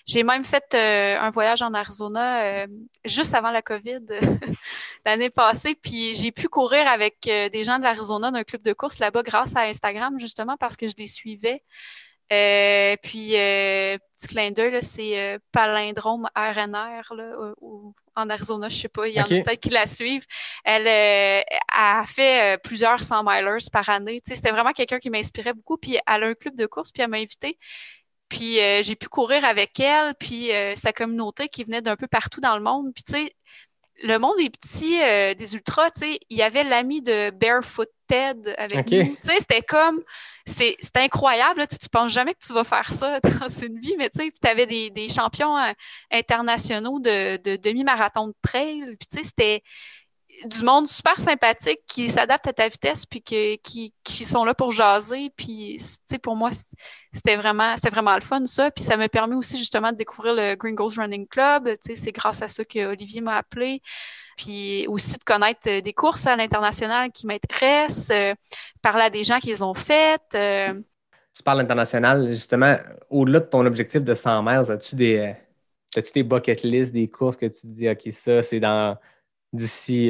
J'ai 0.06 0.24
même 0.24 0.44
fait 0.44 0.66
euh, 0.74 1.20
un 1.20 1.30
voyage 1.30 1.62
en 1.62 1.74
Arizona 1.74 2.66
juste 3.06 3.36
avant 3.36 3.52
la 3.52 3.62
COVID 3.62 4.02
l'année 5.06 5.30
passée. 5.30 5.76
Puis 5.76 6.16
j'ai 6.16 6.32
pu 6.32 6.48
courir 6.48 6.88
avec 6.88 7.18
des 7.24 7.64
gens 7.64 7.78
de 7.78 7.84
l'Arizona 7.84 8.32
d'un 8.32 8.44
club 8.44 8.64
de 8.64 8.74
course 8.74 8.98
là-bas 9.00 9.22
grâce 9.22 9.56
à 9.56 9.62
Instagram, 9.62 10.20
justement 10.20 10.58
parce 10.58 10.76
que 10.76 10.88
je 10.88 10.96
les 10.98 11.08
suivais. 11.08 11.64
Puis, 12.30 13.32
petit 13.32 14.28
clin 14.28 14.52
d'œil, 14.52 14.82
c'est 14.82 15.40
palindrome 15.52 16.28
RNR 16.36 17.16
là, 17.16 17.54
en 18.20 18.30
Arizona, 18.30 18.70
je 18.70 18.76
sais 18.76 18.90
pas, 18.90 19.08
il 19.08 19.16
y 19.16 19.20
en 19.20 19.24
a 19.24 19.28
peut-être 19.28 19.60
qui 19.60 19.70
la 19.70 19.88
suivent. 19.88 20.26
Elle 20.64 20.88
euh, 20.88 21.42
a 21.72 22.04
fait 22.06 22.56
euh, 22.56 22.58
plusieurs 22.58 23.02
100 23.02 23.24
milers 23.24 23.70
par 23.72 23.90
année. 23.90 24.22
C'était 24.26 24.52
vraiment 24.52 24.72
quelqu'un 24.72 25.00
qui 25.00 25.10
m'inspirait 25.10 25.54
beaucoup. 25.54 25.78
Puis 25.78 25.98
elle 26.06 26.24
a 26.24 26.28
un 26.28 26.34
club 26.34 26.56
de 26.56 26.66
course, 26.66 26.92
puis 26.92 27.02
elle 27.02 27.10
m'a 27.10 27.18
invité. 27.18 27.58
Puis 28.28 28.60
euh, 28.60 28.82
j'ai 28.84 28.96
pu 28.96 29.08
courir 29.08 29.44
avec 29.46 29.80
elle, 29.80 30.14
puis 30.20 30.52
sa 30.76 30.94
communauté 30.94 31.50
qui 31.50 31.64
venait 31.64 31.82
d'un 31.82 31.96
peu 31.96 32.08
partout 32.08 32.42
dans 32.42 32.56
le 32.56 32.64
monde. 32.64 32.92
Puis 32.94 33.04
tu 33.04 33.14
sais, 33.14 33.36
le 34.04 34.18
monde 34.18 34.38
des 34.38 34.50
petits, 34.50 35.02
euh, 35.02 35.34
des 35.34 35.56
ultras, 35.56 35.92
tu 35.92 36.02
sais, 36.02 36.20
il 36.30 36.38
y 36.38 36.42
avait 36.42 36.64
l'ami 36.64 37.02
de 37.02 37.32
Barefoot 37.32 37.90
Ted 38.10 38.56
avec 38.58 38.92
nous. 38.92 39.16
Tu 39.22 39.30
sais, 39.30 39.38
c'était 39.40 39.62
comme, 39.62 40.02
c'est 40.46 40.76
incroyable. 40.96 41.68
Tu, 41.70 41.78
tu 41.78 41.90
penses 41.90 42.12
jamais 42.12 42.34
que 42.34 42.46
tu 42.46 42.54
vas 42.54 42.66
faire 42.66 42.92
ça 42.92 43.20
dans 43.22 43.48
une 43.50 43.80
vie, 43.80 43.96
mais 43.98 44.10
tu 44.10 44.24
sais, 44.24 44.34
tu 44.42 44.50
avais 44.50 44.66
des, 44.66 44.90
des 44.90 45.10
champions 45.10 45.58
euh, 45.58 45.72
internationaux 46.12 47.00
de, 47.00 47.38
de 47.38 47.56
demi-marathon 47.56 48.28
de 48.30 48.36
trail. 48.42 48.82
Puis 49.00 49.08
tu 49.12 49.20
sais, 49.20 49.24
c'était 49.24 49.64
du 50.46 50.64
monde 50.64 50.88
super 50.88 51.20
sympathique 51.20 51.82
qui 51.88 52.10
s'adapte 52.10 52.48
à 52.48 52.54
ta 52.54 52.68
vitesse 52.70 53.06
puis 53.06 53.22
que- 53.22 53.56
qui, 53.58 53.94
qui 54.04 54.24
sont 54.26 54.46
là 54.46 54.54
pour 54.54 54.72
jaser. 54.72 55.32
Puis, 55.36 55.82
pour 56.24 56.36
moi, 56.36 56.52
c'était 57.14 57.36
vraiment, 57.36 57.76
c'était 57.76 57.90
vraiment 57.90 58.16
le 58.16 58.22
fun, 58.22 58.46
ça. 58.46 58.72
Puis 58.72 58.84
ça 58.84 58.96
m'a 58.96 59.10
permis 59.10 59.36
aussi 59.36 59.58
justement 59.58 59.92
de 59.92 59.98
découvrir 59.98 60.34
le 60.36 60.56
Green 60.56 60.76
Ghost 60.76 60.98
Running 60.98 61.28
Club. 61.28 61.70
C'est 61.84 62.12
grâce 62.14 62.42
à 62.42 62.48
ça 62.48 62.64
que 62.64 62.86
Olivier 62.86 63.22
m'a 63.22 63.36
appelé. 63.36 63.82
Puis 64.40 64.88
aussi 64.88 65.18
de 65.18 65.24
connaître 65.26 65.68
euh, 65.68 65.82
des 65.82 65.92
courses 65.92 66.26
à 66.26 66.36
l'international 66.38 67.12
qui 67.12 67.28
m'intéressent, 67.28 68.10
euh, 68.12 68.34
parler 68.82 69.04
à 69.04 69.10
des 69.10 69.26
gens 69.26 69.38
qui 69.38 69.48
les 69.48 69.62
ont 69.62 69.74
faites. 69.74 70.34
euh, 70.34 70.80
Tu 71.36 71.44
parles 71.44 71.60
international, 71.60 72.30
justement, 72.30 72.78
au-delà 73.10 73.42
de 73.42 73.46
ton 73.46 73.66
objectif 73.66 74.02
de 74.02 74.14
100 74.14 74.42
miles, 74.42 74.72
as-tu 74.72 74.96
des, 74.96 75.36
as-tu 75.94 76.14
des 76.14 76.24
bucket 76.24 76.64
list, 76.64 76.94
des 76.94 77.10
courses 77.10 77.36
que 77.36 77.48
tu 77.48 77.62
te 77.62 77.68
dis, 77.68 77.90
OK, 77.90 78.08
ça, 78.14 78.42
c'est 78.42 78.62
dans 78.62 78.98
d'ici 79.52 80.10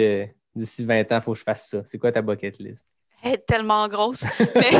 d'ici 0.54 0.84
20 0.86 1.12
ans, 1.12 1.16
il 1.16 1.22
faut 1.22 1.34
que 1.34 1.40
je 1.40 1.44
fasse 1.44 1.70
ça. 1.70 1.84
C'est 1.86 1.98
quoi 1.98 2.12
ta 2.12 2.22
bucket 2.22 2.60
list? 2.60 2.86
Elle 3.24 3.34
est 3.34 3.46
tellement 3.46 3.88
grosse. 3.88 4.24
Mais 4.56 4.72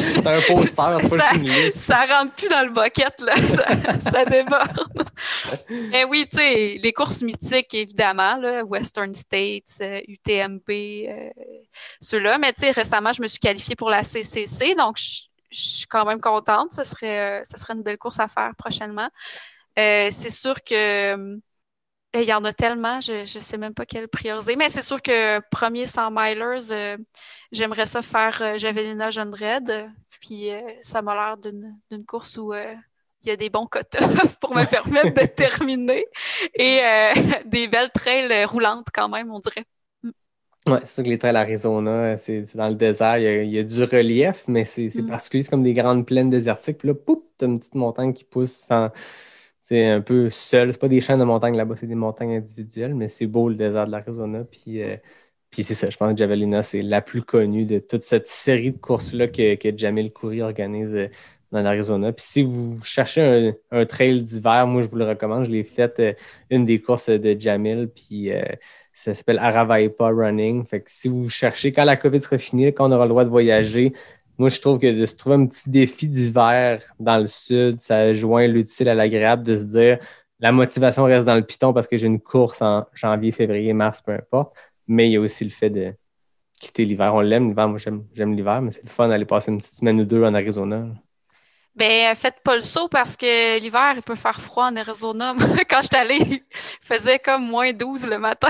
C'est 0.00 0.26
un 0.26 0.40
poster, 0.40 0.98
c'est 1.00 1.08
pas 1.08 1.18
ça, 1.18 1.32
liste. 1.36 1.76
ça 1.76 2.06
rentre 2.06 2.32
plus 2.34 2.48
dans 2.48 2.62
le 2.62 2.70
bucket, 2.70 3.20
là. 3.20 3.36
Ça, 3.42 3.64
ça 4.10 4.24
déborde. 4.24 5.08
Mais 5.90 6.04
oui, 6.04 6.26
tu 6.30 6.38
sais, 6.38 6.78
les 6.82 6.92
courses 6.92 7.22
mythiques, 7.22 7.72
évidemment, 7.74 8.36
là, 8.36 8.64
Western 8.64 9.14
States, 9.14 9.78
euh, 9.80 10.00
UTMB, 10.08 10.60
euh, 10.68 11.30
ceux-là. 12.00 12.38
Mais 12.38 12.52
tu 12.52 12.62
sais, 12.62 12.70
récemment, 12.72 13.12
je 13.12 13.22
me 13.22 13.26
suis 13.26 13.38
qualifiée 13.38 13.76
pour 13.76 13.90
la 13.90 14.02
CCC, 14.02 14.74
donc 14.74 14.96
je 14.98 15.22
je 15.54 15.60
suis 15.60 15.86
quand 15.86 16.04
même 16.04 16.20
contente. 16.20 16.72
Ce 16.72 16.84
serait, 16.84 17.40
euh, 17.40 17.42
ce 17.48 17.58
serait 17.58 17.74
une 17.74 17.82
belle 17.82 17.98
course 17.98 18.18
à 18.18 18.28
faire 18.28 18.52
prochainement. 18.56 19.08
Euh, 19.78 20.08
c'est 20.12 20.30
sûr 20.30 20.62
que 20.62 21.14
euh, 21.14 21.36
il 22.22 22.28
y 22.28 22.32
en 22.32 22.44
a 22.44 22.52
tellement, 22.52 23.00
je 23.00 23.20
ne 23.22 23.40
sais 23.40 23.58
même 23.58 23.74
pas 23.74 23.86
quelle 23.86 24.08
prioriser. 24.08 24.56
Mais 24.56 24.68
c'est 24.68 24.82
sûr 24.82 25.02
que 25.02 25.40
premier 25.50 25.86
100 25.86 26.10
milers, 26.10 26.70
euh, 26.70 26.96
j'aimerais 27.52 27.86
ça 27.86 28.02
faire 28.02 28.40
euh, 28.42 28.58
Javelina 28.58 29.10
Jeune 29.10 29.34
Red. 29.34 29.90
Puis 30.20 30.50
euh, 30.52 30.60
ça 30.82 31.02
m'a 31.02 31.14
l'air 31.14 31.36
d'une 31.38 32.06
course 32.06 32.36
où 32.38 32.52
euh, 32.52 32.74
il 33.22 33.28
y 33.28 33.30
a 33.32 33.36
des 33.36 33.50
bons 33.50 33.66
quotas 33.66 34.08
pour 34.40 34.54
me 34.54 34.64
permettre 34.64 35.20
de 35.20 35.26
terminer. 35.34 36.04
Et 36.54 36.80
euh, 36.82 37.12
des 37.46 37.68
belles 37.68 37.90
trails 37.92 38.44
roulantes 38.44 38.88
quand 38.92 39.08
même, 39.08 39.30
on 39.32 39.40
dirait. 39.40 39.64
Ouais, 40.66 40.80
c'est 40.86 40.94
sûr 40.94 41.04
que 41.04 41.10
les 41.10 41.18
trails 41.18 41.36
Arizona, 41.36 42.16
c'est 42.16 42.54
dans 42.56 42.68
le 42.68 42.74
désert, 42.74 43.18
il 43.18 43.22
y 43.24 43.26
a, 43.26 43.42
il 43.42 43.50
y 43.50 43.58
a 43.58 43.62
du 43.62 43.84
relief, 43.84 44.44
mais 44.48 44.64
c'est 44.64 44.88
c'est 44.88 45.02
Mm. 45.02 45.08
particulier, 45.10 45.42
c'est 45.42 45.50
comme 45.50 45.62
des 45.62 45.74
grandes 45.74 46.06
plaines 46.06 46.30
désertiques. 46.30 46.78
Puis 46.78 46.88
là, 46.88 46.94
poup, 46.94 47.28
t'as 47.36 47.44
une 47.46 47.58
petite 47.58 47.74
montagne 47.74 48.14
qui 48.14 48.24
pousse 48.24 48.52
sans. 48.52 48.90
C'est 49.64 49.86
un 49.86 50.02
peu 50.02 50.28
seul. 50.30 50.72
C'est 50.72 50.80
pas 50.80 50.88
des 50.88 51.00
chaînes 51.00 51.18
de 51.20 51.24
montagnes 51.24 51.56
là-bas, 51.56 51.74
c'est 51.78 51.86
des 51.86 51.94
montagnes 51.94 52.36
individuelles, 52.36 52.94
mais 52.94 53.08
c'est 53.08 53.26
beau 53.26 53.48
le 53.48 53.54
désert 53.56 53.86
de 53.86 53.92
l'Arizona. 53.92 54.44
Puis, 54.44 54.82
euh, 54.82 54.96
puis 55.50 55.64
c'est 55.64 55.74
ça, 55.74 55.88
je 55.88 55.96
pense 55.96 56.12
que 56.12 56.18
Javelina, 56.18 56.62
c'est 56.62 56.82
la 56.82 57.00
plus 57.00 57.22
connue 57.22 57.64
de 57.64 57.78
toute 57.78 58.04
cette 58.04 58.28
série 58.28 58.72
de 58.72 58.78
courses-là 58.78 59.28
que, 59.28 59.54
que 59.54 59.76
Jamil 59.76 60.12
Coury 60.12 60.42
organise 60.42 60.94
euh, 60.94 61.08
dans 61.50 61.62
l'Arizona. 61.62 62.12
Puis 62.12 62.26
si 62.28 62.42
vous 62.42 62.82
cherchez 62.84 63.54
un, 63.70 63.86
trail 63.86 64.22
d'hiver, 64.22 64.66
moi 64.66 64.82
je 64.82 64.88
vous 64.88 64.96
le 64.96 65.08
recommande. 65.08 65.46
Je 65.46 65.50
l'ai 65.50 65.64
fait 65.64 65.98
euh, 65.98 66.12
une 66.50 66.66
des 66.66 66.80
courses 66.80 67.08
de 67.08 67.34
Jamil, 67.40 67.88
puis 67.88 68.30
ça 68.92 69.14
s'appelle 69.14 69.38
Aravaipa 69.38 70.08
Running. 70.08 70.66
Fait 70.66 70.80
que 70.80 70.90
si 70.90 71.08
vous 71.08 71.30
cherchez, 71.30 71.72
quand 71.72 71.84
la 71.84 71.96
COVID 71.96 72.20
sera 72.20 72.36
finie, 72.36 72.74
quand 72.74 72.88
on 72.88 72.92
aura 72.92 73.04
le 73.04 73.10
droit 73.10 73.24
de 73.24 73.30
voyager, 73.30 73.94
moi 74.38 74.48
je 74.48 74.60
trouve 74.60 74.78
que 74.78 74.90
de 74.90 75.06
se 75.06 75.16
trouver 75.16 75.36
un 75.36 75.46
petit 75.46 75.70
défi 75.70 76.08
d'hiver 76.08 76.82
dans 76.98 77.18
le 77.18 77.26
sud, 77.26 77.80
ça 77.80 78.12
joint 78.12 78.46
l'utile 78.46 78.88
à 78.88 78.94
l'agréable 78.94 79.42
de 79.44 79.56
se 79.56 79.64
dire 79.64 79.98
la 80.40 80.52
motivation 80.52 81.04
reste 81.04 81.26
dans 81.26 81.36
le 81.36 81.42
piton 81.42 81.72
parce 81.72 81.86
que 81.86 81.96
j'ai 81.96 82.06
une 82.06 82.20
course 82.20 82.60
en 82.62 82.86
janvier, 82.92 83.32
février, 83.32 83.72
mars, 83.72 84.02
peu 84.02 84.12
importe. 84.12 84.54
Mais 84.86 85.08
il 85.08 85.12
y 85.12 85.16
a 85.16 85.20
aussi 85.20 85.44
le 85.44 85.50
fait 85.50 85.70
de 85.70 85.94
quitter 86.60 86.84
l'hiver. 86.84 87.14
On 87.14 87.20
l'aime, 87.20 87.48
l'hiver. 87.48 87.68
Moi, 87.68 87.78
j'aime 87.78 88.34
l'hiver, 88.34 88.60
mais 88.60 88.72
c'est 88.72 88.84
le 88.84 88.90
fun 88.90 89.08
d'aller 89.08 89.24
passer 89.24 89.50
une 89.50 89.58
petite 89.58 89.74
semaine 89.74 90.00
ou 90.00 90.04
deux 90.04 90.22
en 90.22 90.34
Arizona. 90.34 90.88
Ben, 91.76 92.14
faites 92.14 92.36
pas 92.44 92.54
le 92.54 92.62
saut 92.62 92.86
parce 92.88 93.16
que 93.16 93.58
l'hiver, 93.58 93.94
il 93.96 94.02
peut 94.02 94.14
faire 94.14 94.40
froid 94.40 94.66
en 94.66 94.76
Arizona. 94.76 95.34
Quand 95.68 95.82
j'étais 95.82 95.96
allée, 95.96 96.18
il 96.20 96.40
faisait 96.80 97.18
comme 97.18 97.48
moins 97.48 97.72
12 97.72 98.06
le 98.08 98.18
matin. 98.18 98.46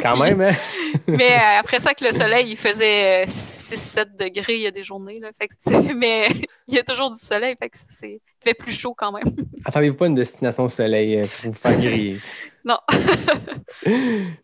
Quand 0.00 0.12
Puis- 0.12 0.22
même, 0.22 0.40
hein? 0.40 0.52
Mais 1.08 1.32
euh, 1.32 1.58
après 1.60 1.80
ça, 1.80 1.92
que 1.92 2.04
le 2.04 2.12
soleil, 2.12 2.50
il 2.50 2.56
faisait 2.56 3.24
6-7 3.26 4.16
degrés, 4.16 4.54
il 4.54 4.60
y 4.60 4.66
a 4.68 4.70
des 4.70 4.84
journées. 4.84 5.18
Là, 5.18 5.30
fait 5.36 5.48
que, 5.48 5.54
c'est- 5.66 5.94
mais 5.94 6.28
il 6.68 6.74
y 6.74 6.78
a 6.78 6.84
toujours 6.84 7.10
du 7.10 7.18
soleil, 7.18 7.56
fait 7.60 7.68
que 7.68 7.78
c'est 7.90 8.20
il 8.40 8.44
fait 8.50 8.54
plus 8.54 8.72
chaud 8.72 8.94
quand 8.96 9.10
même. 9.10 9.24
Attendez-vous 9.64 9.96
pas 9.96 10.06
une 10.06 10.14
destination 10.14 10.64
au 10.64 10.68
soleil 10.68 11.16
euh, 11.16 11.22
pour 11.22 11.50
vous 11.50 11.58
faire 11.58 11.76
griller. 11.76 12.20
Non. 12.64 12.78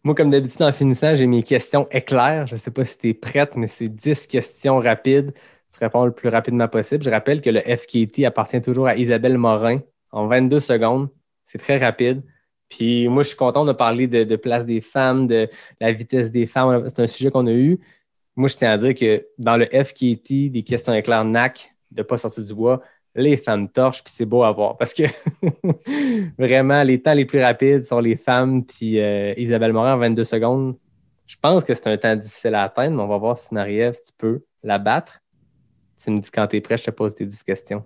Moi, 0.02 0.15
comme 0.16 0.31
d'habitude, 0.31 0.62
en 0.62 0.73
finissant, 0.73 1.15
j'ai 1.15 1.27
mes 1.27 1.43
questions 1.44 1.86
éclairs. 1.93 2.47
Je 2.48 2.55
ne 2.55 2.59
sais 2.59 2.70
pas 2.73 2.85
si 2.85 2.98
tu 2.98 3.09
es 3.11 3.15
prête, 3.15 3.52
mais 3.55 3.66
c'est 3.69 3.89
10 3.89 4.27
questions 4.27 4.78
rapides. 4.81 5.32
Tu 5.74 5.82
réponds 5.82 6.05
le 6.05 6.12
plus 6.12 6.28
rapidement 6.28 6.68
possible. 6.68 7.02
Je 7.02 7.10
rappelle 7.10 7.40
que 7.40 7.51
le 7.51 7.60
FKT 7.60 8.24
appartient 8.24 8.62
toujours 8.62 8.86
à 8.86 8.94
Isabelle 8.94 9.36
Morin 9.38 9.80
en 10.12 10.28
22 10.28 10.60
secondes. 10.60 11.09
C'est 11.44 11.59
très 11.59 11.78
rapide. 11.78 12.22
Puis 12.68 13.09
moi, 13.09 13.24
je 13.24 13.28
suis 13.28 13.36
content 13.36 13.64
de 13.64 13.72
parler 13.72 14.06
de, 14.06 14.36
place 14.36 14.66
des 14.66 14.80
femmes, 14.80 15.26
de 15.26 15.48
la 15.80 15.92
vitesse 15.92 16.30
des 16.30 16.46
femmes. 16.46 16.88
C'est 16.88 17.01
un 17.01 17.06
sujet 17.09 17.30
qu'on 17.30 17.48
a 17.48 17.52
eu. 17.52 17.80
Moi, 18.36 18.48
je 18.48 18.56
tiens 18.56 18.70
à 18.70 18.78
dire 18.78 18.94
que 18.94 19.26
dans 19.36 19.56
le 19.56 19.66
FKT, 19.66 20.51
des 20.51 20.62
questions 20.62 20.94
éclairs 20.94 21.24
NAC, 21.24 21.74
de 21.90 22.02
ne 22.02 22.02
pas 22.05 22.18
sortir 22.18 22.44
du 22.44 22.55
bois, 22.55 22.80
les 23.16 23.36
femmes 23.36 23.68
torchent, 23.68 24.02
puis 24.02 24.12
c'est 24.12 24.26
beau 24.26 24.44
à 24.44 24.52
voir. 24.52 24.76
Parce 24.76 24.94
que 24.94 25.05
vraiment, 26.38 26.82
les 26.84 27.02
temps 27.02 27.14
les 27.14 27.24
plus 27.24 27.40
rapides 27.40 27.84
sont 27.84 28.01
les 28.01 28.16
femmes, 28.16 28.64
puis 28.64 29.01
euh, 29.01 29.34
Isabelle 29.36 29.72
Morin 29.72 29.94
en 29.94 29.98
22 29.98 30.24
secondes. 30.24 30.76
Je 31.26 31.36
pense 31.40 31.64
que 31.64 31.74
c'est 31.74 31.88
un 31.88 31.96
temps 31.96 32.16
difficile 32.16 32.55
à 32.55 32.62
atteindre, 32.62 32.96
mais 32.96 33.02
on 33.02 33.09
va 33.09 33.18
voir 33.18 33.38
si 33.38 33.55
Marie-Ève, 33.55 33.96
tu 34.05 34.12
peux 34.16 34.44
la 34.62 34.78
battre. 34.78 35.20
Tu 36.02 36.10
me 36.10 36.20
dis 36.20 36.30
quand 36.30 36.46
tu 36.48 36.56
es 36.56 36.60
prêt, 36.60 36.76
je 36.76 36.84
te 36.84 36.90
pose 36.90 37.14
tes 37.14 37.24
10 37.24 37.42
questions. 37.42 37.84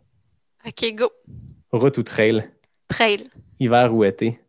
OK, 0.67 0.95
go. 0.95 1.11
Route 1.73 1.99
ou 1.99 2.03
trail? 2.03 2.51
Trail. 2.89 3.31
Hiver 3.61 3.95
ou 3.95 4.05
été? 4.05 4.41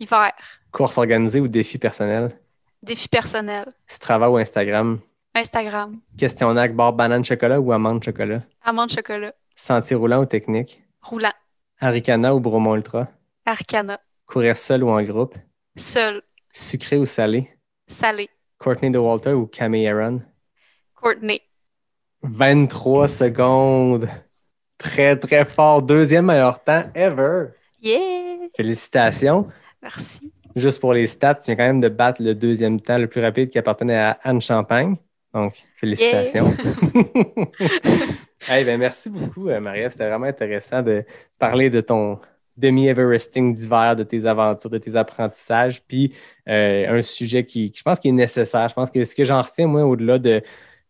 Hiver. 0.00 0.32
Course 0.70 0.98
organisée 0.98 1.40
ou 1.40 1.48
défi 1.48 1.78
personnel? 1.78 2.38
Défi 2.82 3.08
personnel. 3.08 3.72
Strava 3.86 4.30
ou 4.30 4.36
Instagram? 4.38 5.00
Instagram. 5.34 6.00
Questionnaire 6.16 6.72
barre 6.74 6.92
banane 6.92 7.24
chocolat 7.24 7.60
ou 7.60 7.72
amande 7.72 8.04
chocolat? 8.04 8.40
Amande 8.62 8.90
chocolat. 8.90 9.34
Sentier 9.54 9.96
roulant 9.96 10.20
ou 10.22 10.26
technique? 10.26 10.82
Roulant. 11.00 11.32
Aricana 11.80 12.34
ou 12.34 12.40
Bromont 12.40 12.76
Ultra? 12.76 13.08
Arcana. 13.44 13.98
Courir 14.26 14.56
seul 14.56 14.84
ou 14.84 14.90
en 14.90 15.02
groupe? 15.02 15.36
Seul. 15.76 16.22
Sucré 16.52 16.98
ou 16.98 17.06
salé? 17.06 17.50
Salé. 17.86 18.28
Courtney 18.58 18.90
de 18.90 18.98
Walter 18.98 19.32
ou 19.32 19.46
Camille 19.46 19.88
Aaron? 19.88 20.22
Courtney. 20.94 21.40
23 22.22 23.08
secondes. 23.08 24.08
Très, 24.78 25.16
très 25.16 25.44
fort. 25.44 25.82
Deuxième 25.82 26.26
meilleur 26.26 26.62
temps 26.62 26.84
ever. 26.94 27.48
Yeah! 27.82 28.48
Félicitations. 28.56 29.48
Merci. 29.82 30.32
Juste 30.54 30.80
pour 30.80 30.92
les 30.92 31.06
stats, 31.06 31.36
tu 31.36 31.46
viens 31.46 31.56
quand 31.56 31.66
même 31.66 31.80
de 31.80 31.88
battre 31.88 32.22
le 32.22 32.34
deuxième 32.34 32.80
temps 32.80 32.98
le 32.98 33.06
plus 33.06 33.20
rapide 33.20 33.48
qui 33.48 33.58
appartenait 33.58 33.96
à 33.96 34.18
Anne 34.22 34.40
Champagne. 34.40 34.96
Donc, 35.32 35.54
félicitations. 35.76 36.52
hey, 38.48 38.64
ben, 38.64 38.78
merci 38.78 39.08
beaucoup, 39.08 39.48
euh, 39.48 39.60
Marie-Ève. 39.60 39.92
C'était 39.92 40.08
vraiment 40.08 40.26
intéressant 40.26 40.82
de 40.82 41.04
parler 41.38 41.70
de 41.70 41.80
ton 41.80 42.18
demi-Everesting 42.58 43.54
d'hiver, 43.54 43.96
de 43.96 44.02
tes 44.02 44.26
aventures, 44.26 44.68
de 44.68 44.76
tes 44.76 44.94
apprentissages, 44.94 45.82
puis 45.82 46.14
euh, 46.48 46.98
un 46.98 47.02
sujet 47.02 47.46
qui, 47.46 47.70
qui, 47.70 47.78
je 47.78 47.82
pense, 47.82 47.98
qui 47.98 48.08
est 48.08 48.12
nécessaire. 48.12 48.68
Je 48.68 48.74
pense 48.74 48.90
que 48.90 49.02
ce 49.04 49.14
que 49.14 49.24
j'en 49.24 49.40
retiens, 49.40 49.66
moi, 49.66 49.84
au-delà 49.84 50.18
de, 50.18 50.42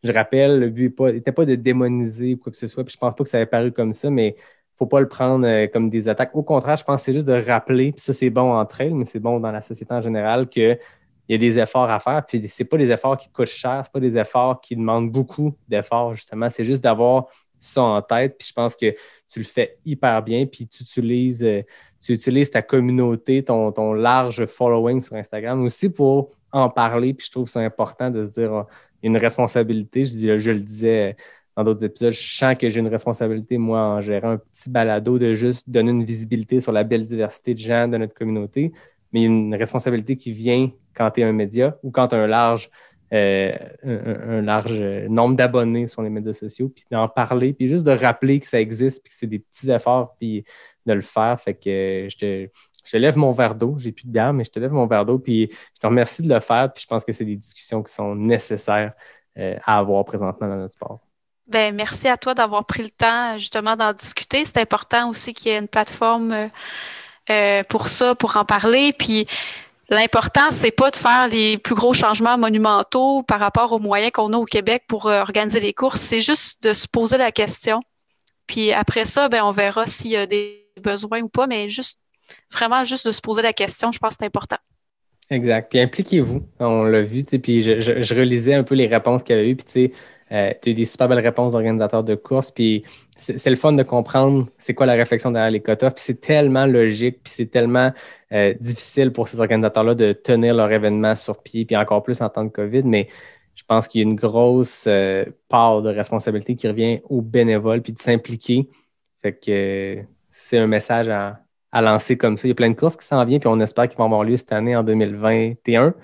je 0.02 0.12
rappelle, 0.12 0.58
le 0.58 0.68
but 0.68 0.98
n'était 1.00 1.32
pas, 1.32 1.44
de 1.44 1.54
démoniser 1.54 2.34
ou 2.34 2.38
quoi 2.38 2.52
que 2.52 2.58
ce 2.58 2.66
soit, 2.66 2.84
puis 2.84 2.92
je 2.92 2.98
pense 2.98 3.14
pas 3.14 3.24
que 3.24 3.30
ça 3.30 3.36
avait 3.38 3.46
paru 3.46 3.72
comme 3.72 3.94
ça, 3.94 4.10
mais 4.10 4.36
faut 4.78 4.86
pas 4.86 5.00
le 5.00 5.08
prendre 5.08 5.46
euh, 5.46 5.66
comme 5.68 5.90
des 5.90 6.08
attaques. 6.08 6.34
Au 6.34 6.42
contraire, 6.42 6.76
je 6.76 6.84
pense 6.84 7.00
que 7.00 7.04
c'est 7.04 7.12
juste 7.12 7.26
de 7.26 7.40
rappeler, 7.40 7.92
puis 7.92 8.00
ça, 8.00 8.12
c'est 8.12 8.30
bon 8.30 8.52
entre 8.52 8.80
elles, 8.80 8.94
mais 8.94 9.04
c'est 9.04 9.20
bon 9.20 9.38
dans 9.38 9.52
la 9.52 9.62
société 9.62 9.92
en 9.94 10.02
général, 10.02 10.48
qu'il 10.48 10.78
y 11.28 11.34
a 11.34 11.38
des 11.38 11.58
efforts 11.58 11.90
à 11.90 12.00
faire, 12.00 12.24
puis 12.26 12.48
c'est 12.48 12.64
pas 12.64 12.76
des 12.76 12.90
efforts 12.90 13.16
qui 13.16 13.28
coûtent 13.28 13.46
cher, 13.46 13.82
c'est 13.84 13.92
pas 13.92 14.00
des 14.00 14.16
efforts 14.16 14.60
qui 14.60 14.74
demandent 14.74 15.10
beaucoup 15.10 15.54
d'efforts, 15.68 16.14
justement. 16.14 16.50
C'est 16.50 16.64
juste 16.64 16.82
d'avoir 16.82 17.26
ça 17.60 17.82
en 17.82 18.02
tête, 18.02 18.36
puis 18.38 18.48
je 18.48 18.52
pense 18.52 18.74
que 18.74 18.92
tu 19.28 19.38
le 19.38 19.44
fais 19.44 19.78
hyper 19.84 20.22
bien, 20.22 20.46
puis 20.46 20.66
tu 20.66 20.82
utilises, 20.82 21.44
euh, 21.44 21.62
tu 22.00 22.12
utilises 22.12 22.50
ta 22.50 22.62
communauté, 22.62 23.44
ton, 23.44 23.92
large 23.94 24.46
following 24.46 25.00
sur 25.00 25.14
Instagram 25.14 25.62
aussi 25.62 25.88
pour 25.88 26.30
en 26.50 26.68
parler, 26.68 27.14
puis 27.14 27.26
je 27.26 27.30
trouve 27.30 27.48
ça 27.48 27.60
important 27.60 28.10
de 28.10 28.24
se 28.24 28.30
dire, 28.30 28.50
il 28.50 28.56
a 28.56 28.66
une 29.02 29.16
responsabilité, 29.16 30.04
je, 30.04 30.38
je 30.38 30.50
le 30.50 30.60
disais 30.60 31.16
dans 31.56 31.64
d'autres 31.64 31.84
épisodes, 31.84 32.12
je 32.12 32.36
sens 32.36 32.56
que 32.56 32.70
j'ai 32.70 32.80
une 32.80 32.88
responsabilité, 32.88 33.58
moi, 33.58 33.80
en 33.80 34.00
gérant 34.00 34.30
un 34.30 34.38
petit 34.38 34.70
balado, 34.70 35.18
de 35.18 35.34
juste 35.34 35.68
donner 35.68 35.90
une 35.90 36.04
visibilité 36.04 36.60
sur 36.60 36.72
la 36.72 36.82
belle 36.82 37.06
diversité 37.06 37.54
de 37.54 37.58
gens 37.58 37.88
de 37.88 37.98
notre 37.98 38.14
communauté. 38.14 38.72
Mais 39.12 39.24
une 39.24 39.54
responsabilité 39.54 40.16
qui 40.16 40.32
vient 40.32 40.70
quand 40.94 41.10
tu 41.10 41.20
es 41.20 41.24
un 41.24 41.32
média 41.32 41.76
ou 41.82 41.90
quand 41.90 42.08
tu 42.08 42.14
as 42.14 42.18
un 42.18 42.26
large, 42.26 42.70
euh, 43.12 43.52
un, 43.84 44.38
un, 44.38 44.42
large 44.42 44.80
nombre 45.10 45.36
d'abonnés 45.36 45.86
sur 45.86 46.00
les 46.00 46.08
médias 46.08 46.32
sociaux, 46.32 46.70
puis 46.70 46.84
d'en 46.90 47.08
parler, 47.08 47.52
puis 47.52 47.68
juste 47.68 47.84
de 47.84 47.90
rappeler 47.90 48.40
que 48.40 48.46
ça 48.46 48.58
existe, 48.58 49.02
puis 49.02 49.10
que 49.10 49.18
c'est 49.18 49.26
des 49.26 49.40
petits 49.40 49.70
efforts, 49.70 50.16
puis 50.18 50.44
de 50.86 50.92
le 50.94 51.02
faire. 51.02 51.38
Fait 51.38 51.52
que 51.52 52.08
je 52.10 52.16
te, 52.16 52.48
je 52.84 52.92
te 52.92 52.96
lève 52.96 53.16
mon 53.16 53.32
verre 53.32 53.54
d'eau. 53.54 53.76
J'ai 53.78 53.92
plus 53.92 54.06
de 54.06 54.12
bière, 54.12 54.32
mais 54.32 54.44
je 54.44 54.50
te 54.50 54.58
lève 54.58 54.72
mon 54.72 54.86
verre 54.86 55.04
d'eau. 55.04 55.18
Puis 55.18 55.48
je 55.50 55.80
te 55.80 55.86
remercie 55.86 56.22
de 56.22 56.32
le 56.32 56.40
faire. 56.40 56.72
Puis 56.72 56.82
je 56.82 56.88
pense 56.88 57.04
que 57.04 57.12
c'est 57.12 57.24
des 57.24 57.36
discussions 57.36 57.82
qui 57.82 57.92
sont 57.92 58.14
nécessaires 58.14 58.92
euh, 59.38 59.56
à 59.64 59.78
avoir 59.78 60.04
présentement 60.04 60.48
dans 60.48 60.56
notre 60.56 60.74
sport. 60.74 61.00
Ben, 61.46 61.74
merci 61.74 62.08
à 62.08 62.16
toi 62.16 62.34
d'avoir 62.34 62.64
pris 62.64 62.82
le 62.82 62.90
temps 62.90 63.36
justement 63.38 63.76
d'en 63.76 63.92
discuter. 63.92 64.44
C'est 64.44 64.58
important 64.58 65.08
aussi 65.08 65.34
qu'il 65.34 65.52
y 65.52 65.54
ait 65.54 65.58
une 65.58 65.68
plateforme 65.68 66.32
euh, 66.32 66.48
euh, 67.30 67.62
pour 67.68 67.88
ça, 67.88 68.14
pour 68.14 68.36
en 68.36 68.44
parler. 68.44 68.92
Puis 68.92 69.26
l'important, 69.88 70.50
c'est 70.50 70.70
pas 70.70 70.90
de 70.90 70.96
faire 70.96 71.28
les 71.28 71.58
plus 71.58 71.74
gros 71.74 71.94
changements 71.94 72.38
monumentaux 72.38 73.22
par 73.22 73.40
rapport 73.40 73.72
aux 73.72 73.78
moyens 73.78 74.12
qu'on 74.12 74.32
a 74.32 74.36
au 74.36 74.44
Québec 74.44 74.84
pour 74.88 75.06
organiser 75.06 75.60
les 75.60 75.72
courses. 75.72 76.00
C'est 76.00 76.20
juste 76.20 76.62
de 76.62 76.72
se 76.72 76.88
poser 76.88 77.18
la 77.18 77.32
question. 77.32 77.80
Puis 78.46 78.72
après 78.72 79.04
ça, 79.04 79.28
ben, 79.28 79.44
on 79.44 79.50
verra 79.50 79.86
s'il 79.86 80.10
y 80.10 80.16
a 80.16 80.26
des 80.26 80.66
besoins 80.82 81.20
ou 81.20 81.28
pas, 81.28 81.46
mais 81.46 81.68
juste 81.68 82.01
vraiment 82.50 82.84
juste 82.84 83.06
de 83.06 83.12
se 83.12 83.20
poser 83.20 83.42
la 83.42 83.52
question, 83.52 83.92
je 83.92 83.98
pense 83.98 84.10
que 84.10 84.16
c'est 84.20 84.26
important. 84.26 84.58
Exact. 85.30 85.70
Puis 85.70 85.80
impliquez-vous. 85.80 86.46
On 86.58 86.84
l'a 86.84 87.02
vu, 87.02 87.24
puis 87.24 87.62
je, 87.62 87.80
je, 87.80 88.14
relisais 88.14 88.54
un 88.54 88.64
peu 88.64 88.74
les 88.74 88.86
réponses 88.86 89.22
qu'il 89.22 89.34
y 89.34 89.38
avait 89.38 89.48
eu, 89.48 89.56
puis 89.56 89.64
tu 89.64 89.72
sais, 89.72 89.92
euh, 90.32 90.52
tu 90.62 90.70
as 90.70 90.72
des 90.72 90.84
super 90.84 91.08
belles 91.08 91.20
réponses 91.20 91.52
d'organisateurs 91.52 92.04
de 92.04 92.14
course, 92.14 92.50
puis 92.50 92.84
c'est 93.16 93.50
le 93.50 93.56
fun 93.56 93.72
de 93.72 93.82
comprendre 93.82 94.48
c'est 94.58 94.74
quoi 94.74 94.86
la 94.86 94.94
réflexion 94.94 95.30
derrière 95.30 95.50
les 95.50 95.62
cut-offs, 95.62 95.94
puis 95.94 96.04
c'est 96.04 96.20
tellement 96.20 96.66
logique, 96.66 97.22
puis 97.22 97.32
c'est 97.32 97.46
tellement 97.46 97.92
euh, 98.32 98.54
difficile 98.60 99.12
pour 99.12 99.28
ces 99.28 99.40
organisateurs-là 99.40 99.94
de 99.94 100.12
tenir 100.12 100.54
leur 100.54 100.70
événement 100.72 101.16
sur 101.16 101.42
pied, 101.42 101.64
puis 101.64 101.76
encore 101.76 102.02
plus 102.02 102.20
en 102.20 102.28
temps 102.28 102.44
de 102.44 102.50
COVID, 102.50 102.82
mais 102.84 103.08
je 103.54 103.62
pense 103.66 103.88
qu'il 103.88 104.00
y 104.00 104.04
a 104.04 104.08
une 104.08 104.16
grosse 104.16 104.84
euh, 104.86 105.24
part 105.48 105.82
de 105.82 105.90
responsabilité 105.90 106.54
qui 106.56 106.66
revient 106.68 107.00
aux 107.08 107.20
bénévoles, 107.22 107.82
puis 107.82 107.92
de 107.92 107.98
s'impliquer. 107.98 108.68
Fait 109.22 109.32
que 109.34 109.98
c'est 110.30 110.58
un 110.58 110.66
message 110.66 111.08
à, 111.08 111.41
à 111.72 111.80
lancer 111.80 112.16
comme 112.16 112.38
ça. 112.38 112.46
Il 112.46 112.50
y 112.50 112.52
a 112.52 112.54
plein 112.54 112.70
de 112.70 112.76
courses 112.76 112.96
qui 112.96 113.06
s'en 113.06 113.24
viennent, 113.24 113.40
puis 113.40 113.48
on 113.48 113.60
espère 113.60 113.88
qu'ils 113.88 113.98
vont 113.98 114.04
avoir 114.04 114.24
lieu 114.24 114.36
cette 114.36 114.52
année 114.52 114.76
en 114.76 114.82
2021. 114.82 115.94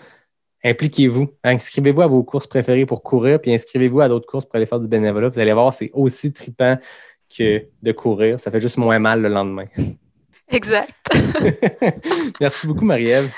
Impliquez-vous. 0.64 1.28
Inscrivez-vous 1.44 2.02
à 2.02 2.06
vos 2.06 2.24
courses 2.24 2.46
préférées 2.46 2.86
pour 2.86 3.02
courir, 3.02 3.40
puis 3.40 3.54
inscrivez-vous 3.54 4.00
à 4.00 4.08
d'autres 4.08 4.26
courses 4.26 4.46
pour 4.46 4.56
aller 4.56 4.66
faire 4.66 4.80
du 4.80 4.88
bénévolat. 4.88 5.28
Vous 5.28 5.38
allez 5.38 5.52
voir, 5.52 5.72
c'est 5.72 5.90
aussi 5.92 6.32
trippant 6.32 6.78
que 7.36 7.66
de 7.82 7.92
courir. 7.92 8.40
Ça 8.40 8.50
fait 8.50 8.60
juste 8.60 8.78
moins 8.78 8.98
mal 8.98 9.22
le 9.22 9.28
lendemain. 9.28 9.66
Exact. 10.50 10.90
Merci 12.40 12.66
beaucoup, 12.66 12.84
Marie-Ève. 12.84 13.30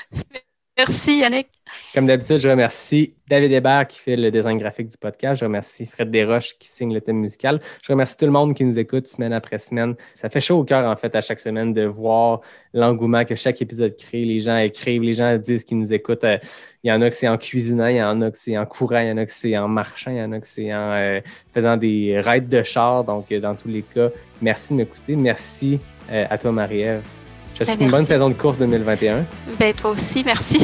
Merci, 0.79 1.19
Yannick. 1.19 1.60
Comme 1.95 2.07
d'habitude, 2.07 2.39
je 2.39 2.49
remercie 2.49 3.15
David 3.29 3.53
Hébert 3.53 3.87
qui 3.89 3.99
fait 3.99 4.17
le 4.17 4.31
design 4.31 4.59
graphique 4.59 4.89
du 4.89 4.97
podcast. 4.97 5.41
Je 5.41 5.45
remercie 5.45 5.87
Fred 5.87 6.11
Desroches 6.11 6.57
qui 6.59 6.69
signe 6.69 6.93
le 6.93 7.01
thème 7.01 7.19
musical. 7.19 7.61
Je 7.83 7.93
remercie 7.93 8.17
tout 8.17 8.27
le 8.27 8.31
monde 8.33 8.55
qui 8.55 8.65
nous 8.65 8.79
écoute 8.79 9.07
semaine 9.07 9.33
après 9.33 9.59
semaine. 9.59 9.95
Ça 10.15 10.29
fait 10.29 10.41
chaud 10.41 10.59
au 10.59 10.65
cœur, 10.65 10.89
en 10.89 10.97
fait, 10.97 11.15
à 11.15 11.21
chaque 11.21 11.41
semaine 11.41 11.73
de 11.73 11.85
voir 11.85 12.41
l'engouement 12.75 13.25
que 13.25 13.35
chaque 13.35 13.61
épisode 13.63 13.97
crée. 13.97 14.25
Les 14.25 14.41
gens 14.41 14.57
écrivent, 14.57 15.03
les 15.03 15.15
gens 15.15 15.37
disent 15.37 15.65
qu'ils 15.65 15.79
nous 15.79 15.93
écoutent. 15.93 16.25
Euh, 16.25 16.39
il 16.83 16.89
y 16.89 16.93
en 16.93 17.03
a 17.03 17.11
que 17.11 17.17
c'est 17.17 17.29
en 17.29 17.37
cuisinant, 17.37 17.89
il 17.89 17.97
y 17.97 18.03
en 18.03 18.21
a 18.23 18.31
que 18.31 18.39
c'est 18.39 18.57
en 18.57 18.67
courant, 18.67 19.01
il 19.01 19.09
y 19.09 19.13
en 19.13 19.19
a 19.19 19.27
que 19.27 19.33
c'est 19.33 19.57
en 19.57 19.69
marchant, 19.69 20.11
il 20.11 20.17
y 20.17 20.23
en 20.23 20.33
a 20.33 20.41
que 20.41 20.49
c'est 20.49 20.73
en 20.73 20.93
euh, 20.93 21.21
faisant 21.53 21.77
des 21.77 22.21
raids 22.21 22.41
de 22.41 22.63
char. 22.63 23.05
Donc, 23.05 23.31
euh, 23.31 23.41
dans 23.41 23.55
tous 23.55 23.69
les 23.69 23.83
cas, 23.83 24.09
merci 24.41 24.73
de 24.73 24.79
m'écouter. 24.79 25.17
Merci 25.17 25.79
à 26.13 26.37
toi, 26.39 26.51
Marie-Ève. 26.51 27.20
Je 27.61 27.67
te 27.67 27.71
souhaite 27.73 27.81
une 27.83 27.91
bonne 27.91 28.07
saison 28.07 28.31
de 28.31 28.35
course 28.35 28.57
2021. 28.57 29.27
Ben, 29.59 29.75
toi 29.75 29.91
aussi, 29.91 30.23
merci. 30.25 30.61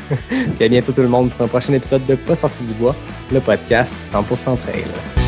Et 0.60 0.64
à 0.64 0.68
bientôt 0.68 0.92
tout 0.92 1.02
le 1.02 1.08
monde 1.08 1.30
pour 1.30 1.44
un 1.44 1.48
prochain 1.48 1.74
épisode 1.74 2.06
de 2.06 2.14
Pas 2.14 2.34
sorti 2.34 2.64
du 2.64 2.72
bois, 2.72 2.96
le 3.30 3.40
podcast 3.40 3.92
100% 4.10 4.56
trail. 4.56 5.19